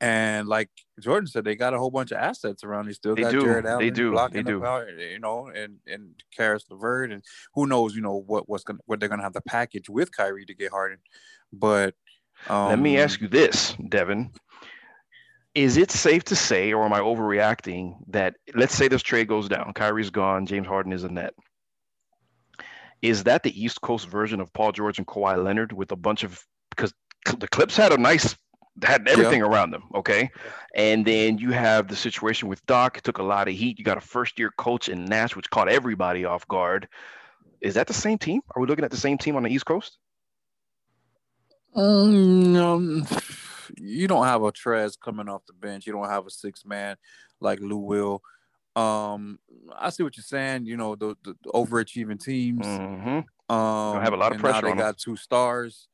and 0.00 0.48
like 0.48 0.70
Jordan 0.98 1.26
said, 1.26 1.44
they 1.44 1.56
got 1.56 1.74
a 1.74 1.78
whole 1.78 1.90
bunch 1.90 2.10
of 2.10 2.18
assets 2.18 2.64
around. 2.64 2.86
They 2.86 2.92
still 2.94 3.14
they 3.14 3.22
got 3.22 3.32
do. 3.32 3.42
Jarrett 3.42 3.66
Allen 3.66 3.84
they 3.84 3.90
do. 3.90 4.12
blocking 4.12 4.44
they 4.44 4.50
do. 4.50 4.64
Out, 4.64 4.86
you 4.98 5.18
know, 5.18 5.48
and 5.48 5.76
and 5.86 6.14
Caris 6.34 6.64
LeVert, 6.70 7.12
and 7.12 7.22
who 7.54 7.66
knows, 7.66 7.94
you 7.94 8.00
know, 8.00 8.16
what 8.16 8.48
what's 8.48 8.64
gonna 8.64 8.78
what 8.86 8.98
they're 8.98 9.10
gonna 9.10 9.22
have 9.22 9.34
to 9.34 9.42
package 9.42 9.90
with 9.90 10.14
Kyrie 10.14 10.46
to 10.46 10.54
get 10.54 10.70
Harden. 10.70 10.98
But 11.52 11.94
um, 12.48 12.68
let 12.68 12.78
me 12.78 12.98
ask 12.98 13.20
you 13.20 13.28
this, 13.28 13.76
Devin. 13.88 14.30
Is 15.54 15.76
it 15.76 15.90
safe 15.90 16.24
to 16.24 16.36
say, 16.36 16.72
or 16.72 16.84
am 16.84 16.92
I 16.92 17.00
overreacting, 17.00 17.96
that 18.08 18.36
let's 18.54 18.74
say 18.74 18.86
this 18.86 19.02
trade 19.02 19.26
goes 19.26 19.48
down, 19.48 19.72
Kyrie's 19.74 20.10
gone, 20.10 20.46
James 20.46 20.66
Harden 20.66 20.92
is 20.92 21.02
a 21.02 21.08
net. 21.08 21.34
Is 23.02 23.24
that 23.24 23.42
the 23.42 23.62
East 23.62 23.80
Coast 23.80 24.08
version 24.08 24.40
of 24.40 24.52
Paul 24.52 24.72
George 24.72 24.98
and 24.98 25.06
Kawhi 25.06 25.42
Leonard 25.42 25.72
with 25.72 25.90
a 25.90 25.96
bunch 25.96 26.22
of 26.22 26.42
because 26.70 26.94
the 27.38 27.48
Clips 27.48 27.76
had 27.76 27.92
a 27.92 27.98
nice 27.98 28.36
had 28.82 29.08
everything 29.08 29.42
around 29.42 29.70
them. 29.70 29.84
Okay. 29.94 30.30
And 30.74 31.04
then 31.04 31.38
you 31.38 31.50
have 31.50 31.88
the 31.88 31.96
situation 31.96 32.48
with 32.48 32.64
Doc, 32.66 33.00
took 33.00 33.18
a 33.18 33.22
lot 33.22 33.48
of 33.48 33.54
heat. 33.54 33.78
You 33.78 33.84
got 33.84 33.98
a 33.98 34.02
first 34.02 34.38
year 34.38 34.52
coach 34.56 34.88
in 34.88 35.04
Nash, 35.04 35.36
which 35.36 35.50
caught 35.50 35.68
everybody 35.68 36.24
off 36.24 36.46
guard. 36.48 36.88
Is 37.60 37.74
that 37.74 37.86
the 37.86 37.94
same 37.94 38.18
team? 38.18 38.40
Are 38.54 38.60
we 38.60 38.66
looking 38.66 38.84
at 38.84 38.90
the 38.90 38.96
same 38.96 39.18
team 39.18 39.36
on 39.36 39.42
the 39.42 39.50
East 39.50 39.66
Coast? 39.66 39.98
Um, 41.74 42.56
um 42.56 43.06
you 43.78 44.08
don't 44.08 44.24
have 44.24 44.42
a 44.42 44.52
Trez 44.52 44.98
coming 44.98 45.28
off 45.28 45.46
the 45.46 45.52
bench. 45.52 45.86
You 45.86 45.92
don't 45.92 46.08
have 46.08 46.26
a 46.26 46.30
six 46.30 46.64
man 46.64 46.96
like 47.40 47.60
Lou 47.60 47.78
Will. 47.78 48.22
Um, 48.76 49.38
I 49.76 49.90
see 49.90 50.02
what 50.02 50.16
you're 50.16 50.24
saying. 50.24 50.66
You 50.66 50.76
know, 50.76 50.94
the, 50.94 51.16
the 51.24 51.34
overachieving 51.46 52.22
teams. 52.22 52.66
Mm-hmm. 52.66 53.54
Um, 53.54 54.02
have 54.02 54.12
a 54.12 54.16
lot 54.16 54.32
of 54.32 54.38
pressure. 54.38 54.62
Now 54.62 54.74
they 54.74 54.78
got 54.78 54.98
two 54.98 55.16
stars. 55.16 55.88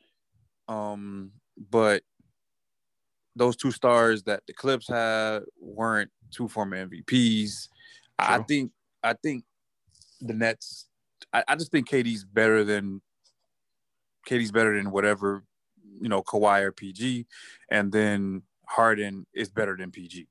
Um, 0.69 1.33
but 1.71 2.03
those 3.37 3.55
two 3.55 3.71
stars 3.71 4.23
that 4.25 4.43
the 4.47 4.53
Clips 4.55 4.89
had 4.89 5.41
weren't 5.61 6.11
two 6.31 6.49
former 6.49 6.87
MVPs. 6.87 7.69
True. 7.69 7.69
I 8.19 8.39
think 8.43 8.73
I 9.03 9.13
think 9.13 9.45
the 10.21 10.35
Nets. 10.35 10.89
I, 11.33 11.45
I, 11.47 11.55
just 11.55 11.71
think 11.71 11.89
KD's 11.89 12.25
better 12.25 12.65
than 12.65 13.03
KD's 14.29 14.51
better 14.51 14.77
than 14.77 14.91
whatever 14.91 15.45
you 16.01 16.09
know 16.09 16.23
Kawhi 16.23 16.63
or 16.63 16.73
PG, 16.73 17.27
and 17.71 17.93
then 17.93 18.43
Harden 18.67 19.27
is 19.35 19.51
better 19.51 19.77
than 19.77 19.91
PG. 19.91 20.27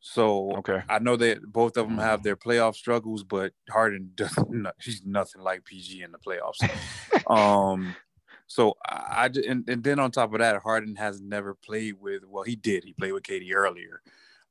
So 0.00 0.52
okay. 0.58 0.82
I 0.88 0.98
know 1.00 1.16
that 1.16 1.42
both 1.42 1.76
of 1.76 1.88
them 1.88 1.98
have 1.98 2.22
their 2.22 2.36
playoff 2.36 2.76
struggles, 2.76 3.24
but 3.24 3.52
Harden 3.70 4.12
doesn't. 4.16 4.66
He's 4.80 5.02
nothing 5.04 5.42
like 5.42 5.64
PG 5.64 6.02
in 6.02 6.12
the 6.12 6.18
playoffs. 6.18 6.60
um, 7.30 7.94
so 8.46 8.76
I, 8.86 9.30
and, 9.46 9.68
and 9.68 9.82
then 9.82 9.98
on 9.98 10.10
top 10.10 10.32
of 10.32 10.40
that, 10.40 10.62
Harden 10.62 10.96
has 10.96 11.20
never 11.20 11.54
played 11.54 11.96
with. 12.00 12.22
Well, 12.28 12.44
he 12.44 12.56
did. 12.56 12.84
He 12.84 12.92
played 12.92 13.12
with 13.12 13.24
KD 13.24 13.52
earlier, 13.54 14.02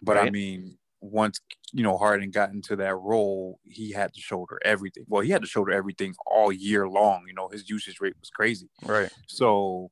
but 0.01 0.17
right. 0.17 0.27
I 0.27 0.31
mean, 0.31 0.77
once 1.01 1.39
you 1.71 1.83
know 1.83 1.97
Harden 1.97 2.31
got 2.31 2.51
into 2.51 2.75
that 2.77 2.95
role, 2.95 3.59
he 3.63 3.91
had 3.91 4.13
to 4.13 4.21
shoulder 4.21 4.59
everything. 4.65 5.05
Well, 5.07 5.21
he 5.21 5.29
had 5.29 5.41
to 5.41 5.47
shoulder 5.47 5.71
everything 5.71 6.13
all 6.25 6.51
year 6.51 6.87
long. 6.87 7.25
You 7.27 7.33
know, 7.33 7.47
his 7.47 7.69
usage 7.69 8.01
rate 8.01 8.15
was 8.19 8.29
crazy. 8.29 8.69
Right. 8.83 9.09
So, 9.27 9.91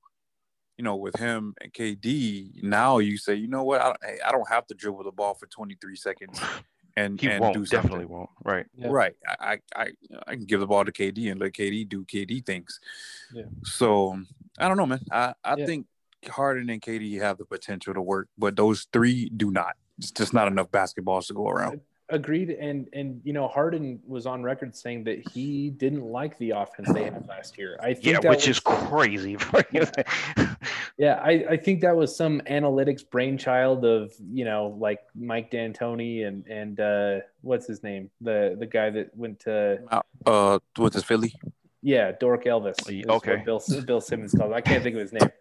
you 0.78 0.84
know, 0.84 0.96
with 0.96 1.16
him 1.18 1.54
and 1.62 1.72
KD, 1.72 2.64
now 2.64 2.98
you 2.98 3.18
say, 3.18 3.36
you 3.36 3.48
know 3.48 3.64
what, 3.64 3.82
I, 3.82 3.96
hey, 4.04 4.18
I 4.26 4.32
don't 4.32 4.50
have 4.50 4.68
to 4.68 4.74
dribble 4.74 5.04
the 5.04 5.12
ball 5.12 5.34
for 5.34 5.46
23 5.48 5.96
seconds 5.96 6.40
and 6.96 7.20
He 7.20 7.28
and 7.30 7.42
won't. 7.42 7.54
do 7.56 7.66
something. 7.66 7.82
Definitely 7.90 8.06
won't. 8.06 8.30
Right. 8.44 8.66
Yeah. 8.76 8.88
Right. 8.90 9.16
I, 9.28 9.54
I 9.76 9.84
I 9.84 9.88
I 10.28 10.36
can 10.36 10.46
give 10.46 10.60
the 10.60 10.68
ball 10.68 10.86
to 10.86 10.92
KD 10.92 11.32
and 11.32 11.40
let 11.40 11.54
KD 11.54 11.88
do 11.90 12.06
KD 12.06 12.46
things. 12.46 12.80
Yeah. 13.34 13.44
So 13.64 14.20
I 14.60 14.68
don't 14.68 14.78
know, 14.78 14.86
man. 14.86 15.02
I, 15.12 15.34
I 15.44 15.56
Yeah. 15.58 15.66
think 15.66 15.88
Harden 16.30 16.70
and 16.70 16.82
KD 16.82 17.20
have 17.22 17.38
the 17.38 17.46
potential 17.46 17.94
to 17.94 18.02
work, 18.02 18.30
but 18.38 18.56
those 18.56 18.88
three 18.94 19.30
do 19.30 19.52
not. 19.52 19.76
It's 19.98 20.12
just 20.12 20.34
not 20.34 20.48
enough 20.48 20.70
basketballs 20.72 21.28
to 21.28 21.34
go 21.34 21.48
around. 21.50 21.82
Agreed. 22.10 22.50
And 22.52 22.88
and 22.94 23.22
you 23.24 23.34
know, 23.34 23.48
Harden 23.48 24.00
was 24.06 24.26
on 24.26 24.44
record 24.44 24.76
saying 24.76 25.06
that 25.06 25.28
he 25.30 25.70
didn't 25.72 26.04
like 26.04 26.38
the 26.38 26.52
offense 26.52 26.92
they 26.94 27.06
had 27.06 27.26
last 27.28 27.58
year. 27.58 27.78
I 27.82 27.94
think 27.94 28.06
Yeah, 28.06 28.20
that 28.20 28.30
which 28.30 28.48
was- 28.48 28.58
is 28.58 28.60
crazy. 28.60 29.38
Yeah, 30.98 31.20
I, 31.24 31.46
I 31.50 31.58
think 31.58 31.82
that 31.82 31.96
was 31.96 32.16
some 32.16 32.42
analytics 32.42 33.02
brainchild 33.10 33.84
of 33.84 34.14
you 34.32 34.46
know 34.46 34.78
like 34.80 35.00
Mike 35.16 35.50
D'Antoni 35.50 36.28
and 36.28 36.46
and 36.48 36.80
uh, 36.80 37.26
what's 37.42 37.66
his 37.66 37.82
name 37.82 38.12
the 38.22 38.56
the 38.60 38.68
guy 38.68 38.92
that 38.92 39.16
went 39.16 39.40
to 39.42 39.80
Uh, 40.26 40.60
what's 40.76 40.96
his 40.96 41.04
Philly? 41.04 41.34
yeah 41.82 42.12
Dork 42.12 42.46
Elvis. 42.46 42.76
Yeah, 42.88 43.00
is 43.00 43.06
what 43.08 43.16
okay. 43.28 43.42
Bill 43.44 43.62
Bill 43.86 44.02
Simmons 44.02 44.34
called. 44.34 44.54
I 44.54 44.62
can't 44.62 44.84
think 44.84 44.96
of 44.96 45.02
his 45.02 45.14
name. 45.14 45.30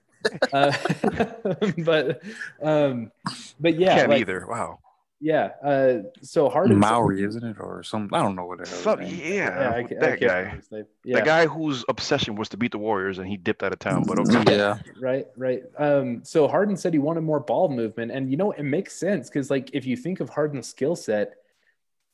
Uh, 0.52 0.72
but 1.78 2.22
um, 2.62 3.10
but 3.58 3.76
yeah, 3.76 3.96
Can't 3.96 4.10
like, 4.10 4.20
either. 4.20 4.46
Wow. 4.48 4.78
Yeah. 5.24 5.50
Uh, 5.64 5.98
so 6.20 6.48
Harden. 6.48 6.80
Morey, 6.80 7.22
isn't 7.22 7.44
it, 7.44 7.56
or 7.60 7.84
some? 7.84 8.08
I 8.12 8.20
don't 8.20 8.34
know 8.34 8.44
what 8.44 8.58
it 8.58 8.62
is. 8.64 8.70
Some, 8.70 9.00
yeah, 9.02 9.06
Yeah, 9.06 9.70
I, 9.76 9.82
ca- 9.84 9.94
I 9.96 10.00
that 10.00 10.18
can't 10.18 10.20
guy. 10.20 10.36
remember 10.38 10.56
his 10.56 10.72
name. 10.72 10.84
Yeah. 11.04 11.20
The 11.20 11.24
guy 11.24 11.46
whose 11.46 11.84
obsession 11.88 12.34
was 12.34 12.48
to 12.48 12.56
beat 12.56 12.72
the 12.72 12.78
Warriors 12.78 13.18
and 13.18 13.28
he 13.28 13.36
dipped 13.36 13.62
out 13.62 13.72
of 13.72 13.78
town. 13.78 14.02
But 14.04 14.18
okay. 14.18 14.56
Yeah, 14.56 14.78
Right, 15.00 15.28
right. 15.36 15.62
Um, 15.78 16.24
so 16.24 16.48
Harden 16.48 16.76
said 16.76 16.92
he 16.92 16.98
wanted 16.98 17.20
more 17.20 17.38
ball 17.38 17.68
movement, 17.68 18.10
and 18.10 18.32
you 18.32 18.36
know 18.36 18.50
it 18.50 18.64
makes 18.64 18.96
sense 18.96 19.28
because, 19.30 19.48
like, 19.48 19.70
if 19.72 19.86
you 19.86 19.96
think 19.96 20.18
of 20.18 20.28
Harden's 20.28 20.66
skill 20.66 20.96
set, 20.96 21.34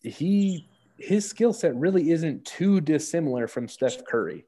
he 0.02 0.68
his 0.98 1.26
skill 1.28 1.52
set 1.54 1.74
really 1.76 2.10
isn't 2.10 2.44
too 2.44 2.80
dissimilar 2.82 3.46
from 3.46 3.68
Steph 3.68 4.04
Curry, 4.04 4.44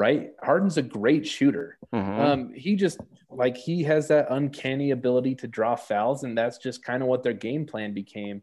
right? 0.00 0.32
Harden's 0.42 0.78
a 0.78 0.82
great 0.82 1.26
shooter. 1.26 1.76
Mhm. 1.94 2.18
Um, 2.18 2.52
he 2.54 2.74
just 2.74 2.98
like 3.30 3.56
he 3.56 3.82
has 3.84 4.08
that 4.08 4.26
uncanny 4.30 4.90
ability 4.92 5.34
to 5.36 5.46
draw 5.46 5.76
fouls, 5.76 6.24
and 6.24 6.36
that's 6.36 6.56
just 6.58 6.82
kind 6.82 7.02
of 7.02 7.08
what 7.08 7.22
their 7.22 7.34
game 7.34 7.66
plan 7.66 7.92
became. 7.94 8.42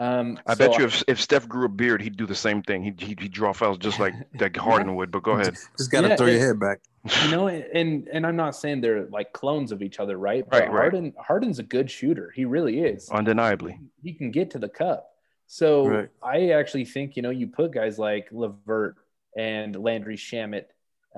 Um, 0.00 0.38
I 0.46 0.54
so 0.54 0.58
bet 0.68 0.78
you 0.78 0.84
if, 0.84 1.02
if 1.08 1.20
Steph 1.20 1.48
grew 1.48 1.64
a 1.64 1.68
beard, 1.68 2.00
he'd 2.02 2.16
do 2.16 2.24
the 2.26 2.34
same 2.48 2.62
thing. 2.62 2.84
He'd, 2.84 3.00
he'd, 3.00 3.18
he'd 3.18 3.32
draw 3.32 3.52
fouls 3.52 3.78
just 3.78 3.98
like 3.98 4.14
that 4.38 4.56
Harden 4.56 4.94
would. 4.94 5.10
But 5.10 5.24
go 5.24 5.32
ahead. 5.32 5.54
just 5.78 5.90
gotta 5.90 6.08
Yeah, 6.08 6.16
throw 6.16 6.26
your 6.26 6.38
head 6.46 6.60
back. 6.60 6.78
you 7.24 7.30
know 7.30 7.46
and 7.48 8.06
and 8.12 8.26
i'm 8.26 8.34
not 8.36 8.54
saying 8.56 8.80
they're 8.80 9.06
like 9.06 9.32
clones 9.32 9.70
of 9.72 9.82
each 9.82 9.98
other 10.00 10.18
right 10.18 10.44
but 10.50 10.60
Right, 10.62 10.70
right. 10.70 10.80
harden 10.80 11.14
harden's 11.16 11.58
a 11.60 11.62
good 11.62 11.88
shooter 11.90 12.32
he 12.34 12.44
really 12.44 12.80
is 12.80 13.08
Undeniably. 13.08 13.78
he 14.02 14.12
can 14.12 14.30
get 14.32 14.50
to 14.50 14.58
the 14.58 14.68
cup 14.68 15.08
so 15.46 15.86
Right. 15.88 16.08
i 16.22 16.50
actually 16.50 16.84
think 16.84 17.16
you 17.16 17.22
know 17.22 17.30
you 17.30 17.46
put 17.46 17.70
guys 17.72 17.98
like 18.00 18.28
levert 18.32 18.96
and 19.36 19.76
landry 19.76 20.16
shamet 20.16 20.64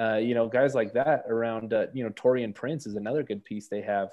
uh, 0.01 0.16
you 0.16 0.34
know 0.34 0.48
guys 0.48 0.74
like 0.74 0.92
that 0.94 1.24
around 1.28 1.72
uh, 1.72 1.86
you 1.92 2.03
know 2.05 2.11
taurean 2.11 2.55
prince 2.55 2.86
is 2.86 2.94
another 2.96 3.22
good 3.22 3.44
piece 3.44 3.68
they 3.68 3.82
have 3.82 4.09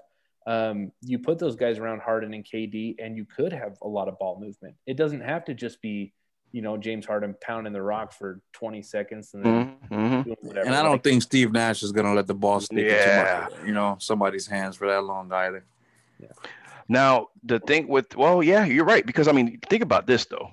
um, 0.46 0.92
you 1.02 1.20
put 1.20 1.38
those 1.40 1.56
guys 1.56 1.78
around 1.78 2.02
harden 2.02 2.34
and 2.34 2.44
kd 2.46 2.96
and 3.00 3.16
you 3.18 3.26
could 3.26 3.54
have 3.54 3.78
a 3.82 3.88
lot 3.88 4.08
of 4.08 4.18
ball 4.20 4.40
movement 4.40 4.76
it 4.86 4.98
doesn't 4.98 5.22
have 5.22 5.46
to 5.46 5.54
just 5.54 5.82
be 5.82 6.14
you 6.52 6.62
know 6.62 6.78
james 6.78 7.06
harden 7.06 7.36
pounding 7.42 7.74
the 7.74 7.82
rock 7.82 8.12
for 8.14 8.42
20 8.54 8.82
seconds 8.82 9.34
and 9.34 9.46
then 9.46 9.78
Mhm. 9.92 10.36
whatever 10.42 10.68
And 10.68 10.76
I 10.76 10.82
don't 10.84 10.94
Like, 10.94 11.04
think 11.04 11.22
Steve 11.22 11.52
Nash 11.54 11.84
is 11.84 11.92
gonna 11.92 12.14
let 12.14 12.28
the 12.28 12.34
ball 12.34 12.60
stick 12.60 12.86
Yeah. 12.86 12.96
into 12.98 13.52
my, 13.62 13.66
you 13.68 13.74
know 13.74 13.96
somebody's 14.00 14.48
hands 14.48 14.76
for 14.76 14.88
that 14.88 15.04
long 15.04 15.32
either. 15.32 15.64
Now 16.90 17.28
the 17.44 17.60
thing 17.60 17.88
with 17.88 18.16
well, 18.16 18.42
yeah, 18.42 18.66
you're 18.66 18.86
right 18.86 19.06
because 19.06 19.28
I 19.28 19.32
mean, 19.34 19.60
think 19.70 19.84
about 19.84 20.08
this 20.08 20.26
though. 20.26 20.50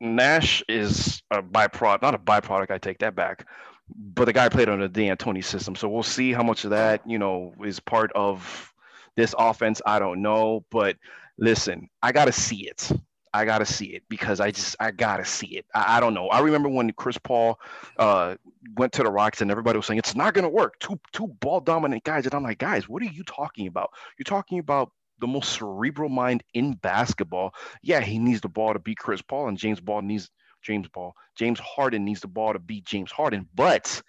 Nash 0.00 0.62
is 0.68 1.22
a 1.30 1.42
byproduct, 1.42 2.02
not 2.02 2.14
a 2.14 2.18
byproduct. 2.18 2.70
I 2.70 2.78
take 2.78 2.98
that 2.98 3.14
back. 3.14 3.46
But 3.94 4.26
the 4.26 4.32
guy 4.32 4.48
played 4.48 4.68
on 4.68 4.80
the 4.80 4.88
D'Antoni 4.88 5.44
system, 5.44 5.74
so 5.74 5.88
we'll 5.88 6.02
see 6.02 6.32
how 6.32 6.42
much 6.42 6.64
of 6.64 6.70
that 6.70 7.02
you 7.08 7.18
know 7.18 7.54
is 7.64 7.80
part 7.80 8.12
of 8.14 8.72
this 9.16 9.34
offense. 9.38 9.80
I 9.86 9.98
don't 9.98 10.22
know, 10.22 10.64
but 10.70 10.96
listen, 11.38 11.88
I 12.02 12.12
gotta 12.12 12.32
see 12.32 12.68
it. 12.68 12.90
I 13.34 13.44
gotta 13.44 13.66
see 13.66 13.86
it 13.86 14.02
because 14.08 14.40
I 14.40 14.50
just 14.50 14.76
I 14.80 14.90
gotta 14.90 15.24
see 15.24 15.58
it. 15.58 15.66
I, 15.74 15.96
I 15.96 16.00
don't 16.00 16.14
know. 16.14 16.28
I 16.28 16.40
remember 16.40 16.68
when 16.68 16.92
Chris 16.92 17.18
Paul 17.18 17.58
uh, 17.98 18.36
went 18.76 18.92
to 18.94 19.02
the 19.02 19.10
Rocks 19.10 19.40
and 19.40 19.50
everybody 19.50 19.76
was 19.78 19.86
saying 19.86 19.98
it's 19.98 20.14
not 20.14 20.34
gonna 20.34 20.48
work. 20.48 20.78
Two 20.80 20.98
two 21.12 21.28
ball 21.40 21.60
dominant 21.60 22.04
guys, 22.04 22.24
and 22.24 22.34
I'm 22.34 22.42
like, 22.42 22.58
guys, 22.58 22.88
what 22.88 23.02
are 23.02 23.06
you 23.06 23.24
talking 23.24 23.66
about? 23.66 23.90
You're 24.18 24.24
talking 24.24 24.58
about 24.58 24.92
the 25.20 25.26
most 25.26 25.52
cerebral 25.58 26.08
mind 26.08 26.42
in 26.54 26.74
basketball. 26.74 27.54
Yeah, 27.82 28.00
he 28.00 28.18
needs 28.18 28.40
the 28.40 28.48
ball 28.48 28.72
to 28.72 28.78
beat 28.78 28.98
Chris 28.98 29.22
Paul, 29.22 29.48
and 29.48 29.58
James 29.58 29.80
Ball 29.80 30.02
needs 30.02 30.30
James 30.62 30.88
Ball. 30.88 31.14
James 31.36 31.58
Harden 31.60 32.04
needs 32.04 32.20
the 32.20 32.28
ball 32.28 32.52
to 32.52 32.58
beat 32.58 32.84
James 32.84 33.10
Harden, 33.10 33.48
but 33.54 34.02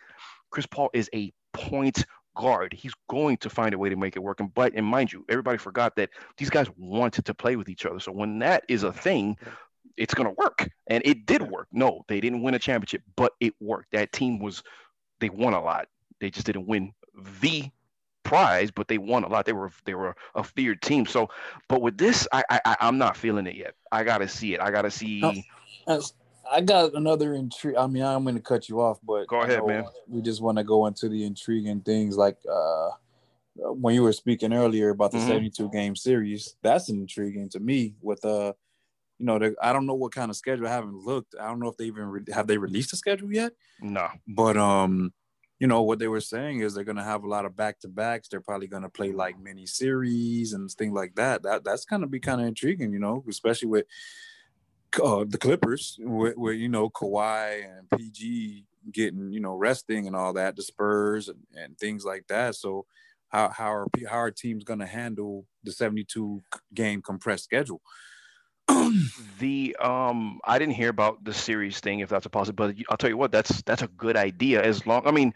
Chris 0.52 0.66
Paul 0.66 0.90
is 0.94 1.10
a 1.14 1.32
point 1.54 2.06
guard. 2.36 2.74
He's 2.74 2.94
going 3.10 3.38
to 3.38 3.50
find 3.50 3.74
a 3.74 3.78
way 3.78 3.90
to 3.90 3.96
make 3.96 4.16
it 4.16 4.24
work. 4.24 4.40
And 4.40 4.54
but 4.54 4.74
and 4.74 4.86
mind 4.86 5.12
you, 5.12 5.26
everybody 5.30 5.58
forgot 5.58 5.96
that 5.98 6.10
these 6.38 6.50
guys 6.50 6.68
wanted 6.78 7.26
to 7.26 7.34
play 7.34 7.56
with 7.56 7.70
each 7.70 7.86
other. 7.86 8.00
So 8.00 8.12
when 8.12 8.40
that 8.40 8.64
is 8.68 8.84
a 8.84 8.94
thing, 8.94 9.38
it's 9.98 10.14
gonna 10.14 10.32
work. 10.32 10.70
And 10.88 11.04
it 11.06 11.26
did 11.26 11.42
work. 11.44 11.68
No, 11.72 12.04
they 12.08 12.20
didn't 12.20 12.42
win 12.42 12.54
a 12.54 12.60
championship, 12.60 13.04
but 13.16 13.34
it 13.40 13.54
worked. 13.60 13.92
That 13.92 14.12
team 14.12 14.40
was 14.40 14.64
they 15.20 15.30
won 15.30 15.54
a 15.54 15.62
lot. 15.62 15.88
They 16.20 16.30
just 16.30 16.46
didn't 16.46 16.68
win 16.68 16.94
the 17.42 17.70
prize, 18.24 18.72
but 18.72 18.88
they 18.88 18.98
won 18.98 19.24
a 19.24 19.28
lot. 19.28 19.46
They 19.46 19.54
were 19.54 19.72
they 19.86 19.94
were 19.94 20.16
a 20.36 20.44
feared 20.44 20.82
team. 20.82 21.06
So, 21.06 21.30
but 21.68 21.82
with 21.82 21.98
this, 21.98 22.28
I 22.32 22.44
I 22.50 22.78
I'm 22.80 22.98
not 22.98 23.18
feeling 23.18 23.48
it 23.48 23.56
yet. 23.56 23.74
I 23.92 24.04
gotta 24.04 24.28
see 24.28 24.54
it. 24.54 24.62
I 24.62 24.72
gotta 24.72 24.92
see. 24.92 25.46
I 26.52 26.62
got 26.62 26.94
another 26.94 27.34
intrigue. 27.34 27.76
I 27.76 27.88
mean, 27.88 28.04
I'm 28.04 28.24
going 28.24 28.36
to 28.36 28.42
cut 28.42 28.70
you 28.70 28.82
off, 28.82 29.00
but 29.04 29.28
Go 29.28 29.42
ahead, 29.42 29.60
know 29.60 29.68
man. 29.68 29.86
We 30.08 30.22
just 30.22 30.42
want 30.42 30.58
to 30.58 30.64
go 30.64 30.86
into 30.88 31.10
the 31.10 31.24
intriguing 31.24 31.82
things 31.82 32.18
like 32.18 32.38
uh, 32.52 32.90
when 33.56 33.94
you 33.96 34.04
were 34.04 34.14
speaking 34.14 34.54
earlier 34.54 34.90
about 34.90 35.12
the 35.12 35.18
Mhm. 35.20 35.28
72 35.28 35.70
game 35.70 35.96
series. 35.96 36.56
That's 36.62 36.90
intriguing 36.90 37.50
to 37.50 37.60
me. 37.60 37.96
With 38.02 38.24
uh, 38.26 38.54
you 39.20 39.26
know, 39.26 39.38
the, 39.38 39.56
I 39.62 39.74
don't 39.74 39.86
know 39.86 39.96
what 39.96 40.14
kind 40.14 40.30
of 40.32 40.38
schedule. 40.38 40.68
I 40.68 40.72
haven't 40.72 40.96
looked. 40.98 41.36
I 41.40 41.48
don't 41.48 41.60
know 41.60 41.68
if 41.68 41.78
they 41.78 41.86
even 41.86 42.06
re- 42.06 42.34
have 42.34 42.48
they 42.48 42.58
released 42.58 42.94
a 42.94 42.96
schedule 42.96 43.32
yet. 43.32 43.52
No. 43.82 44.08
But 44.28 44.56
um, 44.58 45.14
you 45.60 45.68
know 45.68 45.82
what 45.84 46.00
they 46.00 46.08
were 46.08 46.22
saying 46.22 46.62
is 46.62 46.74
they're 46.74 46.86
gonna 46.86 47.04
have 47.04 47.24
a 47.26 47.28
lot 47.28 47.46
of 47.46 47.56
back 47.56 47.80
to 47.82 47.90
backs. 47.90 48.28
They're 48.30 48.40
probably 48.42 48.68
gonna 48.68 48.90
play 48.90 49.12
like 49.12 49.38
mini 49.40 49.66
series 49.66 50.54
and 50.54 50.72
things 50.72 50.94
like 50.94 51.16
that. 51.16 51.44
That 51.44 51.64
that's 51.64 51.86
gonna 51.86 52.08
be 52.08 52.20
kind 52.22 52.40
of 52.42 52.48
intriguing, 52.48 52.94
you 52.94 53.00
know, 53.00 53.24
especially 53.30 53.68
with 53.68 53.86
uh, 55.04 55.26
the 55.28 55.38
Clippers, 55.38 55.98
where, 56.02 56.34
with 56.36 56.58
you 56.58 56.70
know 56.70 56.90
Kawhi 56.90 57.66
and 57.66 57.90
PG 57.98 58.66
getting 58.92 59.32
you 59.32 59.40
know 59.40 59.54
resting 59.54 60.08
and 60.08 60.16
all 60.16 60.34
that, 60.34 60.56
the 60.56 60.64
Spurs 60.64 61.30
and, 61.30 61.40
and 61.56 61.78
things 61.78 62.06
like 62.06 62.28
that. 62.28 62.56
So 62.56 62.86
how 63.30 63.50
how 63.50 63.74
are 63.74 63.88
how 64.08 64.18
are 64.18 64.32
teams 64.32 64.64
gonna 64.64 64.86
handle 64.86 65.46
the 65.64 65.72
seventy 65.72 66.04
two 66.04 66.42
game 66.74 67.02
compressed 67.02 67.44
schedule? 67.44 67.82
the 69.40 69.76
um 69.80 70.40
I 70.44 70.60
didn't 70.60 70.76
hear 70.76 70.90
about 70.90 71.24
the 71.24 71.34
series 71.34 71.80
thing 71.80 72.00
if 72.00 72.10
that's 72.10 72.26
a 72.26 72.30
possibility. 72.30 72.86
I'll 72.90 72.98
tell 72.98 73.10
you 73.10 73.18
what, 73.18 73.32
that's 73.32 73.62
that's 73.64 73.82
a 73.82 73.88
good 73.88 74.18
idea. 74.18 74.64
As 74.64 74.86
long 74.86 75.08
I 75.08 75.12
mean, 75.12 75.34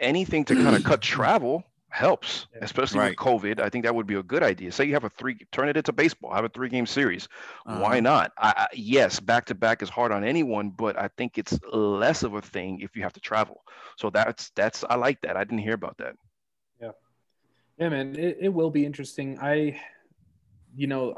anything 0.00 0.44
to 0.46 0.54
kind 0.54 0.76
of 0.76 0.84
cut 0.84 1.00
travel 1.00 1.64
helps, 1.90 2.46
especially 2.60 3.00
Right. 3.00 3.10
with 3.10 3.18
COVID. 3.18 3.60
I 3.60 3.68
think 3.70 3.84
that 3.84 3.94
would 3.94 4.06
be 4.06 4.16
a 4.16 4.22
good 4.22 4.42
idea. 4.42 4.72
Say 4.72 4.84
you 4.84 4.94
have 4.94 5.04
a 5.04 5.10
three, 5.10 5.38
turn 5.52 5.68
it 5.68 5.76
into 5.76 5.92
baseball, 5.92 6.32
have 6.34 6.44
a 6.44 6.48
three 6.48 6.68
game 6.68 6.86
series. 6.86 7.28
Why 7.64 7.98
Uh-huh. 7.98 8.00
not? 8.00 8.32
I, 8.38 8.54
I, 8.56 8.66
yes, 8.74 9.20
back 9.20 9.46
to 9.46 9.54
back 9.54 9.82
is 9.82 9.88
hard 9.88 10.12
on 10.12 10.24
anyone, 10.24 10.70
but 10.70 10.98
I 10.98 11.08
think 11.16 11.38
it's 11.38 11.58
less 11.72 12.22
of 12.22 12.34
a 12.34 12.42
thing 12.42 12.80
if 12.80 12.96
you 12.96 13.02
have 13.02 13.12
to 13.14 13.20
travel. 13.20 13.62
So 13.96 14.10
that's 14.10 14.50
that's 14.50 14.84
I 14.88 14.96
like 14.96 15.20
that. 15.22 15.36
I 15.36 15.44
didn't 15.44 15.58
hear 15.60 15.74
about 15.74 15.98
that. 15.98 16.16
Yeah, 16.80 16.90
Yeah, 17.78 17.88
man, 17.90 18.16
it, 18.18 18.38
it 18.40 18.48
will 18.48 18.70
be 18.70 18.84
interesting. 18.84 19.38
I, 19.40 19.80
you 20.74 20.86
know, 20.86 21.14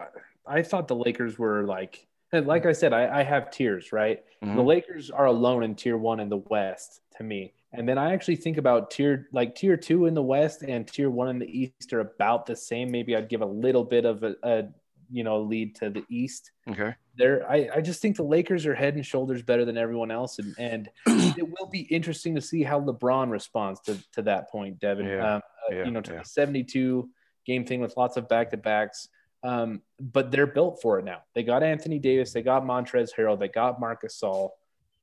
I, 0.46 0.58
I 0.58 0.62
thought 0.62 0.88
the 0.88 0.96
Lakers 0.96 1.38
were 1.38 1.64
like, 1.64 2.06
and 2.32 2.46
like 2.46 2.66
I 2.66 2.72
said, 2.72 2.92
I, 2.92 3.20
I 3.20 3.22
have 3.22 3.50
tiers, 3.50 3.92
right? 3.92 4.22
The 4.40 4.46
Mhm. 4.48 4.66
Lakers 4.66 5.10
are 5.10 5.26
alone 5.26 5.62
in 5.64 5.74
tier 5.74 5.96
one 5.96 6.20
in 6.20 6.28
the 6.28 6.36
West 6.38 7.00
to 7.16 7.24
me. 7.24 7.54
And 7.72 7.88
then 7.88 7.98
I 7.98 8.12
actually 8.14 8.36
think 8.36 8.56
about 8.56 8.90
tier 8.90 9.28
like 9.32 9.54
tier 9.54 9.76
two 9.76 10.06
in 10.06 10.14
the 10.14 10.22
West 10.22 10.62
and 10.62 10.86
tier 10.86 11.10
one 11.10 11.28
in 11.28 11.38
the 11.38 11.46
East 11.60 11.92
are 11.92 12.00
about 12.00 12.46
the 12.46 12.56
same. 12.56 12.90
Maybe 12.90 13.14
I'd 13.16 13.28
give 13.28 13.42
a 13.42 13.46
little 13.46 13.84
bit 13.84 14.04
of 14.04 14.22
a, 14.22 14.34
a 14.42 14.64
you 15.10 15.24
know 15.24 15.40
lead 15.40 15.74
to 15.76 15.90
the 15.90 16.04
East. 16.08 16.50
Okay. 16.70 16.94
There, 17.16 17.50
I, 17.50 17.68
I 17.76 17.80
just 17.80 18.00
think 18.00 18.16
the 18.16 18.22
Lakers 18.22 18.64
are 18.64 18.74
head 18.74 18.94
and 18.94 19.04
shoulders 19.04 19.42
better 19.42 19.64
than 19.64 19.76
everyone 19.76 20.10
else, 20.10 20.38
and 20.38 20.54
and 20.58 20.88
it 21.06 21.46
will 21.58 21.68
be 21.68 21.80
interesting 21.90 22.34
to 22.36 22.40
see 22.40 22.62
how 22.62 22.80
LeBron 22.80 23.30
responds 23.30 23.80
to, 23.82 23.98
to 24.12 24.22
that 24.22 24.48
point, 24.50 24.78
Devin. 24.78 25.06
Yeah, 25.06 25.34
Um, 25.34 25.42
uh, 25.70 25.74
yeah, 25.74 25.84
you 25.84 25.90
know, 25.90 26.00
to 26.00 26.12
yeah. 26.12 26.18
the 26.20 26.24
72 26.24 27.08
game 27.44 27.64
thing 27.66 27.80
with 27.80 27.96
lots 27.96 28.16
of 28.16 28.28
back 28.28 28.50
to 28.50 28.56
backs. 28.56 29.08
Um, 29.42 29.82
but 30.00 30.30
they're 30.30 30.46
built 30.48 30.80
for 30.82 30.98
it 30.98 31.04
now. 31.04 31.22
They 31.34 31.42
got 31.44 31.62
Anthony 31.62 31.98
Davis, 31.98 32.32
they 32.32 32.42
got 32.42 32.64
Montrezl 32.64 33.10
Harrell, 33.16 33.38
they 33.38 33.48
got 33.48 33.78
Marc 33.80 34.02
Gasol. 34.02 34.50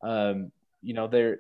Um, 0.02 0.52
you 0.82 0.94
know, 0.94 1.08
they're 1.08 1.40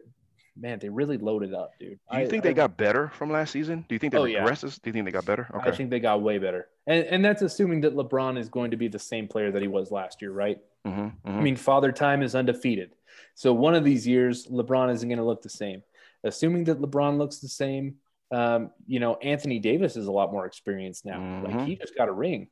man, 0.58 0.80
they 0.80 0.88
really 0.88 1.18
loaded 1.18 1.54
up, 1.54 1.72
dude. 1.80 2.00
Do 2.10 2.18
you 2.18 2.24
I- 2.24 2.28
think 2.28 2.43
they 2.43 2.52
I- 2.52 2.54
got 2.54 2.78
better 2.78 3.10
from 3.10 3.30
last 3.32 3.52
season? 3.52 3.84
Do 3.89 3.96
you 3.96 4.00
think 4.00 4.14
they 4.14 4.20
Oh, 4.20 4.24
yeah. 4.24 4.46
Do 4.46 4.50
you 4.86 4.93
think 4.93 5.06
they 5.06 5.12
got 5.12 5.26
better? 5.26 5.48
I 5.54 5.72
think 5.72 5.89
they 5.89 6.00
got 6.00 6.22
way 6.22 6.38
better, 6.38 6.70
and 6.88 7.06
and 7.06 7.24
that's 7.26 7.41
assuming 7.41 7.82
that 7.82 7.93
LeBron 7.96 8.38
is 8.38 8.48
going 8.48 8.72
to 8.72 8.78
be 8.78 8.88
the 8.88 9.00
same 9.00 9.28
player 9.28 9.52
that 9.52 9.62
he 9.62 9.68
was 9.68 9.91
last 9.91 10.22
year, 10.22 10.32
right? 10.32 10.60
hmm 10.86 11.08
I 11.26 11.41
mean, 11.41 11.56
Father 11.58 11.91
Time 11.91 12.22
is 12.24 12.36
undefeated. 12.36 12.91
So 13.34 13.52
one 13.54 13.76
of 13.76 13.84
these 13.84 14.08
years, 14.08 14.48
LeBron 14.48 14.93
isn't 14.93 15.10
going 15.10 15.18
to 15.20 15.26
look 15.26 15.41
the 15.41 15.50
same. 15.50 15.84
Assuming 16.24 16.64
that 16.66 16.80
LeBron 16.80 17.18
looks 17.18 17.39
the 17.39 17.50
same, 17.50 17.96
um, 18.32 18.72
you 18.88 19.00
know, 19.00 19.16
Anthony 19.16 19.60
Davis 19.60 19.98
is 19.98 20.08
a 20.08 20.12
lot 20.12 20.32
more 20.32 20.46
experienced 20.46 21.06
now. 21.06 21.20
Mhm. 21.20 21.43
Like 21.43 21.68
he 21.68 21.76
just 21.76 21.96
got 21.98 22.08
a 22.08 22.12
ring, 22.14 22.48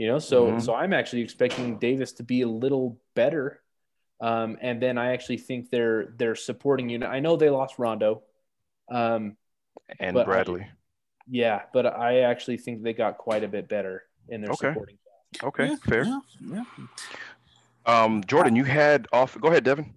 you 0.00 0.06
know. 0.06 0.18
So 0.18 0.52
Mhm. 0.52 0.62
so 0.62 0.74
I'm 0.74 0.94
actually 0.94 1.20
expecting 1.20 1.78
Davis 1.78 2.12
to 2.14 2.22
be 2.22 2.40
a 2.40 2.48
little 2.48 2.98
better. 3.14 3.60
Um, 4.22 4.56
and 4.62 4.80
then 4.80 4.96
I 4.96 5.12
actually 5.12 5.36
think 5.36 5.68
they're 5.70 6.14
they're 6.16 6.34
supporting 6.34 6.88
you. 6.88 7.04
I 7.04 7.20
know 7.20 7.36
they 7.36 7.50
lost 7.50 7.78
Rondo. 7.78 8.22
Um, 8.88 9.36
and 9.98 10.14
but 10.14 10.22
I- 10.22 10.24
Bradley. 10.24 10.66
yeah, 11.28 11.62
but 11.74 11.84
I 11.86 12.20
actually 12.20 12.56
think 12.56 12.82
they 12.82 12.94
got 12.94 13.18
quite 13.18 13.44
a 13.44 13.48
bit 13.48 13.68
better 13.68 14.04
in 14.28 14.40
their 14.40 14.50
Okay. 14.52 14.68
supporting. 14.72 14.98
okay, 15.42 15.66
Yeah, 15.68 15.76
fair. 15.76 16.04
Yeah, 16.04 16.20
yeah. 16.40 16.64
Um, 17.84 18.24
Jordan, 18.24 18.56
you 18.56 18.64
had 18.64 19.06
off. 19.12 19.38
Go 19.38 19.48
ahead, 19.48 19.64
Devin. 19.64 19.94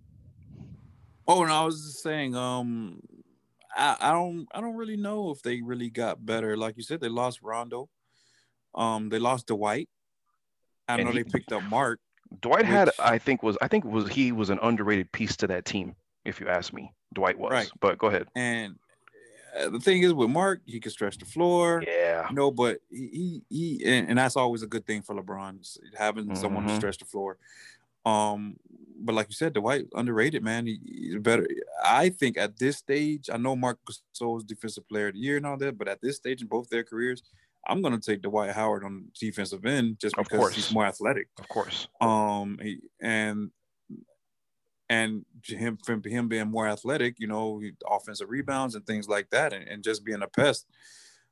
Oh, 1.27 1.43
no, 1.45 1.53
I 1.53 1.63
was 1.65 1.81
just 1.81 2.03
saying, 2.03 2.35
um, 2.35 2.99
I, 3.75 3.95
I 3.99 4.11
don't, 4.11 4.45
I 4.53 4.59
don't 4.61 4.75
really 4.75 4.97
know 4.97 5.31
if 5.31 5.41
they 5.41 5.61
really 5.61 5.89
got 5.89 6.25
better. 6.25 6.55
Like 6.57 6.75
you 6.77 6.83
said, 6.83 6.99
they 6.99 7.07
lost 7.09 7.41
Rondo. 7.41 7.89
Um, 8.75 9.09
they 9.09 9.19
lost 9.19 9.47
Dwight. 9.47 9.89
I 10.87 10.97
know 10.97 11.11
he- 11.11 11.23
they 11.23 11.23
picked 11.23 11.51
up 11.51 11.63
Mark. 11.63 11.99
Dwight 12.41 12.65
had, 12.65 12.89
I 12.97 13.19
think, 13.19 13.43
was 13.43 13.57
I 13.61 13.67
think 13.67 13.85
was 13.85 14.09
he 14.09 14.31
was 14.31 14.49
an 14.49 14.59
underrated 14.63 15.11
piece 15.11 15.35
to 15.37 15.47
that 15.47 15.65
team. 15.65 15.95
If 16.25 16.39
you 16.39 16.47
ask 16.47 16.73
me, 16.73 16.91
Dwight 17.13 17.37
was. 17.37 17.51
Right. 17.51 17.69
But 17.79 17.97
go 17.99 18.07
ahead. 18.07 18.27
And 18.35 18.75
uh, 19.59 19.69
the 19.69 19.79
thing 19.79 20.01
is 20.01 20.13
with 20.13 20.29
Mark, 20.31 20.61
he 20.65 20.79
could 20.79 20.91
stretch 20.91 21.17
the 21.19 21.25
floor. 21.25 21.83
Yeah. 21.85 22.27
You 22.29 22.35
know, 22.35 22.49
but 22.49 22.79
he 22.89 23.43
he 23.49 23.81
and, 23.85 24.09
and 24.09 24.17
that's 24.17 24.35
always 24.35 24.63
a 24.63 24.67
good 24.67 24.87
thing 24.87 25.03
for 25.03 25.13
LeBron 25.13 25.77
having 25.95 26.35
someone 26.35 26.65
to 26.65 26.73
Mhm. 26.73 26.77
stretch 26.77 26.97
the 26.97 27.05
floor. 27.05 27.37
Um, 28.05 28.57
but 28.99 29.13
like 29.15 29.27
you 29.29 29.35
said, 29.35 29.53
Dwight 29.53 29.85
underrated, 29.93 30.43
man. 30.43 30.65
He, 30.65 30.79
he's 30.85 31.17
better. 31.17 31.45
I 31.83 32.09
think 32.09 32.37
at 32.37 32.57
this 32.57 32.77
stage, 32.77 33.29
I 33.31 33.37
know 33.37 33.55
Mark 33.55 33.79
Gasol's 33.85 34.43
defensive 34.43 34.87
player 34.87 35.09
of 35.09 35.13
the 35.13 35.19
year 35.19 35.37
and 35.37 35.45
all 35.45 35.57
that, 35.57 35.77
but 35.77 35.87
at 35.87 36.01
this 36.01 36.15
stage 36.17 36.41
in 36.41 36.47
both 36.47 36.69
their 36.69 36.83
careers, 36.83 37.21
I'm 37.67 37.81
gonna 37.81 37.99
take 37.99 38.21
Dwight 38.21 38.51
Howard 38.51 38.83
on 38.83 39.05
defensive 39.19 39.65
end 39.65 39.99
just 39.99 40.15
because 40.15 40.53
he's 40.53 40.73
more 40.73 40.85
athletic. 40.85 41.27
Of 41.39 41.47
course. 41.47 41.87
Um, 42.01 42.59
he, 42.61 42.79
and 43.01 43.51
and 44.89 45.25
him 45.45 45.77
from 45.85 46.03
him 46.03 46.27
being 46.27 46.49
more 46.49 46.67
athletic, 46.67 47.15
you 47.19 47.27
know, 47.27 47.61
offensive 47.89 48.29
rebounds 48.29 48.75
and 48.75 48.85
things 48.85 49.07
like 49.07 49.29
that, 49.31 49.53
and, 49.53 49.67
and 49.67 49.83
just 49.83 50.03
being 50.03 50.21
a 50.21 50.27
pest. 50.27 50.67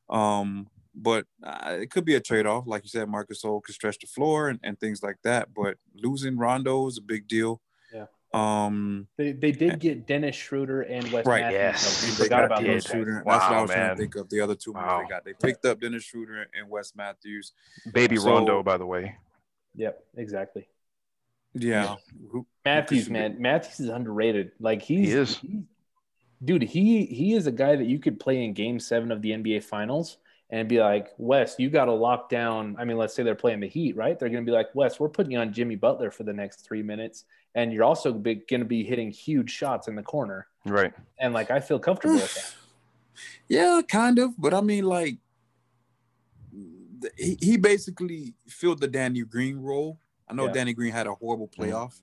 Um, 0.09 0.67
but 0.93 1.25
uh, 1.43 1.77
it 1.79 1.89
could 1.89 2.05
be 2.05 2.15
a 2.15 2.19
trade 2.19 2.45
off, 2.45 2.65
like 2.67 2.83
you 2.83 2.89
said. 2.89 3.07
Marc 3.07 3.29
Gasol 3.29 3.63
could 3.63 3.75
stretch 3.75 3.99
the 3.99 4.07
floor 4.07 4.49
and, 4.49 4.59
and 4.63 4.79
things 4.79 5.03
like 5.03 5.17
that. 5.23 5.53
But 5.53 5.77
losing 5.95 6.37
Rondo 6.37 6.87
is 6.87 6.97
a 6.97 7.01
big 7.01 7.27
deal. 7.27 7.61
Yeah. 8.33 8.65
Um, 8.65 9.07
They, 9.17 9.31
they 9.33 9.51
did 9.51 9.79
get 9.79 10.07
Dennis 10.07 10.35
Schroeder 10.35 10.81
and 10.83 11.11
Wes 11.11 11.25
Right, 11.25 11.41
Matthews. 11.41 11.53
yes. 11.59 12.03
We 12.03 12.09
They 12.09 12.23
forgot 12.23 12.29
got 12.29 12.45
about 12.45 12.61
Dennis 12.63 12.83
those 12.83 12.83
guys. 12.83 12.91
Schroeder. 12.91 13.13
That's 13.13 13.25
what 13.25 13.33
I 13.41 13.51
Wow, 13.51 13.61
was 13.63 13.71
trying 13.71 13.89
to 13.89 13.95
think 13.95 14.15
of. 14.15 14.29
The 14.29 14.41
other 14.41 14.55
two 14.55 14.71
Wow. 14.73 15.01
they 15.03 15.09
got. 15.09 15.25
They 15.25 15.33
picked 15.33 15.65
up 15.65 15.79
Dennis 15.81 16.03
Schroeder 16.03 16.47
and 16.57 16.69
Wes 16.69 16.93
Matthews. 16.95 17.53
Baby 17.93 18.15
So- 18.17 18.29
Rondo, 18.29 18.63
by 18.63 18.77
the 18.77 18.85
way. 18.85 19.15
Yep, 19.75 20.03
exactly. 20.17 20.67
Yeah. 21.53 21.95
Who- 22.31 22.45
Matthews, 22.63 23.07
who- 23.07 23.13
man, 23.13 23.35
Matthews 23.41 23.79
is 23.81 23.89
underrated. 23.89 24.51
Like 24.59 24.81
he's, 24.81 25.07
He 25.09 25.13
is. 25.13 25.37
he- 25.37 25.63
dude. 26.43 26.61
He 26.63 27.05
he 27.05 27.33
is 27.33 27.47
a 27.47 27.51
guy 27.51 27.75
that 27.75 27.85
you 27.87 27.99
could 27.99 28.19
play 28.19 28.43
in 28.43 28.53
Game 28.53 28.79
Seven 28.79 29.11
of 29.11 29.21
the 29.21 29.31
NBA 29.31 29.59
Finals 29.63 30.17
and 30.51 30.67
be 30.67 30.79
like, 30.79 31.07
Wes, 31.17 31.55
you 31.57 31.69
got 31.69 31.85
to 31.85 31.93
lock 31.93 32.29
down. 32.29 32.75
I 32.77 32.83
mean, 32.83 32.97
let's 32.97 33.13
say 33.13 33.23
they're 33.23 33.35
playing 33.35 33.61
the 33.61 33.69
Heat, 33.69 33.95
right? 33.95 34.19
They're 34.19 34.29
going 34.29 34.45
to 34.45 34.49
be 34.49 34.55
like, 34.55 34.67
Wes, 34.75 34.99
we're 34.99 35.09
putting 35.09 35.31
you 35.31 35.39
on 35.39 35.53
Jimmy 35.53 35.75
Butler 35.75 36.11
for 36.11 36.23
the 36.23 36.33
next 36.33 36.65
three 36.65 36.83
minutes, 36.83 37.23
and 37.55 37.71
you're 37.71 37.85
also 37.85 38.11
going 38.11 38.43
to 38.47 38.65
be 38.65 38.83
hitting 38.83 39.11
huge 39.11 39.49
shots 39.49 39.87
in 39.87 39.95
the 39.95 40.03
corner. 40.03 40.47
Right. 40.65 40.93
And 41.19 41.33
like, 41.33 41.51
I 41.51 41.61
feel 41.61 41.79
comfortable 41.79 42.15
with 42.15 42.33
that. 42.35 42.53
Yeah, 43.49 43.81
kind 43.87 44.17
of. 44.19 44.31
But 44.37 44.53
I 44.53 44.61
mean, 44.61 44.85
like, 44.85 45.17
he, 47.17 47.37
he 47.39 47.57
basically 47.57 48.33
filled 48.47 48.79
the 48.79 48.87
Danny 48.87 49.21
Green 49.21 49.57
role. 49.57 49.99
I 50.29 50.33
know 50.33 50.45
Yeah. 50.45 50.53
Danny 50.53 50.73
Green 50.73 50.93
had 50.93 51.07
a 51.07 51.13
horrible 51.13 51.49
mm-hmm. 51.49 51.71
playoff 51.71 52.01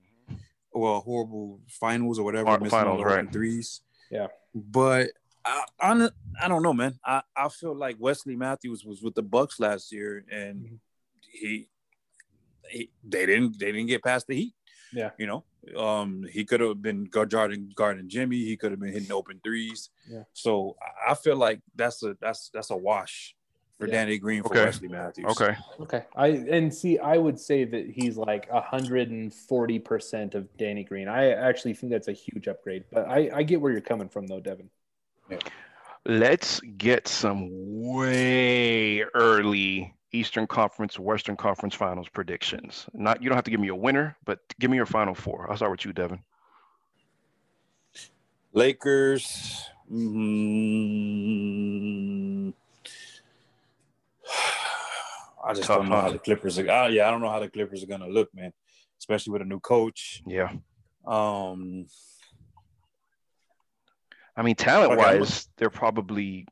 or 0.70 0.99
a 0.99 1.01
horrible 1.01 1.61
finals 1.66 2.18
or 2.18 2.24
whatever, 2.24 2.53
Fin- 2.53 2.64
missing 2.64 2.78
all 2.78 2.84
finals, 2.84 3.01
open 3.01 3.24
right. 3.24 3.32
threes. 3.32 3.80
Yeah. 4.11 4.26
But 4.55 5.09
I, 5.49 5.64
I, 5.80 5.94
don't- 5.99 6.14
I 6.42 6.49
don't 6.49 6.62
know, 6.62 6.74
man. 6.74 6.99
I, 7.05 7.22
I 7.36 7.49
feel 7.49 7.74
like 7.74 7.96
Wesley 7.99 8.36
Matthews 8.36 8.84
was 8.84 9.03
with 9.03 9.14
the 9.14 9.22
Bucks 9.22 9.59
last 9.59 9.90
year, 9.92 10.24
and 10.30 10.57
Mhm. 10.64 10.78
he, 11.32 11.68
he 12.70 12.90
they 13.03 13.24
didn't 13.26 13.59
they 13.59 13.72
didn't 13.72 13.86
get 13.86 14.05
past 14.05 14.26
the 14.26 14.34
Heat. 14.36 14.55
Yeah. 14.92 15.11
You 15.18 15.26
know, 15.26 15.44
um, 15.76 16.24
he 16.30 16.44
could 16.44 16.61
have 16.61 16.80
been 16.82 17.05
guard- 17.05 17.30
guarding 17.30 17.72
guarding 17.74 18.09
Jimmy. 18.09 18.38
He 18.44 18.57
could 18.57 18.70
have 18.72 18.80
been 18.80 18.92
hitting 18.92 19.12
open 19.12 19.40
threes. 19.42 19.90
Yeah. 20.09 20.24
So 20.32 20.76
I- 20.80 21.12
I 21.12 21.14
feel 21.14 21.36
like 21.36 21.61
that's 21.74 22.03
a 22.03 22.16
that's 22.20 22.51
that's 22.51 22.70
a 22.70 22.76
wash 22.76 23.34
for 23.78 23.86
Yeah. 23.86 23.92
Danny 23.94 24.18
Green 24.18 24.42
for 24.42 24.51
Okay. 24.51 24.64
Wesley 24.64 24.88
Matthews. 24.88 25.26
Okay. 25.30 25.57
Okay. 25.80 26.05
I 26.16 26.26
and 26.28 26.72
see, 26.74 26.99
I 26.99 27.16
would 27.16 27.38
say 27.38 27.64
that 27.64 27.86
he's 27.90 28.16
like 28.16 28.51
hundred 28.51 29.11
and 29.11 29.32
forty 29.32 29.78
percent 29.78 30.34
of 30.34 30.55
Danny 30.59 30.84
Green. 30.84 31.09
I 31.09 31.30
actually 31.30 31.74
think 31.74 31.92
that's 31.92 32.09
a 32.09 32.12
huge 32.12 32.49
upgrade. 32.49 32.84
But 32.92 33.09
I, 33.09 33.30
I 33.34 33.42
get 33.44 33.61
where 33.61 33.72
you're 33.72 33.80
coming 33.80 34.09
from, 34.09 34.26
though, 34.26 34.40
Devin. 34.40 34.68
Let's 36.06 36.60
get 36.60 37.08
some 37.08 37.48
way 37.50 39.02
early 39.14 39.94
Eastern 40.12 40.46
Conference, 40.46 40.98
Western 40.98 41.36
Conference 41.36 41.74
Finals 41.74 42.08
predictions. 42.08 42.86
Not 42.94 43.22
you 43.22 43.28
don't 43.28 43.36
have 43.36 43.44
to 43.44 43.50
give 43.50 43.60
me 43.60 43.68
a 43.68 43.74
winner, 43.74 44.16
but 44.24 44.40
give 44.58 44.70
me 44.70 44.76
your 44.76 44.86
final 44.86 45.14
four. 45.14 45.50
I'll 45.50 45.56
start 45.56 45.70
with 45.72 45.84
you, 45.84 45.92
Devin. 45.92 46.20
Lakers. 48.54 49.68
mm, 49.92 50.88
I 55.44 55.52
just 55.54 55.66
Tough, 55.66 55.78
don't 55.78 55.88
know 55.90 55.96
huh? 55.96 56.02
how 56.02 56.10
the 56.10 56.18
Clippers 56.18 56.58
are. 56.58 56.68
Uh, 56.68 56.88
yeah, 56.88 57.06
I 57.06 57.10
don't 57.10 57.20
know 57.20 57.30
how 57.30 57.40
the 57.40 57.50
Clippers 57.50 57.82
are 57.82 57.86
gonna 57.86 58.08
look, 58.08 58.34
man. 58.34 58.52
Especially 58.98 59.32
with 59.32 59.42
a 59.42 59.44
new 59.44 59.60
coach. 59.60 60.22
Yeah. 60.26 60.52
Um, 61.06 61.86
I 64.39 64.43
mean, 64.43 64.55
talent 64.55 64.97
wise, 64.97 65.49
they're 65.57 65.68
probably 65.68 66.47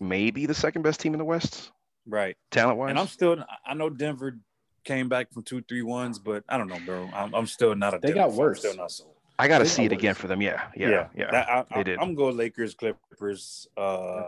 maybe 0.00 0.46
the 0.46 0.54
second 0.54 0.80
best 0.82 0.98
team 0.98 1.12
in 1.12 1.18
the 1.18 1.24
West. 1.24 1.70
right. 2.06 2.36
Talent 2.50 2.78
wise. 2.78 2.90
And 2.90 2.98
I'm 2.98 3.06
still. 3.06 3.44
I 3.66 3.74
know 3.74 3.90
Denver 3.90 4.38
came 4.84 5.08
back 5.08 5.30
from 5.32 5.42
two, 5.42 5.60
three 5.68 5.82
ones, 5.82 6.18
but 6.18 6.42
I 6.48 6.56
don't 6.56 6.68
know, 6.68 6.78
bro. 6.86 7.08
I'm, 7.14 7.34
I'm 7.34 7.46
still 7.46 7.74
not 7.74 7.92
a. 7.92 7.98
They 7.98 8.08
Denver 8.08 8.20
got 8.22 8.28
fan. 8.30 8.38
worse. 8.38 8.58
Still 8.60 8.76
not 8.76 8.90
sold. 8.90 9.10
I 9.38 9.48
got 9.48 9.58
to 9.58 9.66
see 9.66 9.84
it 9.84 9.90
got 9.90 9.98
again 9.98 10.14
for 10.14 10.26
them. 10.28 10.40
Yeah. 10.40 10.68
Yeah. 10.74 11.08
Yeah. 11.14 11.30
That- 11.30 11.48
I, 11.50 11.64
they 11.74 11.80
I, 11.80 11.82
did. 11.82 11.98
I'm 11.98 12.14
going 12.14 12.36
Lakers, 12.38 12.74
Clippers, 12.74 13.68
uh, 13.76 14.22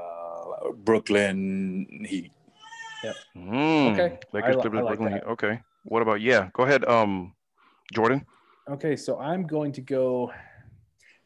Brooklyn 0.85 2.05
Heat. 2.07 2.33
Mm, 3.35 3.93
Okay. 3.93 4.19
Lakers, 4.33 4.57
I 4.57 4.61
Clippers, 4.61 4.81
I 4.81 4.83
like 4.83 4.99
Brooklyn. 4.99 5.13
that. 5.13 5.25
Heat. 5.25 5.31
Okay. 5.31 5.61
What 5.85 6.03
about 6.03 6.21
yeah? 6.21 6.51
Go 6.53 6.65
ahead. 6.65 6.85
Um, 6.85 7.33
Jordan. 7.95 8.27
Okay, 8.69 8.97
so 8.97 9.19
I'm 9.19 9.47
going 9.47 9.73
to 9.73 9.81
go. 9.81 10.31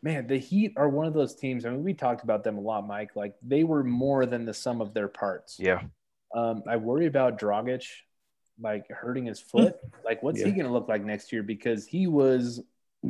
Man, 0.02 0.26
the 0.26 0.38
Heat 0.38 0.72
are 0.76 0.88
one 0.88 1.06
of 1.06 1.14
those 1.14 1.34
teams. 1.36 1.64
I 1.64 1.70
mean, 1.70 1.84
we 1.84 1.94
talked 1.94 2.24
about 2.24 2.42
them 2.42 2.58
a 2.58 2.60
lot, 2.60 2.86
Mike. 2.86 3.14
Like 3.14 3.34
they 3.42 3.62
were 3.62 3.84
more 3.84 4.26
than 4.26 4.44
the 4.44 4.54
sum 4.54 4.80
of 4.80 4.94
their 4.94 5.08
parts. 5.08 5.56
Yeah. 5.60 5.82
Um, 6.34 6.62
I 6.68 6.76
worry 6.76 7.06
about 7.06 7.38
Dragic, 7.38 7.84
like 8.60 8.88
hurting 8.90 9.26
his 9.26 9.38
foot. 9.40 9.76
like, 10.04 10.22
what's 10.22 10.40
he 10.40 10.50
going 10.50 10.66
to 10.66 10.72
look 10.72 10.88
like 10.88 11.04
next 11.04 11.32
year? 11.32 11.42
Because 11.42 11.86
he 11.86 12.06
was 12.08 12.60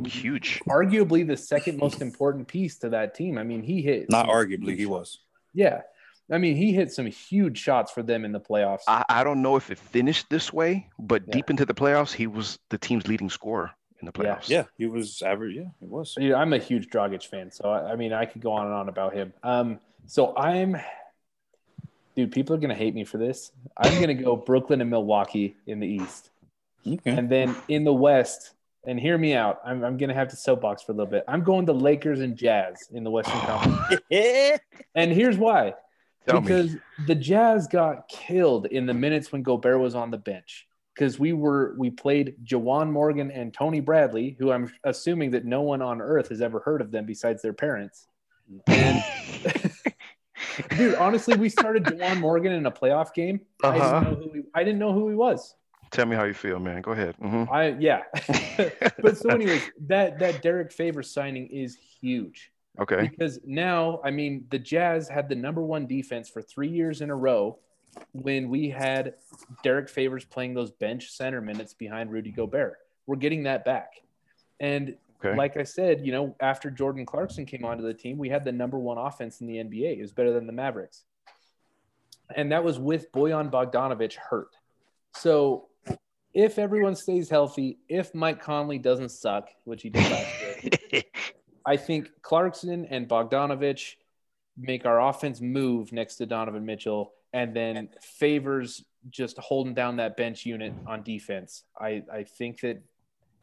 Huge. 0.05 0.59
arguably 0.67 1.25
the 1.25 1.37
second 1.37 1.77
most 1.77 2.01
important 2.01 2.47
piece 2.47 2.77
to 2.79 2.89
that 2.89 3.15
team. 3.15 3.37
I 3.37 3.43
mean, 3.43 3.63
he 3.63 3.81
hit 3.81 4.09
Not 4.09 4.27
arguably, 4.27 4.75
he 4.77 4.85
was. 4.85 5.19
Yeah, 5.53 5.81
I 6.31 6.37
mean, 6.37 6.55
he 6.55 6.73
hit 6.73 6.91
some 6.91 7.05
huge 7.05 7.59
shots 7.59 7.91
for 7.91 8.01
them 8.03 8.25
in 8.25 8.31
the 8.31 8.39
playoffs. 8.39 8.81
I, 8.87 9.03
I 9.09 9.23
don't 9.23 9.41
know 9.41 9.55
if 9.55 9.69
it 9.69 9.77
finished 9.77 10.27
this 10.29 10.51
way, 10.51 10.89
but 10.99 11.23
Yeah. 11.27 11.33
deep 11.33 11.49
into 11.49 11.65
the 11.65 11.73
playoffs, 11.73 12.11
he 12.11 12.27
was 12.27 12.59
the 12.69 12.77
team's 12.77 13.07
leading 13.07 13.29
scorer 13.29 13.71
in 14.05 14.11
the 14.13 14.23
Yeah. 14.23 14.35
playoffs. 14.35 14.49
Yeah, 14.49 14.63
he 14.77 14.85
was 14.85 15.21
average. 15.21 15.55
Yeah, 15.55 15.69
it 15.81 15.87
was. 15.89 16.15
Yeah, 16.19 16.35
I'm 16.35 16.53
a 16.53 16.57
huge 16.57 16.89
Dragic 16.89 17.25
fan, 17.25 17.51
so 17.51 17.69
I, 17.69 17.93
I 17.93 17.95
mean, 17.95 18.13
I 18.13 18.25
could 18.25 18.41
go 18.41 18.51
on 18.51 18.65
and 18.65 18.75
on 18.75 18.89
about 18.89 19.13
him. 19.13 19.33
Um, 19.43 19.79
so 20.05 20.35
I'm, 20.35 20.77
dude. 22.15 22.31
People 22.31 22.55
are 22.55 22.59
gonna 22.59 22.75
hate 22.75 22.93
me 22.95 23.03
for 23.05 23.17
this. 23.17 23.51
I'm 23.77 23.99
gonna 23.99 24.13
go 24.13 24.35
Brooklyn 24.35 24.81
and 24.81 24.89
Milwaukee 24.89 25.55
in 25.67 25.79
the 25.79 25.87
East, 25.87 26.29
Okay. 26.85 26.99
and 27.11 27.29
then 27.29 27.55
in 27.67 27.83
the 27.83 27.93
West. 27.93 28.51
And 28.85 28.99
hear 28.99 29.17
me 29.17 29.33
out. 29.33 29.61
I'm, 29.63 29.81
I'm 29.81 29.95
gonna 29.95 30.13
have 30.13 30.27
to 30.27 30.35
soapbox 30.35 30.83
for 30.83 30.91
a 30.91 30.95
little 30.95 31.09
bit. 31.09 31.23
I'm 31.25 31.41
going 31.41 31.65
to 31.67 31.71
Lakers 31.73 32.19
and 32.19 32.35
Jazz 32.35 32.89
in 32.91 33.05
the 33.05 33.09
Western 33.11 33.39
Conference, 33.47 34.01
and 34.93 35.09
here's 35.13 35.37
why: 35.37 35.73
Tell 36.27 36.41
because 36.41 36.73
me. 36.73 36.79
the 37.07 37.15
Jazz 37.15 37.67
got 37.67 38.09
killed 38.09 38.65
in 38.65 38.85
the 38.85 38.93
minutes 38.93 39.31
when 39.31 39.41
Gobert 39.41 39.79
was 39.79 39.95
on 39.95 40.11
the 40.11 40.17
bench. 40.17 40.67
Because 40.93 41.17
we 41.19 41.33
were 41.33 41.73
we 41.77 41.89
played 41.89 42.35
Juwan 42.43 42.91
Morgan 42.91 43.31
and 43.31 43.53
Tony 43.53 43.79
Bradley, 43.79 44.35
who 44.39 44.51
I'm 44.51 44.71
assuming 44.83 45.31
that 45.31 45.43
no 45.45 45.61
one 45.61 45.81
on 45.81 46.01
earth 46.01 46.29
has 46.29 46.41
ever 46.41 46.59
heard 46.59 46.81
of 46.81 46.91
them 46.91 47.05
besides 47.05 47.41
their 47.41 47.53
parents. 47.53 48.07
And 48.67 49.03
dude, 50.77 50.95
honestly, 50.95 51.35
we 51.35 51.49
started 51.49 51.83
Juwan 51.85 52.19
Morgan 52.19 52.51
in 52.51 52.65
a 52.65 52.71
playoff 52.71 53.13
game. 53.13 53.41
I, 53.63 53.67
Uh-huh. 53.79 53.99
didn't 53.99 54.03
know 54.11 54.15
who 54.23 54.33
he, 54.33 54.41
I 54.53 54.63
didn't 54.63 54.79
know 54.79 54.93
who 54.93 55.09
he 55.09 55.15
was. 55.15 55.55
Tell 55.91 56.05
me 56.05 56.15
how 56.15 56.23
you 56.25 56.33
feel, 56.33 56.59
man. 56.59 56.81
Go 56.81 56.91
ahead. 56.91 57.15
Mhm. 57.21 57.51
I 57.51 57.75
yeah. 57.79 58.01
but 59.01 59.17
so 59.17 59.29
anyways, 59.29 59.61
that 59.87 60.19
that 60.19 60.41
Derrick 60.41 60.71
Favors 60.71 61.11
signing 61.11 61.47
is 61.47 61.75
huge. 62.01 62.51
Okay. 62.79 63.07
Because 63.07 63.39
now, 63.45 63.99
I 64.03 64.09
mean, 64.09 64.45
the 64.49 64.57
Jazz 64.57 65.07
had 65.07 65.29
the 65.29 65.35
number 65.35 65.61
one 65.61 65.85
defense 65.85 66.29
for 66.29 66.41
three 66.41 66.69
years 66.69 67.01
in 67.01 67.11
a 67.11 67.15
row 67.15 67.59
when 68.13 68.49
we 68.49 68.69
had 68.69 69.15
Derrick 69.63 69.89
Favors 69.89 70.25
playing 70.25 70.53
those 70.53 70.71
bench 70.71 71.11
center 71.11 71.41
minutes 71.41 71.73
behind 71.73 72.11
Rudy 72.11 72.31
Gobert. 72.31 72.77
We're 73.07 73.17
getting 73.17 73.43
that 73.43 73.65
back. 73.65 73.93
And 74.59 74.95
Okay. 75.25 75.37
like 75.37 75.55
I 75.55 75.63
said, 75.63 76.05
you 76.05 76.11
know, 76.11 76.35
after 76.41 76.69
Jordan 76.69 77.05
Clarkson 77.05 77.45
came 77.45 77.63
onto 77.63 77.81
the 77.81 77.93
team, 77.93 78.17
we 78.17 78.27
had 78.27 78.43
the 78.43 78.51
number 78.51 78.77
one 78.77 78.97
offense 78.97 79.39
in 79.39 79.47
the 79.47 79.55
NBA. 79.55 79.97
It 79.97 80.01
was 80.01 80.11
better 80.11 80.33
than 80.33 80.45
the 80.45 80.51
Mavericks. 80.51 81.05
And 82.35 82.51
that 82.51 82.61
was 82.63 82.77
with 82.77 83.09
Bojan 83.13 83.49
Bogdanovic 83.49 84.15
hurt. 84.15 84.49
So 85.15 85.69
if 86.33 86.59
everyone 86.59 86.95
stays 86.95 87.29
healthy, 87.29 87.77
if 87.87 88.13
Mike 88.13 88.41
Conley 88.41 88.79
doesn't 88.79 89.11
suck, 89.11 89.47
which 89.63 89.83
he 89.83 89.89
did 89.89 90.03
last 90.11 90.81
year, 90.91 91.03
I 91.65 91.77
think 91.77 92.09
Clarkson 92.21 92.85
and 92.89 93.07
Bogdanovic 93.07 93.95
make 94.57 94.85
our 94.85 94.99
offense 95.07 95.39
move 95.39 95.93
next 95.93 96.17
to 96.17 96.25
Donovan 96.25 96.65
Mitchell, 96.65 97.13
and 97.33 97.55
then 97.55 97.89
favors 98.01 98.85
just 99.09 99.37
holding 99.37 99.73
down 99.73 99.97
that 99.97 100.15
bench 100.15 100.45
unit 100.45 100.73
on 100.87 101.03
defense. 101.03 101.63
I, 101.77 102.03
I 102.11 102.23
think 102.23 102.61
that, 102.61 102.81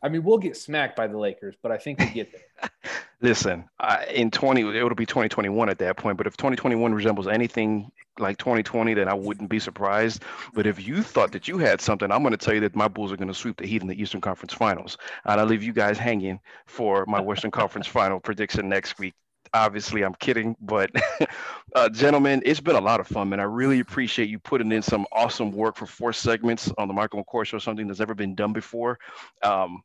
I 0.02 0.08
mean, 0.08 0.22
we'll 0.22 0.38
get 0.38 0.56
smacked 0.56 0.96
by 0.96 1.06
the 1.06 1.18
Lakers, 1.18 1.56
but 1.62 1.70
I 1.72 1.76
think 1.76 1.98
we 1.98 2.06
get 2.06 2.32
there. 2.32 2.70
Listen, 3.22 3.68
I, 3.78 4.06
in 4.06 4.30
20, 4.30 4.62
it'll 4.78 4.94
be 4.94 5.04
2021 5.04 5.68
at 5.68 5.78
that 5.78 5.98
point. 5.98 6.16
But 6.16 6.26
if 6.26 6.38
2021 6.38 6.94
resembles 6.94 7.28
anything 7.28 7.90
like 8.18 8.38
2020, 8.38 8.94
then 8.94 9.08
I 9.08 9.14
wouldn't 9.14 9.50
be 9.50 9.58
surprised. 9.58 10.22
But 10.54 10.66
if 10.66 10.86
you 10.86 11.02
thought 11.02 11.32
that 11.32 11.46
you 11.46 11.58
had 11.58 11.82
something, 11.82 12.10
I'm 12.10 12.22
going 12.22 12.32
to 12.32 12.38
tell 12.38 12.54
you 12.54 12.60
that 12.60 12.74
my 12.74 12.88
Bulls 12.88 13.12
are 13.12 13.18
going 13.18 13.28
to 13.28 13.34
sweep 13.34 13.58
the 13.58 13.66
Heat 13.66 13.82
in 13.82 13.88
the 13.88 14.00
Eastern 14.00 14.22
Conference 14.22 14.54
Finals. 14.54 14.96
And 15.26 15.38
I'll 15.38 15.46
leave 15.46 15.62
you 15.62 15.74
guys 15.74 15.98
hanging 15.98 16.40
for 16.64 17.04
my 17.06 17.20
Western 17.20 17.50
Conference 17.50 17.86
Final 17.88 18.20
prediction 18.20 18.70
next 18.70 18.98
week. 18.98 19.14
Obviously, 19.52 20.02
I'm 20.02 20.14
kidding, 20.14 20.56
but 20.60 20.90
uh, 21.74 21.88
gentlemen, 21.88 22.40
it's 22.44 22.60
been 22.60 22.76
a 22.76 22.80
lot 22.80 23.00
of 23.00 23.08
fun, 23.08 23.30
man. 23.30 23.40
I 23.40 23.44
really 23.44 23.80
appreciate 23.80 24.28
you 24.28 24.38
putting 24.38 24.70
in 24.70 24.80
some 24.80 25.06
awesome 25.10 25.50
work 25.50 25.76
for 25.76 25.86
four 25.86 26.12
segments 26.12 26.72
on 26.78 26.86
the 26.86 26.94
Michael 26.94 27.24
McCoy 27.24 27.44
Show, 27.44 27.58
something 27.58 27.88
that's 27.88 27.98
never 27.98 28.14
been 28.14 28.36
done 28.36 28.52
before. 28.52 28.98
Um, 29.42 29.82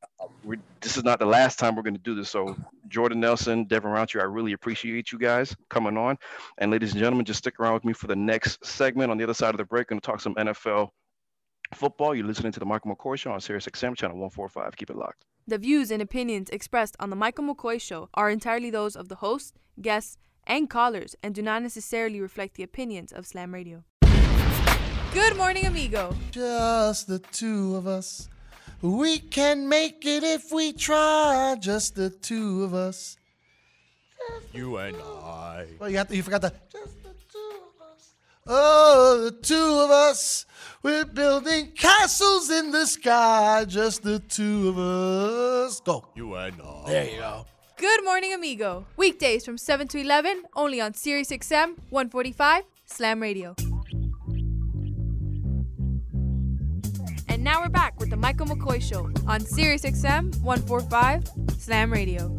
this 0.82 0.98
is 0.98 1.04
not 1.04 1.18
the 1.18 1.26
last 1.26 1.58
time 1.58 1.76
we're 1.76 1.82
going 1.82 1.96
to 1.96 2.02
do 2.02 2.14
this. 2.14 2.30
So, 2.30 2.56
Jordan 2.90 3.20
Nelson, 3.20 3.64
Devin 3.64 3.90
Rountree, 3.90 4.22
I 4.22 4.26
really 4.26 4.54
appreciate 4.54 5.12
you 5.12 5.18
guys 5.18 5.56
coming 5.70 5.98
on. 5.98 6.18
And, 6.60 6.70
ladies 6.70 6.92
and 6.92 7.00
gentlemen, 7.00 7.26
just 7.26 7.40
stick 7.40 7.60
around 7.60 7.74
with 7.74 7.86
me 7.86 7.94
for 7.94 8.06
the 8.06 8.16
next 8.16 8.64
segment. 8.64 9.10
On 9.10 9.18
the 9.18 9.24
other 9.24 9.34
side 9.34 9.56
of 9.56 9.58
the 9.58 9.66
break, 9.66 9.88
going 9.88 10.00
to 10.00 10.06
talk 10.06 10.22
some 10.22 10.36
NFL 10.36 10.92
football. 11.74 12.16
You're 12.16 12.26
listening 12.26 12.52
to 12.54 12.60
the 12.60 12.66
Michael 12.66 12.96
McCoy 12.96 13.18
Show 13.18 13.32
on 13.32 13.42
Sirius 13.42 13.66
XM, 13.66 13.96
channel 13.96 14.18
145. 14.18 14.76
Keep 14.78 14.90
it 14.92 14.96
locked. 14.96 15.26
The 15.48 15.58
views 15.58 15.92
and 15.92 16.02
opinions 16.02 16.50
expressed 16.50 16.96
on 17.00 17.10
the 17.10 17.16
Michael 17.16 17.44
McCoy 17.44 17.80
Show 17.80 18.10
are 18.14 18.30
entirely 18.30 18.70
those 18.70 18.96
of 18.96 19.10
the 19.10 19.16
host, 19.16 19.56
guests, 19.82 20.18
and 20.48 20.70
callers 20.70 21.16
and 21.24 21.34
do 21.34 21.42
not 21.42 21.62
necessarily 21.62 22.22
reflect 22.22 22.56
the 22.56 22.64
opinions 22.64 23.12
of 23.12 23.26
Slam 23.26 23.54
Radio. 23.54 23.84
Good 25.14 25.38
morning, 25.38 25.66
amigo. 25.66 26.16
Just 26.32 27.08
the 27.08 27.20
two 27.20 27.76
of 27.76 27.88
us. 27.88 28.28
We 28.82 29.20
can 29.20 29.70
make 29.70 30.06
it 30.06 30.24
if 30.24 30.52
we 30.52 30.74
try. 30.74 31.56
Just 31.60 31.96
the 31.96 32.10
two 32.10 32.64
of 32.64 32.74
us. 32.74 33.18
You 34.54 34.78
and 34.78 34.98
I. 34.98 35.68
Oh, 35.80 35.86
you 35.86 35.98
have 35.98 36.08
to, 36.10 36.16
you 36.16 36.24
forgot 36.24 36.42
that. 36.42 36.72
Just 36.72 36.95
Oh, 38.48 39.22
the 39.24 39.32
two 39.32 39.56
of 39.56 39.90
us. 39.90 40.46
We're 40.84 41.06
building 41.06 41.72
castles 41.76 42.52
in 42.52 42.70
the 42.70 42.86
sky. 42.86 43.66
Just 43.68 44.04
the 44.04 44.20
two 44.20 44.70
of 44.70 44.78
us. 44.78 45.80
Go. 45.80 46.06
You 46.14 46.36
and 46.36 46.62
I. 46.62 46.84
There 46.86 47.10
you 47.10 47.18
go. 47.18 47.46
Good 47.78 48.04
morning, 48.04 48.36
amigo. 48.36 48.86
Weekdays 48.98 49.44
from 49.44 49.58
7 49.58 49.88
to 49.88 50.00
11, 50.00 50.44
only 50.56 50.80
on 50.80 50.94
Sirius 50.94 51.30
XM 51.32 51.76
145 51.90 52.64
Slam 52.86 53.20
Radio. 53.20 53.56
And 57.28 57.44
now 57.44 57.62
we're 57.62 57.70
back 57.70 58.00
with 58.00 58.12
the 58.12 58.16
Michael 58.18 58.46
McCoy 58.46 58.80
Show 58.80 59.10
on 59.28 59.40
Sirius 59.40 59.82
XM 59.82 60.40
145 60.42 61.32
Slam 61.58 61.92
Radio. 61.92 62.38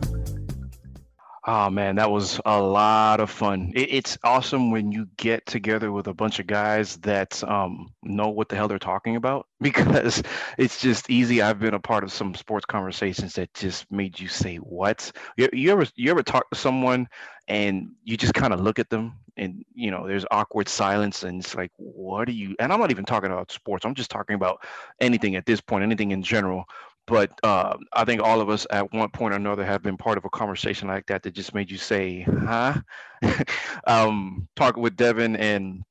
Oh 1.48 1.70
man, 1.70 1.94
that 1.96 2.10
was 2.10 2.40
a 2.44 2.60
lot 2.60 3.20
of 3.20 3.30
fun. 3.30 3.70
It, 3.76 3.88
it's 3.92 4.18
awesome 4.24 4.72
when 4.72 4.90
you 4.90 5.06
get 5.16 5.46
together 5.46 5.92
with 5.92 6.08
a 6.08 6.12
bunch 6.14 6.40
of 6.40 6.48
guys 6.48 6.96
that 6.98 7.42
um, 7.44 7.94
know 8.02 8.30
what 8.30 8.48
the 8.48 8.56
hell 8.56 8.66
they're 8.66 8.80
talking 8.80 9.14
about 9.14 9.46
because 9.60 10.24
it's 10.58 10.80
just 10.80 11.08
easy. 11.08 11.42
I've 11.42 11.60
been 11.60 11.74
a 11.74 11.78
part 11.78 12.02
of 12.02 12.10
some 12.12 12.34
sports 12.34 12.66
conversations 12.66 13.34
that 13.34 13.54
just 13.54 13.88
made 13.92 14.18
you 14.18 14.26
say, 14.26 14.56
"What?" 14.56 15.12
You, 15.36 15.48
you 15.52 15.70
ever 15.70 15.86
you 15.94 16.10
ever 16.10 16.24
talk 16.24 16.50
to 16.50 16.56
someone 16.58 17.06
and 17.46 17.92
you 18.02 18.16
just 18.16 18.34
kind 18.34 18.52
of 18.52 18.58
look 18.60 18.80
at 18.80 18.90
them 18.90 19.14
and 19.36 19.64
you 19.72 19.92
know 19.92 20.04
there's 20.08 20.26
awkward 20.32 20.68
silence 20.68 21.22
and 21.22 21.40
it's 21.44 21.54
like, 21.54 21.70
"What 21.76 22.28
are 22.28 22.32
you?" 22.32 22.56
And 22.58 22.72
I'm 22.72 22.80
not 22.80 22.90
even 22.90 23.04
talking 23.04 23.30
about 23.30 23.52
sports. 23.52 23.86
I'm 23.86 23.94
just 23.94 24.10
talking 24.10 24.34
about 24.34 24.64
anything 25.00 25.36
at 25.36 25.46
this 25.46 25.60
point, 25.60 25.84
anything 25.84 26.10
in 26.10 26.24
general 26.24 26.64
but 27.06 27.30
uh, 27.42 27.76
I 27.92 28.04
think 28.04 28.22
all 28.22 28.40
of 28.40 28.48
us 28.48 28.66
at 28.70 28.92
one 28.92 29.10
point 29.10 29.32
or 29.32 29.36
another 29.36 29.64
have 29.64 29.82
been 29.82 29.96
part 29.96 30.18
of 30.18 30.24
a 30.24 30.30
conversation 30.30 30.88
like 30.88 31.06
that 31.06 31.22
that 31.22 31.34
just 31.34 31.54
made 31.54 31.70
you 31.70 31.78
say, 31.78 32.22
"Huh?" 32.22 32.74
um, 33.86 34.48
talking 34.56 34.82
with 34.82 34.96
Devin 34.96 35.36
and 35.36 35.84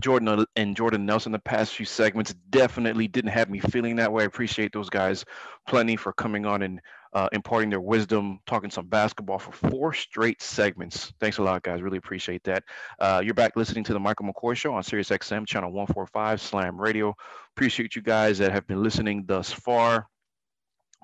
Jordan 0.00 0.44
and 0.56 0.76
Jordan 0.76 1.06
Nelson 1.06 1.32
the 1.32 1.38
past 1.38 1.74
few 1.74 1.86
segments 1.86 2.34
definitely 2.50 3.06
didn't 3.08 3.30
have 3.30 3.48
me 3.48 3.60
feeling 3.60 3.96
that 3.96 4.12
way. 4.12 4.24
I 4.24 4.26
appreciate 4.26 4.72
those 4.72 4.90
guys 4.90 5.24
plenty 5.68 5.96
for 5.96 6.12
coming 6.12 6.46
on 6.46 6.62
and 6.62 6.80
uh, 7.12 7.28
imparting 7.32 7.70
their 7.70 7.80
wisdom, 7.80 8.40
talking 8.44 8.70
some 8.70 8.86
basketball 8.88 9.38
for 9.38 9.52
four 9.52 9.92
straight 9.92 10.42
segments. 10.42 11.12
Thanks 11.20 11.38
a 11.38 11.42
lot, 11.42 11.62
guys. 11.62 11.80
Really 11.80 11.98
appreciate 11.98 12.42
that. 12.44 12.64
Uh, 12.98 13.22
you're 13.24 13.34
back 13.34 13.54
listening 13.54 13.84
to 13.84 13.92
the 13.92 14.00
Michael 14.00 14.26
McCoy 14.26 14.56
Show 14.56 14.74
on 14.74 14.82
Sirius 14.82 15.10
XM 15.10 15.46
channel 15.46 15.70
145 15.70 16.40
Slam 16.40 16.80
Radio. 16.80 17.14
Appreciate 17.54 17.94
you 17.94 18.02
guys 18.02 18.38
that 18.38 18.50
have 18.50 18.66
been 18.66 18.82
listening 18.82 19.24
thus 19.26 19.52
far 19.52 20.08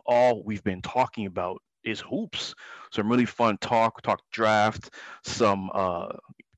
all 0.07 0.43
we've 0.45 0.65
been 0.65 0.83
talking 0.83 1.27
about 1.27 1.61
is 1.85 2.01
hoops. 2.01 2.55
Some 2.93 3.09
really 3.11 3.27
fun 3.27 3.59
talk, 3.59 4.03
talk 4.03 4.21
draft, 4.33 4.91
some 5.25 5.71
uh, 5.73 6.09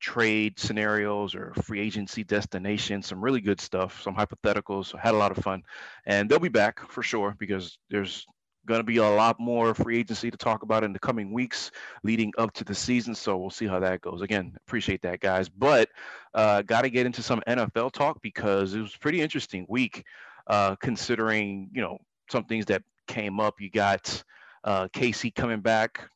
trade 0.00 0.58
scenarios 0.58 1.34
or 1.34 1.54
free 1.62 1.80
agency 1.80 2.24
destinations, 2.24 3.06
some 3.06 3.22
really 3.22 3.40
good 3.40 3.60
stuff, 3.60 4.02
some 4.02 4.14
hypotheticals. 4.14 4.98
Had 4.98 5.14
a 5.14 5.18
lot 5.18 5.36
of 5.36 5.42
fun, 5.42 5.62
and 6.06 6.28
they'll 6.28 6.38
be 6.38 6.48
back 6.48 6.80
for 6.90 7.02
sure 7.02 7.34
because 7.38 7.78
there's 7.88 8.26
going 8.66 8.80
to 8.80 8.84
be 8.84 8.98
a 8.98 9.04
lot 9.08 9.40
more 9.40 9.74
free 9.74 9.98
agency 9.98 10.30
to 10.30 10.36
talk 10.36 10.62
about 10.62 10.84
in 10.84 10.92
the 10.92 10.98
coming 10.98 11.32
weeks 11.32 11.70
leading 12.04 12.32
up 12.38 12.52
to 12.52 12.64
the 12.64 12.74
season. 12.74 13.14
So 13.14 13.36
we'll 13.36 13.50
see 13.50 13.66
how 13.66 13.80
that 13.80 14.00
goes. 14.00 14.22
Again, 14.22 14.56
appreciate 14.66 15.02
that, 15.02 15.20
guys. 15.20 15.48
But 15.48 15.88
uh, 16.34 16.62
got 16.62 16.82
to 16.82 16.90
get 16.90 17.06
into 17.06 17.22
some 17.22 17.42
NFL 17.48 17.92
talk 17.92 18.20
because 18.22 18.74
it 18.74 18.80
was 18.80 18.96
pretty 18.96 19.20
interesting 19.20 19.66
week, 19.68 20.04
uh, 20.46 20.76
considering 20.76 21.70
you 21.72 21.80
know 21.80 21.98
some 22.30 22.44
things 22.44 22.66
that 22.66 22.82
came 23.12 23.40
up. 23.40 23.60
You 23.60 23.70
got 23.70 24.24
uh, 24.64 24.88
coming 25.36 25.60
back, 25.60 26.08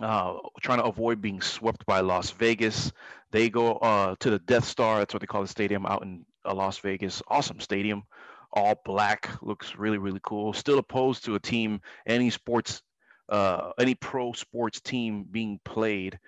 uh, 0.00 0.38
trying 0.62 0.78
to 0.78 0.84
avoid 0.84 1.20
being 1.20 1.40
swept 1.40 1.84
by 1.86 2.00
Las 2.00 2.30
Vegas. 2.30 2.90
They 3.30 3.50
go 3.50 3.74
uh, 3.74 4.16
to 4.20 4.30
the 4.30 4.38
Death 4.38 4.64
Star. 4.64 4.98
That's 4.98 5.12
what 5.12 5.20
they 5.20 5.26
call 5.26 5.42
the 5.42 5.48
stadium 5.48 5.84
out 5.86 6.02
in 6.02 6.24
uh, 6.44 6.54
Las 6.54 6.78
Vegas. 6.78 7.22
Awesome 7.28 7.60
stadium, 7.60 8.04
all 8.52 8.80
black. 8.84 9.30
Looks 9.42 9.76
really 9.76 9.98
really 9.98 10.20
cool. 10.22 10.52
Still 10.54 10.78
opposed 10.78 11.24
to 11.26 11.34
a 11.34 11.40
team, 11.40 11.80
any 12.06 12.30
sports, 12.30 12.82
uh, 13.28 13.72
any 13.78 13.94
pro 13.94 14.32
sports 14.32 14.80
team 14.80 15.26
being 15.30 15.60
played 15.64 16.18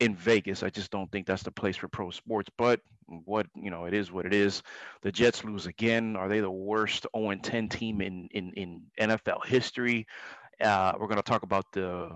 in 0.00 0.16
Vegas. 0.16 0.62
I 0.62 0.70
just 0.70 0.90
don't 0.90 1.10
think 1.12 1.26
that's 1.26 1.42
the 1.42 1.52
place 1.52 1.76
for 1.76 1.88
pro 1.88 2.10
sports. 2.10 2.50
But 2.56 2.80
what 3.24 3.46
you 3.54 3.70
know, 3.70 3.84
it 3.84 3.94
is 3.94 4.10
what 4.10 4.26
it 4.26 4.32
is. 4.32 4.62
The 5.02 5.12
Jets 5.12 5.44
lose 5.44 5.66
again. 5.66 6.16
Are 6.16 6.28
they 6.28 6.40
the 6.40 6.50
worst 6.50 7.06
0-10 7.14 7.70
team 7.70 8.00
in 8.00 8.28
in 8.32 8.52
in 8.52 8.82
NFL 9.00 9.44
history? 9.46 10.06
Uh, 10.60 10.92
we're 10.98 11.08
going 11.08 11.16
to 11.16 11.22
talk 11.22 11.42
about 11.42 11.66
the 11.72 12.10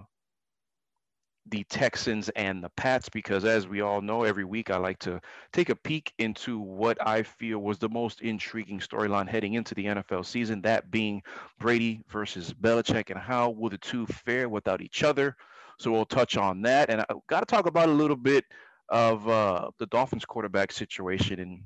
the 1.51 1.65
Texans 1.65 2.29
and 2.31 2.63
the 2.63 2.71
Pats 2.71 3.09
because, 3.09 3.45
as 3.45 3.69
we 3.69 3.81
all 3.81 4.01
know, 4.01 4.25
every 4.25 4.45
week 4.45 4.71
I 4.71 4.77
like 4.79 4.99
to 5.01 5.21
take 5.53 5.69
a 5.69 5.77
peek 5.77 6.13
into 6.19 6.59
what 6.59 6.99
I 7.07 7.23
feel 7.23 7.59
was 7.59 7.79
the 7.79 7.89
most 7.89 8.21
intriguing 8.21 8.81
storyline 8.81 9.29
heading 9.29 9.55
into 9.55 9.75
the 9.75 9.85
NFL 9.87 10.27
season. 10.27 10.61
That 10.63 10.91
being 10.91 11.23
Brady 11.59 12.03
versus 12.09 12.53
Belichick, 12.53 13.11
and 13.11 13.19
how 13.19 13.51
will 13.51 13.71
the 13.71 13.79
two 13.79 14.07
fare 14.07 14.49
without 14.49 14.81
each 14.81 15.03
other? 15.05 15.37
So 15.79 15.93
we'll 15.93 16.07
touch 16.07 16.37
on 16.37 16.63
that, 16.63 16.91
and 16.91 17.03
I 17.03 17.07
got 17.29 17.41
to 17.41 17.47
talk 17.47 17.67
about 17.67 17.89
a 17.89 17.93
little 17.93 18.17
bit 18.17 18.45
of 18.89 19.29
uh, 19.29 19.71
the 19.79 19.87
Dolphins 19.87 20.25
quarterback 20.25 20.73
situation 20.73 21.39
in 21.39 21.63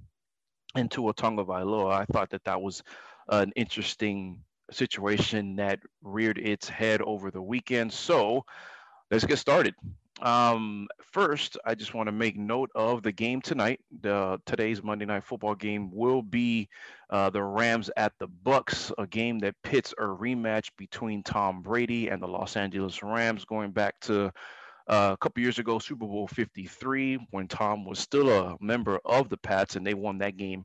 in 0.77 0.89
Tua 0.89 1.15
Tagovailoa. 1.15 1.93
I 1.93 2.05
thought 2.05 2.31
that 2.31 2.45
that 2.45 2.63
was 2.63 2.83
an 3.29 3.53
interesting 3.57 4.41
situation 4.71 5.57
that 5.57 5.81
reared 6.03 6.39
its 6.39 6.69
head 6.69 7.03
over 7.03 7.31
the 7.31 7.43
weekend. 7.43 7.93
So 7.93 8.45
let's 9.11 9.25
get 9.25 9.39
started. 9.39 9.75
Um, 10.21 10.87
first, 11.13 11.57
I 11.65 11.75
just 11.75 11.95
want 11.95 12.09
to 12.09 12.13
make 12.13 12.37
note 12.37 12.71
of 12.75 13.03
the 13.03 13.13
game 13.13 13.41
tonight. 13.41 13.81
The 14.03 14.39
today's 14.45 14.83
Monday 14.83 15.07
Night 15.07 15.25
Football 15.25 15.55
game 15.55 15.91
will 15.93 16.21
be 16.21 16.69
uh, 17.09 17.31
the 17.31 17.43
Rams 17.43 17.91
at 17.97 18.13
the 18.19 18.29
Bucs, 18.29 18.93
a 18.99 19.07
game 19.07 19.39
that 19.41 19.55
pits 19.63 19.95
a 19.99 20.03
rematch 20.03 20.69
between 20.77 21.23
Tom 21.23 21.63
Brady 21.63 22.09
and 22.09 22.23
the 22.23 22.29
Los 22.29 22.57
Angeles 22.57 23.03
Rams, 23.03 23.45
going 23.47 23.71
back 23.71 23.99
to 24.01 24.31
a 24.91 25.17
couple 25.21 25.43
years 25.43 25.59
ago, 25.59 25.79
Super 25.79 26.07
Bowl 26.07 26.27
53, 26.27 27.29
when 27.31 27.49
Tom 27.49 27.85
was 27.85 27.99
still 27.99 28.29
a 28.29 28.57
member 28.61 28.99
of 29.05 29.29
the 29.29 29.37
Pats, 29.39 29.77
and 29.77 29.87
they 29.87 29.95
won 29.95 30.19
that 30.19 30.37
game 30.37 30.65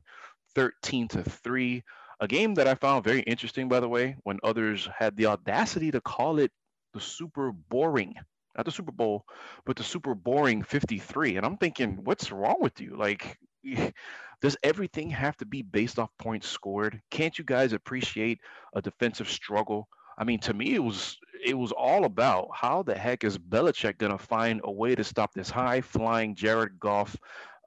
13 0.54 1.08
to 1.08 1.22
three. 1.22 1.82
A 2.20 2.26
game 2.26 2.54
that 2.54 2.66
I 2.66 2.74
found 2.74 3.04
very 3.04 3.20
interesting, 3.20 3.68
by 3.68 3.80
the 3.80 3.88
way, 3.88 4.16
when 4.24 4.38
others 4.42 4.88
had 4.98 5.16
the 5.16 5.26
audacity 5.26 5.90
to 5.90 6.00
call 6.00 6.38
it 6.38 6.50
the 6.92 7.00
super 7.00 7.52
boring 7.52 8.14
not 8.56 8.64
the 8.64 8.72
Super 8.72 8.92
Bowl, 8.92 9.24
but 9.64 9.76
the 9.76 9.84
super 9.84 10.14
boring 10.14 10.62
53. 10.62 11.36
And 11.36 11.44
I'm 11.44 11.58
thinking, 11.58 12.00
what's 12.04 12.32
wrong 12.32 12.56
with 12.60 12.80
you? 12.80 12.96
Like, 12.96 13.38
does 14.40 14.56
everything 14.62 15.10
have 15.10 15.36
to 15.38 15.46
be 15.46 15.62
based 15.62 15.98
off 15.98 16.10
points 16.18 16.48
scored? 16.48 17.00
Can't 17.10 17.38
you 17.38 17.44
guys 17.44 17.72
appreciate 17.72 18.40
a 18.74 18.80
defensive 18.80 19.28
struggle? 19.28 19.88
I 20.18 20.24
mean, 20.24 20.40
to 20.40 20.54
me, 20.54 20.74
it 20.74 20.82
was 20.82 21.18
it 21.44 21.54
was 21.54 21.72
all 21.72 22.04
about 22.04 22.48
how 22.52 22.82
the 22.82 22.94
heck 22.94 23.24
is 23.24 23.38
Belichick 23.38 23.98
gonna 23.98 24.18
find 24.18 24.60
a 24.64 24.70
way 24.70 24.94
to 24.94 25.04
stop 25.04 25.32
this 25.34 25.50
high 25.50 25.80
flying 25.80 26.34
Jared 26.34 26.78
Goff, 26.78 27.16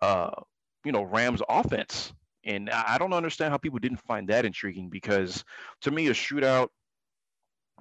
uh, 0.02 0.32
you 0.84 0.92
know, 0.92 1.04
Rams 1.04 1.42
offense. 1.50 2.14
And 2.46 2.70
I 2.70 2.98
don't 2.98 3.14
understand 3.14 3.52
how 3.52 3.58
people 3.58 3.80
didn't 3.80 4.02
find 4.02 4.30
that 4.30 4.46
intriguing 4.46 4.90
because 4.90 5.44
to 5.82 5.92
me, 5.92 6.08
a 6.08 6.14
shootout 6.14 6.70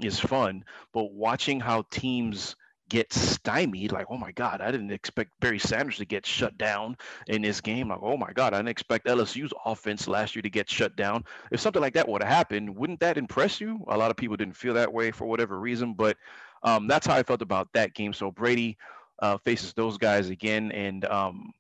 is 0.01 0.19
fun, 0.19 0.65
but 0.93 1.13
watching 1.13 1.61
how 1.61 1.85
teams 1.91 2.57
get 2.89 3.13
stymied. 3.13 3.93
Like, 3.93 4.07
oh 4.11 4.17
my 4.17 4.33
God, 4.33 4.61
I 4.61 4.71
didn't 4.71 4.91
expect 4.91 5.39
Barry 5.41 5.59
Sanders 5.59 5.99
to 5.99 6.05
get 6.05 6.27
shut 6.27 6.57
down 6.59 6.97
in 7.27 7.43
this 7.43 7.61
game. 7.61 7.89
Like, 7.89 8.01
oh 8.03 8.17
my 8.17 8.33
God, 8.33 8.55
I 8.55 8.59
didn't 8.59 8.71
expect 8.71 9.07
LSU's 9.07 9.53
offense 9.65 10.09
last 10.09 10.35
year 10.35 10.43
to 10.43 10.51
get 10.51 10.69
shut 10.69 10.97
down. 10.97 11.25
If 11.51 11.61
something 11.61 11.83
like 11.83 11.95
that 11.95 12.09
would 12.09 12.23
have 12.23 12.33
happened, 12.33 12.75
wouldn't 12.75 13.01
that 13.01 13.19
impress 13.19 13.61
you? 13.61 13.85
A 13.89 13.97
lot 13.97 14.11
of 14.11 14.17
people 14.17 14.37
didn't 14.37 14.57
feel 14.57 14.75
that 14.75 14.93
way 14.93 15.11
for 15.11 15.27
whatever 15.27 15.59
reason, 15.59 15.95
but 15.95 16.17
um, 16.63 16.87
that's 16.87 17.07
how 17.07 17.15
I 17.15 17.23
felt 17.23 17.43
about 17.43 17.69
that 17.75 17.95
game. 17.95 18.13
So 18.13 18.31
Brady 18.31 18.77
uh, 19.21 19.39
faces 19.39 19.73
those 19.75 19.99
guys 19.99 20.31
again, 20.31 20.73
and 20.73 21.05
um, 21.05 21.53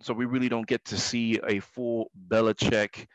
so 0.00 0.12
we 0.12 0.24
really 0.24 0.48
don't 0.48 0.66
get 0.66 0.84
to 0.86 0.98
see 0.98 1.40
a 1.46 1.60
full 1.60 2.10
Belichick 2.28 3.06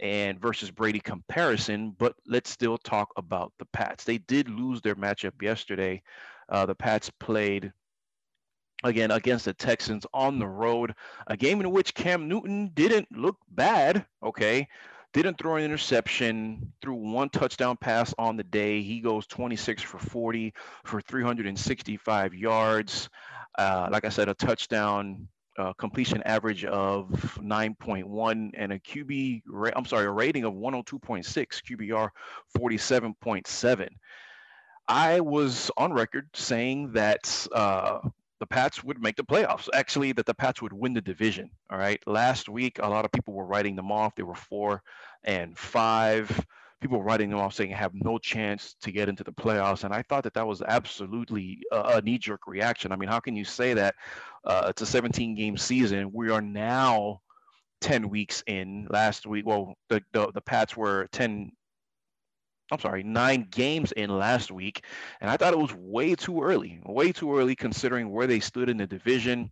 and 0.00 0.40
versus 0.40 0.70
Brady 0.70 0.98
comparison, 0.98 1.94
but 1.96 2.14
let's 2.26 2.50
still 2.50 2.76
talk 2.76 3.08
about 3.16 3.52
the 3.58 3.64
Pats. 3.66 4.02
They 4.02 4.18
did 4.18 4.48
lose 4.48 4.80
their 4.80 4.96
matchup 4.96 5.40
yesterday 5.40 6.02
uh, 6.48 6.66
the 6.66 6.74
Pats 6.74 7.10
played 7.20 7.72
again 8.84 9.10
against 9.10 9.44
the 9.44 9.54
Texans 9.54 10.06
on 10.12 10.38
the 10.38 10.46
road, 10.46 10.94
a 11.26 11.36
game 11.36 11.60
in 11.60 11.70
which 11.70 11.94
Cam 11.94 12.28
Newton 12.28 12.70
didn't 12.74 13.08
look 13.16 13.36
bad. 13.50 14.04
Okay. 14.22 14.68
Didn't 15.12 15.36
throw 15.38 15.56
an 15.56 15.64
interception, 15.64 16.72
threw 16.80 16.94
one 16.94 17.28
touchdown 17.28 17.76
pass 17.76 18.14
on 18.18 18.36
the 18.36 18.44
day. 18.44 18.80
He 18.80 19.00
goes 19.00 19.26
26 19.26 19.82
for 19.82 19.98
40 19.98 20.54
for 20.84 21.02
365 21.02 22.34
yards. 22.34 23.10
Uh, 23.58 23.88
like 23.92 24.06
I 24.06 24.08
said, 24.08 24.30
a 24.30 24.34
touchdown 24.34 25.28
uh, 25.58 25.74
completion 25.74 26.22
average 26.22 26.64
of 26.64 27.08
9.1 27.42 28.50
and 28.56 28.72
a 28.72 28.78
QB, 28.78 29.42
ra- 29.46 29.70
I'm 29.76 29.84
sorry, 29.84 30.06
a 30.06 30.10
rating 30.10 30.44
of 30.44 30.54
102.6, 30.54 31.26
QBR 31.26 32.08
47.7. 32.56 33.88
I 34.88 35.20
was 35.20 35.70
on 35.76 35.92
record 35.92 36.28
saying 36.34 36.92
that 36.92 37.46
uh, 37.52 38.00
the 38.40 38.46
Pats 38.46 38.82
would 38.82 39.00
make 39.00 39.16
the 39.16 39.22
playoffs. 39.22 39.68
Actually, 39.72 40.12
that 40.12 40.26
the 40.26 40.34
Pats 40.34 40.60
would 40.60 40.72
win 40.72 40.94
the 40.94 41.00
division. 41.00 41.50
All 41.70 41.78
right. 41.78 42.00
Last 42.06 42.48
week, 42.48 42.80
a 42.82 42.88
lot 42.88 43.04
of 43.04 43.12
people 43.12 43.34
were 43.34 43.46
writing 43.46 43.76
them 43.76 43.92
off. 43.92 44.16
They 44.16 44.24
were 44.24 44.34
four 44.34 44.82
and 45.24 45.56
five. 45.56 46.44
People 46.80 46.98
were 46.98 47.04
writing 47.04 47.30
them 47.30 47.38
off 47.38 47.54
saying 47.54 47.70
have 47.70 47.92
no 47.94 48.18
chance 48.18 48.74
to 48.82 48.90
get 48.90 49.08
into 49.08 49.22
the 49.22 49.30
playoffs. 49.30 49.84
And 49.84 49.94
I 49.94 50.02
thought 50.02 50.24
that 50.24 50.34
that 50.34 50.46
was 50.46 50.60
absolutely 50.62 51.60
a, 51.70 51.80
a 51.80 52.02
knee 52.02 52.18
jerk 52.18 52.48
reaction. 52.48 52.90
I 52.90 52.96
mean, 52.96 53.08
how 53.08 53.20
can 53.20 53.36
you 53.36 53.44
say 53.44 53.74
that? 53.74 53.94
Uh, 54.44 54.66
it's 54.70 54.82
a 54.82 54.86
17 54.86 55.36
game 55.36 55.56
season. 55.56 56.10
We 56.12 56.30
are 56.30 56.42
now 56.42 57.20
10 57.82 58.08
weeks 58.08 58.42
in. 58.48 58.88
Last 58.90 59.24
week, 59.24 59.46
well, 59.46 59.74
the, 59.88 60.02
the, 60.12 60.32
the 60.32 60.40
Pats 60.40 60.76
were 60.76 61.06
10 61.12 61.52
I'm 62.72 62.80
sorry, 62.80 63.02
nine 63.02 63.46
games 63.50 63.92
in 63.92 64.08
last 64.08 64.50
week. 64.50 64.84
And 65.20 65.30
I 65.30 65.36
thought 65.36 65.52
it 65.52 65.58
was 65.58 65.74
way 65.74 66.14
too 66.14 66.42
early, 66.42 66.80
way 66.86 67.12
too 67.12 67.36
early 67.36 67.54
considering 67.54 68.10
where 68.10 68.26
they 68.26 68.40
stood 68.40 68.70
in 68.70 68.78
the 68.78 68.86
division 68.86 69.50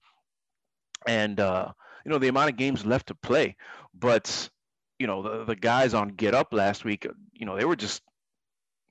and, 1.07 1.39
uh, 1.39 1.71
you 2.05 2.11
know, 2.11 2.19
the 2.19 2.29
amount 2.29 2.51
of 2.51 2.57
games 2.57 2.87
left 2.87 3.09
to 3.09 3.15
play. 3.15 3.57
But, 3.95 4.49
you 4.99 5.07
know, 5.07 5.21
the, 5.23 5.45
the 5.45 5.57
guys 5.57 5.93
on 5.93 6.09
Get 6.09 6.35
Up 6.35 6.55
last 6.55 6.85
week, 6.85 7.07
you 7.35 7.45
know, 7.45 7.57
they 7.57 7.67
were 7.67 7.77
just, 7.77 8.03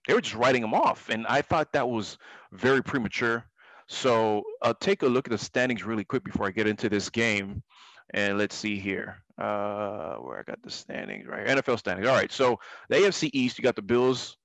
they 0.08 0.14
were 0.14 0.22
just 0.22 0.36
writing 0.36 0.62
them 0.62 0.76
off. 0.76 1.10
And 1.10 1.26
I 1.26 1.42
thought 1.42 1.74
that 1.74 1.90
was 1.90 2.20
very 2.52 2.84
premature. 2.84 3.46
So 3.88 4.44
I'll 4.62 4.76
take 4.76 5.02
a 5.02 5.08
look 5.08 5.26
at 5.28 5.32
the 5.32 5.40
standings 5.40 5.84
really 5.84 6.04
quick 6.04 6.24
before 6.24 6.46
I 6.46 6.52
get 6.52 6.68
into 6.68 6.88
this 6.88 7.10
game. 7.10 7.64
And 8.14 8.38
let's 8.38 8.56
see 8.56 8.80
here. 8.80 9.24
Uh, 9.38 10.16
where 10.16 10.40
I 10.40 10.44
got 10.44 10.62
the 10.62 10.70
standings 10.70 11.26
right. 11.28 11.48
NFL 11.48 11.80
standings. 11.80 12.08
All 12.08 12.16
right. 12.16 12.32
So 12.32 12.60
the 12.90 12.98
AFC 12.98 13.30
East, 13.34 13.58
you 13.58 13.64
got 13.64 13.76
the 13.76 13.82
Bills. 13.82 14.38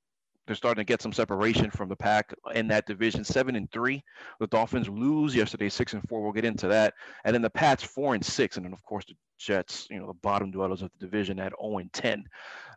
They're 0.47 0.55
starting 0.55 0.83
to 0.83 0.87
get 0.87 1.01
some 1.01 1.13
separation 1.13 1.71
from 1.71 1.89
the 1.89 1.97
pack 1.97 2.35
in 2.55 2.69
that 2.69 2.87
division. 2.87 3.25
Seven 3.25 3.57
and 3.57 3.71
three. 3.73 4.05
The 4.41 4.47
Dolphins 4.47 4.89
lose 4.89 5.35
yesterday, 5.35 5.71
six 5.71 5.95
and 5.95 6.07
four. 6.07 6.23
We'll 6.23 6.33
get 6.33 6.45
into 6.45 6.69
that. 6.69 6.95
And 7.25 7.35
then 7.35 7.43
the 7.43 7.51
Pats 7.51 7.83
four 7.83 8.15
and 8.15 8.25
six. 8.25 8.57
And 8.57 8.67
then 8.67 8.73
of 8.73 8.83
course 8.83 9.05
the 9.07 9.15
Jets, 9.39 9.87
you 9.91 9.99
know, 9.99 10.07
the 10.07 10.15
bottom 10.15 10.51
dwellers 10.51 10.83
of 10.83 10.91
the 10.93 11.07
division 11.07 11.39
at 11.39 11.53
0 11.61 11.79
and 11.79 11.93
10. 11.93 12.25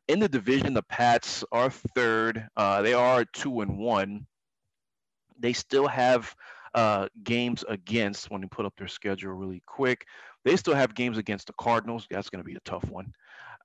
In 0.07 0.19
the 0.19 0.30
division, 0.30 0.73
the 0.73 0.84
Pats 0.84 1.43
are 1.51 1.69
third. 1.69 2.47
Uh, 2.55 2.81
they 2.81 2.93
are 2.93 3.26
two 3.26 3.61
and 3.61 3.77
one. 3.77 4.26
They 5.39 5.53
still 5.53 5.88
have 5.88 6.34
uh, 6.78 7.08
games 7.24 7.66
against 7.68 8.30
when 8.30 8.40
they 8.40 8.48
put 8.48 8.64
up 8.64 8.74
their 8.78 8.88
schedule 8.88 9.34
really 9.34 9.64
quick. 9.66 10.06
They 10.45 10.56
still 10.56 10.76
have 10.76 10.94
games 10.94 11.18
against 11.18 11.48
the 11.48 11.54
Cardinals. 11.54 12.06
That's 12.12 12.30
going 12.30 12.44
to 12.44 12.48
be 12.48 12.56
a 12.56 12.60
tough 12.60 12.88
one. 12.91 13.12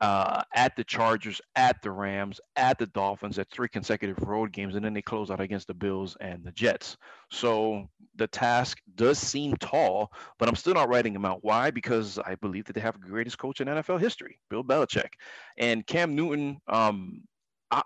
Uh, 0.00 0.42
at 0.54 0.74
the 0.76 0.82
Chargers, 0.82 1.38
at 1.54 1.80
the 1.82 1.90
Rams, 1.90 2.40
at 2.56 2.78
the 2.78 2.86
Dolphins, 2.86 3.38
at 3.38 3.50
three 3.50 3.68
consecutive 3.68 4.18
road 4.20 4.50
games, 4.50 4.76
and 4.76 4.84
then 4.84 4.94
they 4.94 5.02
close 5.02 5.30
out 5.30 5.42
against 5.42 5.66
the 5.66 5.74
Bills 5.74 6.16
and 6.22 6.42
the 6.42 6.52
Jets. 6.52 6.96
So 7.30 7.86
the 8.16 8.26
task 8.26 8.80
does 8.94 9.18
seem 9.18 9.58
tall, 9.58 10.10
but 10.38 10.48
I'm 10.48 10.56
still 10.56 10.74
not 10.74 10.88
writing 10.88 11.12
them 11.12 11.26
out. 11.26 11.40
Why? 11.42 11.70
Because 11.70 12.18
I 12.18 12.36
believe 12.36 12.64
that 12.64 12.72
they 12.72 12.80
have 12.80 12.98
the 12.98 13.06
greatest 13.06 13.36
coach 13.36 13.60
in 13.60 13.68
NFL 13.68 14.00
history, 14.00 14.38
Bill 14.48 14.64
Belichick, 14.64 15.12
and 15.58 15.86
Cam 15.86 16.16
Newton. 16.16 16.58
Um, 16.66 17.24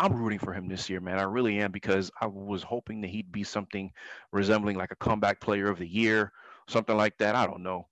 I'm 0.00 0.14
rooting 0.14 0.38
for 0.38 0.52
him 0.52 0.68
this 0.68 0.90
year, 0.90 1.00
man. 1.00 1.18
I 1.18 1.22
really 1.22 1.58
am 1.60 1.70
because 1.70 2.10
I 2.20 2.26
was 2.26 2.62
hoping 2.62 3.00
that 3.02 3.08
he'd 3.08 3.30
be 3.30 3.44
something 3.44 3.92
resembling 4.32 4.76
like 4.76 4.90
a 4.90 4.96
comeback 4.96 5.40
player 5.40 5.68
of 5.68 5.78
the 5.78 5.86
year, 5.86 6.32
something 6.68 6.96
like 6.96 7.16
that. 7.18 7.36
I 7.36 7.46
don't 7.46 7.62
know 7.62 7.86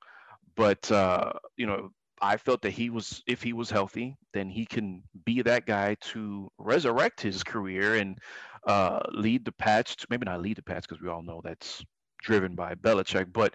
but 0.56 0.90
uh, 0.90 1.32
you 1.56 1.66
know, 1.66 1.90
I 2.20 2.36
felt 2.36 2.62
that 2.62 2.70
he 2.70 2.90
was, 2.90 3.22
if 3.26 3.42
he 3.42 3.52
was 3.52 3.70
healthy, 3.70 4.16
then 4.32 4.48
he 4.48 4.64
can 4.64 5.02
be 5.24 5.42
that 5.42 5.66
guy 5.66 5.96
to 6.00 6.50
resurrect 6.58 7.20
his 7.20 7.42
career 7.42 7.96
and 7.96 8.18
uh, 8.66 9.00
lead 9.12 9.44
the 9.44 9.52
Pats. 9.52 9.96
To, 9.96 10.06
maybe 10.10 10.24
not 10.24 10.40
lead 10.40 10.56
the 10.56 10.62
Pats 10.62 10.86
because 10.86 11.02
we 11.02 11.08
all 11.08 11.22
know 11.22 11.40
that's 11.44 11.84
driven 12.22 12.54
by 12.54 12.74
Belichick, 12.74 13.32
but 13.32 13.54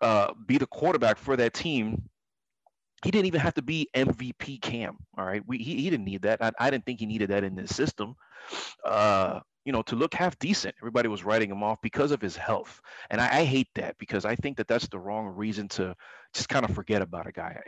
uh, 0.00 0.32
be 0.46 0.58
the 0.58 0.66
quarterback 0.66 1.18
for 1.18 1.36
that 1.36 1.54
team. 1.54 2.08
He 3.04 3.10
didn't 3.10 3.26
even 3.26 3.40
have 3.40 3.54
to 3.54 3.62
be 3.62 3.88
MVP 3.94 4.60
Cam. 4.60 4.98
All 5.16 5.24
right, 5.24 5.42
we, 5.46 5.58
he, 5.58 5.76
he 5.76 5.90
didn't 5.90 6.04
need 6.04 6.22
that. 6.22 6.42
I, 6.42 6.52
I 6.58 6.70
didn't 6.70 6.84
think 6.84 7.00
he 7.00 7.06
needed 7.06 7.30
that 7.30 7.44
in 7.44 7.54
this 7.54 7.74
system. 7.74 8.14
Uh, 8.84 9.40
you 9.64 9.72
know, 9.72 9.82
to 9.82 9.96
look 9.96 10.14
half 10.14 10.38
decent. 10.38 10.74
Everybody 10.80 11.08
was 11.08 11.22
writing 11.22 11.50
him 11.50 11.62
off 11.62 11.80
because 11.82 12.12
of 12.12 12.20
his 12.20 12.36
health. 12.36 12.80
And 13.10 13.20
I, 13.20 13.40
I, 13.40 13.44
hate 13.44 13.68
that 13.74 13.98
because 13.98 14.24
I 14.24 14.34
think 14.34 14.56
that 14.56 14.66
that's 14.66 14.88
the 14.88 14.98
wrong 14.98 15.26
reason 15.26 15.68
to 15.68 15.94
just 16.32 16.48
kind 16.48 16.64
of 16.64 16.74
forget 16.74 17.02
about 17.02 17.26
a 17.26 17.32
guy. 17.32 17.60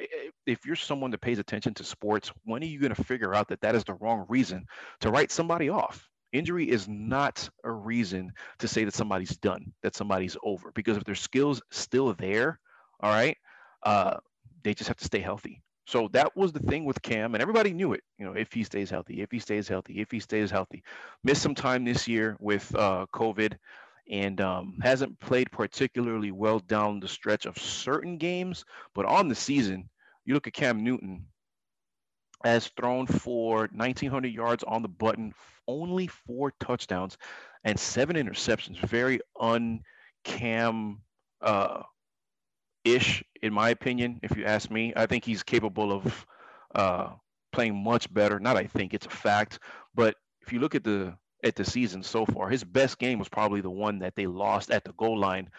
If 0.47 0.65
you're 0.65 0.75
someone 0.75 1.11
that 1.11 1.21
pays 1.21 1.39
attention 1.39 1.75
to 1.75 1.85
sports, 1.85 2.33
when 2.45 2.63
are 2.63 2.67
you 2.67 2.81
going 2.81 2.95
to 2.95 3.05
figure 3.05 3.35
out 3.35 3.49
that 3.49 3.61
that 3.61 3.75
is 3.75 3.85
the 3.85 3.95
wrong 3.95 4.25
reason 4.29 4.65
to 5.01 5.11
write 5.11 5.31
somebody 5.31 5.69
off? 5.69 6.09
Injury 6.33 6.69
is 6.69 6.89
not 6.89 7.49
a 7.63 7.71
reason 7.71 8.33
to 8.59 8.67
say 8.67 8.85
that 8.85 8.95
somebody's 8.95 9.37
done, 9.37 9.73
that 9.83 9.95
somebody's 9.95 10.37
over, 10.43 10.73
because 10.73 10.97
if 10.97 11.05
their 11.05 11.15
skills 11.15 11.61
still 11.71 12.15
there, 12.15 12.59
all 13.01 13.11
right, 13.11 13.37
uh, 13.83 14.17
they 14.62 14.74
just 14.74 14.89
have 14.89 14.97
to 14.98 15.05
stay 15.05 15.20
healthy. 15.20 15.62
So 15.86 16.09
that 16.12 16.36
was 16.36 16.52
the 16.52 16.60
thing 16.60 16.84
with 16.84 17.02
Cam, 17.02 17.34
and 17.34 17.43
everybody 17.43 17.72
knew 17.72 17.93
it. 17.93 18.02
You 18.18 18.26
know, 18.26 18.32
if 18.32 18.52
he 18.52 18.62
stays 18.62 18.89
healthy, 18.89 19.20
if 19.20 19.30
he 19.30 19.39
stays 19.39 19.66
healthy, 19.66 20.01
if 20.01 20.10
he 20.10 20.20
stays 20.20 20.51
healthy, 20.51 20.82
missed 21.24 21.43
some 21.43 21.55
time 21.55 21.84
this 21.84 22.06
year 22.06 22.36
with 22.39 22.72
uh, 22.76 23.06
COVID, 23.12 23.56
and 24.10 24.40
um, 24.40 24.78
hasn't 24.82 25.18
played 25.20 25.51
particularly 25.51 26.30
well 26.30 26.59
down 26.60 27.01
the 27.01 27.09
stretch 27.09 27.47
of 27.47 27.59
certain 27.59 28.16
games. 28.18 28.64
But 28.94 29.06
on 29.06 29.28
the 29.28 29.34
season, 29.34 29.89
you 30.24 30.34
look 30.34 30.47
at 30.47 30.52
Cam 30.52 30.84
Newton, 30.84 31.26
has 32.44 32.68
thrown 32.76 33.06
for 33.06 33.68
1,900 33.72 34.32
yards 34.32 34.64
on 34.64 34.82
the 34.82 34.89
button, 34.89 35.32
only 35.68 36.09
four 36.09 36.52
touchdowns 36.60 37.16
and 37.64 37.78
seven 37.78 38.16
interceptions. 38.16 38.78
Very 38.80 39.20
uncam 39.36 40.97
uh, 41.40 41.82
ish, 42.85 43.23
in 43.43 43.53
my 43.53 43.71
opinion, 43.71 44.21
if 44.23 44.37
you 44.37 44.45
ask 44.45 44.71
me. 44.71 44.93
I 44.97 45.07
think 45.07 45.25
he's 45.25 45.43
capable 45.43 45.93
of 45.93 46.27
uh, 46.75 47.11
playing 47.53 47.83
much 47.83 48.13
better. 48.13 48.41
Not 48.41 48.57
I 48.57 48.67
think 48.67 48.95
it's 48.95 49.07
a 49.07 49.11
fact, 49.11 49.59
but 49.95 50.17
if 50.41 50.53
you 50.53 50.61
look 50.61 50.75
at 50.75 50.85
the 50.85 51.15
at 51.45 51.57
the 51.57 51.65
season 51.65 52.03
so 52.03 52.25
far, 52.25 52.49
his 52.49 52.65
best 52.65 52.99
game 52.99 53.19
was 53.19 53.29
probably 53.29 53.61
the 53.61 53.71
one 53.71 53.99
that 54.01 54.15
they 54.15 54.27
lost 54.27 54.71
at 54.71 54.85
the 54.85 54.93
goal 54.93 55.19
line 55.19 55.51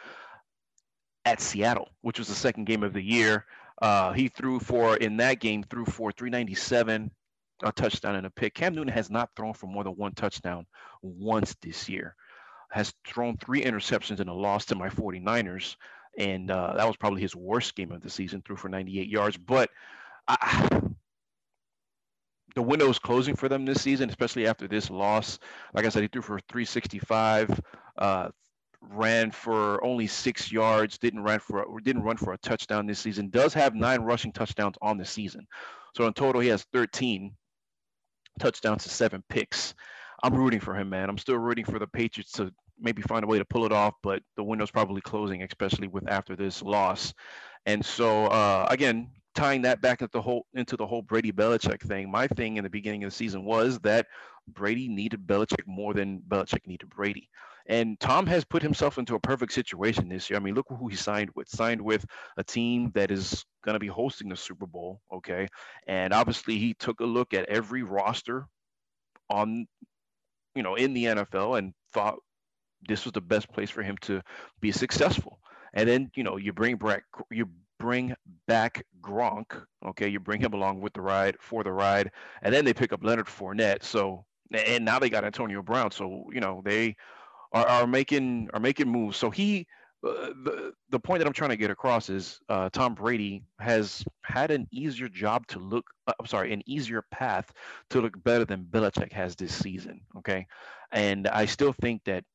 at 1.26 1.42
Seattle, 1.42 1.90
which 2.02 2.20
was 2.20 2.28
the 2.28 2.36
second 2.36 2.66
game 2.66 2.84
of 2.84 2.94
the 2.94 3.02
year. 3.02 3.46
Uh, 3.82 4.14
he 4.14 4.28
threw 4.28 4.60
for 4.60 4.98
in 4.98 5.18
that 5.18 5.40
game 5.40 5.64
threw 5.64 5.86
for 5.86 6.12
397, 6.12 7.12
a 7.64 7.72
touchdown 7.72 8.16
and 8.16 8.26
a 8.26 8.30
pick. 8.30 8.54
Cam 8.54 8.76
Newton 8.76 8.94
has 8.94 9.10
not 9.10 9.30
thrown 9.36 9.54
for 9.54 9.68
more 9.68 9.84
than 9.84 9.94
one 9.94 10.14
touchdown 10.14 10.66
once 11.02 11.56
this 11.62 11.90
year. 11.90 12.16
Has 12.70 12.94
thrown 13.06 13.38
three 13.38 13.64
interceptions 13.64 14.20
in 14.20 14.28
a 14.28 14.34
loss 14.34 14.66
to 14.66 14.76
my 14.76 14.90
49ers, 14.90 15.76
and 16.18 16.52
uh, 16.52 16.74
that 16.78 16.88
was 16.88 16.98
probably 16.98 17.22
his 17.22 17.36
worst 17.36 17.76
game 17.76 17.92
of 17.92 18.02
the 18.02 18.10
season. 18.10 18.42
Threw 18.42 18.56
for 18.56 18.70
98 18.70 19.08
yards, 19.08 19.38
but 19.38 19.70
I, 20.28 20.70
the 22.56 22.62
window 22.62 22.90
is 22.90 23.00
closing 23.00 23.36
for 23.36 23.50
them 23.50 23.66
this 23.66 23.82
season, 23.82 24.10
especially 24.10 24.48
after 24.48 24.68
this 24.68 24.90
loss. 24.90 25.40
Like 25.74 25.86
I 25.86 25.90
said, 25.90 26.04
he 26.04 26.08
threw 26.08 26.22
for 26.22 26.40
365, 26.50 27.60
uh, 27.98 28.30
ran 28.82 29.32
for 29.32 29.84
only 29.84 30.08
six 30.08 30.52
yards, 30.52 30.98
didn't 30.98 31.24
run 31.24 31.40
for 31.40 31.66
didn't 31.82 32.04
run 32.04 32.18
for 32.18 32.34
a 32.34 32.38
touchdown 32.40 32.86
this 32.86 33.00
season. 33.00 33.30
Does 33.30 33.54
have 33.54 33.76
nine 33.76 34.02
rushing 34.02 34.32
touchdowns 34.32 34.76
on 34.82 34.98
the 34.98 35.06
season, 35.06 35.48
so 35.96 36.06
in 36.06 36.14
total 36.14 36.42
he 36.42 36.50
has 36.50 36.64
13 36.74 37.34
touchdowns 38.40 38.84
to 38.84 38.90
seven 38.90 39.24
picks. 39.30 39.74
I'm 40.24 40.36
rooting 40.36 40.60
for 40.60 40.76
him, 40.76 40.90
man. 40.90 41.10
I'm 41.10 41.18
still 41.18 41.38
rooting 41.38 41.66
for 41.66 41.80
the 41.80 41.88
Patriots 41.88 42.32
to 42.34 42.52
maybe 42.80 43.02
find 43.02 43.24
a 43.24 43.28
way 43.28 43.38
to 43.38 43.46
pull 43.46 43.66
it 43.66 43.72
off, 43.72 43.94
but 44.04 44.22
the 44.36 44.44
window's 44.44 44.72
probably 44.72 45.02
closing, 45.02 45.44
especially 45.44 45.88
with 45.88 46.10
after 46.10 46.36
this 46.36 46.62
loss. 46.62 47.14
And 47.66 47.84
so 47.84 48.28
uh, 48.28 48.68
again, 48.70 49.10
tying 49.36 49.64
that 49.64 49.82
back 49.82 50.02
into 50.02 50.12
the 50.12 50.22
whole 50.22 50.46
into 50.54 50.78
the 50.78 50.86
whole 50.86 51.02
Brady 51.02 51.32
Belichick 51.32 51.82
thing. 51.82 52.12
My 52.12 52.28
thing 52.28 52.58
in 52.58 52.64
the 52.64 52.70
beginning 52.70 53.04
of 53.04 53.12
the 53.12 53.16
season 53.16 53.46
was 53.46 53.80
that 53.80 54.08
Brady 54.48 54.88
needed 54.88 55.26
Belichick 55.26 55.66
more 55.66 55.94
than 55.94 56.22
Belichick 56.28 56.68
needed 56.68 56.90
Brady. 56.90 57.30
And 57.66 57.98
Tom 58.02 58.28
has 58.28 58.44
put 58.44 58.62
himself 58.62 58.98
into 58.98 59.16
a 59.16 59.20
perfect 59.20 59.54
situation 59.54 60.10
this 60.10 60.30
year. 60.30 60.38
I 60.38 60.44
mean, 60.44 60.54
look 60.54 60.66
who 60.68 60.90
he 60.90 60.98
signed 60.98 61.30
with. 61.34 61.48
Signed 61.48 61.82
with 61.82 62.06
a 62.36 62.44
team 62.44 62.92
that 62.94 63.10
is 63.10 63.46
going 63.64 63.74
to 63.74 63.80
be 63.80 63.88
hosting 63.88 64.28
the 64.28 64.36
Super 64.36 64.66
Bowl, 64.66 65.00
okay? 65.14 65.48
And 65.88 66.14
obviously 66.14 66.58
he 66.58 66.74
took 66.74 67.00
a 67.00 67.06
look 67.06 67.34
at 67.34 67.48
every 67.48 67.84
roster 67.84 68.48
on 69.30 69.66
you 70.56 70.64
know, 70.64 70.76
in 70.76 70.94
the 70.94 71.06
NFL 71.06 71.58
and 71.58 71.74
thought 71.94 72.16
this 72.88 73.06
was 73.06 73.14
the 73.14 73.22
best 73.22 73.52
place 73.52 73.70
for 73.70 73.84
him 73.84 73.98
to 74.02 74.22
be 74.62 74.72
successful. 74.72 75.40
And 75.74 75.90
then, 75.90 76.12
you 76.16 76.24
know, 76.24 76.38
you 76.38 76.54
bring 76.54 76.78
back 76.78 77.04
you 77.32 77.50
bring 77.80 78.16
back 78.48 78.86
Gronk, 79.02 79.62
okay? 79.86 80.08
You 80.08 80.20
bring 80.20 80.40
him 80.40 80.54
along 80.54 80.82
with 80.82 80.94
the 80.94 81.02
ride 81.02 81.38
for 81.40 81.64
the 81.64 81.72
ride, 81.72 82.12
and 82.42 82.54
then 82.54 82.66
they 82.66 82.74
pick 82.74 82.94
up 82.94 83.04
Leonard 83.04 83.28
Fournette. 83.28 83.84
So 83.84 84.26
and 84.54 84.86
now 84.86 85.00
they 85.00 85.10
got 85.10 85.26
Antonio 85.26 85.62
Brown. 85.62 85.92
So, 85.92 86.30
you 86.32 86.40
know, 86.40 86.62
they 86.64 86.96
are, 87.52 87.66
are 87.68 87.88
making 87.88 88.50
are 88.54 88.60
making 88.60 88.90
moves. 88.90 89.18
So 89.18 89.30
he 89.30 89.68
uh, 90.06 90.34
the 90.44 90.74
the 90.90 91.00
point 91.00 91.20
that 91.20 91.28
I'm 91.28 91.34
trying 91.34 91.52
to 91.52 91.58
get 91.58 91.72
across 91.72 92.10
is 92.10 92.40
uh, 92.50 92.70
Tom 92.70 92.94
Brady 92.94 93.44
has 93.60 94.04
had 94.24 94.52
an 94.52 94.68
easier 94.72 95.08
job 95.08 95.48
to 95.48 95.60
look. 95.60 95.86
Uh, 96.08 96.14
I'm 96.20 96.26
sorry, 96.26 96.52
an 96.52 96.62
easier 96.66 97.04
path 97.12 97.54
to 97.92 98.02
look 98.02 98.22
better 98.24 98.44
than 98.44 98.66
Belichick 98.66 99.14
has 99.14 99.36
this 99.36 99.54
season. 99.54 100.02
Okay, 100.18 100.46
and 100.92 101.28
I 101.28 101.46
still 101.46 101.74
think 101.74 102.04
that 102.06 102.26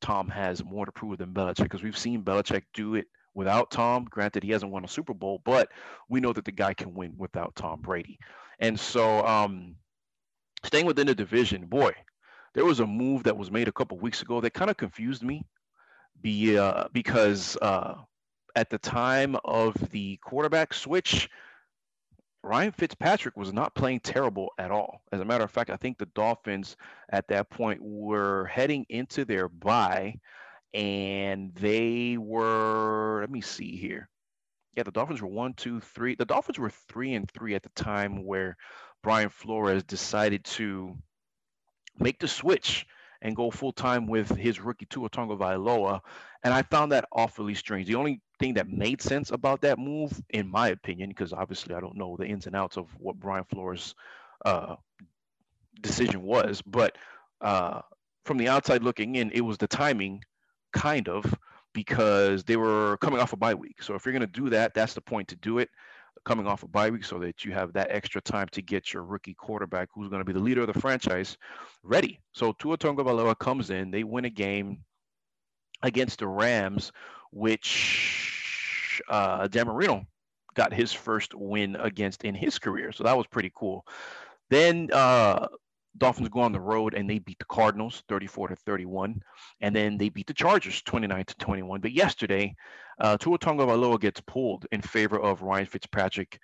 Tom 0.00 0.28
has 0.28 0.64
more 0.64 0.86
to 0.86 0.92
prove 0.92 1.18
than 1.18 1.32
Belichick 1.32 1.64
because 1.64 1.82
we've 1.82 1.98
seen 1.98 2.22
Belichick 2.22 2.62
do 2.74 2.94
it 2.94 3.06
without 3.34 3.70
Tom. 3.70 4.06
Granted, 4.10 4.42
he 4.42 4.50
hasn't 4.50 4.72
won 4.72 4.84
a 4.84 4.88
Super 4.88 5.14
Bowl, 5.14 5.40
but 5.44 5.70
we 6.08 6.20
know 6.20 6.32
that 6.32 6.44
the 6.44 6.52
guy 6.52 6.74
can 6.74 6.94
win 6.94 7.14
without 7.16 7.54
Tom 7.54 7.80
Brady. 7.80 8.18
And 8.58 8.78
so, 8.78 9.24
um, 9.26 9.76
staying 10.64 10.86
within 10.86 11.06
the 11.06 11.14
division, 11.14 11.66
boy, 11.66 11.92
there 12.54 12.64
was 12.64 12.80
a 12.80 12.86
move 12.86 13.22
that 13.24 13.36
was 13.36 13.50
made 13.50 13.68
a 13.68 13.72
couple 13.72 13.98
weeks 13.98 14.22
ago 14.22 14.40
that 14.40 14.54
kind 14.54 14.70
of 14.70 14.76
confused 14.76 15.22
me 15.22 15.44
be, 16.20 16.58
uh, 16.58 16.84
because 16.92 17.56
uh, 17.62 17.94
at 18.56 18.70
the 18.70 18.78
time 18.78 19.36
of 19.44 19.74
the 19.90 20.18
quarterback 20.24 20.74
switch, 20.74 21.28
Ryan 22.42 22.72
Fitzpatrick 22.72 23.36
was 23.36 23.52
not 23.52 23.74
playing 23.74 24.00
terrible 24.00 24.52
at 24.58 24.70
all. 24.70 25.02
As 25.12 25.20
a 25.20 25.24
matter 25.24 25.44
of 25.44 25.50
fact, 25.50 25.70
I 25.70 25.76
think 25.76 25.98
the 25.98 26.06
Dolphins 26.06 26.76
at 27.10 27.28
that 27.28 27.50
point 27.50 27.80
were 27.82 28.46
heading 28.46 28.86
into 28.88 29.24
their 29.24 29.48
bye 29.48 30.14
and 30.72 31.54
they 31.54 32.16
were, 32.18 33.20
let 33.20 33.30
me 33.30 33.40
see 33.40 33.76
here. 33.76 34.08
Yeah, 34.76 34.84
the 34.84 34.92
Dolphins 34.92 35.20
were 35.20 35.28
one, 35.28 35.54
two, 35.54 35.80
three. 35.80 36.14
The 36.14 36.24
Dolphins 36.24 36.58
were 36.58 36.70
three 36.70 37.14
and 37.14 37.28
three 37.30 37.54
at 37.54 37.62
the 37.62 37.70
time 37.70 38.24
where 38.24 38.56
Brian 39.02 39.28
Flores 39.28 39.82
decided 39.82 40.44
to 40.44 40.96
make 41.98 42.20
the 42.20 42.28
switch 42.28 42.86
and 43.20 43.34
go 43.34 43.50
full 43.50 43.72
time 43.72 44.06
with 44.06 44.30
his 44.30 44.60
rookie 44.60 44.86
Tua 44.86 45.10
Tagovailoa, 45.10 46.00
and 46.44 46.54
I 46.54 46.62
found 46.62 46.92
that 46.92 47.08
awfully 47.10 47.54
strange. 47.54 47.86
The 47.88 47.96
only 47.96 48.20
thing 48.38 48.54
that 48.54 48.68
made 48.68 49.02
sense 49.02 49.30
about 49.30 49.60
that 49.62 49.78
move, 49.78 50.20
in 50.30 50.48
my 50.48 50.68
opinion, 50.68 51.10
because 51.10 51.32
obviously 51.32 51.74
I 51.74 51.80
don't 51.80 51.96
know 51.96 52.16
the 52.16 52.26
ins 52.26 52.46
and 52.46 52.56
outs 52.56 52.76
of 52.76 52.86
what 52.98 53.18
Brian 53.18 53.44
Flores' 53.44 53.94
uh, 54.44 54.76
decision 55.80 56.22
was, 56.22 56.62
but 56.62 56.96
uh, 57.40 57.80
from 58.24 58.38
the 58.38 58.48
outside 58.48 58.82
looking 58.82 59.16
in, 59.16 59.30
it 59.32 59.40
was 59.40 59.58
the 59.58 59.66
timing, 59.66 60.22
kind 60.72 61.08
of, 61.08 61.34
because 61.72 62.44
they 62.44 62.56
were 62.56 62.96
coming 62.98 63.20
off 63.20 63.32
a 63.32 63.36
bye 63.36 63.54
week. 63.54 63.82
So 63.82 63.94
if 63.94 64.04
you're 64.04 64.12
going 64.12 64.20
to 64.20 64.40
do 64.40 64.50
that, 64.50 64.74
that's 64.74 64.94
the 64.94 65.00
point 65.00 65.28
to 65.28 65.36
do 65.36 65.58
it 65.58 65.68
coming 66.24 66.46
off 66.46 66.62
a 66.62 66.68
bye 66.68 66.90
week 66.90 67.04
so 67.04 67.18
that 67.18 67.44
you 67.44 67.52
have 67.52 67.72
that 67.72 67.90
extra 67.90 68.20
time 68.20 68.48
to 68.52 68.60
get 68.60 68.92
your 68.92 69.02
rookie 69.04 69.34
quarterback 69.34 69.88
who's 69.94 70.08
going 70.08 70.20
to 70.20 70.24
be 70.24 70.32
the 70.32 70.38
leader 70.38 70.62
of 70.62 70.72
the 70.72 70.80
franchise 70.80 71.38
ready. 71.82 72.20
So 72.32 72.52
Tua 72.52 72.76
Tagovailoa 72.76 73.38
comes 73.38 73.70
in, 73.70 73.90
they 73.90 74.04
win 74.04 74.24
a 74.24 74.30
game 74.30 74.78
against 75.82 76.18
the 76.18 76.26
Rams, 76.26 76.92
which 77.32 79.00
uh, 79.08 79.48
Dan 79.48 79.66
Marino 79.66 80.06
got 80.54 80.72
his 80.72 80.92
first 80.92 81.34
win 81.34 81.76
against 81.76 82.24
in 82.24 82.34
his 82.34 82.58
career. 82.58 82.92
So 82.92 83.04
that 83.04 83.16
was 83.16 83.26
pretty 83.26 83.52
cool. 83.54 83.86
Then 84.50 84.90
uh, 84.92 85.46
Dolphins 85.96 86.28
go 86.28 86.40
on 86.40 86.52
the 86.52 86.60
road 86.60 86.94
and 86.94 87.08
they 87.08 87.18
beat 87.18 87.38
the 87.38 87.44
Cardinals 87.44 88.02
34 88.08 88.48
to 88.48 88.56
31, 88.56 89.22
and 89.60 89.74
then 89.74 89.98
they 89.98 90.08
beat 90.08 90.26
the 90.26 90.34
Chargers 90.34 90.82
29 90.82 91.24
to 91.24 91.34
21. 91.36 91.80
But 91.80 91.92
yesterday, 91.92 92.54
uh, 93.00 93.16
Tua 93.18 93.38
Tagovailoa 93.38 94.00
gets 94.00 94.20
pulled 94.22 94.66
in 94.72 94.80
favor 94.80 95.20
of 95.20 95.42
Ryan 95.42 95.66
Fitzpatrick, 95.66 96.38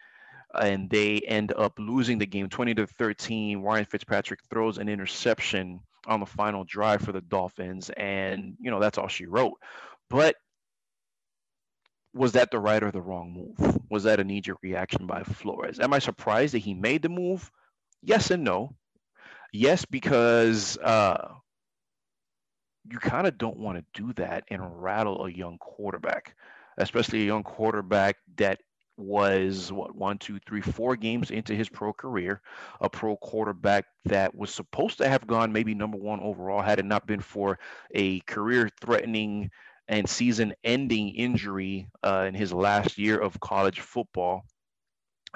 and 0.61 0.89
they 0.90 1.20
end 1.20 1.52
up 1.56 1.73
losing 1.78 2.19
the 2.19 2.27
game 2.27 2.48
20 2.48 2.74
to 2.74 2.86
13. 2.86 3.61
Ryan 3.61 3.85
Fitzpatrick 3.85 4.40
throws 4.51 4.78
an 4.78 4.89
interception 4.89 5.81
on 6.06 6.20
the 6.20 6.27
final 6.27 6.65
drive 6.65 7.01
for 7.01 7.12
the 7.12 7.20
Dolphins, 7.23 7.90
and 7.97 8.56
you 8.61 8.70
know 8.70 8.81
that's 8.81 8.98
all 8.98 9.09
she 9.09 9.27
wrote. 9.27 9.55
But 10.11 10.36
was 12.15 12.32
that 12.32 12.51
the 12.51 12.61
right 12.61 12.82
or 12.82 12.91
the 12.91 13.03
wrong 13.03 13.32
move? 13.32 13.78
Was 13.91 14.05
that 14.05 14.20
a 14.20 14.24
knee-jerk 14.24 14.59
reaction 14.62 15.07
by 15.07 15.23
Flores? 15.24 15.81
Am 15.81 15.93
I 15.93 15.99
surprised 15.99 16.55
that 16.55 16.59
he 16.59 16.73
made 16.73 17.03
the 17.03 17.09
move? 17.09 17.51
Yes 18.03 18.31
and 18.31 18.45
no. 18.45 18.77
Yes, 19.53 19.85
because 19.85 20.78
uh, 20.78 21.35
you 22.91 22.99
kind 22.99 23.27
of 23.27 23.39
don't 23.39 23.59
want 23.59 23.78
to 23.78 24.03
do 24.03 24.12
that 24.15 24.45
and 24.49 24.82
rattle 24.82 25.27
a 25.27 25.31
young 25.31 25.59
quarterback, 25.59 26.36
especially 26.78 27.23
a 27.23 27.27
young 27.27 27.43
quarterback 27.43 28.16
that 28.36 28.61
was 28.97 29.73
what 29.73 29.95
one, 29.95 30.19
two, 30.19 30.39
three, 30.47 30.61
four 30.61 30.95
games 30.95 31.31
into 31.31 31.55
his 31.55 31.69
pro 31.69 31.93
career, 31.93 32.41
a 32.81 32.89
pro 32.89 33.16
quarterback 33.16 33.86
that 34.05 34.35
was 34.35 34.55
supposed 34.55 34.99
to 34.99 35.09
have 35.09 35.27
gone 35.27 35.53
maybe 35.53 35.74
number 35.74 35.99
one 35.99 36.20
overall 36.20 36.62
had 36.62 36.78
it 36.78 36.85
not 36.85 37.07
been 37.07 37.20
for 37.20 37.59
a 37.93 38.20
career-threatening 38.20 39.51
and 39.89 40.09
season-ending 40.09 41.11
injury 41.11 41.89
uh, 42.02 42.24
in 42.27 42.35
his 42.35 42.52
last 42.52 42.98
year 42.98 43.19
of 43.19 43.39
college 43.40 43.81
football 43.81 44.44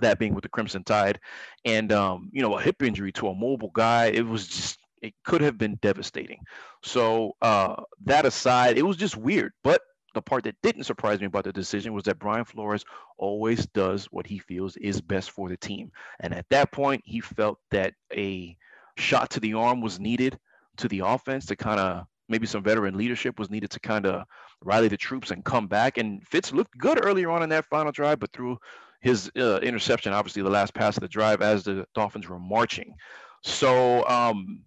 that 0.00 0.18
being 0.18 0.34
with 0.34 0.42
the 0.42 0.48
Crimson 0.48 0.84
Tide, 0.84 1.20
and 1.64 1.92
um, 1.92 2.30
you 2.32 2.42
know 2.42 2.56
a 2.56 2.62
hip 2.62 2.82
injury 2.82 3.12
to 3.12 3.28
a 3.28 3.34
mobile 3.34 3.70
guy. 3.74 4.06
It 4.06 4.26
was 4.26 4.46
just 4.46 4.78
it 5.02 5.14
could 5.24 5.40
have 5.40 5.58
been 5.58 5.78
devastating. 5.82 6.40
So 6.82 7.36
uh, 7.42 7.82
that 8.04 8.26
aside, 8.26 8.78
it 8.78 8.82
was 8.82 8.96
just 8.96 9.16
weird. 9.16 9.52
But 9.62 9.82
the 10.14 10.22
part 10.22 10.44
that 10.44 10.56
didn't 10.62 10.84
surprise 10.84 11.20
me 11.20 11.26
about 11.26 11.44
the 11.44 11.52
decision 11.52 11.92
was 11.92 12.04
that 12.04 12.18
Brian 12.18 12.44
Flores 12.44 12.84
always 13.18 13.66
does 13.66 14.06
what 14.06 14.26
he 14.26 14.38
feels 14.38 14.76
is 14.76 15.00
best 15.00 15.30
for 15.30 15.48
the 15.48 15.56
team, 15.56 15.90
and 16.20 16.34
at 16.34 16.46
that 16.50 16.72
point, 16.72 17.02
he 17.04 17.20
felt 17.20 17.58
that 17.70 17.94
a 18.12 18.56
shot 18.96 19.30
to 19.30 19.40
the 19.40 19.54
arm 19.54 19.80
was 19.80 20.00
needed 20.00 20.38
to 20.76 20.88
the 20.88 21.00
offense 21.00 21.46
to 21.46 21.56
kind 21.56 21.80
of 21.80 22.06
maybe 22.28 22.46
some 22.46 22.62
veteran 22.62 22.96
leadership 22.96 23.38
was 23.38 23.50
needed 23.50 23.70
to 23.70 23.80
kind 23.80 24.06
of 24.06 24.24
rally 24.62 24.88
the 24.88 24.96
troops 24.96 25.30
and 25.30 25.44
come 25.44 25.66
back. 25.66 25.98
And 25.98 26.26
Fitz 26.26 26.52
looked 26.52 26.76
good 26.78 27.05
earlier 27.05 27.30
on 27.30 27.42
in 27.42 27.48
that 27.50 27.66
final 27.66 27.92
drive, 27.92 28.20
but 28.20 28.32
through 28.32 28.59
his 29.00 29.30
uh, 29.36 29.59
interception, 29.59 30.12
obviously 30.12 30.42
the 30.42 30.50
last 30.50 30.74
pass 30.74 30.96
of 30.96 31.02
the 31.02 31.09
drive 31.09 31.42
as 31.42 31.64
the 31.64 31.86
Dolphins 31.94 32.28
were 32.28 32.38
marching. 32.38 32.94
So, 33.42 34.06
um, 34.09 34.62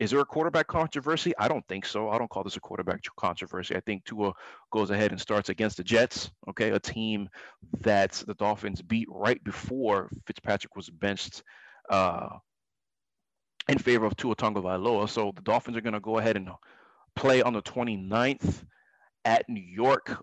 is 0.00 0.10
there 0.10 0.20
a 0.20 0.24
quarterback 0.24 0.66
controversy? 0.66 1.32
I 1.38 1.48
don't 1.48 1.66
think 1.68 1.86
so. 1.86 2.08
I 2.08 2.18
don't 2.18 2.28
call 2.28 2.42
this 2.42 2.56
a 2.56 2.60
quarterback 2.60 3.02
controversy. 3.16 3.76
I 3.76 3.80
think 3.80 4.04
Tua 4.04 4.32
goes 4.72 4.90
ahead 4.90 5.12
and 5.12 5.20
starts 5.20 5.48
against 5.48 5.76
the 5.76 5.84
Jets, 5.84 6.30
okay, 6.48 6.70
a 6.70 6.80
team 6.80 7.28
that 7.82 8.12
the 8.26 8.34
Dolphins 8.34 8.82
beat 8.82 9.06
right 9.10 9.42
before 9.44 10.10
Fitzpatrick 10.26 10.74
was 10.74 10.88
benched 10.88 11.44
uh, 11.90 12.30
in 13.68 13.78
favor 13.78 14.06
of 14.06 14.16
Tua 14.16 14.34
Tagovailoa. 14.34 15.08
So 15.08 15.32
the 15.36 15.42
Dolphins 15.42 15.76
are 15.76 15.82
going 15.82 15.92
to 15.92 16.00
go 16.00 16.18
ahead 16.18 16.36
and 16.36 16.48
play 17.14 17.42
on 17.42 17.52
the 17.52 17.62
29th 17.62 18.64
at 19.24 19.48
New 19.48 19.60
York, 19.60 20.22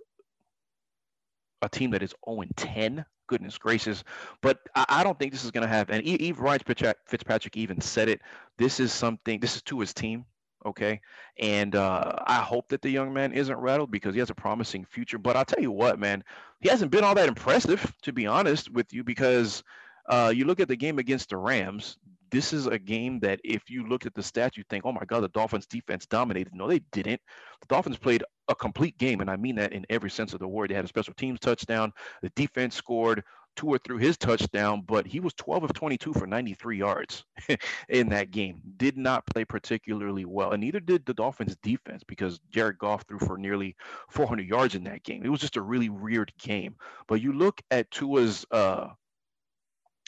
a 1.61 1.69
team 1.69 1.91
that 1.91 2.03
is 2.03 2.13
0 2.27 2.43
10. 2.55 3.05
Goodness 3.27 3.57
gracious. 3.57 4.03
But 4.41 4.59
I, 4.75 4.85
I 4.89 5.03
don't 5.03 5.17
think 5.19 5.31
this 5.31 5.43
is 5.43 5.51
going 5.51 5.67
to 5.67 5.73
have, 5.73 5.89
and 5.89 6.03
even 6.03 6.43
Ryan 6.43 6.61
Fitzpatrick 6.65 7.55
even 7.55 7.79
said 7.79 8.09
it. 8.09 8.21
This 8.57 8.79
is 8.79 8.91
something, 8.91 9.39
this 9.39 9.55
is 9.55 9.61
to 9.63 9.79
his 9.79 9.93
team. 9.93 10.25
Okay. 10.65 10.99
And 11.39 11.75
uh, 11.75 12.15
I 12.25 12.35
hope 12.35 12.69
that 12.69 12.81
the 12.81 12.89
young 12.89 13.13
man 13.13 13.31
isn't 13.31 13.57
rattled 13.57 13.91
because 13.91 14.13
he 14.13 14.19
has 14.19 14.29
a 14.29 14.35
promising 14.35 14.83
future. 14.83 15.17
But 15.17 15.37
I'll 15.37 15.45
tell 15.45 15.61
you 15.61 15.71
what, 15.71 15.99
man, 15.99 16.23
he 16.59 16.69
hasn't 16.69 16.91
been 16.91 17.03
all 17.03 17.15
that 17.15 17.29
impressive, 17.29 17.93
to 18.01 18.11
be 18.11 18.27
honest 18.27 18.69
with 18.71 18.91
you, 18.91 19.03
because 19.03 19.63
uh, 20.09 20.33
you 20.35 20.45
look 20.45 20.59
at 20.59 20.67
the 20.67 20.75
game 20.75 20.99
against 20.99 21.29
the 21.29 21.37
Rams, 21.37 21.97
this 22.31 22.53
is 22.53 22.67
a 22.67 22.79
game 22.79 23.19
that 23.21 23.39
if 23.43 23.69
you 23.69 23.87
look 23.87 24.05
at 24.05 24.13
the 24.13 24.21
stats, 24.21 24.57
you 24.57 24.63
think, 24.69 24.85
oh 24.85 24.91
my 24.91 25.05
God, 25.05 25.21
the 25.21 25.29
Dolphins 25.29 25.65
defense 25.65 26.05
dominated. 26.05 26.53
No, 26.53 26.67
they 26.67 26.79
didn't. 26.91 27.21
The 27.61 27.67
Dolphins 27.67 27.97
played 27.97 28.23
a 28.47 28.55
complete 28.55 28.97
game, 28.97 29.21
and 29.21 29.29
I 29.29 29.35
mean 29.35 29.55
that 29.55 29.73
in 29.73 29.85
every 29.89 30.09
sense 30.09 30.33
of 30.33 30.39
the 30.39 30.47
word. 30.47 30.69
They 30.69 30.75
had 30.75 30.85
a 30.85 30.89
special 30.89 31.13
teams 31.13 31.39
touchdown. 31.39 31.91
The 32.21 32.31
defense 32.35 32.75
scored. 32.75 33.23
Tua 33.55 33.77
threw 33.79 33.97
his 33.97 34.17
touchdown, 34.17 34.83
but 34.87 35.05
he 35.05 35.19
was 35.19 35.33
12 35.33 35.65
of 35.65 35.73
22 35.73 36.13
for 36.13 36.25
93 36.25 36.77
yards 36.77 37.25
in 37.89 38.07
that 38.09 38.31
game. 38.31 38.61
Did 38.77 38.95
not 38.95 39.25
play 39.25 39.43
particularly 39.43 40.23
well, 40.23 40.51
and 40.51 40.61
neither 40.61 40.79
did 40.79 41.05
the 41.05 41.13
Dolphins 41.13 41.57
defense 41.61 42.03
because 42.07 42.39
Jared 42.51 42.77
Goff 42.77 43.03
threw 43.07 43.19
for 43.19 43.37
nearly 43.37 43.75
400 44.11 44.47
yards 44.47 44.75
in 44.75 44.83
that 44.85 45.03
game. 45.03 45.25
It 45.25 45.29
was 45.29 45.41
just 45.41 45.57
a 45.57 45.61
really 45.61 45.89
weird 45.89 46.31
game. 46.39 46.75
But 47.07 47.21
you 47.21 47.33
look 47.33 47.61
at 47.69 47.91
Tua's 47.91 48.45
uh, 48.51 48.89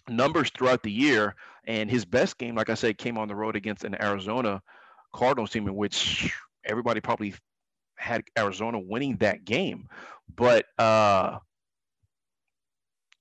numbers 0.09 0.49
throughout 0.49 0.83
the 0.83 0.91
year. 0.91 1.35
And 1.65 1.89
his 1.89 2.05
best 2.05 2.37
game, 2.37 2.55
like 2.55 2.69
I 2.69 2.73
said, 2.73 2.97
came 2.97 3.17
on 3.17 3.27
the 3.27 3.35
road 3.35 3.55
against 3.55 3.83
an 3.83 4.01
Arizona 4.01 4.61
Cardinals 5.13 5.51
team 5.51 5.67
in 5.67 5.75
which 5.75 6.33
everybody 6.65 7.01
probably 7.01 7.33
had 7.95 8.23
Arizona 8.37 8.79
winning 8.79 9.17
that 9.17 9.45
game. 9.45 9.87
But 10.35 10.65
uh, 10.79 11.37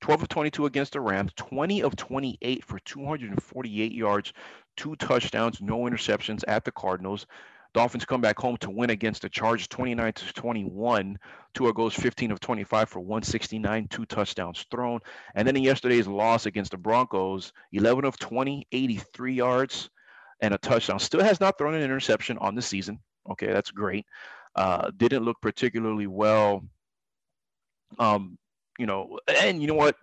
12 0.01 0.23
of 0.23 0.29
22 0.29 0.67
against 0.67 0.93
the 0.93 1.01
Rams, 1.01 1.33
20 1.37 1.83
of 1.83 1.97
28 1.97 2.65
for 2.65 2.79
248 2.81 3.93
yards, 3.93 4.33
two 4.77 4.97
touchdowns, 4.97 5.61
no 5.61 5.81
interceptions 5.81 6.43
at 6.49 6.65
the 6.65 6.73
Cardinals. 6.73 7.27
Dolphins 7.73 8.05
come 8.05 8.21
back 8.21 8.39
home 8.39 8.57
to 8.59 8.71
win 8.71 8.91
against 8.91 9.23
the 9.23 9.29
Chargers 9.29 9.69
29 9.69 10.13
to 10.13 10.33
21. 10.33 11.19
Tua 11.55 11.73
goes 11.73 11.95
15 11.95 12.33
of 12.33 12.41
25 12.41 12.89
for 12.89 13.01
169, 13.01 13.89
two 13.89 14.05
touchdowns 14.07 14.67
thrown. 14.71 15.01
And 15.35 15.47
then 15.47 15.57
in 15.57 15.63
yesterday's 15.63 16.07
loss 16.07 16.47
against 16.47 16.73
the 16.73 16.79
Broncos, 16.79 17.53
11 17.73 18.05
of 18.05 18.19
20, 18.19 18.67
83 18.73 19.35
yards 19.35 19.91
and 20.41 20.55
a 20.55 20.59
touchdown. 20.59 20.99
Still 20.99 21.23
has 21.23 21.41
not 21.41 21.59
thrown 21.59 21.75
an 21.75 21.83
interception 21.83 22.39
on 22.39 22.55
the 22.55 22.63
season. 22.63 22.99
Okay, 23.31 23.53
that's 23.53 23.71
great. 23.71 24.07
Uh, 24.57 24.91
didn't 24.97 25.25
look 25.25 25.41
particularly 25.41 26.07
well. 26.07 26.65
Um, 27.99 28.39
you 28.79 28.87
know, 28.87 29.19
and 29.29 29.61
you 29.61 29.69
know 29.69 29.75
what? 29.75 29.97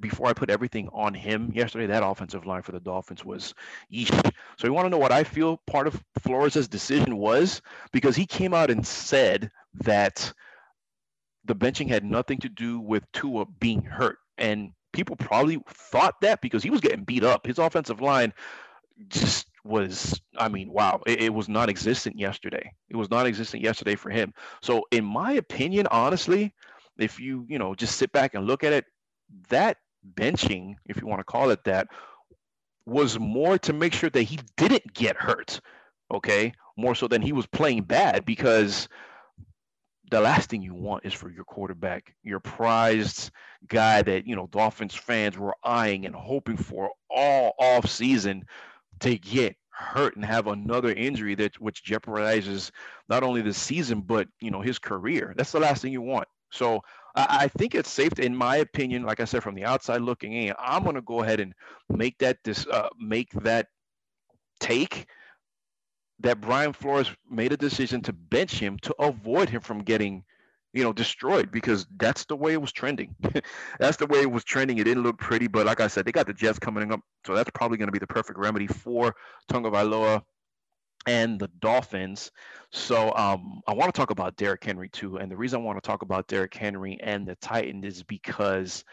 Before 0.00 0.26
I 0.26 0.32
put 0.32 0.50
everything 0.50 0.88
on 0.92 1.14
him 1.14 1.50
yesterday, 1.54 1.86
that 1.86 2.04
offensive 2.04 2.46
line 2.46 2.62
for 2.62 2.72
the 2.72 2.80
Dolphins 2.80 3.24
was. 3.24 3.54
So 3.90 4.66
you 4.66 4.72
want 4.72 4.86
to 4.86 4.90
know 4.90 4.98
what 4.98 5.12
I 5.12 5.24
feel 5.24 5.58
part 5.66 5.86
of 5.86 6.02
Flores' 6.20 6.68
decision 6.68 7.16
was? 7.16 7.62
Because 7.92 8.16
he 8.16 8.26
came 8.26 8.52
out 8.52 8.70
and 8.70 8.86
said 8.86 9.50
that 9.84 10.32
the 11.44 11.54
benching 11.54 11.88
had 11.88 12.04
nothing 12.04 12.38
to 12.38 12.48
do 12.48 12.78
with 12.78 13.10
Tua 13.12 13.46
being 13.58 13.82
hurt. 13.82 14.18
And 14.36 14.72
people 14.92 15.16
probably 15.16 15.62
thought 15.68 16.20
that 16.20 16.40
because 16.40 16.62
he 16.62 16.70
was 16.70 16.80
getting 16.80 17.04
beat 17.04 17.24
up. 17.24 17.46
His 17.46 17.58
offensive 17.58 18.00
line 18.00 18.32
just 19.08 19.46
was, 19.64 20.20
I 20.36 20.48
mean, 20.48 20.70
wow, 20.70 21.00
it, 21.06 21.22
it 21.22 21.34
was 21.34 21.48
non 21.48 21.70
existent 21.70 22.18
yesterday. 22.18 22.72
It 22.88 22.96
was 22.96 23.10
non 23.10 23.26
existent 23.26 23.62
yesterday 23.62 23.94
for 23.94 24.10
him. 24.10 24.34
So, 24.62 24.84
in 24.90 25.04
my 25.04 25.32
opinion, 25.32 25.86
honestly, 25.90 26.52
if 26.98 27.18
you, 27.18 27.46
you 27.48 27.58
know, 27.58 27.74
just 27.74 27.96
sit 27.96 28.12
back 28.12 28.34
and 28.34 28.46
look 28.46 28.64
at 28.64 28.72
it, 28.72 28.84
that 29.48 29.78
benching, 30.14 30.76
if 30.86 31.00
you 31.00 31.06
want 31.06 31.20
to 31.20 31.24
call 31.24 31.50
it 31.50 31.64
that, 31.64 31.88
was 32.86 33.18
more 33.18 33.58
to 33.58 33.72
make 33.72 33.92
sure 33.92 34.10
that 34.10 34.22
he 34.22 34.38
didn't 34.56 34.92
get 34.92 35.16
hurt. 35.16 35.60
Okay, 36.12 36.52
more 36.76 36.94
so 36.94 37.06
than 37.06 37.22
he 37.22 37.32
was 37.32 37.46
playing 37.46 37.82
bad 37.82 38.24
because 38.24 38.88
the 40.10 40.20
last 40.20 40.50
thing 40.50 40.60
you 40.60 40.74
want 40.74 41.04
is 41.04 41.12
for 41.14 41.30
your 41.30 41.44
quarterback, 41.44 42.14
your 42.24 42.40
prized 42.40 43.30
guy 43.68 44.02
that 44.02 44.26
you 44.26 44.34
know 44.34 44.48
Dolphins 44.48 44.94
fans 44.94 45.38
were 45.38 45.54
eyeing 45.62 46.04
and 46.06 46.14
hoping 46.14 46.56
for 46.56 46.90
all 47.08 47.54
off 47.58 47.88
season 47.88 48.44
to 49.00 49.16
get 49.16 49.56
hurt 49.70 50.16
and 50.16 50.24
have 50.24 50.46
another 50.46 50.92
injury 50.92 51.34
that 51.36 51.58
which 51.60 51.84
jeopardizes 51.84 52.70
not 53.08 53.22
only 53.22 53.40
the 53.40 53.54
season 53.54 54.00
but 54.00 54.28
you 54.40 54.50
know 54.50 54.60
his 54.60 54.78
career. 54.78 55.32
That's 55.36 55.52
the 55.52 55.60
last 55.60 55.82
thing 55.82 55.92
you 55.92 56.02
want. 56.02 56.28
So 56.50 56.82
I 57.14 57.48
think 57.48 57.74
it's 57.74 57.90
safe, 57.90 58.14
to, 58.14 58.24
in 58.24 58.36
my 58.36 58.56
opinion, 58.56 59.02
like 59.02 59.20
I 59.20 59.24
said, 59.24 59.42
from 59.42 59.54
the 59.54 59.64
outside 59.64 60.00
looking 60.00 60.32
in, 60.32 60.54
I'm 60.58 60.84
going 60.84 60.94
to 60.94 61.02
go 61.02 61.22
ahead 61.22 61.40
and 61.40 61.54
make 61.88 62.18
that 62.18 62.38
this 62.44 62.66
uh, 62.66 62.88
make 62.98 63.30
that 63.42 63.66
take 64.60 65.06
that 66.20 66.40
Brian 66.40 66.72
Flores 66.72 67.10
made 67.28 67.52
a 67.52 67.56
decision 67.56 68.02
to 68.02 68.12
bench 68.12 68.58
him 68.58 68.78
to 68.80 68.94
avoid 68.98 69.48
him 69.48 69.62
from 69.62 69.78
getting, 69.82 70.22
you 70.72 70.84
know, 70.84 70.92
destroyed 70.92 71.50
because 71.50 71.86
that's 71.96 72.26
the 72.26 72.36
way 72.36 72.52
it 72.52 72.60
was 72.60 72.72
trending. 72.72 73.14
that's 73.78 73.96
the 73.96 74.06
way 74.06 74.20
it 74.20 74.30
was 74.30 74.44
trending. 74.44 74.78
It 74.78 74.84
didn't 74.84 75.02
look 75.02 75.18
pretty, 75.18 75.48
but 75.48 75.66
like 75.66 75.80
I 75.80 75.86
said, 75.86 76.04
they 76.04 76.12
got 76.12 76.26
the 76.26 76.34
Jets 76.34 76.58
coming 76.58 76.92
up, 76.92 77.00
so 77.26 77.34
that's 77.34 77.50
probably 77.54 77.78
going 77.78 77.88
to 77.88 77.92
be 77.92 77.98
the 77.98 78.06
perfect 78.06 78.38
remedy 78.38 78.66
for 78.66 79.14
Tagovailoa 79.50 80.22
and 81.06 81.38
the 81.38 81.48
Dolphins. 81.60 82.30
So 82.70 83.14
um, 83.14 83.60
I 83.66 83.74
want 83.74 83.92
to 83.92 83.98
talk 83.98 84.10
about 84.10 84.36
Derrick 84.36 84.62
Henry 84.62 84.88
too. 84.88 85.16
And 85.16 85.30
the 85.30 85.36
reason 85.36 85.60
I 85.60 85.64
want 85.64 85.82
to 85.82 85.86
talk 85.86 86.02
about 86.02 86.28
Derrick 86.28 86.54
Henry 86.54 86.98
and 87.00 87.26
the 87.26 87.36
Titans 87.36 87.84
is 87.84 88.02
because 88.02 88.84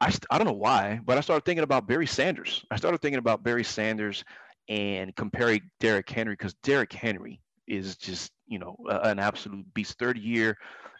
I, 0.00 0.12
I 0.30 0.38
don't 0.38 0.46
know 0.46 0.52
why, 0.52 1.00
but 1.04 1.18
I 1.18 1.20
started 1.20 1.44
thinking 1.44 1.64
about 1.64 1.86
Barry 1.86 2.06
Sanders. 2.06 2.64
I 2.70 2.76
started 2.76 3.00
thinking 3.00 3.18
about 3.18 3.42
Barry 3.42 3.64
Sanders 3.64 4.24
and 4.68 5.14
comparing 5.14 5.62
Derrick 5.78 6.08
Henry 6.08 6.34
because 6.34 6.54
Derrick 6.62 6.92
Henry 6.92 7.40
is 7.66 7.96
just, 7.96 8.32
you 8.46 8.58
know, 8.58 8.76
an 8.88 9.18
absolute 9.18 9.72
beast. 9.74 9.98
Third 9.98 10.18
year 10.18 10.56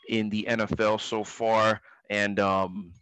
in 0.08 0.28
the 0.28 0.46
NFL 0.48 1.00
so 1.00 1.24
far. 1.24 1.80
And 2.08 2.38
um, 2.40 2.92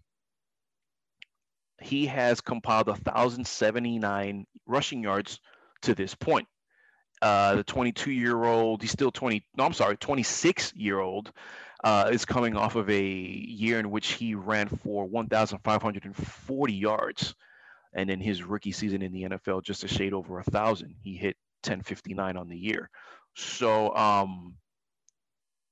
he 1.80 2.06
has 2.06 2.40
compiled 2.40 2.88
1,079 2.88 4.46
rushing 4.66 5.02
yards 5.02 5.40
to 5.82 5.94
this 5.94 6.14
point 6.14 6.46
uh, 7.22 7.56
the 7.56 7.64
22 7.64 8.10
year 8.10 8.44
old, 8.44 8.82
he's 8.82 8.92
still 8.92 9.10
20, 9.10 9.44
no, 9.56 9.64
I'm 9.64 9.72
sorry, 9.72 9.96
26 9.96 10.72
year 10.74 11.00
old, 11.00 11.32
uh, 11.84 12.10
is 12.12 12.24
coming 12.24 12.56
off 12.56 12.76
of 12.76 12.90
a 12.90 13.02
year 13.02 13.78
in 13.78 13.90
which 13.90 14.12
he 14.12 14.34
ran 14.34 14.68
for 14.68 15.04
1,540 15.06 16.72
yards. 16.72 17.34
And 17.94 18.10
in 18.10 18.20
his 18.20 18.42
rookie 18.42 18.72
season 18.72 19.02
in 19.02 19.12
the 19.12 19.22
NFL, 19.24 19.62
just 19.62 19.84
a 19.84 19.88
shade 19.88 20.12
over 20.12 20.38
a 20.38 20.44
thousand, 20.44 20.94
he 21.02 21.16
hit 21.16 21.36
1059 21.64 22.36
on 22.36 22.48
the 22.48 22.56
year. 22.56 22.90
So 23.34 23.94
um, 23.94 24.54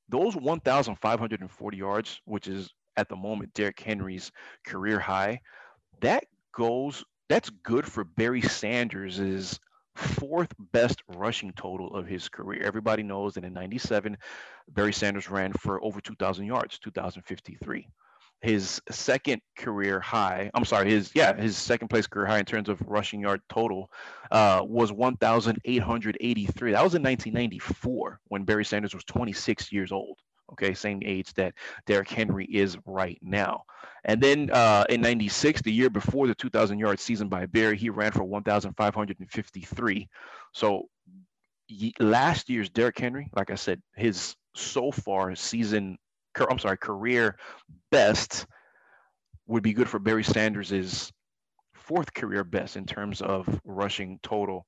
those 0.08 0.34
1,540 0.34 1.76
yards, 1.76 2.20
which 2.24 2.48
is 2.48 2.70
at 2.96 3.08
the 3.08 3.16
moment 3.16 3.52
Derrick 3.54 3.78
Henry's 3.80 4.32
career 4.64 4.98
high, 4.98 5.40
that 6.00 6.24
goes 6.52 7.04
that's 7.28 7.50
good 7.50 7.86
for 7.86 8.04
Barry 8.04 8.42
Sanders' 8.42 9.58
fourth 9.96 10.52
best 10.72 11.02
rushing 11.08 11.52
total 11.52 11.94
of 11.94 12.06
his 12.06 12.28
career. 12.28 12.62
Everybody 12.64 13.02
knows 13.02 13.34
that 13.34 13.44
in 13.44 13.52
97, 13.52 14.16
Barry 14.68 14.92
Sanders 14.92 15.30
ran 15.30 15.52
for 15.52 15.82
over 15.82 16.00
2,000 16.00 16.46
yards, 16.46 16.78
2,053. 16.78 17.88
His 18.42 18.82
second 18.90 19.40
career 19.56 19.98
high, 19.98 20.50
I'm 20.54 20.66
sorry, 20.66 20.90
his, 20.90 21.10
yeah, 21.14 21.34
his 21.34 21.56
second 21.56 21.88
place 21.88 22.06
career 22.06 22.26
high 22.26 22.38
in 22.38 22.44
terms 22.44 22.68
of 22.68 22.80
rushing 22.86 23.20
yard 23.20 23.40
total 23.48 23.90
uh, 24.30 24.62
was 24.64 24.92
1,883. 24.92 26.72
That 26.72 26.84
was 26.84 26.94
in 26.94 27.02
1994 27.02 28.20
when 28.28 28.44
Barry 28.44 28.64
Sanders 28.64 28.94
was 28.94 29.04
26 29.04 29.72
years 29.72 29.90
old 29.90 30.18
okay, 30.52 30.74
same 30.74 31.02
age 31.04 31.32
that 31.34 31.54
Derrick 31.86 32.08
Henry 32.08 32.46
is 32.46 32.76
right 32.86 33.18
now. 33.22 33.64
And 34.06 34.20
then 34.20 34.50
uh, 34.52 34.84
in 34.88 35.00
96, 35.00 35.62
the 35.62 35.72
year 35.72 35.90
before 35.90 36.28
the 36.28 36.34
2,000 36.34 36.78
yard 36.78 37.00
season 37.00 37.28
by 37.28 37.44
Barry, 37.46 37.76
he 37.76 37.90
ran 37.90 38.12
for 38.12 38.22
1,553. 38.22 40.08
So 40.54 40.88
last 41.98 42.48
year's 42.48 42.70
Derrick 42.70 42.98
Henry, 42.98 43.28
like 43.34 43.50
I 43.50 43.56
said, 43.56 43.82
his 43.96 44.36
so 44.54 44.92
far 44.92 45.34
season, 45.34 45.98
I'm 46.38 46.58
sorry, 46.60 46.78
career 46.78 47.36
best 47.90 48.46
would 49.48 49.64
be 49.64 49.72
good 49.72 49.88
for 49.88 49.98
Barry 49.98 50.22
Sanders' 50.22 51.12
fourth 51.74 52.14
career 52.14 52.44
best 52.44 52.76
in 52.76 52.86
terms 52.86 53.20
of 53.20 53.60
rushing 53.64 54.20
total 54.22 54.66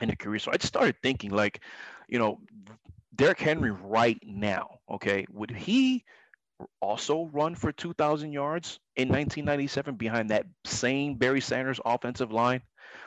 in 0.00 0.10
a 0.10 0.16
career. 0.16 0.38
So 0.38 0.52
I 0.52 0.56
just 0.56 0.68
started 0.68 0.94
thinking, 1.02 1.30
like, 1.30 1.60
you 2.08 2.20
know, 2.20 2.38
Derrick 3.16 3.40
Henry 3.40 3.72
right 3.72 4.18
now, 4.24 4.78
okay, 4.88 5.26
would 5.30 5.50
he 5.50 6.04
also 6.80 7.30
run 7.32 7.54
for 7.54 7.72
2,000 7.72 8.32
yards 8.32 8.78
in 8.96 9.08
1997 9.08 9.96
behind 9.96 10.30
that 10.30 10.46
same 10.64 11.16
Barry 11.16 11.40
Sanders 11.40 11.80
offensive 11.84 12.32
line? 12.32 12.62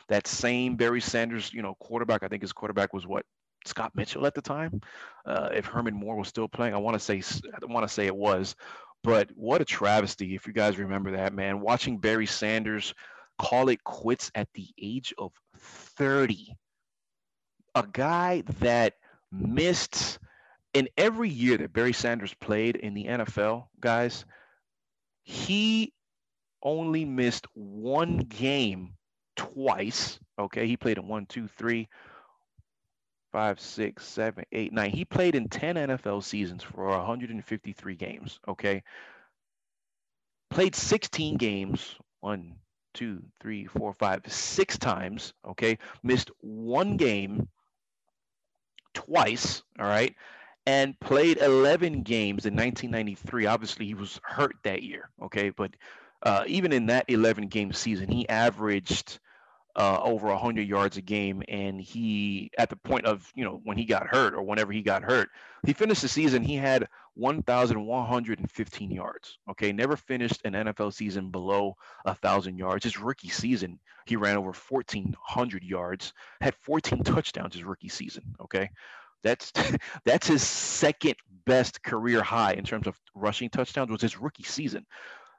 That 0.09 0.27
same 0.27 0.75
Barry 0.75 1.01
Sanders, 1.01 1.53
you 1.53 1.61
know, 1.61 1.75
quarterback. 1.79 2.23
I 2.23 2.27
think 2.27 2.41
his 2.41 2.53
quarterback 2.53 2.93
was 2.93 3.05
what 3.05 3.25
Scott 3.65 3.91
Mitchell 3.95 4.25
at 4.25 4.34
the 4.34 4.41
time. 4.41 4.81
Uh, 5.25 5.49
if 5.53 5.65
Herman 5.65 5.93
Moore 5.93 6.15
was 6.15 6.27
still 6.27 6.47
playing, 6.47 6.73
I 6.73 6.77
want 6.77 6.95
to 6.95 6.99
say 6.99 7.21
I 7.53 7.65
want 7.65 7.88
to 7.88 7.93
say 7.93 8.05
it 8.05 8.15
was, 8.15 8.55
but 9.03 9.29
what 9.35 9.61
a 9.61 9.65
travesty 9.65 10.35
if 10.35 10.47
you 10.47 10.53
guys 10.53 10.77
remember 10.77 11.11
that 11.11 11.34
man. 11.34 11.59
Watching 11.59 11.97
Barry 11.97 12.25
Sanders 12.25 12.93
call 13.38 13.69
it 13.69 13.84
quits 13.84 14.31
at 14.35 14.47
the 14.53 14.67
age 14.81 15.13
of 15.17 15.31
30, 15.55 16.53
a 17.75 17.85
guy 17.91 18.43
that 18.59 18.93
missed 19.31 20.19
in 20.77 20.89
every 20.95 21.29
year 21.29 21.57
that 21.57 21.73
Barry 21.73 21.93
Sanders 21.93 22.35
played 22.35 22.75
in 22.75 22.93
the 22.93 23.05
NFL, 23.05 23.65
guys, 23.79 24.25
he 25.23 25.91
only 26.61 27.03
missed 27.03 27.47
one 27.55 28.19
game 28.19 28.93
twice. 29.35 30.19
Okay, 30.37 30.67
he 30.67 30.77
played 30.77 30.99
in 30.99 31.07
one, 31.07 31.25
two, 31.25 31.47
three, 31.47 31.89
five, 33.31 33.59
six, 33.59 34.05
seven, 34.05 34.45
eight, 34.51 34.71
nine. 34.71 34.91
He 34.91 35.03
played 35.03 35.33
in 35.33 35.49
10 35.49 35.77
NFL 35.77 36.23
seasons 36.23 36.61
for 36.61 36.87
153 36.87 37.95
games. 37.95 38.39
Okay. 38.47 38.83
Played 40.51 40.75
16 40.75 41.37
games, 41.37 41.95
one, 42.19 42.53
two, 42.93 43.23
three, 43.41 43.65
four, 43.65 43.93
five, 43.93 44.21
six 44.27 44.77
times. 44.77 45.33
Okay. 45.43 45.79
Missed 46.03 46.29
one 46.39 46.97
game 46.97 47.49
twice. 48.93 49.63
All 49.79 49.87
right. 49.87 50.15
And 50.68 50.99
played 50.99 51.38
11 51.38 52.03
games 52.03 52.45
in 52.45 52.53
1993. 52.53 53.45
Obviously, 53.45 53.85
he 53.85 53.94
was 53.94 54.19
hurt 54.22 54.57
that 54.64 54.84
year. 54.84 55.10
Okay. 55.23 55.49
But 55.49 55.72
uh, 56.23 56.44
even 56.45 56.73
in 56.73 56.88
that 56.88 57.06
11 57.07 57.48
game 57.48 57.72
season, 57.72 58.10
he 58.10 58.27
averaged 58.27 59.19
uh, 59.77 59.98
over 60.03 60.27
100 60.27 60.68
yards 60.68 60.98
a 60.98 61.02
game. 61.02 61.41
And 61.48 61.80
he, 61.80 62.52
at 62.57 62.69
the 62.69 62.76
point 62.76 63.06
of, 63.06 63.31
you 63.34 63.45
know, 63.45 63.61
when 63.64 63.77
he 63.77 63.85
got 63.85 64.07
hurt 64.07 64.34
or 64.34 64.41
whenever 64.44 64.73
he 64.73 64.81
got 64.81 65.03
hurt, 65.03 65.30
he 65.65 65.72
finished 65.72 66.02
the 66.02 66.10
season, 66.10 66.44
he 66.44 66.56
had 66.56 66.89
1,115 67.14 68.91
yards. 68.91 69.39
Okay. 69.49 69.72
Never 69.72 69.95
finished 69.95 70.41
an 70.44 70.52
NFL 70.52 70.94
season 70.94 71.31
below 71.31 71.77
a 72.03 72.10
1,000 72.10 72.57
yards. 72.57 72.84
His 72.84 72.99
rookie 72.99 73.30
season, 73.30 73.80
he 74.06 74.18
ran 74.18 74.35
over 74.35 74.52
1,400 74.52 75.64
yards, 75.64 76.11
had 76.41 76.56
14 76.56 77.06
touchdowns 77.06 77.53
his 77.53 77.64
rookie 77.64 77.88
season. 77.88 78.35
Okay. 78.41 78.69
That's 79.27 79.51
that's 80.05 80.27
his 80.27 80.41
second 80.41 81.15
best 81.45 81.83
career 81.83 82.21
high 82.21 82.53
in 82.53 82.63
terms 82.63 82.87
of 82.87 82.99
rushing 83.13 83.49
touchdowns 83.49 83.91
was 83.91 84.01
his 84.01 84.19
rookie 84.19 84.43
season. 84.43 84.85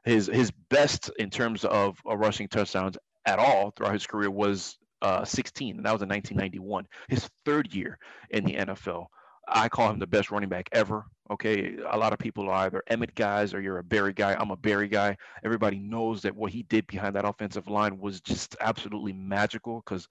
His 0.05 0.27
his 0.27 0.51
best 0.71 1.11
in 1.19 1.31
terms 1.31 1.65
of 1.65 1.99
uh, 2.09 2.17
rushing 2.17 2.49
touchdowns 2.49 2.97
at 3.27 3.39
all 3.39 3.71
throughout 3.71 3.93
his 3.95 4.07
career 4.07 4.31
was 4.31 4.79
uh, 5.03 5.25
16, 5.25 5.77
and 5.77 5.87
that 5.87 5.93
was 5.93 6.03
in 6.03 6.09
1991, 6.09 6.87
his 7.09 7.29
third 7.45 7.73
year 7.73 7.99
in 8.31 8.45
the 8.45 8.55
NFL. 8.55 9.07
I 9.51 9.69
call 9.69 9.91
him 9.91 9.99
the 9.99 10.07
best 10.07 10.31
running 10.31 10.49
back 10.49 10.69
ever. 10.73 11.07
Okay, 11.31 11.77
a 11.91 11.97
lot 11.97 12.13
of 12.13 12.19
people 12.19 12.49
are 12.49 12.65
either 12.67 12.83
Emmitt 12.91 13.15
guys 13.15 13.55
or 13.55 13.61
you're 13.61 13.79
a 13.79 13.85
Barry 13.85 14.13
guy. 14.13 14.35
I'm 14.39 14.51
a 14.51 14.57
Barry 14.57 14.89
guy. 14.89 15.17
Everybody 15.45 15.79
knows 15.79 16.23
that 16.23 16.35
what 16.35 16.53
he 16.53 16.65
did 16.65 16.87
behind 16.87 17.17
that 17.17 17.25
offensive 17.25 17.69
line 17.69 17.99
was 17.99 18.21
just 18.21 18.57
absolutely 18.61 19.13
magical 19.13 19.83
because 19.85 20.09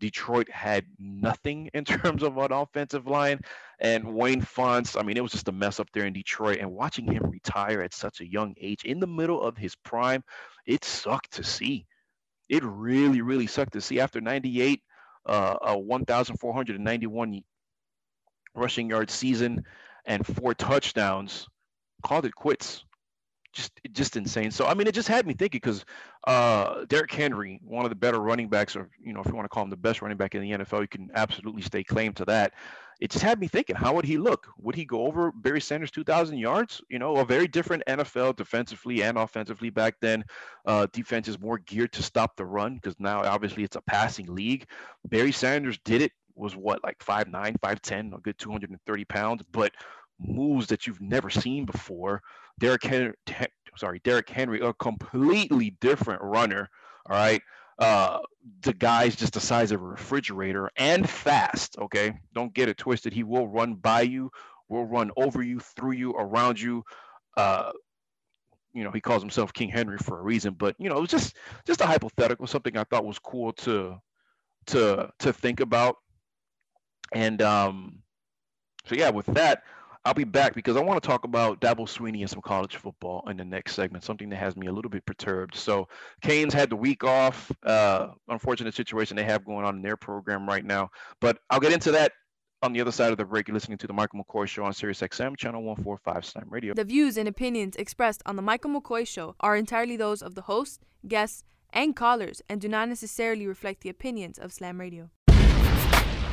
Detroit 0.00 0.50
had 0.50 0.84
nothing 0.98 1.70
in 1.72 1.84
terms 1.84 2.22
of 2.22 2.36
an 2.38 2.52
offensive 2.52 3.06
line. 3.06 3.40
And 3.78 4.14
Wayne 4.14 4.40
Fontes, 4.40 4.96
I 4.96 5.02
mean, 5.02 5.16
it 5.16 5.22
was 5.22 5.32
just 5.32 5.48
a 5.48 5.52
mess 5.52 5.78
up 5.78 5.88
there 5.92 6.06
in 6.06 6.12
Detroit. 6.12 6.58
And 6.58 6.72
watching 6.72 7.06
him 7.06 7.30
retire 7.30 7.80
at 7.82 7.94
such 7.94 8.20
a 8.20 8.30
young 8.30 8.54
age 8.60 8.84
in 8.84 8.98
the 8.98 9.06
middle 9.06 9.40
of 9.40 9.56
his 9.56 9.76
prime, 9.76 10.24
it 10.66 10.84
sucked 10.84 11.32
to 11.32 11.44
see 11.44 11.86
it 12.50 12.64
really, 12.64 13.22
really 13.22 13.46
sucked 13.46 13.72
to 13.74 13.80
see 13.80 14.00
after 14.00 14.20
98, 14.20 14.82
uh, 15.26 15.56
a 15.62 15.78
1,491 15.78 17.42
rushing 18.56 18.90
yard 18.90 19.08
season 19.08 19.64
and 20.04 20.26
four 20.26 20.52
touchdowns, 20.54 21.46
called 22.02 22.24
it 22.26 22.34
quits. 22.34 22.84
Just, 23.52 23.72
just 23.92 24.16
insane. 24.16 24.50
So 24.50 24.66
I 24.66 24.74
mean, 24.74 24.86
it 24.86 24.94
just 24.94 25.08
had 25.08 25.26
me 25.26 25.34
thinking 25.34 25.60
because 25.62 25.84
uh, 26.26 26.84
Derrick 26.86 27.12
Henry, 27.12 27.60
one 27.64 27.84
of 27.84 27.90
the 27.90 27.96
better 27.96 28.20
running 28.20 28.48
backs, 28.48 28.76
or 28.76 28.88
you 29.02 29.12
know, 29.12 29.20
if 29.20 29.26
you 29.26 29.34
want 29.34 29.44
to 29.44 29.48
call 29.48 29.64
him 29.64 29.70
the 29.70 29.76
best 29.76 30.02
running 30.02 30.16
back 30.16 30.34
in 30.34 30.42
the 30.42 30.50
NFL, 30.52 30.82
you 30.82 30.88
can 30.88 31.10
absolutely 31.14 31.62
stake 31.62 31.88
claim 31.88 32.12
to 32.14 32.24
that 32.26 32.52
it 33.00 33.10
just 33.10 33.24
had 33.24 33.40
me 33.40 33.48
thinking, 33.48 33.76
how 33.76 33.94
would 33.94 34.04
he 34.04 34.18
look? 34.18 34.46
Would 34.58 34.74
he 34.74 34.84
go 34.84 35.06
over 35.06 35.32
Barry 35.32 35.60
Sanders 35.60 35.90
2,000 35.90 36.36
yards? 36.36 36.82
You 36.90 36.98
know, 36.98 37.16
a 37.16 37.24
very 37.24 37.48
different 37.48 37.82
NFL 37.88 38.36
defensively 38.36 39.02
and 39.02 39.16
offensively 39.16 39.70
back 39.70 39.94
then. 40.00 40.22
Uh, 40.66 40.86
defense 40.92 41.26
is 41.26 41.40
more 41.40 41.58
geared 41.58 41.92
to 41.94 42.02
stop 42.02 42.36
the 42.36 42.44
run 42.44 42.74
because 42.74 42.94
now 43.00 43.22
obviously 43.24 43.64
it's 43.64 43.76
a 43.76 43.80
passing 43.82 44.26
league. 44.26 44.66
Barry 45.06 45.32
Sanders 45.32 45.78
did 45.84 46.02
it, 46.02 46.12
was 46.34 46.54
what, 46.54 46.84
like 46.84 46.98
5'9, 46.98 47.58
5'10, 47.58 48.14
a 48.14 48.20
good 48.20 48.38
230 48.38 49.04
pounds, 49.06 49.42
but 49.50 49.72
moves 50.20 50.66
that 50.68 50.86
you've 50.86 51.00
never 51.00 51.30
seen 51.30 51.64
before. 51.64 52.22
Derrick 52.58 52.84
Henry, 52.84 53.14
sorry, 53.76 54.00
Derrick 54.04 54.28
Henry, 54.28 54.60
a 54.60 54.72
completely 54.74 55.76
different 55.80 56.22
runner. 56.22 56.68
All 57.06 57.16
right 57.16 57.42
uh, 57.80 58.18
the 58.60 58.74
guy's 58.74 59.16
just 59.16 59.32
the 59.32 59.40
size 59.40 59.72
of 59.72 59.80
a 59.80 59.84
refrigerator 59.84 60.70
and 60.76 61.08
fast. 61.08 61.76
Okay, 61.78 62.12
don't 62.34 62.52
get 62.52 62.68
it 62.68 62.76
twisted. 62.76 63.12
He 63.12 63.24
will 63.24 63.48
run 63.48 63.74
by 63.74 64.02
you, 64.02 64.30
will 64.68 64.84
run 64.84 65.10
over 65.16 65.42
you, 65.42 65.58
through 65.60 65.92
you, 65.92 66.12
around 66.12 66.60
you. 66.60 66.84
Uh, 67.36 67.72
you 68.74 68.84
know, 68.84 68.90
he 68.90 69.00
calls 69.00 69.22
himself 69.22 69.52
King 69.52 69.70
Henry 69.70 69.96
for 69.96 70.18
a 70.18 70.22
reason, 70.22 70.54
but 70.54 70.76
you 70.78 70.90
know, 70.90 70.98
it 70.98 71.00
was 71.00 71.10
just 71.10 71.36
just 71.66 71.80
a 71.80 71.86
hypothetical, 71.86 72.46
something 72.46 72.76
I 72.76 72.84
thought 72.84 73.06
was 73.06 73.18
cool 73.18 73.52
to 73.54 73.96
to 74.66 75.10
to 75.18 75.32
think 75.32 75.60
about. 75.60 75.96
And 77.14 77.40
um, 77.40 78.00
so 78.84 78.94
yeah, 78.94 79.08
with 79.08 79.26
that, 79.26 79.62
I'll 80.04 80.14
be 80.14 80.24
back 80.24 80.54
because 80.54 80.76
I 80.76 80.80
want 80.80 81.02
to 81.02 81.06
talk 81.06 81.24
about 81.24 81.60
Dabo 81.60 81.80
Swinney 81.80 82.20
and 82.20 82.30
some 82.30 82.40
college 82.40 82.76
football 82.76 83.22
in 83.28 83.36
the 83.36 83.44
next 83.44 83.74
segment, 83.74 84.02
something 84.02 84.30
that 84.30 84.36
has 84.36 84.56
me 84.56 84.66
a 84.66 84.72
little 84.72 84.90
bit 84.90 85.04
perturbed. 85.04 85.54
So, 85.54 85.88
Canes 86.22 86.54
had 86.54 86.70
the 86.70 86.76
week 86.76 87.04
off. 87.04 87.52
Uh, 87.62 88.08
unfortunate 88.28 88.74
situation 88.74 89.16
they 89.16 89.24
have 89.24 89.44
going 89.44 89.66
on 89.66 89.76
in 89.76 89.82
their 89.82 89.98
program 89.98 90.48
right 90.48 90.64
now. 90.64 90.90
But 91.20 91.38
I'll 91.50 91.60
get 91.60 91.72
into 91.72 91.92
that 91.92 92.12
on 92.62 92.72
the 92.72 92.80
other 92.80 92.92
side 92.92 93.12
of 93.12 93.18
the 93.18 93.24
break. 93.24 93.48
You're 93.48 93.54
listening 93.54 93.78
to 93.78 93.86
the 93.86 93.92
Michael 93.92 94.24
McCoy 94.24 94.46
Show 94.46 94.64
on 94.64 94.72
Sirius 94.72 95.00
XM, 95.00 95.36
channel 95.36 95.62
145 95.62 96.24
Slam 96.24 96.46
Radio. 96.48 96.72
The 96.74 96.84
views 96.84 97.18
and 97.18 97.28
opinions 97.28 97.76
expressed 97.76 98.22
on 98.24 98.36
the 98.36 98.42
Michael 98.42 98.70
McCoy 98.70 99.06
Show 99.06 99.34
are 99.40 99.54
entirely 99.54 99.96
those 99.96 100.22
of 100.22 100.34
the 100.34 100.42
host, 100.42 100.80
guests, 101.06 101.44
and 101.72 101.94
callers 101.94 102.42
and 102.48 102.60
do 102.60 102.68
not 102.68 102.88
necessarily 102.88 103.46
reflect 103.46 103.82
the 103.82 103.88
opinions 103.88 104.38
of 104.38 104.52
Slam 104.52 104.80
Radio. 104.80 105.10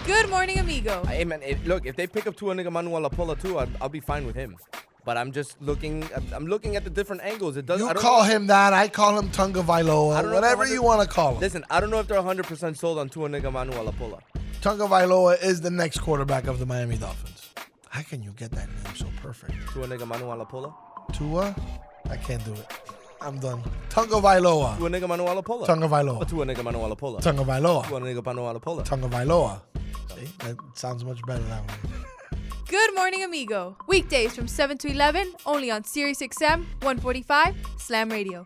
Good 0.08 0.30
morning, 0.30 0.58
amigo. 0.58 1.04
Hey, 1.04 1.26
man, 1.26 1.42
if, 1.44 1.68
look, 1.68 1.86
if 1.86 1.98
they 1.98 2.08
pick 2.08 2.28
up 2.28 2.38
Tua 2.38 2.56
Nigga 2.56 2.70
Lapola 2.70 3.38
too, 3.42 3.60
I'll, 3.60 3.68
I'll 3.82 3.90
be 3.90 4.00
fine 4.00 4.26
with 4.26 4.38
him. 4.38 4.56
But 5.04 5.18
I'm 5.18 5.34
just 5.34 5.62
looking. 5.62 6.08
I'm 6.34 6.48
looking 6.48 6.78
at 6.78 6.86
the 6.86 6.90
different 6.90 7.24
angles. 7.24 7.58
It 7.58 7.66
doesn't. 7.66 7.86
You 7.86 7.94
call 7.94 8.24
know. 8.24 8.30
him 8.30 8.48
that. 8.48 8.72
I 8.72 8.88
call 8.88 9.20
him 9.20 9.30
Tunga 9.32 9.62
Vailoa. 9.62 10.32
Whatever 10.34 10.66
you 10.66 10.82
want 10.82 11.02
to 11.02 11.14
call 11.14 11.34
him. 11.34 11.42
Listen, 11.42 11.66
I 11.70 11.82
don't 11.82 11.90
know 11.90 12.00
if 12.00 12.08
they're 12.08 12.16
100 12.16 12.48
percent 12.48 12.78
sold 12.78 13.00
on 13.00 13.10
Tua 13.10 13.28
Nigga 13.28 13.52
Lapola. 13.52 14.22
Tunga 14.62 14.86
Vailoa 14.86 15.44
is 15.44 15.60
the 15.60 15.72
next 15.72 16.00
quarterback 16.00 16.48
of 16.48 16.60
the 16.60 16.66
Miami 16.66 16.98
Dolphins. 16.98 17.50
How 17.90 18.02
can 18.02 18.24
you 18.24 18.32
get 18.32 18.52
that 18.52 18.70
name 18.70 18.96
so 18.96 19.08
perfect? 19.22 19.56
Tua 19.74 19.88
Nigga 19.88 20.08
Lapola. 20.08 20.74
Tua, 21.12 21.54
I 22.10 22.16
can't 22.16 22.46
do 22.46 22.54
it. 22.54 22.97
I'm 23.22 23.40
done. 23.40 23.64
Tunga 23.90 24.16
Vailoa. 24.22 24.78
Tua 24.78 24.90
Nigga 24.90 25.08
Manualapola. 25.08 25.66
Tunga 25.66 25.88
Vailoa. 25.88 26.28
Tua 26.28 26.46
Nigga 26.46 26.64
Manualapola. 26.64 27.22
Tunga 27.22 27.44
Vailoa. 27.44 27.88
Tua 27.88 28.00
Nigga 28.00 28.22
Manualapola. 28.24 28.84
Tunga 28.86 29.08
Vailoa. 29.08 29.62
See, 30.16 30.28
that 30.40 30.56
sounds 30.76 31.04
much 31.04 31.22
better 31.26 31.44
that 31.44 31.62
way. 31.68 31.90
Good 32.70 32.96
morning, 32.96 33.24
amigo. 33.24 33.78
Weekdays 33.88 34.36
from 34.36 34.48
7 34.48 34.78
to 34.80 34.90
11, 34.90 35.34
only 35.46 35.72
on 35.72 35.84
Sirius 35.84 36.20
XM 36.20 36.66
145 36.82 37.56
Slam 37.78 38.10
Radio. 38.10 38.46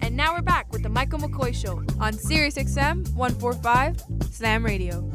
And 0.00 0.16
now 0.16 0.34
we're 0.34 0.42
back 0.42 0.72
with 0.72 0.82
the 0.82 0.88
Michael 0.88 1.18
McCoy 1.18 1.54
Show 1.54 1.82
on 2.00 2.12
Sirius 2.14 2.56
XM 2.56 3.12
145 3.14 4.02
Slam 4.30 4.64
Radio. 4.64 5.10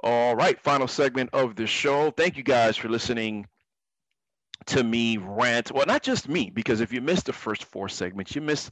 All 0.00 0.36
right, 0.36 0.60
final 0.60 0.86
segment 0.86 1.30
of 1.32 1.56
the 1.56 1.66
show. 1.66 2.12
Thank 2.12 2.36
you 2.36 2.44
guys 2.44 2.76
for 2.76 2.88
listening 2.88 3.46
to 4.66 4.84
me 4.84 5.16
rant. 5.16 5.72
Well, 5.72 5.86
not 5.86 6.04
just 6.04 6.28
me, 6.28 6.50
because 6.50 6.80
if 6.80 6.92
you 6.92 7.00
missed 7.00 7.26
the 7.26 7.32
first 7.32 7.64
four 7.64 7.88
segments, 7.88 8.34
you 8.36 8.40
missed 8.40 8.70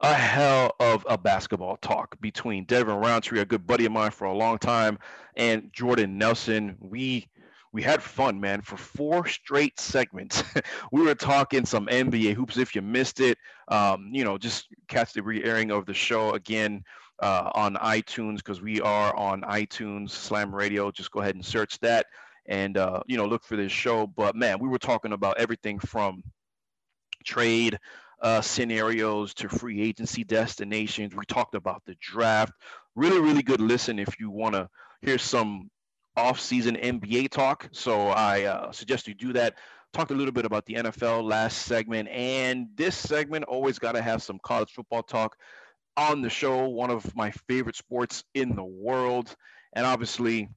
a 0.00 0.14
hell 0.14 0.76
of 0.78 1.04
a 1.08 1.18
basketball 1.18 1.78
talk 1.78 2.20
between 2.20 2.64
Devin 2.64 2.94
Roundtree, 2.94 3.40
a 3.40 3.44
good 3.44 3.66
buddy 3.66 3.86
of 3.86 3.92
mine 3.92 4.12
for 4.12 4.26
a 4.26 4.36
long 4.36 4.58
time, 4.58 4.98
and 5.36 5.68
Jordan 5.72 6.16
Nelson. 6.16 6.76
We 6.78 7.28
we 7.72 7.82
had 7.82 8.00
fun, 8.00 8.40
man. 8.40 8.62
For 8.62 8.76
four 8.76 9.26
straight 9.26 9.80
segments, 9.80 10.44
we 10.92 11.02
were 11.02 11.16
talking 11.16 11.66
some 11.66 11.86
NBA 11.86 12.34
hoops. 12.34 12.56
If 12.56 12.76
you 12.76 12.82
missed 12.82 13.18
it, 13.20 13.36
um, 13.66 14.10
you 14.12 14.22
know, 14.22 14.38
just 14.38 14.68
catch 14.86 15.12
the 15.12 15.22
re-airing 15.22 15.72
of 15.72 15.86
the 15.86 15.94
show 15.94 16.34
again 16.34 16.84
uh, 17.20 17.50
on 17.54 17.74
iTunes 17.76 18.36
because 18.36 18.60
we 18.60 18.80
are 18.80 19.14
on 19.16 19.42
iTunes 19.42 20.10
Slam 20.10 20.54
Radio. 20.54 20.90
Just 20.90 21.10
go 21.10 21.20
ahead 21.20 21.34
and 21.34 21.44
search 21.44 21.78
that, 21.80 22.06
and 22.46 22.76
uh, 22.76 23.00
you 23.06 23.16
know, 23.16 23.26
look 23.26 23.44
for 23.44 23.56
this 23.56 23.72
show. 23.72 24.06
But 24.06 24.36
man, 24.36 24.58
we 24.60 24.68
were 24.68 24.78
talking 24.78 25.12
about 25.12 25.38
everything 25.38 25.78
from 25.78 26.22
trade 27.24 27.78
uh, 28.20 28.40
scenarios 28.40 29.34
to 29.34 29.48
free 29.48 29.80
agency 29.82 30.24
destinations. 30.24 31.14
We 31.14 31.24
talked 31.26 31.54
about 31.54 31.82
the 31.86 31.96
draft. 32.00 32.52
Really, 32.94 33.20
really 33.20 33.42
good 33.42 33.60
listen 33.60 33.98
if 33.98 34.18
you 34.18 34.30
want 34.30 34.54
to 34.54 34.68
hear 35.02 35.18
some 35.18 35.70
off-season 36.16 36.76
NBA 36.76 37.30
talk. 37.30 37.68
So 37.72 38.08
I 38.08 38.44
uh, 38.44 38.72
suggest 38.72 39.06
you 39.06 39.14
do 39.14 39.32
that. 39.34 39.54
Talked 39.92 40.10
a 40.10 40.14
little 40.14 40.32
bit 40.32 40.44
about 40.44 40.66
the 40.66 40.74
NFL 40.74 41.22
last 41.22 41.62
segment, 41.62 42.08
and 42.10 42.68
this 42.74 42.94
segment 42.94 43.44
always 43.44 43.78
got 43.78 43.92
to 43.92 44.02
have 44.02 44.22
some 44.22 44.38
college 44.42 44.72
football 44.72 45.02
talk 45.02 45.36
on 45.98 46.22
the 46.22 46.30
show. 46.30 46.68
One 46.68 46.90
of 46.90 47.14
my 47.16 47.32
favorite 47.48 47.76
sports 47.76 48.24
in 48.34 48.54
the 48.54 48.64
world, 48.64 49.34
and 49.74 49.84
obviously, 49.84 50.48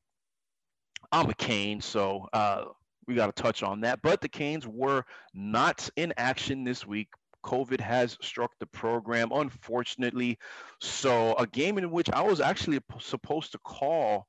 I'm 1.12 1.30
a 1.30 1.34
Cane, 1.34 1.82
so 1.82 2.30
uh, 2.32 2.66
we 3.08 3.16
got 3.16 3.36
to 3.36 3.42
touch 3.42 3.64
on 3.64 3.82
that. 3.82 4.02
But 4.02 4.22
the 4.22 4.30
Canes 4.30 4.68
were 4.68 5.04
not 5.34 5.90
in 5.98 6.14
action 6.16 6.64
this 6.64 6.86
week. 6.86 7.10
COVID 7.44 7.82
has 7.82 8.18
struck 8.22 8.52
the 8.60 8.68
program, 8.68 9.32
unfortunately. 9.32 10.38
So, 10.80 11.34
a 11.34 11.48
game 11.48 11.80
in 11.80 11.90
which 11.90 12.10
I 12.12 12.22
was 12.22 12.40
actually 12.40 12.80
supposed 13.00 13.54
to 13.54 13.58
call 13.58 14.28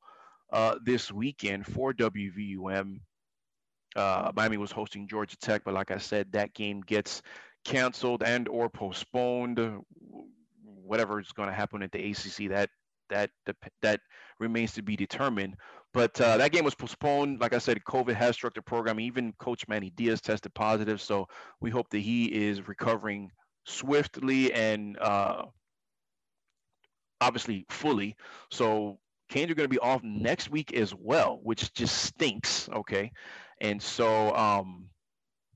uh, 0.50 0.76
this 0.82 1.12
weekend 1.12 1.66
for 1.66 1.92
WVUM. 1.92 3.00
Uh, 3.94 4.32
Miami 4.34 4.56
was 4.56 4.72
hosting 4.72 5.06
Georgia 5.06 5.36
Tech, 5.36 5.62
but 5.62 5.74
like 5.74 5.90
I 5.90 5.98
said, 5.98 6.32
that 6.32 6.54
game 6.54 6.80
gets 6.80 7.20
canceled 7.66 8.22
and 8.22 8.48
or 8.48 8.70
postponed. 8.70 9.60
Whatever 10.84 11.20
is 11.20 11.32
going 11.32 11.48
to 11.48 11.54
happen 11.54 11.82
at 11.82 11.92
the 11.92 12.10
ACC, 12.10 12.50
that 12.50 12.70
that 13.10 13.30
that 13.82 14.00
remains 14.38 14.72
to 14.72 14.82
be 14.82 14.96
determined. 14.96 15.56
But 15.94 16.18
uh, 16.20 16.38
that 16.38 16.52
game 16.52 16.64
was 16.64 16.74
postponed. 16.74 17.40
Like 17.40 17.52
I 17.52 17.58
said, 17.58 17.78
COVID 17.86 18.14
has 18.14 18.34
struck 18.34 18.54
the 18.54 18.62
program. 18.62 18.98
Even 18.98 19.32
Coach 19.38 19.68
Manny 19.68 19.90
Diaz 19.90 20.20
tested 20.20 20.54
positive, 20.54 21.00
so 21.00 21.26
we 21.60 21.70
hope 21.70 21.88
that 21.90 21.98
he 21.98 22.26
is 22.26 22.66
recovering 22.66 23.30
swiftly 23.66 24.52
and 24.52 24.98
uh, 24.98 25.44
obviously 27.20 27.66
fully. 27.68 28.16
So 28.50 28.98
Canes 29.28 29.50
are 29.50 29.54
going 29.54 29.68
to 29.68 29.74
be 29.74 29.78
off 29.78 30.02
next 30.02 30.50
week 30.50 30.72
as 30.72 30.94
well, 30.94 31.40
which 31.42 31.72
just 31.74 32.02
stinks. 32.02 32.68
Okay, 32.70 33.12
and 33.60 33.80
so 33.80 34.34
um, 34.34 34.86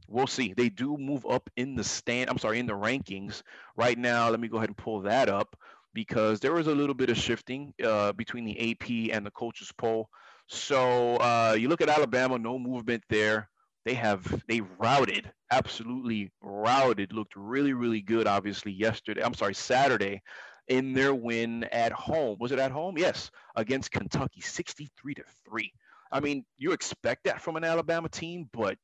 we'll 0.09 0.27
see. 0.27 0.53
They 0.53 0.69
do 0.69 0.97
move 0.97 1.27
up 1.27 1.49
in 1.57 1.77
the 1.77 1.85
stand. 1.85 2.31
I'm 2.31 2.39
sorry, 2.39 2.59
in 2.59 2.66
the 2.66 2.73
rankings 2.73 3.43
right 3.77 3.99
now. 3.99 4.28
Let 4.31 4.41
me 4.41 4.49
go 4.49 4.59
ahead 4.59 4.69
and 4.69 4.77
pull 4.77 5.03
that 5.03 5.28
up 5.28 5.57
because 5.95 6.41
there 6.41 6.53
was 6.53 6.66
a 6.66 6.74
little 6.74 6.95
bit 6.95 7.11
of 7.11 7.16
shifting 7.16 7.73
uh, 7.83 8.12
between 8.12 8.45
the 8.45 8.70
AP 8.70 9.15
and 9.15 9.24
the 9.24 9.31
coaches 9.31 9.73
poll. 9.77 10.09
So 10.49 11.16
uh, 11.16 11.57
you 11.59 11.69
look 11.69 11.81
at 11.81 11.89
Alabama, 11.89 12.39
no 12.39 12.59
movement 12.59 13.03
there. 13.09 13.49
They 13.85 13.95
have 13.95 14.43
they 14.49 14.62
routed, 14.78 15.31
absolutely 15.51 16.33
routed. 16.43 17.12
Looked 17.12 17.37
really, 17.37 17.73
really 17.73 18.01
good. 18.01 18.27
Obviously, 18.27 18.73
yesterday. 18.73 19.23
I'm 19.23 19.35
sorry, 19.35 19.55
Saturday, 19.55 20.23
in 20.69 20.93
their 20.93 21.15
win 21.15 21.65
at 21.65 21.93
home. 21.93 22.37
Was 22.41 22.53
it 22.53 22.59
at 22.59 22.73
home? 22.73 22.99
Yes, 22.99 23.31
against 23.55 23.93
Kentucky, 23.93 24.41
63 24.41 25.15
to 25.15 25.24
three. 25.49 25.73
I 26.11 26.20
mean, 26.20 26.45
you 26.57 26.73
expect 26.73 27.24
that 27.24 27.41
from 27.41 27.57
an 27.57 27.65
Alabama 27.65 28.09
team, 28.09 28.49
but 28.53 28.77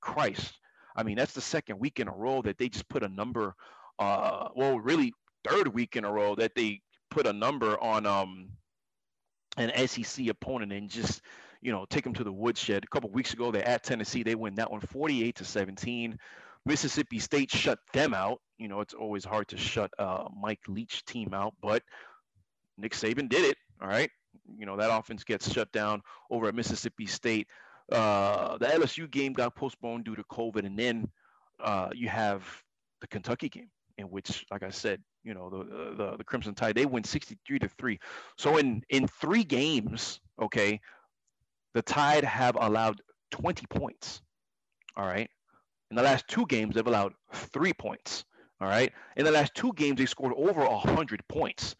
Christ, 0.00 0.58
I 0.96 1.02
mean, 1.02 1.16
that's 1.16 1.32
the 1.32 1.40
second 1.40 1.78
week 1.78 2.00
in 2.00 2.08
a 2.08 2.14
row 2.14 2.42
that 2.42 2.58
they 2.58 2.68
just 2.68 2.88
put 2.88 3.02
a 3.02 3.08
number. 3.08 3.54
Uh, 3.98 4.48
well, 4.54 4.78
really, 4.78 5.12
third 5.48 5.68
week 5.68 5.96
in 5.96 6.04
a 6.04 6.12
row 6.12 6.34
that 6.34 6.54
they 6.54 6.80
put 7.10 7.26
a 7.26 7.32
number 7.32 7.80
on 7.82 8.06
um 8.06 8.50
an 9.56 9.88
SEC 9.88 10.28
opponent 10.28 10.72
and 10.72 10.88
just 10.88 11.22
you 11.60 11.72
know 11.72 11.84
take 11.88 12.04
them 12.04 12.14
to 12.14 12.24
the 12.24 12.32
woodshed. 12.32 12.84
A 12.84 12.88
couple 12.88 13.10
weeks 13.10 13.32
ago, 13.32 13.50
they're 13.50 13.66
at 13.66 13.82
Tennessee, 13.82 14.22
they 14.22 14.34
win 14.34 14.54
that 14.56 14.70
one 14.70 14.80
48 14.80 15.36
to 15.36 15.44
17. 15.44 16.18
Mississippi 16.66 17.18
State 17.18 17.50
shut 17.50 17.78
them 17.92 18.12
out. 18.12 18.40
You 18.58 18.68
know, 18.68 18.80
it's 18.80 18.94
always 18.94 19.24
hard 19.24 19.48
to 19.48 19.56
shut 19.56 19.90
uh, 19.98 20.24
Mike 20.38 20.60
Leach 20.68 21.04
team 21.04 21.32
out, 21.32 21.54
but 21.62 21.82
Nick 22.76 22.92
Saban 22.92 23.28
did 23.28 23.44
it. 23.44 23.56
All 23.80 23.88
right, 23.88 24.10
you 24.56 24.66
know 24.66 24.76
that 24.76 24.96
offense 24.96 25.24
gets 25.24 25.50
shut 25.50 25.70
down 25.72 26.02
over 26.30 26.48
at 26.48 26.54
Mississippi 26.54 27.06
State. 27.06 27.46
Uh, 27.90 28.58
the 28.58 28.66
LSU 28.66 29.10
game 29.10 29.32
got 29.32 29.54
postponed 29.54 30.04
due 30.04 30.16
to 30.16 30.24
COVID, 30.24 30.66
and 30.66 30.78
then 30.78 31.08
uh, 31.62 31.88
you 31.94 32.08
have 32.08 32.44
the 33.00 33.06
Kentucky 33.06 33.48
game 33.48 33.70
in 33.96 34.06
which, 34.06 34.44
like 34.50 34.62
I 34.62 34.70
said, 34.70 35.02
you 35.24 35.34
know 35.34 35.50
the, 35.50 35.94
the 35.96 36.16
the 36.18 36.24
Crimson 36.24 36.54
Tide 36.54 36.74
they 36.74 36.86
win 36.86 37.04
63 37.04 37.58
to 37.60 37.68
three. 37.68 37.98
So 38.36 38.56
in 38.56 38.82
in 38.90 39.06
three 39.06 39.44
games, 39.44 40.20
okay, 40.40 40.80
the 41.74 41.82
Tide 41.82 42.24
have 42.24 42.56
allowed 42.60 43.00
20 43.30 43.66
points. 43.66 44.22
All 44.96 45.06
right. 45.06 45.28
In 45.90 45.96
the 45.96 46.02
last 46.02 46.26
two 46.28 46.46
games, 46.46 46.74
they've 46.74 46.86
allowed 46.86 47.14
three 47.32 47.72
points. 47.72 48.24
All 48.60 48.68
right. 48.68 48.92
In 49.16 49.24
the 49.24 49.30
last 49.30 49.54
two 49.54 49.72
games, 49.74 49.98
they 49.98 50.06
scored 50.06 50.34
over 50.36 50.60
100 50.60 51.26
points 51.28 51.76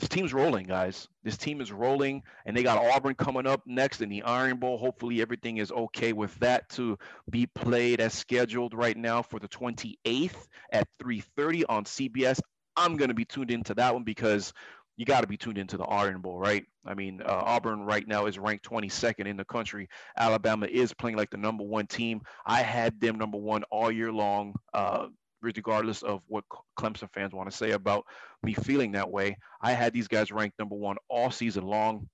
this 0.00 0.08
team's 0.08 0.32
rolling, 0.32 0.64
guys. 0.64 1.08
This 1.22 1.36
team 1.36 1.60
is 1.60 1.70
rolling, 1.70 2.22
and 2.46 2.56
they 2.56 2.62
got 2.62 2.78
Auburn 2.78 3.14
coming 3.14 3.46
up 3.46 3.60
next 3.66 4.00
in 4.00 4.08
the 4.08 4.22
Iron 4.22 4.56
Bowl. 4.56 4.78
Hopefully, 4.78 5.20
everything 5.20 5.58
is 5.58 5.70
okay 5.70 6.14
with 6.14 6.34
that 6.38 6.68
to 6.70 6.98
be 7.28 7.46
played 7.46 8.00
as 8.00 8.14
scheduled 8.14 8.72
right 8.72 8.96
now 8.96 9.20
for 9.20 9.38
the 9.38 9.48
28th 9.48 10.48
at 10.72 10.88
3:30 11.02 11.64
on 11.68 11.84
CBS. 11.84 12.40
I'm 12.76 12.96
going 12.96 13.08
to 13.08 13.14
be 13.14 13.26
tuned 13.26 13.50
into 13.50 13.74
that 13.74 13.92
one 13.92 14.04
because 14.04 14.54
you 14.96 15.04
got 15.04 15.20
to 15.20 15.26
be 15.26 15.36
tuned 15.36 15.58
into 15.58 15.76
the 15.76 15.84
Iron 15.84 16.22
Bowl, 16.22 16.38
right? 16.38 16.64
I 16.86 16.94
mean, 16.94 17.20
uh, 17.22 17.42
Auburn 17.44 17.82
right 17.82 18.06
now 18.06 18.24
is 18.24 18.38
ranked 18.38 18.68
22nd 18.68 19.26
in 19.26 19.36
the 19.36 19.44
country. 19.44 19.88
Alabama 20.16 20.66
is 20.66 20.94
playing 20.94 21.18
like 21.18 21.30
the 21.30 21.36
number 21.36 21.64
one 21.64 21.86
team. 21.86 22.22
I 22.46 22.62
had 22.62 22.98
them 23.00 23.18
number 23.18 23.38
one 23.38 23.64
all 23.64 23.90
year 23.90 24.12
long. 24.12 24.54
Uh, 24.72 25.08
regardless 25.42 26.02
of 26.02 26.22
what 26.28 26.44
Clemson 26.78 27.10
fans 27.12 27.32
want 27.32 27.50
to 27.50 27.56
say 27.56 27.72
about 27.72 28.04
me 28.42 28.54
feeling 28.54 28.92
that 28.92 29.10
way. 29.10 29.36
I 29.60 29.72
had 29.72 29.92
these 29.92 30.08
guys 30.08 30.30
ranked 30.30 30.58
number 30.58 30.76
one 30.76 30.96
all 31.08 31.30
season 31.30 31.64
long, 31.64 32.08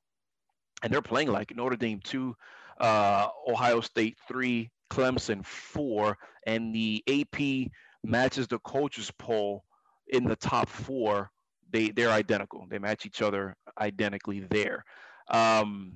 and 0.83 0.93
they're 0.93 1.03
playing 1.03 1.29
like 1.29 1.55
Notre 1.55 1.77
Dame 1.77 2.01
two, 2.03 2.37
uh, 2.81 3.29
Ohio 3.49 3.81
State 3.81 4.17
three, 4.29 4.71
Clemson 4.91 5.45
four, 5.45 6.19
and 6.47 6.75
the 6.75 7.03
AP 7.09 7.71
matches 8.05 8.47
the 8.47 8.59
coaches 8.61 9.11
poll 9.19 9.65
in 10.09 10.25
the 10.25 10.37
top 10.37 10.69
four. 10.69 11.31
They 11.71 11.91
they're 11.91 12.11
identical. 12.11 12.67
They 12.69 12.79
match 12.79 13.07
each 13.07 13.23
other 13.23 13.57
identically 13.79 14.41
there. 14.41 14.85
Um, 15.29 15.95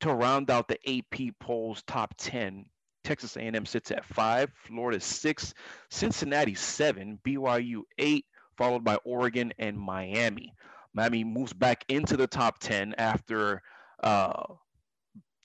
to 0.00 0.12
round 0.12 0.50
out 0.50 0.68
the 0.68 0.78
AP 0.86 1.34
polls 1.40 1.82
top 1.86 2.14
ten, 2.18 2.66
Texas 3.04 3.36
A&M 3.36 3.66
sits 3.66 3.90
at 3.90 4.04
five, 4.04 4.50
Florida 4.54 5.00
six, 5.00 5.54
Cincinnati 5.90 6.54
seven, 6.54 7.18
BYU 7.24 7.82
eight, 7.98 8.24
followed 8.56 8.84
by 8.84 8.96
Oregon 9.04 9.52
and 9.58 9.78
Miami. 9.78 10.52
Miami 10.94 11.24
moves 11.24 11.52
back 11.52 11.84
into 11.88 12.16
the 12.16 12.26
top 12.26 12.58
10 12.58 12.94
after 12.98 13.62
uh, 14.02 14.42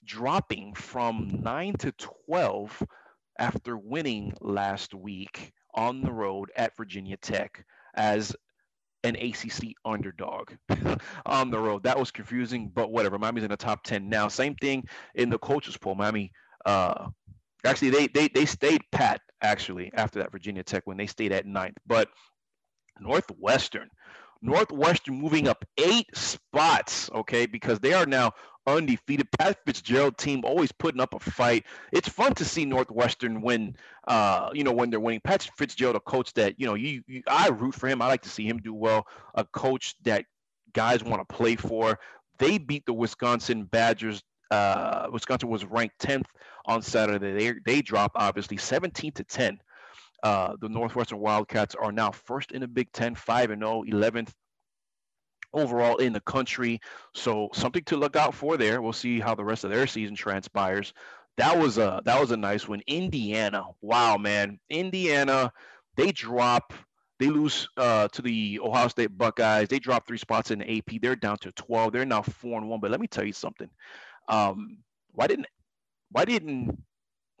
dropping 0.04 0.74
from 0.74 1.40
9 1.42 1.74
to 1.74 1.92
12 2.26 2.82
after 3.38 3.76
winning 3.76 4.32
last 4.40 4.94
week 4.94 5.52
on 5.74 6.02
the 6.02 6.12
road 6.12 6.50
at 6.56 6.76
Virginia 6.76 7.16
Tech 7.16 7.64
as 7.94 8.34
an 9.02 9.16
ACC 9.16 9.74
underdog 9.84 10.52
on 11.26 11.50
the 11.50 11.58
road. 11.58 11.82
That 11.82 11.98
was 11.98 12.10
confusing, 12.10 12.70
but 12.74 12.90
whatever. 12.90 13.18
Miami's 13.18 13.44
in 13.44 13.50
the 13.50 13.56
top 13.56 13.84
10 13.84 14.08
now. 14.08 14.28
Same 14.28 14.54
thing 14.54 14.84
in 15.14 15.30
the 15.30 15.38
coaches 15.38 15.76
poll. 15.76 15.94
Miami 15.94 16.32
uh, 16.64 17.08
Actually, 17.64 17.90
they 17.90 18.06
they 18.08 18.28
they 18.28 18.44
stayed 18.46 18.82
pat 18.92 19.20
actually 19.42 19.90
after 19.94 20.18
that 20.18 20.32
Virginia 20.32 20.62
Tech 20.62 20.82
when 20.86 20.96
they 20.96 21.06
stayed 21.06 21.32
at 21.32 21.46
ninth. 21.46 21.76
But 21.86 22.08
Northwestern, 23.00 23.88
Northwestern 24.42 25.16
moving 25.16 25.48
up 25.48 25.64
eight 25.78 26.06
spots, 26.14 27.10
okay, 27.14 27.46
because 27.46 27.80
they 27.80 27.92
are 27.92 28.06
now 28.06 28.32
undefeated. 28.66 29.28
Pat 29.38 29.58
Fitzgerald 29.66 30.16
team 30.18 30.42
always 30.44 30.72
putting 30.72 31.00
up 31.00 31.14
a 31.14 31.20
fight. 31.20 31.64
It's 31.92 32.08
fun 32.08 32.34
to 32.34 32.44
see 32.44 32.64
Northwestern 32.64 33.40
win. 33.40 33.76
Uh, 34.06 34.50
you 34.52 34.64
know 34.64 34.72
when 34.72 34.90
they're 34.90 35.00
winning. 35.00 35.20
Pat 35.22 35.48
Fitzgerald, 35.56 35.96
a 35.96 36.00
coach 36.00 36.32
that 36.34 36.58
you 36.58 36.66
know 36.66 36.74
you, 36.74 37.02
you 37.06 37.22
I 37.28 37.48
root 37.48 37.74
for 37.74 37.88
him. 37.88 38.02
I 38.02 38.06
like 38.08 38.22
to 38.22 38.30
see 38.30 38.46
him 38.46 38.58
do 38.58 38.74
well. 38.74 39.06
A 39.34 39.44
coach 39.44 39.94
that 40.04 40.24
guys 40.72 41.02
want 41.02 41.26
to 41.26 41.34
play 41.34 41.56
for. 41.56 41.98
They 42.38 42.58
beat 42.58 42.84
the 42.84 42.92
Wisconsin 42.92 43.64
Badgers 43.64 44.22
uh, 44.50 45.08
Wisconsin 45.12 45.48
was 45.48 45.64
ranked 45.64 45.98
10th 46.00 46.26
on 46.66 46.82
Saturday. 46.82 47.32
They 47.32 47.54
they 47.64 47.82
dropped 47.82 48.16
obviously 48.18 48.56
17 48.56 49.12
to 49.12 49.24
10. 49.24 49.58
Uh, 50.22 50.56
the 50.60 50.68
Northwestern 50.68 51.18
Wildcats 51.18 51.74
are 51.74 51.92
now 51.92 52.10
first 52.10 52.52
in 52.52 52.62
the 52.62 52.68
Big 52.68 52.90
Ten, 52.92 53.14
5 53.14 53.50
and 53.50 53.62
0, 53.62 53.84
11th 53.86 54.32
overall 55.52 55.96
in 55.96 56.12
the 56.12 56.20
country. 56.20 56.80
So 57.14 57.48
something 57.52 57.84
to 57.84 57.96
look 57.96 58.16
out 58.16 58.34
for 58.34 58.56
there. 58.56 58.82
We'll 58.82 58.92
see 58.92 59.20
how 59.20 59.34
the 59.34 59.44
rest 59.44 59.64
of 59.64 59.70
their 59.70 59.86
season 59.86 60.16
transpires. 60.16 60.92
That 61.36 61.58
was 61.58 61.78
a 61.78 62.00
that 62.04 62.20
was 62.20 62.30
a 62.30 62.36
nice 62.36 62.68
one. 62.68 62.80
Indiana, 62.86 63.64
wow, 63.80 64.16
man, 64.16 64.58
Indiana, 64.70 65.52
they 65.96 66.12
drop. 66.12 66.72
They 67.20 67.28
lose 67.28 67.68
uh, 67.76 68.08
to 68.08 68.22
the 68.22 68.60
Ohio 68.60 68.88
State 68.88 69.16
Buckeyes. 69.16 69.68
They 69.68 69.78
drop 69.78 70.06
three 70.06 70.18
spots 70.18 70.50
in 70.50 70.58
the 70.58 70.78
AP. 70.78 71.00
They're 71.00 71.14
down 71.14 71.38
to 71.38 71.52
12. 71.52 71.92
They're 71.92 72.04
now 72.04 72.22
four 72.22 72.58
and 72.58 72.68
one. 72.68 72.80
But 72.80 72.90
let 72.90 73.00
me 73.00 73.06
tell 73.06 73.24
you 73.24 73.32
something. 73.32 73.70
Um, 74.28 74.78
why 75.12 75.28
didn't 75.28 75.46
why 76.14 76.24
didn't 76.24 76.78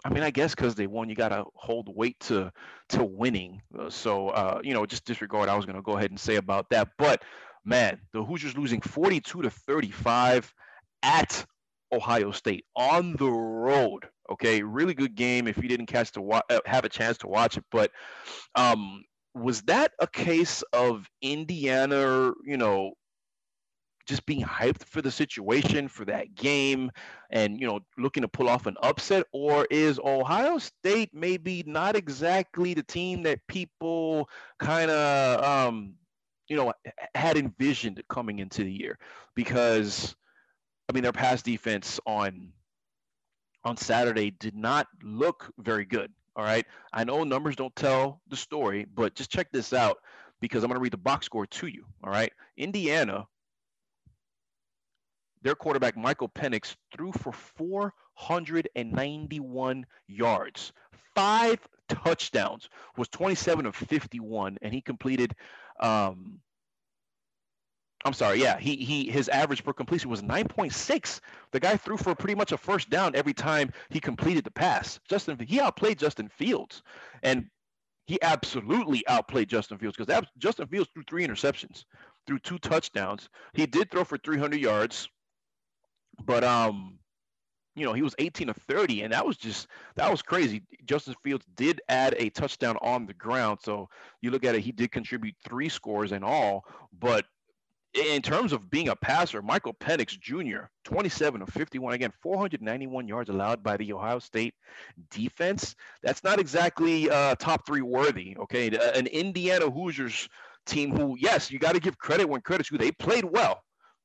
I 0.04 0.10
mean, 0.10 0.22
I 0.22 0.30
guess 0.30 0.54
because 0.54 0.74
they 0.74 0.86
won, 0.86 1.08
you 1.08 1.14
got 1.14 1.30
to 1.30 1.44
hold 1.54 1.88
weight 1.94 2.20
to 2.20 2.52
to 2.90 3.04
winning. 3.04 3.62
Uh, 3.78 3.88
so, 3.88 4.28
uh, 4.28 4.60
you 4.62 4.74
know, 4.74 4.84
just 4.84 5.06
disregard. 5.06 5.48
I 5.48 5.56
was 5.56 5.64
going 5.64 5.76
to 5.76 5.82
go 5.82 5.96
ahead 5.96 6.10
and 6.10 6.20
say 6.20 6.36
about 6.36 6.68
that. 6.70 6.88
But 6.98 7.22
man, 7.64 8.00
the 8.12 8.22
Hoosiers 8.22 8.56
losing 8.56 8.82
42 8.82 9.42
to 9.42 9.50
35 9.50 10.52
at 11.02 11.46
Ohio 11.90 12.32
State 12.32 12.66
on 12.76 13.14
the 13.16 13.30
road. 13.30 14.04
Okay, 14.30 14.62
really 14.62 14.94
good 14.94 15.14
game. 15.14 15.48
If 15.48 15.56
you 15.56 15.68
didn't 15.68 15.86
catch 15.86 16.12
to 16.12 16.20
wa- 16.20 16.42
uh, 16.50 16.60
have 16.66 16.84
a 16.84 16.90
chance 16.90 17.18
to 17.18 17.28
watch 17.28 17.56
it, 17.56 17.64
but 17.70 17.90
um, 18.54 19.04
was 19.34 19.62
that 19.62 19.92
a 20.00 20.06
case 20.06 20.62
of 20.74 21.08
Indiana? 21.22 22.32
You 22.44 22.58
know, 22.58 22.92
just 24.06 24.26
being 24.26 24.42
hyped 24.42 24.84
for 24.84 25.02
the 25.02 25.10
situation 25.10 25.88
for 25.88 26.04
that 26.04 26.34
game 26.34 26.90
and 27.30 27.60
you 27.60 27.66
know 27.66 27.80
looking 27.98 28.22
to 28.22 28.28
pull 28.28 28.48
off 28.48 28.66
an 28.66 28.76
upset? 28.82 29.26
Or 29.32 29.66
is 29.70 29.98
ohio 29.98 30.58
state 30.58 31.10
maybe 31.12 31.64
not 31.66 31.96
exactly 31.96 32.74
the 32.74 32.82
team 32.82 33.22
that 33.24 33.46
people 33.48 34.28
kind 34.58 34.90
of 34.90 35.44
um, 35.44 35.94
you 36.48 36.56
know 36.56 36.72
had 37.14 37.36
envisioned 37.36 38.02
coming 38.08 38.38
into 38.38 38.64
the 38.64 38.72
year? 38.72 38.98
Because 39.34 40.14
i 40.88 40.92
mean 40.92 41.02
their 41.02 41.12
pass 41.12 41.42
defense 41.42 42.00
on 42.06 42.52
on 43.64 43.76
saturday 43.76 44.30
did 44.30 44.54
not 44.54 44.86
look 45.02 45.50
very 45.58 45.84
good 45.84 46.12
all 46.36 46.44
right? 46.44 46.66
I 46.92 47.04
know 47.04 47.22
numbers 47.22 47.54
don't 47.54 47.74
tell 47.76 48.20
the 48.28 48.36
story 48.36 48.86
but 48.92 49.14
just 49.14 49.30
check 49.30 49.52
this 49.52 49.72
out 49.72 49.98
because 50.40 50.64
i'm 50.64 50.68
going 50.68 50.78
to 50.78 50.82
read 50.82 50.92
the 50.92 50.98
box 50.98 51.26
score 51.26 51.46
to 51.46 51.66
you 51.68 51.84
all 52.02 52.10
right? 52.10 52.32
Indiana 52.56 53.26
their 55.44 55.54
quarterback 55.54 55.96
Michael 55.96 56.30
Penix 56.30 56.74
threw 56.92 57.12
for 57.12 57.32
491 57.32 59.86
yards, 60.08 60.72
five 61.14 61.60
touchdowns, 61.88 62.68
was 62.96 63.06
27 63.08 63.66
of 63.66 63.76
51, 63.76 64.58
and 64.62 64.74
he 64.74 64.80
completed. 64.80 65.36
Um, 65.78 66.40
I'm 68.06 68.12
sorry, 68.12 68.42
yeah, 68.42 68.58
he 68.58 68.76
he 68.76 69.08
his 69.08 69.30
average 69.30 69.64
per 69.64 69.72
completion 69.72 70.10
was 70.10 70.20
9.6. 70.22 71.20
The 71.52 71.60
guy 71.60 71.76
threw 71.76 71.96
for 71.96 72.14
pretty 72.14 72.34
much 72.34 72.52
a 72.52 72.58
first 72.58 72.90
down 72.90 73.14
every 73.14 73.32
time 73.32 73.72
he 73.88 73.98
completed 74.00 74.44
the 74.44 74.50
pass. 74.50 75.00
Justin 75.08 75.38
he 75.38 75.58
outplayed 75.60 75.98
Justin 75.98 76.28
Fields, 76.28 76.82
and 77.22 77.48
he 78.06 78.20
absolutely 78.20 79.06
outplayed 79.08 79.48
Justin 79.48 79.78
Fields 79.78 79.96
because 79.96 80.24
Justin 80.36 80.66
Fields 80.66 80.90
threw 80.92 81.02
three 81.08 81.26
interceptions, 81.26 81.84
threw 82.26 82.38
two 82.38 82.58
touchdowns. 82.58 83.30
He 83.54 83.66
did 83.66 83.90
throw 83.90 84.04
for 84.04 84.18
300 84.18 84.60
yards, 84.60 85.08
but 86.24 86.44
um, 86.44 86.98
you 87.76 87.84
know, 87.84 87.92
he 87.92 88.02
was 88.02 88.14
18 88.18 88.48
of 88.48 88.56
30, 88.56 89.02
and 89.02 89.12
that 89.12 89.26
was 89.26 89.36
just 89.36 89.68
that 89.96 90.10
was 90.10 90.22
crazy. 90.22 90.62
Justin 90.84 91.14
Fields 91.24 91.46
did 91.56 91.80
add 91.88 92.14
a 92.18 92.30
touchdown 92.30 92.76
on 92.80 93.06
the 93.06 93.14
ground, 93.14 93.58
so 93.62 93.88
you 94.20 94.30
look 94.30 94.44
at 94.44 94.54
it, 94.54 94.60
he 94.60 94.72
did 94.72 94.92
contribute 94.92 95.34
three 95.44 95.68
scores 95.68 96.12
in 96.12 96.22
all. 96.22 96.64
But 96.98 97.24
in 97.94 98.22
terms 98.22 98.52
of 98.52 98.70
being 98.70 98.88
a 98.88 98.96
passer, 98.96 99.40
Michael 99.40 99.74
Penix 99.74 100.18
Jr., 100.18 100.66
27 100.84 101.42
of 101.42 101.48
51, 101.48 101.94
again, 101.94 102.12
491 102.22 103.06
yards 103.08 103.30
allowed 103.30 103.62
by 103.62 103.76
the 103.76 103.92
Ohio 103.92 104.18
State 104.18 104.54
defense. 105.10 105.74
That's 106.02 106.24
not 106.24 106.40
exactly 106.40 107.08
uh, 107.08 107.36
top 107.36 107.66
three 107.66 107.82
worthy. 107.82 108.36
Okay, 108.38 108.68
an 108.94 109.06
Indiana 109.06 109.70
Hoosiers 109.70 110.28
team 110.66 110.96
who, 110.96 111.16
yes, 111.18 111.50
you 111.50 111.58
got 111.58 111.72
to 111.74 111.80
give 111.80 111.98
credit 111.98 112.28
when 112.28 112.40
credit's 112.40 112.70
due. 112.70 112.78
They 112.78 112.92
played 112.92 113.24
well. 113.24 113.62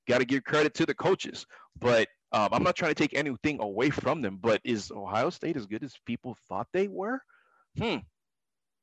Got 0.10 0.18
to 0.18 0.26
give 0.26 0.44
credit 0.44 0.74
to 0.74 0.88
the 0.88 0.96
coaches, 0.96 1.46
but 1.80 2.08
um, 2.32 2.50
I'm 2.52 2.64
not 2.64 2.76
trying 2.76 2.90
to 2.90 2.96
take 2.96 3.14
anything 3.14 3.62
away 3.62 3.92
from 3.92 4.24
them. 4.24 4.40
But 4.42 4.60
is 4.64 4.92
Ohio 4.92 5.30
State 5.30 5.56
as 5.56 5.68
good 5.68 5.84
as 5.84 5.94
people 6.08 6.36
thought 6.48 6.68
they 6.74 6.88
were? 6.88 7.22
Hmm. 7.78 7.98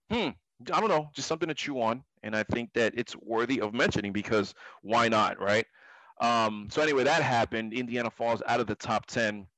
Hmm. 0.09 0.29
I 0.73 0.81
don't 0.81 0.89
know. 0.89 1.11
Just 1.15 1.27
something 1.27 1.49
to 1.49 1.55
chew 1.55 1.83
on, 1.83 2.05
and 2.23 2.37
I 2.37 2.45
think 2.45 2.71
that 2.75 2.95
it's 2.97 3.17
worthy 3.17 3.61
of 3.61 3.75
mentioning 3.75 4.13
because 4.13 4.55
why 4.83 5.09
not, 5.09 5.41
right? 5.41 5.67
Um, 6.21 6.69
so 6.71 6.81
anyway, 6.81 7.03
that 7.03 7.23
happened. 7.23 7.75
Indiana 7.75 8.11
falls 8.11 8.41
out 8.47 8.61
of 8.61 8.69
the 8.69 8.77
top 8.77 9.07
ten. 9.07 9.49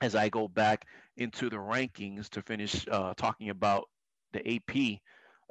As 0.00 0.16
I 0.16 0.30
go 0.30 0.48
back 0.48 0.84
into 1.16 1.48
the 1.48 1.58
rankings 1.58 2.28
to 2.30 2.42
finish 2.42 2.84
uh, 2.90 3.14
talking 3.16 3.50
about 3.50 3.84
the 4.32 4.56
AP 4.56 5.00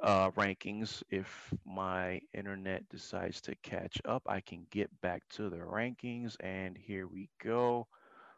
uh, 0.02 0.30
rankings. 0.32 1.02
If 1.10 1.52
my 1.64 2.20
internet 2.34 2.88
decides 2.88 3.40
to 3.42 3.54
catch 3.62 4.00
up, 4.04 4.22
I 4.26 4.40
can 4.40 4.66
get 4.70 4.90
back 5.00 5.22
to 5.30 5.48
the 5.48 5.58
rankings. 5.58 6.36
And 6.40 6.76
here 6.76 7.06
we 7.06 7.28
go. 7.42 7.86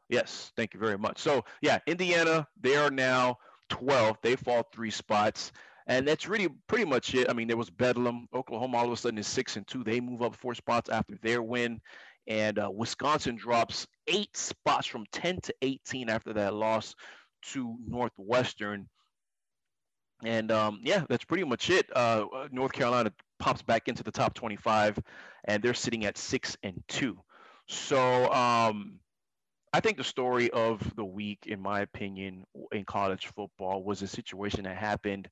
Yes, 0.09 0.53
thank 0.57 0.75
you 0.75 0.81
very 0.81 0.99
much. 0.99 1.19
So, 1.19 1.45
yeah, 1.63 1.79
Indiana, 1.87 2.47
they 2.61 2.77
are 2.77 2.91
now 2.91 3.39
12. 3.71 4.19
They 4.23 4.37
fall 4.37 4.69
three 4.73 4.91
spots. 4.91 5.53
And 5.87 6.07
that's 6.07 6.29
really 6.29 6.49
pretty 6.67 6.85
much 6.85 7.15
it. 7.15 7.29
I 7.29 7.33
mean, 7.33 7.49
there 7.49 7.57
was 7.57 7.71
Bedlam. 7.71 8.27
Oklahoma 8.35 8.79
all 8.79 8.87
of 8.87 8.93
a 8.93 8.97
sudden 8.97 9.19
is 9.19 9.27
six 9.27 9.57
and 9.57 9.67
two. 9.67 9.85
They 9.85 10.01
move 10.01 10.23
up 10.23 10.35
four 10.35 10.55
spots 10.55 10.89
after 10.89 11.17
their 11.23 11.43
win. 11.43 11.81
And 12.27 12.59
uh, 12.59 12.71
Wisconsin 12.73 13.37
drops 13.37 13.87
eight 14.07 14.35
spots 14.37 14.87
from 14.87 15.05
10 15.13 15.41
to 15.43 15.55
18 15.61 16.09
after 16.09 16.33
that 16.35 16.55
loss 16.55 16.95
to 17.53 17.77
Northwestern. 17.87 18.89
And 20.27 20.51
um, 20.51 20.81
yeah, 20.83 21.05
that's 21.09 21.25
pretty 21.25 21.45
much 21.45 21.71
it. 21.71 21.87
Uh, 21.95 22.25
North 22.51 22.73
Carolina 22.73 23.13
pops 23.39 23.63
back 23.63 23.89
into 23.89 24.03
the 24.03 24.13
top 24.13 24.35
25, 24.35 24.99
and 25.45 25.63
they're 25.63 25.75
sitting 25.75 26.05
at 26.05 26.19
six 26.19 26.57
and 26.63 26.83
two. 26.89 27.19
So 27.69 28.33
um, 28.33 28.99
I 29.73 29.81
think 29.81 29.97
the 29.97 30.05
story 30.05 30.51
of 30.51 30.95
the 30.97 31.05
week, 31.05 31.47
in 31.47 31.61
my 31.61 31.81
opinion, 31.81 32.45
in 32.73 32.85
college 32.85 33.27
football 33.35 33.83
was 33.83 34.03
a 34.03 34.07
situation 34.07 34.65
that 34.65 34.77
happened 34.77 35.29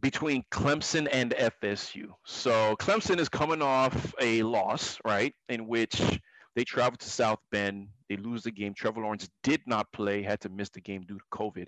between 0.00 0.44
Clemson 0.50 1.08
and 1.10 1.32
FSU. 1.32 2.08
So 2.24 2.76
Clemson 2.76 3.18
is 3.18 3.28
coming 3.28 3.62
off 3.62 4.14
a 4.20 4.42
loss, 4.42 4.98
right, 5.04 5.34
in 5.48 5.66
which 5.66 6.20
they 6.54 6.64
traveled 6.64 7.00
to 7.00 7.10
South 7.10 7.38
Bend. 7.50 7.88
They 8.08 8.16
lose 8.16 8.42
the 8.42 8.50
game. 8.50 8.74
Trevor 8.74 9.02
Lawrence 9.02 9.28
did 9.42 9.62
not 9.66 9.90
play, 9.92 10.22
had 10.22 10.40
to 10.42 10.48
miss 10.48 10.68
the 10.70 10.80
game 10.80 11.02
due 11.02 11.18
to 11.18 11.24
COVID. 11.32 11.66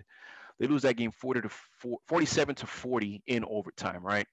They 0.59 0.67
lose 0.67 0.83
that 0.83 0.97
game 0.97 1.13
40 1.13 1.43
to 1.43 1.49
4, 1.49 1.99
47 2.07 2.55
to 2.57 2.67
40 2.67 3.23
in 3.27 3.45
overtime, 3.45 4.05
right? 4.05 4.27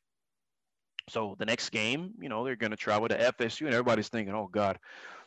So 1.10 1.35
the 1.38 1.45
next 1.45 1.69
game, 1.69 2.14
you 2.19 2.30
know, 2.30 2.43
they're 2.43 2.56
going 2.56 2.72
to 2.72 2.77
travel 2.77 3.07
to 3.07 3.18
FSU, 3.18 3.65
and 3.65 3.73
everybody's 3.73 4.10
thinking, 4.10 4.34
"Oh 4.34 4.49
God, 4.52 4.80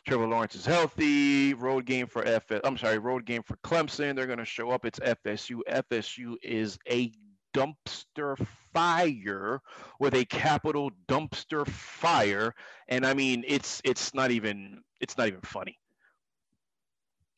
Trevor 0.05 0.27
Lawrence 0.27 0.55
is 0.55 0.65
healthy." 0.65 1.53
Road 1.53 1.85
game 1.85 2.07
for 2.07 2.23
FS. 2.25 2.61
I'm 2.65 2.77
sorry, 2.77 2.97
road 2.97 3.25
game 3.25 3.43
for 3.43 3.55
Clemson. 3.63 4.15
They're 4.15 4.27
going 4.27 4.39
to 4.39 4.45
show 4.45 4.71
up. 4.71 4.85
It's 4.85 4.99
FSU. 4.99 5.61
FSU 5.69 6.35
is 6.43 6.77
a 6.89 7.11
dumpster 7.55 8.45
fire 8.73 9.61
with 9.99 10.13
a 10.13 10.25
capital 10.25 10.91
dumpster 11.07 11.65
fire, 11.65 12.53
and 12.89 13.05
I 13.05 13.13
mean, 13.13 13.45
it's 13.47 13.81
it's 13.85 14.13
not 14.13 14.31
even 14.31 14.81
it's 14.99 15.17
not 15.17 15.27
even 15.27 15.41
funny. 15.41 15.79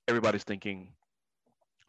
Everybody's 0.07 0.43
thinking 0.43 0.93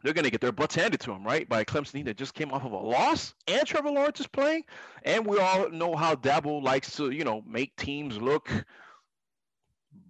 they're 0.03 0.13
going 0.13 0.25
to 0.25 0.31
get 0.31 0.41
their 0.41 0.51
butts 0.51 0.75
handed 0.75 0.99
to 1.01 1.11
them, 1.11 1.23
right? 1.23 1.47
By 1.47 1.63
Clemson 1.63 2.05
that 2.05 2.17
just 2.17 2.33
came 2.33 2.51
off 2.51 2.65
of 2.65 2.73
a 2.73 2.77
loss, 2.77 3.33
and 3.47 3.65
Trevor 3.65 3.91
Lawrence 3.91 4.19
is 4.19 4.27
playing, 4.27 4.65
and 5.03 5.25
we 5.25 5.39
all 5.39 5.69
know 5.69 5.95
how 5.95 6.15
Dabo 6.15 6.61
likes 6.61 6.95
to, 6.97 7.09
you 7.09 7.23
know, 7.23 7.41
make 7.47 7.75
teams 7.77 8.21
look 8.21 8.49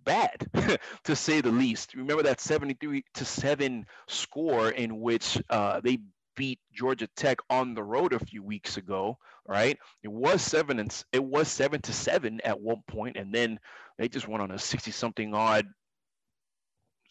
bad, 0.03 0.47
to 1.03 1.15
say 1.15 1.41
the 1.41 1.51
least. 1.51 1.93
Remember 1.95 2.23
that 2.23 2.41
73 2.41 3.05
to 3.13 3.25
seven 3.25 3.85
score 4.07 4.69
in 4.69 4.99
which 4.99 5.41
uh, 5.49 5.79
they 5.81 5.99
beat 6.35 6.59
Georgia 6.73 7.07
Tech 7.15 7.37
on 7.49 7.75
the 7.75 7.83
road 7.83 8.13
a 8.13 8.25
few 8.25 8.41
weeks 8.43 8.77
ago, 8.77 9.17
right? 9.47 9.77
It 10.01 10.11
was 10.11 10.41
seven 10.41 10.79
and 10.79 11.03
it 11.11 11.23
was 11.23 11.47
seven 11.47 11.81
to 11.81 11.93
seven 11.93 12.41
at 12.43 12.59
one 12.59 12.81
point, 12.87 13.17
and 13.17 13.33
then 13.33 13.59
they 13.97 14.09
just 14.09 14.27
went 14.27 14.41
on 14.41 14.51
a 14.51 14.59
60 14.59 14.89
something 14.91 15.33
odd 15.35 15.67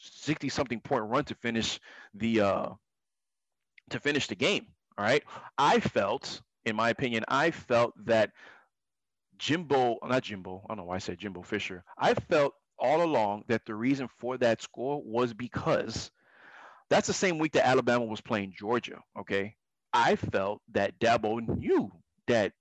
60 0.03 0.49
something 0.49 0.81
point 0.81 1.05
run 1.05 1.25
to 1.25 1.35
finish 1.35 1.81
the 2.15 2.41
uh 2.41 2.69
to 3.91 4.01
finish 4.01 4.27
the 4.27 4.35
game 4.35 4.67
all 4.99 5.05
right? 5.05 5.23
I 5.59 5.81
felt 5.81 6.43
in 6.65 6.77
my 6.77 6.91
opinion 6.91 7.25
i 7.29 7.51
felt 7.51 7.93
that 8.07 8.31
jimbo 9.39 9.99
not 10.05 10.23
jimbo 10.23 10.63
i 10.65 10.69
don't 10.69 10.79
know 10.79 10.85
why 10.85 10.97
i 10.97 10.99
said 10.99 11.19
jimbo 11.19 11.43
fisher. 11.43 11.83
I 11.99 12.15
felt 12.15 12.55
all 12.79 13.03
along 13.03 13.45
that 13.49 13.65
the 13.67 13.75
reason 13.75 14.09
for 14.19 14.39
that 14.39 14.63
score 14.63 15.03
was 15.05 15.35
because 15.35 16.11
that's 16.89 17.07
the 17.07 17.13
same 17.13 17.39
week 17.39 17.53
that 17.53 17.67
alabama 17.67 18.05
was 18.05 18.21
playing 18.21 18.55
georgia 18.57 19.01
okay? 19.19 19.57
I 19.93 20.17
felt 20.17 20.63
that 20.73 20.99
Dabo 20.99 21.47
knew 21.59 21.93
that 22.27 22.53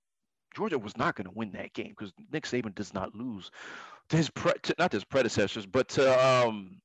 Georgia 0.53 0.77
was 0.77 0.97
not 0.97 1.15
going 1.15 1.25
to 1.25 1.31
win 1.33 1.53
that 1.53 1.73
game 1.73 1.89
because 1.97 2.11
Nick 2.31 2.43
Saban 2.43 2.75
does 2.75 2.93
not 2.93 3.15
lose 3.15 3.49
to 4.09 4.17
his 4.17 4.29
pre- 4.29 4.51
to, 4.63 4.75
not 4.77 4.91
to 4.91 4.97
his 4.97 5.05
predecessors, 5.05 5.65
but 5.65 5.87
to 5.89 6.27
um, 6.27 6.81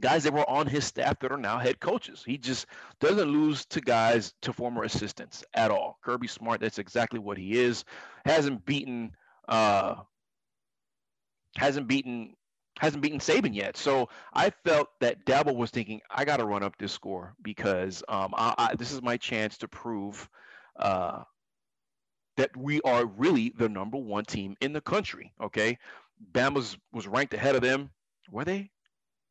guys 0.00 0.24
that 0.24 0.32
were 0.32 0.48
on 0.48 0.66
his 0.66 0.84
staff 0.84 1.18
that 1.20 1.32
are 1.32 1.38
now 1.38 1.58
head 1.58 1.80
coaches. 1.80 2.22
He 2.24 2.38
just 2.38 2.66
doesn't 3.00 3.30
lose 3.30 3.64
to 3.66 3.80
guys 3.80 4.34
to 4.42 4.52
former 4.52 4.84
assistants 4.84 5.44
at 5.54 5.70
all. 5.70 5.98
Kirby 6.04 6.28
Smart, 6.28 6.60
that's 6.60 6.78
exactly 6.78 7.18
what 7.18 7.38
he 7.38 7.58
is. 7.58 7.84
Hasn't 8.24 8.64
beaten 8.66 9.12
uh, 9.48 9.96
hasn't 11.56 11.88
beaten 11.88 12.34
hasn't 12.78 13.02
beaten 13.02 13.18
Saban 13.18 13.54
yet. 13.54 13.76
So 13.76 14.08
I 14.34 14.50
felt 14.50 14.88
that 15.00 15.24
Dabo 15.24 15.54
was 15.56 15.70
thinking, 15.70 16.00
I 16.10 16.26
got 16.26 16.38
to 16.38 16.44
run 16.44 16.62
up 16.62 16.76
this 16.76 16.92
score 16.92 17.34
because 17.42 18.02
um, 18.08 18.34
I, 18.36 18.54
I, 18.58 18.74
this 18.76 18.92
is 18.92 19.00
my 19.00 19.16
chance 19.16 19.56
to 19.58 19.68
prove 19.68 20.28
uh, 20.78 21.22
that 22.36 22.54
we 22.54 22.82
are 22.82 23.06
really 23.06 23.54
the 23.56 23.68
number 23.68 23.96
one 23.96 24.26
team 24.26 24.56
in 24.60 24.74
the 24.74 24.80
country. 24.82 25.32
Okay, 25.42 25.78
Bama's 26.32 26.76
was 26.92 27.06
ranked 27.06 27.32
ahead 27.32 27.54
of 27.56 27.62
them. 27.62 27.90
Were 28.30 28.44
they? 28.44 28.70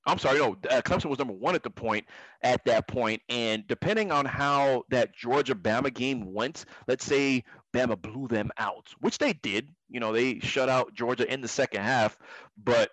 I'm 0.06 0.20
sorry, 0.20 0.38
no. 0.40 0.56
Uh, 0.70 0.82
Clemson 0.82 1.06
was 1.06 1.20
number 1.20 1.34
one 1.34 1.56
at 1.56 1.64
the 1.64 1.70
point 1.70 2.06
at 2.42 2.64
that 2.66 2.88
point, 2.88 3.22
and 3.28 3.66
depending 3.68 4.12
on 4.12 4.26
how 4.26 4.84
that 4.90 5.16
Georgia 5.16 5.56
Bama 5.56 5.94
game 5.94 6.34
went, 6.34 6.66
let's 6.88 7.06
say 7.06 7.44
Bama 7.74 8.00
blew 8.00 8.28
them 8.28 8.52
out, 8.58 8.94
which 9.00 9.18
they 9.18 9.34
did. 9.34 9.70
You 9.90 10.00
know, 10.00 10.14
they 10.14 10.40
shut 10.40 10.70
out 10.70 10.94
Georgia 10.94 11.32
in 11.32 11.42
the 11.42 11.48
second 11.48 11.82
half, 11.82 12.18
but 12.58 12.92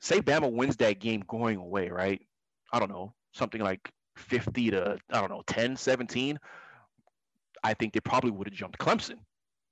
say 0.00 0.20
Bama 0.20 0.52
wins 0.52 0.76
that 0.78 0.98
game 0.98 1.22
going 1.28 1.58
away, 1.58 1.88
right? 1.90 2.20
I 2.72 2.78
don't 2.80 2.90
know, 2.90 3.14
something 3.32 3.60
like 3.60 3.92
50 4.16 4.70
to 4.72 4.98
I 5.10 5.20
don't 5.20 5.30
know 5.30 5.42
10, 5.46 5.76
17. 5.76 6.38
I 7.64 7.74
think 7.74 7.92
they 7.92 8.00
probably 8.00 8.32
would 8.32 8.48
have 8.48 8.54
jumped 8.54 8.78
Clemson 8.78 9.18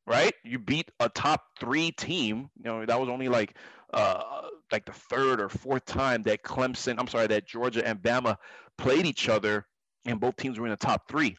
right? 0.07 0.35
You 0.45 0.59
beat 0.59 0.91
a 0.99 1.09
top 1.09 1.45
three 1.59 1.93
team. 1.93 2.51
You 2.59 2.65
know, 2.65 2.87
that 2.87 2.99
was 2.99 3.09
only 3.09 3.29
like 3.29 3.57
uh 3.93 4.43
like 4.73 4.85
the 4.85 4.93
third 4.93 5.41
or 5.41 5.49
fourth 5.49 5.85
time 5.85 6.23
that 6.25 6.43
Clemson, 6.43 6.97
I'm 6.99 7.09
sorry, 7.09 7.27
that 7.29 7.47
Georgia 7.47 7.87
and 7.87 8.01
Bama 8.01 8.37
played 8.79 9.07
each 9.07 9.29
other 9.29 9.67
and 10.07 10.21
both 10.21 10.37
teams 10.37 10.59
were 10.59 10.67
in 10.67 10.71
the 10.71 10.77
top 10.77 11.09
three. 11.09 11.37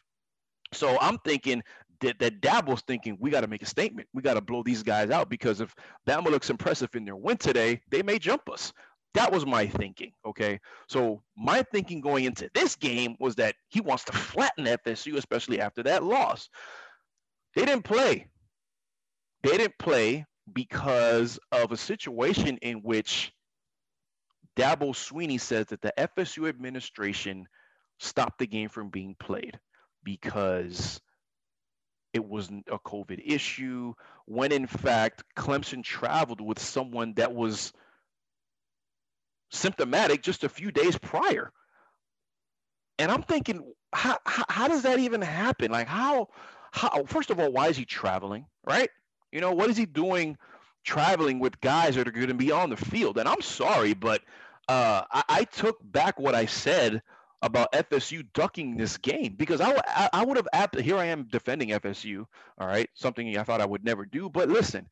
So 0.72 0.98
I'm 1.00 1.18
thinking 1.18 1.62
that, 2.00 2.18
that 2.18 2.40
Dabo's 2.40 2.82
thinking 2.82 3.16
we 3.20 3.30
got 3.30 3.42
to 3.42 3.46
make 3.46 3.62
a 3.62 3.66
statement. 3.66 4.08
We 4.14 4.22
got 4.22 4.34
to 4.34 4.40
blow 4.40 4.62
these 4.62 4.82
guys 4.82 5.10
out 5.10 5.28
because 5.28 5.60
if 5.60 5.74
Bama 6.08 6.26
looks 6.26 6.50
impressive 6.50 6.90
in 6.94 7.04
their 7.04 7.16
win 7.16 7.36
today, 7.36 7.80
they 7.90 8.02
may 8.02 8.18
jump 8.18 8.48
us. 8.48 8.72
That 9.14 9.30
was 9.30 9.44
my 9.44 9.66
thinking. 9.66 10.12
Okay. 10.24 10.58
So 10.88 11.22
my 11.36 11.62
thinking 11.70 12.00
going 12.00 12.24
into 12.24 12.50
this 12.54 12.76
game 12.76 13.16
was 13.20 13.34
that 13.36 13.56
he 13.68 13.80
wants 13.80 14.04
to 14.04 14.12
flatten 14.12 14.64
FSU, 14.64 15.16
especially 15.16 15.60
after 15.60 15.82
that 15.82 16.02
loss. 16.02 16.48
They 17.54 17.66
didn't 17.66 17.84
play 17.84 18.26
they 19.42 19.56
didn't 19.56 19.78
play 19.78 20.24
because 20.52 21.38
of 21.50 21.72
a 21.72 21.76
situation 21.76 22.58
in 22.62 22.78
which 22.78 23.32
Dabo 24.56 24.90
Swinney 24.90 25.40
says 25.40 25.66
that 25.66 25.80
the 25.80 25.92
FSU 25.98 26.48
administration 26.48 27.46
stopped 27.98 28.38
the 28.38 28.46
game 28.46 28.68
from 28.68 28.90
being 28.90 29.16
played 29.18 29.58
because 30.04 31.00
it 32.12 32.24
wasn't 32.24 32.66
a 32.70 32.78
COVID 32.78 33.22
issue, 33.24 33.94
when 34.26 34.52
in 34.52 34.66
fact 34.66 35.24
Clemson 35.36 35.82
traveled 35.82 36.40
with 36.40 36.58
someone 36.58 37.14
that 37.14 37.32
was 37.32 37.72
symptomatic 39.50 40.22
just 40.22 40.44
a 40.44 40.48
few 40.48 40.70
days 40.70 40.98
prior. 40.98 41.52
And 42.98 43.10
I'm 43.10 43.22
thinking, 43.22 43.72
how, 43.92 44.18
how, 44.26 44.44
how 44.48 44.68
does 44.68 44.82
that 44.82 44.98
even 44.98 45.22
happen? 45.22 45.70
Like, 45.70 45.88
how, 45.88 46.28
how, 46.72 47.04
first 47.06 47.30
of 47.30 47.40
all, 47.40 47.50
why 47.50 47.68
is 47.68 47.76
he 47.76 47.84
traveling, 47.84 48.46
right? 48.64 48.90
You 49.32 49.40
know, 49.40 49.52
what 49.52 49.70
is 49.70 49.76
he 49.76 49.86
doing 49.86 50.36
traveling 50.84 51.38
with 51.38 51.60
guys 51.60 51.96
that 51.96 52.06
are 52.06 52.12
going 52.12 52.28
to 52.28 52.34
be 52.34 52.52
on 52.52 52.70
the 52.70 52.76
field? 52.76 53.18
And 53.18 53.28
I'm 53.28 53.40
sorry, 53.40 53.94
but 53.94 54.22
uh, 54.68 55.02
I, 55.10 55.24
I, 55.28 55.44
took 55.44 55.78
back 55.90 56.20
what 56.20 56.34
I 56.34 56.46
said 56.46 57.02
about 57.40 57.72
FSU 57.72 58.24
ducking 58.34 58.76
this 58.76 58.96
game 58.96 59.34
because 59.36 59.60
I, 59.60 59.74
I, 59.88 60.08
I 60.12 60.24
would 60.24 60.36
have, 60.36 60.70
here 60.80 60.96
I 60.96 61.06
am 61.06 61.24
defending 61.24 61.70
FSU, 61.70 62.24
all 62.58 62.68
right, 62.68 62.88
something 62.94 63.36
I 63.36 63.42
thought 63.42 63.60
I 63.60 63.66
would 63.66 63.84
never 63.84 64.04
do. 64.04 64.28
But 64.28 64.48
listen, 64.48 64.86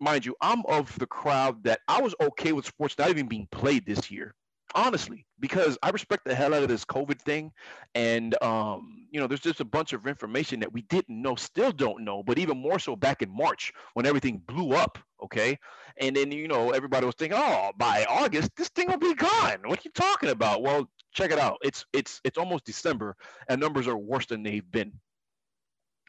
mind 0.00 0.24
you, 0.24 0.34
I'm 0.40 0.64
of 0.66 0.98
the 0.98 1.06
crowd 1.06 1.64
that 1.64 1.80
I 1.88 2.00
was 2.00 2.14
okay 2.20 2.52
with 2.52 2.64
sports 2.64 2.96
not 2.98 3.10
even 3.10 3.28
being 3.28 3.48
played 3.50 3.84
this 3.84 4.10
year 4.10 4.34
honestly 4.74 5.26
because 5.40 5.78
i 5.82 5.90
respect 5.90 6.24
the 6.24 6.34
hell 6.34 6.54
out 6.54 6.62
of 6.62 6.68
this 6.68 6.84
covid 6.84 7.20
thing. 7.20 7.50
And 7.94 8.40
um, 8.42 9.06
you 9.10 9.20
know 9.20 9.26
there's 9.26 9.40
just 9.40 9.60
a 9.60 9.64
bunch 9.64 9.92
of 9.92 10.06
information 10.06 10.60
that 10.60 10.72
we 10.72 10.82
didn't 10.82 11.20
know 11.22 11.34
still 11.34 11.72
don't 11.72 12.04
know 12.04 12.22
but 12.22 12.38
even 12.38 12.58
more 12.58 12.78
so 12.78 12.96
back 12.96 13.22
in 13.22 13.30
march 13.34 13.72
when 13.94 14.06
everything 14.06 14.42
blew 14.46 14.72
up 14.72 14.98
okay? 15.22 15.58
And 16.00 16.14
then 16.14 16.30
you 16.30 16.48
know 16.48 16.70
everybody 16.70 17.06
was 17.06 17.14
thinking 17.16 17.38
oh 17.40 17.72
by 17.76 18.04
august 18.08 18.50
this 18.56 18.68
thing 18.68 18.88
will 18.88 18.98
be 18.98 19.14
gone. 19.14 19.58
What 19.64 19.80
are 19.80 19.82
you 19.84 19.90
talking 19.94 20.30
about? 20.30 20.62
Well 20.62 20.88
check 21.12 21.30
it 21.30 21.38
out. 21.38 21.58
It's 21.62 21.84
it's 21.92 22.20
it's 22.24 22.38
almost 22.38 22.64
december 22.64 23.16
and 23.48 23.60
numbers 23.60 23.88
are 23.88 23.96
worse 23.96 24.26
than 24.26 24.42
they've 24.42 24.70
been 24.70 24.92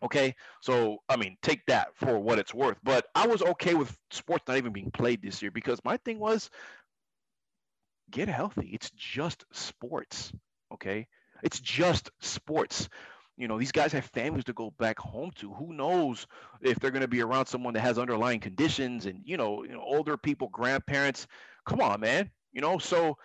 okay? 0.03 0.33
So 0.61 0.97
i 1.09 1.15
mean 1.15 1.37
take 1.41 1.65
that 1.67 1.89
for 1.95 2.19
what 2.19 2.39
it's 2.39 2.53
worth. 2.53 2.77
But 2.83 3.07
i 3.15 3.25
was 3.27 3.41
okay 3.41 3.73
with 3.73 3.97
sports 4.11 4.43
not 4.47 4.57
even 4.57 4.73
being 4.73 4.91
played 4.91 5.21
this 5.21 5.41
year 5.41 5.51
because 5.51 5.79
my 5.83 5.97
thing 5.97 6.19
was 6.19 6.49
get 8.11 8.27
healthy. 8.27 8.69
It's 8.73 8.91
just 8.91 9.45
sports. 9.51 10.31
Okay. 10.73 11.07
It's 11.43 11.59
just 11.59 12.09
sports. 12.19 12.89
You 13.37 13.47
know, 13.47 13.57
these 13.57 13.71
guys 13.71 13.93
have 13.93 14.05
families 14.05 14.43
to 14.45 14.53
go 14.53 14.73
back 14.77 14.99
home 14.99 15.31
to. 15.35 15.53
Who 15.53 15.73
knows 15.73 16.27
if 16.61 16.79
they're 16.79 16.91
going 16.91 17.01
to 17.01 17.07
be 17.07 17.21
around 17.21 17.45
someone 17.45 17.73
that 17.75 17.81
has 17.81 17.97
underlying 17.97 18.41
conditions 18.41 19.05
and, 19.05 19.21
you 19.23 19.37
know, 19.37 19.63
you 19.63 19.71
know, 19.71 19.81
older 19.81 20.17
people, 20.17 20.49
grandparents. 20.49 21.25
Come 21.65 21.79
on, 21.79 22.01
man. 22.01 22.31
You 22.51 22.61
know, 22.61 22.77
so 22.79 23.17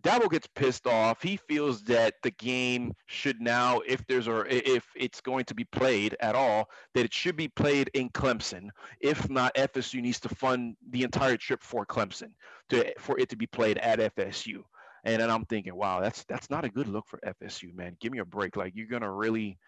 Dabo 0.00 0.30
gets 0.30 0.48
pissed 0.54 0.86
off. 0.86 1.22
He 1.22 1.36
feels 1.36 1.82
that 1.84 2.14
the 2.22 2.30
game 2.30 2.94
should 3.06 3.40
now, 3.40 3.80
if 3.86 4.04
there's 4.06 4.26
or 4.26 4.46
if 4.46 4.86
it's 4.96 5.20
going 5.20 5.44
to 5.44 5.54
be 5.54 5.64
played 5.64 6.16
at 6.20 6.34
all, 6.34 6.68
that 6.94 7.04
it 7.04 7.12
should 7.12 7.36
be 7.36 7.48
played 7.48 7.90
in 7.94 8.08
Clemson. 8.10 8.68
If 9.00 9.28
not, 9.28 9.54
FSU 9.54 10.00
needs 10.00 10.18
to 10.20 10.28
fund 10.28 10.76
the 10.90 11.02
entire 11.02 11.36
trip 11.36 11.62
for 11.62 11.84
Clemson 11.84 12.32
to 12.70 12.92
for 12.98 13.18
it 13.18 13.28
to 13.28 13.36
be 13.36 13.46
played 13.46 13.78
at 13.78 13.98
FSU. 14.16 14.62
And 15.04 15.20
then 15.20 15.30
I'm 15.30 15.44
thinking, 15.44 15.74
wow, 15.74 16.00
that's 16.00 16.24
that's 16.24 16.48
not 16.48 16.64
a 16.64 16.70
good 16.70 16.88
look 16.88 17.06
for 17.06 17.18
FSU, 17.20 17.74
man. 17.74 17.96
Give 18.00 18.12
me 18.12 18.18
a 18.18 18.24
break. 18.24 18.56
Like 18.56 18.72
you're 18.74 18.86
gonna 18.86 19.12
really, 19.12 19.58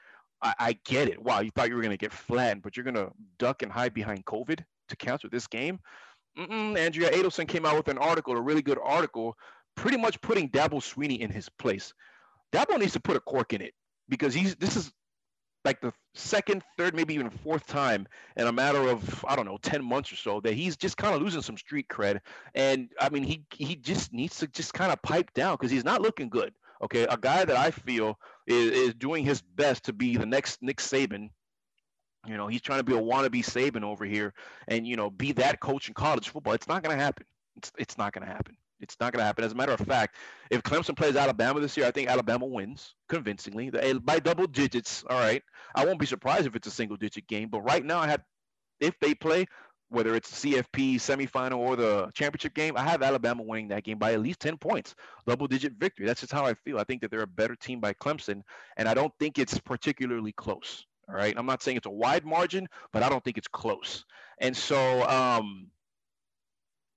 I, 0.42 0.54
I 0.58 0.78
get 0.84 1.08
it. 1.08 1.20
Wow, 1.22 1.40
you 1.40 1.50
thought 1.50 1.68
you 1.68 1.76
were 1.76 1.82
gonna 1.82 1.96
get 1.96 2.12
flattened, 2.12 2.62
but 2.62 2.76
you're 2.76 2.84
gonna 2.84 3.10
duck 3.38 3.62
and 3.62 3.70
hide 3.70 3.94
behind 3.94 4.24
COVID 4.24 4.64
to 4.88 4.96
cancel 4.96 5.28
this 5.30 5.46
game. 5.46 5.80
Mm-mm, 6.38 6.76
Andrea 6.76 7.10
Adelson 7.10 7.46
came 7.46 7.64
out 7.64 7.76
with 7.76 7.88
an 7.88 7.98
article, 7.98 8.36
a 8.36 8.40
really 8.40 8.62
good 8.62 8.78
article, 8.82 9.36
pretty 9.76 9.96
much 9.96 10.20
putting 10.20 10.48
Dabo 10.48 10.74
Swinney 10.74 11.18
in 11.18 11.30
his 11.30 11.48
place. 11.48 11.92
Dabo 12.52 12.78
needs 12.78 12.92
to 12.92 13.00
put 13.00 13.16
a 13.16 13.20
cork 13.20 13.52
in 13.52 13.60
it 13.60 13.74
because 14.08 14.34
he's 14.34 14.54
this 14.56 14.76
is 14.76 14.92
like 15.64 15.80
the 15.80 15.92
second, 16.14 16.62
third, 16.76 16.94
maybe 16.94 17.14
even 17.14 17.30
fourth 17.30 17.66
time 17.66 18.06
in 18.36 18.46
a 18.46 18.52
matter 18.52 18.86
of 18.88 19.24
I 19.26 19.34
don't 19.34 19.46
know, 19.46 19.58
ten 19.62 19.82
months 19.82 20.12
or 20.12 20.16
so 20.16 20.40
that 20.40 20.54
he's 20.54 20.76
just 20.76 20.96
kind 20.96 21.14
of 21.14 21.22
losing 21.22 21.42
some 21.42 21.56
street 21.56 21.88
cred. 21.88 22.20
And 22.54 22.90
I 23.00 23.08
mean, 23.08 23.22
he 23.22 23.44
he 23.50 23.76
just 23.76 24.12
needs 24.12 24.38
to 24.38 24.46
just 24.46 24.74
kind 24.74 24.92
of 24.92 25.02
pipe 25.02 25.32
down 25.34 25.54
because 25.54 25.70
he's 25.70 25.84
not 25.84 26.02
looking 26.02 26.28
good. 26.28 26.52
Okay, 26.82 27.04
a 27.04 27.16
guy 27.16 27.44
that 27.44 27.56
I 27.56 27.70
feel 27.70 28.18
is, 28.46 28.70
is 28.70 28.94
doing 28.94 29.24
his 29.24 29.40
best 29.40 29.84
to 29.84 29.92
be 29.92 30.16
the 30.16 30.26
next 30.26 30.62
Nick 30.62 30.78
Saban. 30.78 31.30
You 32.26 32.36
know, 32.36 32.46
he's 32.46 32.62
trying 32.62 32.80
to 32.80 32.84
be 32.84 32.94
a 32.94 33.00
wannabe 33.00 33.44
Saban 33.44 33.84
over 33.84 34.04
here, 34.04 34.34
and 34.68 34.86
you 34.86 34.96
know, 34.96 35.10
be 35.10 35.32
that 35.32 35.60
coach 35.60 35.88
in 35.88 35.94
college 35.94 36.28
football. 36.28 36.52
It's 36.52 36.68
not 36.68 36.82
going 36.82 36.96
to 36.96 37.02
happen. 37.02 37.26
It's 37.56 37.72
it's 37.78 37.96
not 37.96 38.12
going 38.12 38.26
to 38.26 38.32
happen. 38.32 38.56
It's 38.84 39.00
not 39.00 39.12
going 39.12 39.20
to 39.20 39.26
happen. 39.26 39.44
As 39.44 39.52
a 39.52 39.56
matter 39.56 39.72
of 39.72 39.80
fact, 39.80 40.16
if 40.50 40.62
Clemson 40.62 40.96
plays 40.96 41.16
Alabama 41.16 41.60
this 41.60 41.76
year, 41.76 41.86
I 41.86 41.90
think 41.90 42.08
Alabama 42.08 42.46
wins 42.46 42.94
convincingly 43.08 43.70
by 43.70 44.18
double 44.20 44.46
digits. 44.46 45.04
All 45.10 45.18
right. 45.18 45.42
I 45.74 45.84
won't 45.84 45.98
be 45.98 46.06
surprised 46.06 46.46
if 46.46 46.54
it's 46.54 46.68
a 46.68 46.70
single 46.70 46.96
digit 46.96 47.26
game. 47.26 47.48
But 47.48 47.62
right 47.62 47.84
now, 47.84 47.98
I 47.98 48.06
have, 48.06 48.22
if 48.80 48.98
they 49.00 49.14
play, 49.14 49.46
whether 49.88 50.14
it's 50.14 50.40
the 50.40 50.54
CFP 50.54 50.96
semifinal 50.96 51.58
or 51.58 51.76
the 51.76 52.10
championship 52.14 52.54
game, 52.54 52.76
I 52.76 52.82
have 52.82 53.02
Alabama 53.02 53.42
winning 53.42 53.68
that 53.68 53.84
game 53.84 53.98
by 53.98 54.12
at 54.12 54.20
least 54.20 54.40
10 54.40 54.58
points, 54.58 54.94
double 55.26 55.46
digit 55.46 55.74
victory. 55.74 56.06
That's 56.06 56.20
just 56.20 56.32
how 56.32 56.44
I 56.44 56.54
feel. 56.54 56.78
I 56.78 56.84
think 56.84 57.00
that 57.02 57.10
they're 57.10 57.22
a 57.22 57.26
better 57.26 57.54
team 57.56 57.80
by 57.80 57.92
Clemson, 57.94 58.42
and 58.76 58.88
I 58.88 58.94
don't 58.94 59.12
think 59.18 59.38
it's 59.38 59.58
particularly 59.58 60.32
close. 60.32 60.84
All 61.08 61.14
right. 61.14 61.34
I'm 61.36 61.46
not 61.46 61.62
saying 61.62 61.76
it's 61.76 61.86
a 61.86 61.90
wide 61.90 62.24
margin, 62.24 62.66
but 62.92 63.02
I 63.02 63.08
don't 63.08 63.22
think 63.22 63.38
it's 63.38 63.48
close. 63.48 64.04
And 64.38 64.56
so, 64.56 65.02
um, 65.08 65.68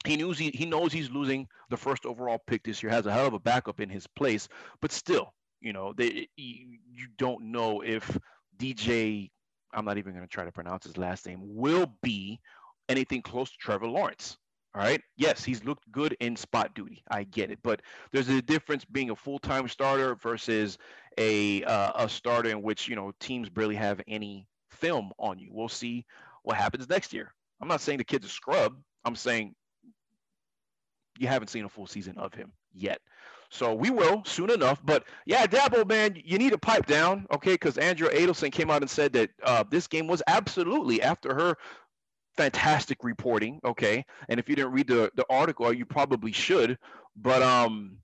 he 0.05 0.17
knows 0.17 0.37
he, 0.37 0.51
he 0.51 0.65
knows 0.65 0.93
he's 0.93 1.09
losing 1.09 1.47
the 1.69 1.77
first 1.77 2.05
overall 2.05 2.41
pick 2.47 2.63
this 2.63 2.81
year. 2.81 2.91
Has 2.91 3.05
a 3.05 3.11
hell 3.11 3.27
of 3.27 3.33
a 3.33 3.39
backup 3.39 3.79
in 3.79 3.89
his 3.89 4.07
place, 4.07 4.47
but 4.81 4.91
still, 4.91 5.33
you 5.61 5.73
know, 5.73 5.93
they 5.93 6.27
you, 6.35 6.77
you 6.91 7.07
don't 7.17 7.51
know 7.51 7.81
if 7.81 8.17
DJ. 8.57 9.29
I'm 9.73 9.85
not 9.85 9.97
even 9.97 10.13
going 10.13 10.25
to 10.25 10.29
try 10.29 10.45
to 10.45 10.51
pronounce 10.51 10.85
his 10.85 10.97
last 10.97 11.25
name. 11.25 11.39
Will 11.41 11.91
be 12.01 12.39
anything 12.89 13.21
close 13.21 13.51
to 13.51 13.57
Trevor 13.59 13.87
Lawrence. 13.87 14.37
All 14.73 14.81
right. 14.81 15.01
Yes, 15.15 15.43
he's 15.43 15.63
looked 15.63 15.91
good 15.91 16.15
in 16.19 16.35
spot 16.35 16.73
duty. 16.75 17.03
I 17.09 17.23
get 17.23 17.51
it, 17.51 17.59
but 17.63 17.81
there's 18.11 18.29
a 18.29 18.41
difference 18.41 18.85
being 18.85 19.09
a 19.09 19.15
full-time 19.15 19.67
starter 19.67 20.15
versus 20.15 20.77
a 21.17 21.63
uh, 21.63 21.93
a 21.95 22.07
starter 22.07 22.49
in 22.49 22.61
which 22.61 22.87
you 22.87 22.95
know 22.95 23.11
teams 23.19 23.49
barely 23.49 23.75
have 23.75 24.01
any 24.07 24.47
film 24.69 25.11
on 25.17 25.39
you. 25.39 25.49
We'll 25.51 25.69
see 25.69 26.05
what 26.43 26.57
happens 26.57 26.87
next 26.87 27.11
year. 27.11 27.33
I'm 27.59 27.67
not 27.67 27.81
saying 27.81 27.97
the 27.97 28.03
kid's 28.03 28.27
a 28.27 28.29
scrub. 28.29 28.75
I'm 29.03 29.15
saying 29.15 29.55
you 31.19 31.27
haven't 31.27 31.49
seen 31.49 31.65
a 31.65 31.69
full 31.69 31.87
season 31.87 32.17
of 32.17 32.33
him 32.33 32.51
yet. 32.73 32.99
So 33.49 33.73
we 33.73 33.89
will 33.89 34.23
soon 34.25 34.51
enough. 34.51 34.81
But 34.83 35.05
yeah, 35.25 35.45
Dabo, 35.47 35.87
man, 35.87 36.21
you 36.23 36.37
need 36.37 36.51
to 36.51 36.57
pipe 36.57 36.85
down, 36.85 37.25
okay? 37.33 37.53
Because 37.53 37.77
Andrea 37.77 38.11
Adelson 38.11 38.51
came 38.51 38.69
out 38.69 38.81
and 38.81 38.89
said 38.89 39.13
that 39.13 39.29
uh, 39.43 39.63
this 39.69 39.87
game 39.87 40.07
was 40.07 40.21
absolutely 40.27 41.01
after 41.01 41.33
her 41.33 41.55
fantastic 42.35 43.03
reporting, 43.03 43.59
okay? 43.65 44.05
And 44.29 44.39
if 44.39 44.49
you 44.49 44.55
didn't 44.55 44.73
read 44.73 44.87
the, 44.87 45.11
the 45.15 45.25
article, 45.29 45.71
you 45.73 45.85
probably 45.85 46.31
should. 46.31 46.77
But 47.15 47.41
um, 47.41 47.97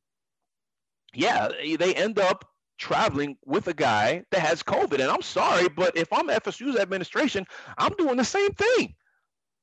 yeah, 1.13 1.49
they 1.77 1.93
end 1.93 2.19
up 2.19 2.45
traveling 2.77 3.37
with 3.45 3.67
a 3.67 3.73
guy 3.73 4.23
that 4.31 4.41
has 4.41 4.63
COVID. 4.63 4.93
And 4.93 5.03
I'm 5.03 5.21
sorry, 5.21 5.69
but 5.69 5.95
if 5.95 6.11
I'm 6.11 6.29
FSU's 6.29 6.77
administration, 6.77 7.45
I'm 7.77 7.93
doing 7.93 8.17
the 8.17 8.25
same 8.25 8.51
thing. 8.53 8.95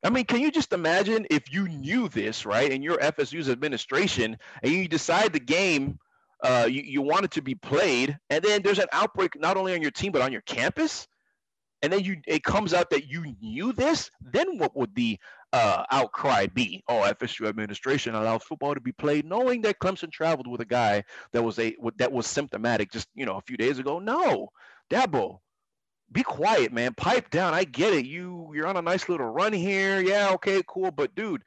I 0.02 0.10
mean, 0.10 0.24
can 0.24 0.40
you 0.40 0.50
just 0.50 0.72
imagine 0.72 1.26
if 1.30 1.52
you 1.52 1.68
knew 1.68 2.08
this, 2.08 2.46
right, 2.46 2.72
and 2.72 2.82
you're 2.82 2.98
FSU's 2.98 3.50
administration, 3.50 4.38
and 4.62 4.72
you 4.72 4.88
decide 4.88 5.32
the 5.32 5.40
game 5.40 5.98
uh, 6.42 6.66
you, 6.68 6.82
you 6.82 7.02
want 7.02 7.24
it 7.24 7.30
to 7.32 7.42
be 7.42 7.54
played, 7.54 8.18
and 8.30 8.42
then 8.42 8.62
there's 8.62 8.78
an 8.78 8.86
outbreak 8.92 9.38
not 9.38 9.56
only 9.56 9.74
on 9.74 9.82
your 9.82 9.90
team 9.90 10.12
but 10.12 10.22
on 10.22 10.32
your 10.32 10.40
campus, 10.42 11.06
and 11.82 11.92
then 11.92 12.00
you 12.00 12.16
it 12.26 12.42
comes 12.42 12.74
out 12.74 12.90
that 12.90 13.08
you 13.08 13.34
knew 13.40 13.72
this, 13.72 14.10
then 14.20 14.58
what 14.58 14.76
would 14.76 14.94
the 14.94 15.18
uh, 15.52 15.84
outcry 15.90 16.46
be? 16.46 16.82
Oh, 16.88 17.10
FSU 17.20 17.46
administration 17.46 18.14
allows 18.14 18.42
football 18.42 18.74
to 18.74 18.80
be 18.80 18.92
played, 18.92 19.26
knowing 19.26 19.62
that 19.62 19.80
Clemson 19.80 20.10
traveled 20.10 20.46
with 20.46 20.60
a 20.60 20.66
guy 20.66 21.04
that 21.32 21.42
was 21.42 21.58
a 21.58 21.76
that 21.96 22.12
was 22.12 22.26
symptomatic 22.26 22.90
just 22.90 23.08
you 23.14 23.26
know 23.26 23.36
a 23.36 23.42
few 23.42 23.56
days 23.56 23.78
ago. 23.78 23.98
No, 23.98 24.48
Dabo, 24.90 25.40
be 26.12 26.22
quiet, 26.22 26.72
man. 26.72 26.94
Pipe 26.94 27.30
down. 27.30 27.54
I 27.54 27.64
get 27.64 27.94
it. 27.94 28.06
You 28.06 28.50
you're 28.54 28.66
on 28.66 28.76
a 28.76 28.82
nice 28.82 29.08
little 29.08 29.28
run 29.28 29.52
here. 29.52 30.00
Yeah, 30.00 30.30
okay, 30.32 30.62
cool. 30.66 30.90
But 30.90 31.14
dude, 31.14 31.42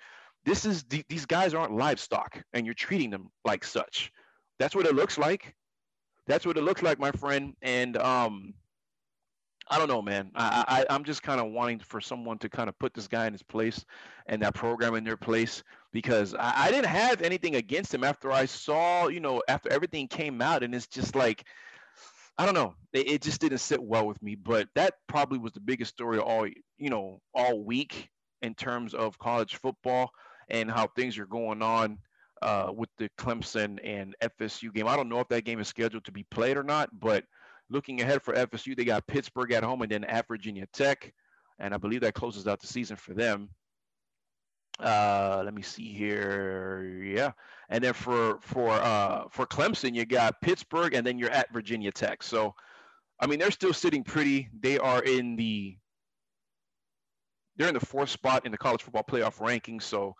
this 0.46 0.66
is 0.66 0.84
these 0.84 1.26
guys 1.26 1.54
aren't 1.54 1.76
livestock, 1.76 2.42
and 2.54 2.66
you're 2.66 2.74
treating 2.76 3.10
them 3.10 3.30
like 3.46 3.64
such. 3.64 4.12
That's 4.60 4.76
what 4.76 4.86
it 4.86 4.96
looks 4.96 5.18
like. 5.18 5.56
That's 6.28 6.46
what 6.46 6.58
it 6.58 6.64
looks 6.64 6.82
like, 6.82 7.00
my 7.00 7.12
friend. 7.12 7.54
And 7.62 7.98
um, 7.98 8.54
I 9.70 9.78
don't 9.78 9.90
know, 9.90 10.02
man. 10.02 10.32
I, 10.36 10.64
I 10.68 10.94
I'm 10.94 11.04
just 11.04 11.24
kind 11.24 11.42
of 11.42 11.52
wanting 11.52 11.80
for 11.80 12.00
someone 12.00 12.38
to 12.40 12.50
kind 12.50 12.70
of 12.70 12.78
put 12.80 12.94
this 12.94 13.08
guy 13.08 13.28
in 13.28 13.34
his 13.34 13.44
place 13.44 13.86
and 14.28 14.42
that 14.42 14.54
program 14.54 14.96
in 14.96 15.04
their 15.04 15.18
place 15.18 15.64
because 15.92 16.34
I, 16.36 16.68
I 16.68 16.72
didn't 16.72 16.88
have 16.88 17.22
anything 17.22 17.56
against 17.56 17.94
him 17.94 18.04
after 18.04 18.32
I 18.32 18.46
saw, 18.46 19.08
you 19.08 19.20
know, 19.20 19.42
after 19.48 19.72
everything 19.72 20.08
came 20.08 20.42
out, 20.42 20.64
and 20.64 20.74
it's 20.74 20.88
just 20.88 21.16
like 21.16 21.46
I 22.38 22.46
don't 22.46 22.56
know. 22.56 22.74
It, 22.94 23.22
just 23.22 23.42
didn't 23.42 23.60
sit 23.60 23.82
well 23.82 24.08
with 24.08 24.22
me. 24.22 24.36
But 24.36 24.68
that 24.76 24.96
probably 25.08 25.40
was 25.40 25.54
the 25.54 25.60
biggest 25.60 25.92
story 25.92 26.20
all 26.20 26.48
you 26.78 26.90
know 26.90 27.20
all 27.34 27.64
week 27.64 28.10
in 28.42 28.56
terms 28.56 28.94
of 28.94 29.18
college 29.20 29.56
football 29.56 30.12
and 30.50 30.70
how 30.70 30.88
things 30.88 31.18
are 31.18 31.26
going 31.26 31.62
on 31.62 31.98
uh, 32.42 32.72
with 32.76 32.90
the 32.98 33.10
Clemson 33.18 33.80
and 33.84 34.16
FSU 34.22 34.74
game. 34.74 34.88
I 34.88 34.96
don't 34.96 35.10
know 35.10 35.20
if 35.20 35.30
that 35.30 35.46
game 35.46 35.60
is 35.60 35.68
scheduled 35.68 36.04
to 36.06 36.12
be 36.12 36.26
played 36.30 36.58
or 36.58 36.64
not, 36.64 36.90
but 37.00 37.24
looking 37.70 38.02
ahead 38.02 38.22
for 38.22 38.34
FSU, 38.34 38.76
they 38.76 38.84
got 38.84 39.08
Pittsburgh 39.08 39.54
at 39.54 39.64
home 39.64 39.82
and 39.82 39.92
then 39.92 40.04
at 40.04 40.28
Virginia 40.28 40.68
Tech, 40.74 41.14
and 41.60 41.74
I 41.74 41.78
believe 41.78 42.02
that 42.02 42.14
closes 42.14 42.48
out 42.48 42.60
the 42.60 42.68
season 42.68 42.98
for 42.98 43.14
them. 43.14 43.50
Uh, 44.80 45.42
let 45.46 45.54
me 45.54 45.62
see 45.62 45.94
here. 45.94 47.02
Yeah, 47.04 47.32
and 47.70 47.84
then 47.84 47.94
for 47.94 48.40
for 48.42 48.72
uh, 48.72 49.26
for 49.30 49.46
Clemson, 49.46 49.94
you 49.96 50.06
got 50.06 50.42
Pittsburgh, 50.42 50.94
and 50.94 51.06
then 51.06 51.18
you're 51.18 51.30
at 51.30 51.54
Virginia 51.54 51.92
Tech. 51.92 52.24
So, 52.24 52.56
I 53.20 53.28
mean, 53.28 53.40
they're 53.40 53.52
still 53.52 53.74
sitting 53.74 54.04
pretty. 54.04 54.50
They 54.60 54.80
are 54.80 55.02
in 55.04 55.36
the 55.36 55.78
they're 57.56 57.68
in 57.68 57.76
the 57.76 57.86
fourth 57.86 58.10
spot 58.10 58.46
in 58.46 58.52
the 58.52 58.58
college 58.58 58.82
football 58.82 59.04
playoff 59.04 59.38
rankings. 59.38 59.84
So, 59.84 60.16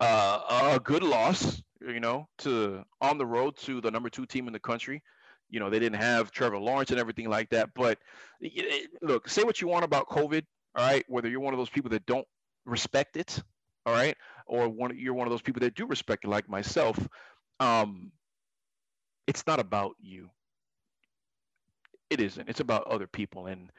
uh, 0.00 0.72
a 0.76 0.80
good 0.80 1.02
loss, 1.02 1.60
you 1.80 2.00
know, 2.00 2.28
to 2.38 2.84
on 3.00 3.18
the 3.18 3.26
road 3.26 3.56
to 3.58 3.80
the 3.80 3.90
number 3.90 4.08
two 4.08 4.26
team 4.26 4.46
in 4.46 4.52
the 4.52 4.60
country. 4.60 5.02
You 5.48 5.60
know, 5.60 5.70
they 5.70 5.78
didn't 5.78 6.00
have 6.00 6.30
Trevor 6.30 6.58
Lawrence 6.58 6.90
and 6.90 6.98
everything 6.98 7.28
like 7.28 7.50
that. 7.50 7.70
But 7.74 7.98
look, 9.02 9.28
say 9.28 9.44
what 9.44 9.60
you 9.60 9.68
want 9.68 9.84
about 9.84 10.08
COVID, 10.08 10.44
all 10.74 10.86
right? 10.86 11.04
Whether 11.08 11.28
you're 11.28 11.40
one 11.40 11.54
of 11.54 11.58
those 11.58 11.70
people 11.70 11.90
that 11.90 12.04
don't 12.06 12.26
respect 12.64 13.16
it, 13.16 13.40
all 13.86 13.94
right, 13.94 14.16
or 14.46 14.68
one 14.68 14.96
you're 14.98 15.14
one 15.14 15.26
of 15.26 15.30
those 15.30 15.42
people 15.42 15.60
that 15.60 15.74
do 15.74 15.86
respect 15.86 16.24
it, 16.24 16.28
like 16.28 16.48
myself. 16.48 16.98
Um, 17.60 18.12
it's 19.26 19.46
not 19.46 19.60
about 19.60 19.94
you. 20.00 20.28
It 22.10 22.20
isn't. 22.20 22.48
It's 22.48 22.60
about 22.60 22.86
other 22.86 23.06
people 23.06 23.46
and 23.46 23.70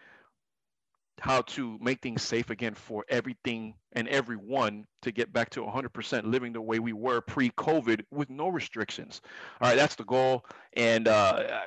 how 1.19 1.41
to 1.41 1.77
make 1.81 2.01
things 2.01 2.21
safe 2.21 2.49
again 2.49 2.75
for 2.75 3.03
everything 3.09 3.73
and 3.93 4.07
everyone 4.07 4.85
to 5.01 5.11
get 5.11 5.33
back 5.33 5.49
to 5.49 5.61
100% 5.61 6.25
living 6.25 6.53
the 6.53 6.61
way 6.61 6.79
we 6.79 6.93
were 6.93 7.21
pre-COVID 7.21 8.03
with 8.11 8.29
no 8.29 8.49
restrictions. 8.49 9.21
All 9.59 9.69
right, 9.69 9.75
that's 9.75 9.95
the 9.95 10.03
goal. 10.03 10.45
And 10.73 11.07
uh, 11.07 11.61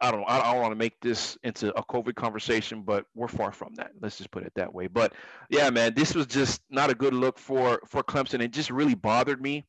I 0.00 0.10
don't 0.10 0.20
know. 0.20 0.26
I 0.26 0.52
don't 0.52 0.60
want 0.60 0.72
to 0.72 0.76
make 0.76 1.00
this 1.00 1.38
into 1.42 1.74
a 1.76 1.82
COVID 1.82 2.14
conversation, 2.14 2.82
but 2.82 3.06
we're 3.14 3.28
far 3.28 3.50
from 3.50 3.74
that. 3.76 3.92
Let's 4.00 4.18
just 4.18 4.30
put 4.30 4.42
it 4.42 4.52
that 4.56 4.74
way. 4.74 4.88
But 4.88 5.14
yeah, 5.48 5.70
man, 5.70 5.94
this 5.94 6.14
was 6.14 6.26
just 6.26 6.60
not 6.68 6.90
a 6.90 6.94
good 6.94 7.14
look 7.14 7.38
for 7.38 7.80
for 7.86 8.02
Clemson. 8.02 8.42
It 8.42 8.52
just 8.52 8.70
really 8.70 8.94
bothered 8.94 9.40
me. 9.40 9.64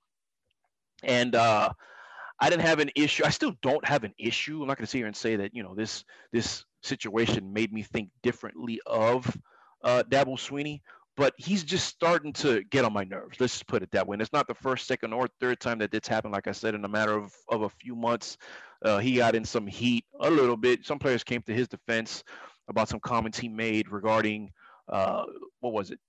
And 1.03 1.33
uh, 1.33 1.69
I 2.39 2.49
didn't 2.49 2.65
have 2.65 2.79
an 2.79 2.91
issue. 2.95 3.23
I 3.25 3.29
still 3.29 3.53
don't 3.61 3.85
have 3.85 4.03
an 4.03 4.13
issue. 4.17 4.61
I'm 4.61 4.67
not 4.67 4.77
going 4.77 4.85
to 4.85 4.91
sit 4.91 4.97
here 4.97 5.07
and 5.07 5.15
say 5.15 5.37
that 5.37 5.55
you 5.55 5.63
know 5.63 5.75
this 5.75 6.03
this 6.33 6.65
situation 6.83 7.53
made 7.53 7.71
me 7.71 7.83
think 7.83 8.09
differently 8.21 8.81
of 8.85 9.25
uh, 9.83 10.03
Dabo 10.09 10.37
Swinney 10.37 10.81
but 11.17 11.33
he's 11.37 11.63
just 11.63 11.87
starting 11.87 12.31
to 12.31 12.63
get 12.69 12.85
on 12.85 12.93
my 12.93 13.03
nerves. 13.03 13.39
Let's 13.39 13.53
just 13.53 13.67
put 13.67 13.81
it 13.81 13.89
that 13.91 14.07
way. 14.07 14.13
And 14.13 14.21
it's 14.21 14.31
not 14.31 14.47
the 14.47 14.53
first, 14.53 14.85
second, 14.85 15.13
or 15.13 15.27
third 15.41 15.59
time 15.59 15.79
that 15.79 15.91
this 15.91 16.07
happened. 16.07 16.31
Like 16.31 16.47
I 16.47 16.51
said, 16.51 16.75
in 16.75 16.85
a 16.85 16.87
matter 16.87 17.17
of, 17.17 17.33
of 17.49 17.63
a 17.63 17.69
few 17.69 17.95
months, 17.95 18.37
uh, 18.85 18.99
he 18.99 19.15
got 19.17 19.33
in 19.33 19.43
some 19.43 19.65
heat 19.65 20.05
a 20.21 20.29
little 20.29 20.55
bit. 20.55 20.85
Some 20.85 20.99
players 20.99 21.23
came 21.23 21.41
to 21.41 21.53
his 21.53 21.67
defense 21.67 22.23
about 22.69 22.87
some 22.87 22.99
comments 22.99 23.39
he 23.39 23.49
made 23.49 23.89
regarding 23.89 24.51
uh, 24.89 25.23
what 25.59 25.73
was 25.73 25.89
it, 25.89 25.99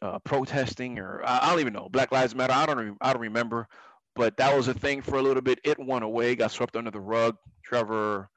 uh, 0.00 0.18
protesting 0.20 0.98
or 0.98 1.22
I, 1.22 1.40
I, 1.42 1.50
don't 1.50 1.60
even 1.60 1.74
know, 1.74 1.90
Black 1.90 2.10
Lives 2.10 2.34
Matter. 2.34 2.54
I 2.54 2.64
don't 2.64 2.96
I 3.02 3.12
don't 3.12 3.20
remember, 3.20 3.68
but 4.16 4.38
that 4.38 4.56
was 4.56 4.68
a 4.68 4.74
thing 4.74 5.02
for 5.02 5.16
a 5.16 5.22
little 5.22 5.42
bit. 5.42 5.60
It 5.64 5.78
went 5.78 6.02
away, 6.02 6.34
got 6.34 6.50
swept 6.50 6.76
under 6.76 6.90
the 6.90 7.00
rug. 7.00 7.36
Trevor 7.62 8.30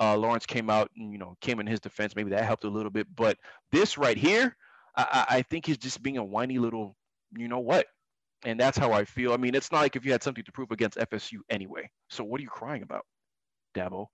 uh, 0.00 0.16
Lawrence 0.16 0.46
came 0.46 0.70
out 0.70 0.90
and 0.96 1.12
you 1.12 1.18
know 1.18 1.36
came 1.40 1.58
in 1.58 1.66
his 1.66 1.80
defense. 1.80 2.14
Maybe 2.14 2.30
that 2.30 2.44
helped 2.44 2.62
a 2.62 2.70
little 2.70 2.90
bit, 2.90 3.08
but 3.16 3.36
this 3.72 3.98
right 3.98 4.16
here 4.16 4.56
I, 4.98 5.26
I 5.30 5.42
think 5.42 5.66
he's 5.66 5.78
just 5.78 6.02
being 6.02 6.18
a 6.18 6.24
whiny 6.24 6.58
little, 6.58 6.96
you 7.36 7.48
know 7.48 7.60
what? 7.60 7.86
And 8.44 8.58
that's 8.58 8.78
how 8.78 8.92
I 8.92 9.04
feel. 9.04 9.32
I 9.32 9.36
mean, 9.36 9.54
it's 9.54 9.72
not 9.72 9.80
like 9.80 9.96
if 9.96 10.04
you 10.04 10.12
had 10.12 10.22
something 10.22 10.44
to 10.44 10.52
prove 10.52 10.70
against 10.70 10.98
FSU 10.98 11.38
anyway. 11.50 11.90
So 12.10 12.24
what 12.24 12.40
are 12.40 12.42
you 12.42 12.48
crying 12.48 12.82
about, 12.82 13.04
Dabo? 13.74 14.06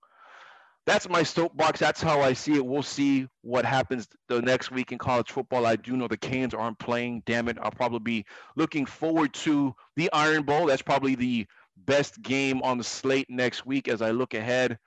That's 0.85 1.09
my 1.09 1.23
soapbox. 1.23 1.79
That's 1.79 2.01
how 2.01 2.21
I 2.21 2.33
see 2.33 2.53
it. 2.55 2.65
We'll 2.65 2.83
see 2.83 3.27
what 3.41 3.65
happens 3.65 4.07
the 4.29 4.41
next 4.41 4.69
week 4.69 4.91
in 4.91 4.99
college 4.99 5.31
football. 5.31 5.65
I 5.65 5.75
do 5.75 5.97
know 5.97 6.07
the 6.07 6.17
Canes 6.17 6.53
aren't 6.53 6.77
playing. 6.77 7.23
Damn 7.25 7.47
it. 7.47 7.57
I'll 7.59 7.71
probably 7.71 7.99
be 7.99 8.25
looking 8.55 8.85
forward 8.85 9.33
to 9.33 9.75
the 9.95 10.11
Iron 10.13 10.43
Bowl. 10.43 10.67
That's 10.67 10.83
probably 10.83 11.15
the 11.15 11.47
best 11.77 12.21
game 12.21 12.61
on 12.61 12.77
the 12.77 12.83
slate 12.83 13.29
next 13.29 13.65
week 13.65 13.87
as 13.87 14.01
I 14.01 14.11
look 14.11 14.35
ahead 14.35 14.77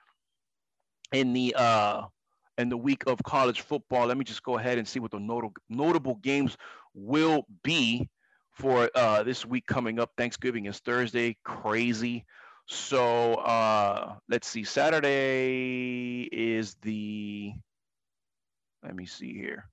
in 1.11 1.33
the 1.33 1.53
uh 1.57 2.03
and 2.59 2.69
the 2.69 2.77
week 2.77 3.03
of 3.07 3.23
college 3.23 3.61
football. 3.61 4.07
Let 4.07 4.17
me 4.17 4.25
just 4.25 4.43
go 4.43 4.57
ahead 4.57 4.77
and 4.77 4.87
see 4.87 4.99
what 4.99 5.11
the 5.11 5.19
notable 5.19 5.53
notable 5.69 6.15
games 6.15 6.57
will 6.93 7.45
be 7.63 8.09
for 8.51 8.89
uh, 8.93 9.23
this 9.23 9.45
week 9.45 9.65
coming 9.65 9.97
up. 9.97 10.11
Thanksgiving 10.17 10.65
is 10.65 10.79
Thursday. 10.79 11.37
Crazy. 11.45 12.25
So 12.67 13.35
uh, 13.35 14.15
let's 14.27 14.47
see. 14.47 14.65
Saturday 14.65 16.27
is 16.31 16.75
the. 16.81 17.53
Let 18.83 18.93
me 18.93 19.05
see 19.05 19.33
here. 19.33 19.65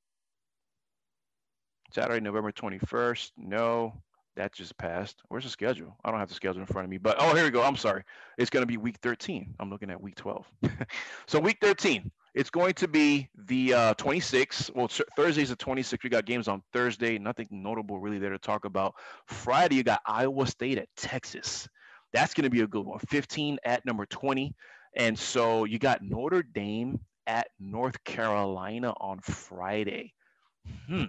Saturday, 1.92 2.20
November 2.20 2.52
21st. 2.52 3.32
No, 3.36 4.00
that 4.36 4.52
just 4.52 4.76
passed. 4.78 5.22
Where's 5.28 5.44
the 5.44 5.50
schedule? 5.50 5.96
I 6.04 6.10
don't 6.10 6.20
have 6.20 6.28
the 6.28 6.34
schedule 6.34 6.60
in 6.60 6.66
front 6.66 6.84
of 6.84 6.90
me, 6.90 6.98
but 6.98 7.16
oh, 7.18 7.34
here 7.34 7.44
we 7.44 7.50
go. 7.50 7.62
I'm 7.62 7.76
sorry. 7.76 8.04
It's 8.38 8.50
going 8.50 8.62
to 8.62 8.66
be 8.66 8.76
week 8.76 8.98
13. 9.02 9.54
I'm 9.58 9.70
looking 9.70 9.90
at 9.90 10.00
week 10.00 10.16
12. 10.16 10.46
so 11.26 11.40
week 11.40 11.58
13. 11.60 12.10
It's 12.36 12.50
going 12.50 12.74
to 12.74 12.86
be 12.86 13.30
the 13.46 13.72
uh, 13.72 13.94
26th. 13.94 14.74
Well, 14.74 14.90
Thursday's 15.16 15.48
the 15.48 15.56
26th. 15.56 16.04
We 16.04 16.10
got 16.10 16.26
games 16.26 16.48
on 16.48 16.62
Thursday. 16.70 17.18
Nothing 17.18 17.48
notable 17.50 17.98
really 17.98 18.18
there 18.18 18.28
to 18.28 18.38
talk 18.38 18.66
about. 18.66 18.94
Friday, 19.24 19.76
you 19.76 19.82
got 19.82 20.02
Iowa 20.04 20.46
State 20.46 20.76
at 20.76 20.88
Texas. 20.98 21.66
That's 22.12 22.34
going 22.34 22.44
to 22.44 22.50
be 22.50 22.60
a 22.60 22.66
good 22.66 22.84
one. 22.84 22.98
15 23.08 23.58
at 23.64 23.86
number 23.86 24.04
20. 24.04 24.54
And 24.96 25.18
so 25.18 25.64
you 25.64 25.78
got 25.78 26.02
Notre 26.02 26.42
Dame 26.42 27.00
at 27.26 27.48
North 27.58 28.04
Carolina 28.04 28.92
on 29.00 29.18
Friday. 29.20 30.12
Hmm. 30.88 31.04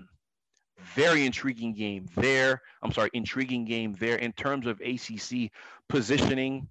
very 0.95 1.25
intriguing 1.25 1.73
game 1.73 2.07
there. 2.15 2.61
I'm 2.81 2.93
sorry, 2.93 3.09
intriguing 3.11 3.65
game 3.65 3.97
there 3.99 4.15
in 4.15 4.31
terms 4.31 4.65
of 4.65 4.79
ACC 4.79 5.51
positioning. 5.89 6.69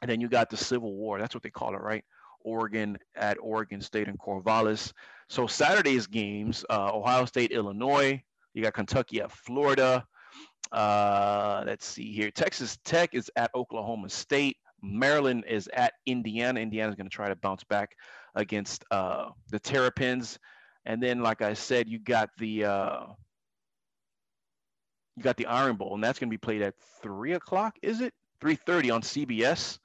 And 0.00 0.10
then 0.10 0.22
you 0.22 0.28
got 0.28 0.48
the 0.48 0.56
Civil 0.56 0.94
War. 0.94 1.18
That's 1.18 1.34
what 1.34 1.42
they 1.42 1.50
call 1.50 1.74
it, 1.74 1.82
right? 1.82 2.04
Oregon 2.44 2.98
at 3.16 3.36
Oregon 3.40 3.80
State 3.80 4.08
and 4.08 4.18
Corvallis. 4.18 4.92
So 5.28 5.46
Saturday's 5.46 6.06
games: 6.06 6.64
uh, 6.70 6.90
Ohio 6.92 7.24
State, 7.24 7.52
Illinois. 7.52 8.22
You 8.54 8.62
got 8.62 8.74
Kentucky 8.74 9.20
at 9.20 9.30
Florida. 9.30 10.04
Uh, 10.72 11.62
let's 11.66 11.86
see 11.86 12.12
here. 12.12 12.30
Texas 12.30 12.78
Tech 12.84 13.14
is 13.14 13.30
at 13.36 13.50
Oklahoma 13.54 14.08
State. 14.08 14.56
Maryland 14.82 15.44
is 15.48 15.68
at 15.72 15.94
Indiana. 16.06 16.60
Indiana 16.60 16.90
is 16.90 16.96
going 16.96 17.08
to 17.08 17.14
try 17.14 17.28
to 17.28 17.36
bounce 17.36 17.64
back 17.64 17.96
against 18.34 18.84
uh, 18.90 19.26
the 19.50 19.58
Terrapins. 19.58 20.38
And 20.86 21.02
then, 21.02 21.22
like 21.22 21.42
I 21.42 21.54
said, 21.54 21.88
you 21.88 21.98
got 21.98 22.30
the 22.38 22.64
uh, 22.64 23.00
you 25.16 25.22
got 25.22 25.36
the 25.36 25.46
Iron 25.46 25.76
Bowl, 25.76 25.94
and 25.94 26.02
that's 26.02 26.18
going 26.18 26.28
to 26.28 26.34
be 26.34 26.38
played 26.38 26.62
at 26.62 26.74
three 27.02 27.32
o'clock. 27.32 27.76
Is 27.82 28.00
it 28.00 28.14
three 28.40 28.56
thirty 28.56 28.90
on 28.90 29.02
CBS? 29.02 29.78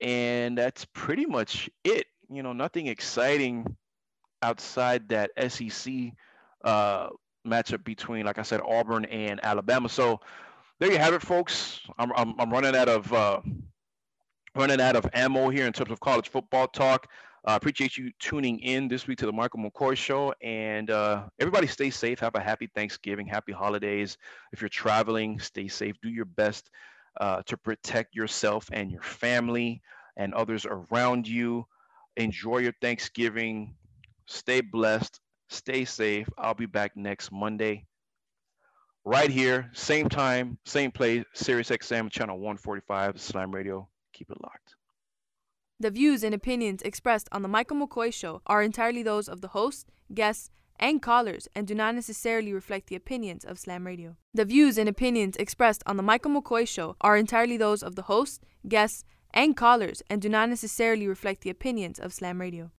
And 0.00 0.56
that's 0.56 0.84
pretty 0.86 1.26
much 1.26 1.68
it. 1.84 2.06
You 2.30 2.42
know, 2.42 2.52
nothing 2.52 2.86
exciting 2.86 3.76
outside 4.42 5.08
that 5.08 5.30
SEC 5.50 6.12
uh, 6.64 7.08
matchup 7.46 7.84
between, 7.84 8.26
like 8.26 8.38
I 8.38 8.42
said, 8.42 8.60
Auburn 8.60 9.04
and 9.06 9.40
Alabama. 9.42 9.88
So 9.88 10.20
there 10.78 10.92
you 10.92 10.98
have 10.98 11.14
it, 11.14 11.22
folks. 11.22 11.80
I'm 11.98 12.12
I'm, 12.14 12.38
I'm 12.38 12.50
running 12.50 12.76
out 12.76 12.88
of 12.88 13.12
uh, 13.12 13.40
running 14.54 14.80
out 14.80 14.96
of 14.96 15.06
ammo 15.14 15.48
here 15.48 15.66
in 15.66 15.72
terms 15.72 15.90
of 15.90 16.00
college 16.00 16.28
football 16.28 16.68
talk. 16.68 17.08
I 17.44 17.54
uh, 17.54 17.56
appreciate 17.56 17.96
you 17.96 18.10
tuning 18.18 18.58
in 18.58 18.88
this 18.88 19.06
week 19.06 19.18
to 19.18 19.26
the 19.26 19.32
Michael 19.32 19.60
McCoy 19.60 19.96
Show. 19.96 20.34
And 20.42 20.90
uh, 20.90 21.28
everybody 21.38 21.66
stay 21.66 21.88
safe. 21.88 22.18
Have 22.18 22.34
a 22.34 22.40
happy 22.40 22.68
Thanksgiving, 22.74 23.26
happy 23.26 23.52
holidays. 23.52 24.18
If 24.52 24.60
you're 24.60 24.68
traveling, 24.68 25.38
stay 25.38 25.68
safe. 25.68 25.96
Do 26.02 26.10
your 26.10 26.24
best 26.24 26.68
uh, 27.20 27.42
to 27.46 27.56
protect 27.56 28.14
yourself 28.14 28.68
and 28.72 28.90
your 28.90 29.02
family 29.02 29.82
and 30.16 30.34
others 30.34 30.66
around 30.68 31.26
you. 31.26 31.66
Enjoy 32.16 32.58
your 32.58 32.74
Thanksgiving. 32.80 33.74
Stay 34.26 34.60
blessed. 34.60 35.20
Stay 35.48 35.84
safe. 35.84 36.28
I'll 36.36 36.54
be 36.54 36.66
back 36.66 36.96
next 36.96 37.32
Monday. 37.32 37.86
Right 39.04 39.30
here, 39.30 39.70
same 39.72 40.08
time, 40.10 40.58
same 40.66 40.90
place, 40.90 41.24
Sirius 41.32 41.70
XM, 41.70 42.10
channel 42.10 42.36
145, 42.36 43.18
Slam 43.18 43.54
Radio. 43.54 43.88
Keep 44.12 44.30
it 44.30 44.42
locked. 44.42 44.74
The 45.80 45.90
views 45.90 46.22
and 46.24 46.34
opinions 46.34 46.82
expressed 46.82 47.28
on 47.32 47.42
The 47.42 47.48
Michael 47.48 47.76
McCoy 47.78 48.12
Show 48.12 48.42
are 48.46 48.62
entirely 48.62 49.02
those 49.02 49.28
of 49.28 49.40
the 49.40 49.48
host, 49.48 49.86
guests, 50.12 50.50
and 50.78 51.02
callers 51.02 51.48
and 51.54 51.66
do 51.66 51.74
not 51.74 51.94
necessarily 51.94 52.52
reflect 52.52 52.88
the 52.88 52.96
opinions 52.96 53.44
of 53.44 53.58
Slam 53.58 53.86
Radio. 53.86 54.16
The 54.34 54.44
views 54.44 54.78
and 54.78 54.88
opinions 54.88 55.36
expressed 55.36 55.82
on 55.86 55.96
The 55.96 56.02
Michael 56.02 56.30
McCoy 56.30 56.66
Show 56.66 56.96
are 57.00 57.16
entirely 57.16 57.56
those 57.56 57.82
of 57.82 57.94
the 57.94 58.02
host, 58.02 58.44
guests, 58.68 59.04
and 59.32 59.56
callers 59.56 60.02
and 60.08 60.22
do 60.22 60.28
not 60.28 60.48
necessarily 60.48 61.06
reflect 61.06 61.42
the 61.42 61.50
opinions 61.50 61.98
of 61.98 62.12
Slam 62.12 62.40
Radio. 62.40 62.70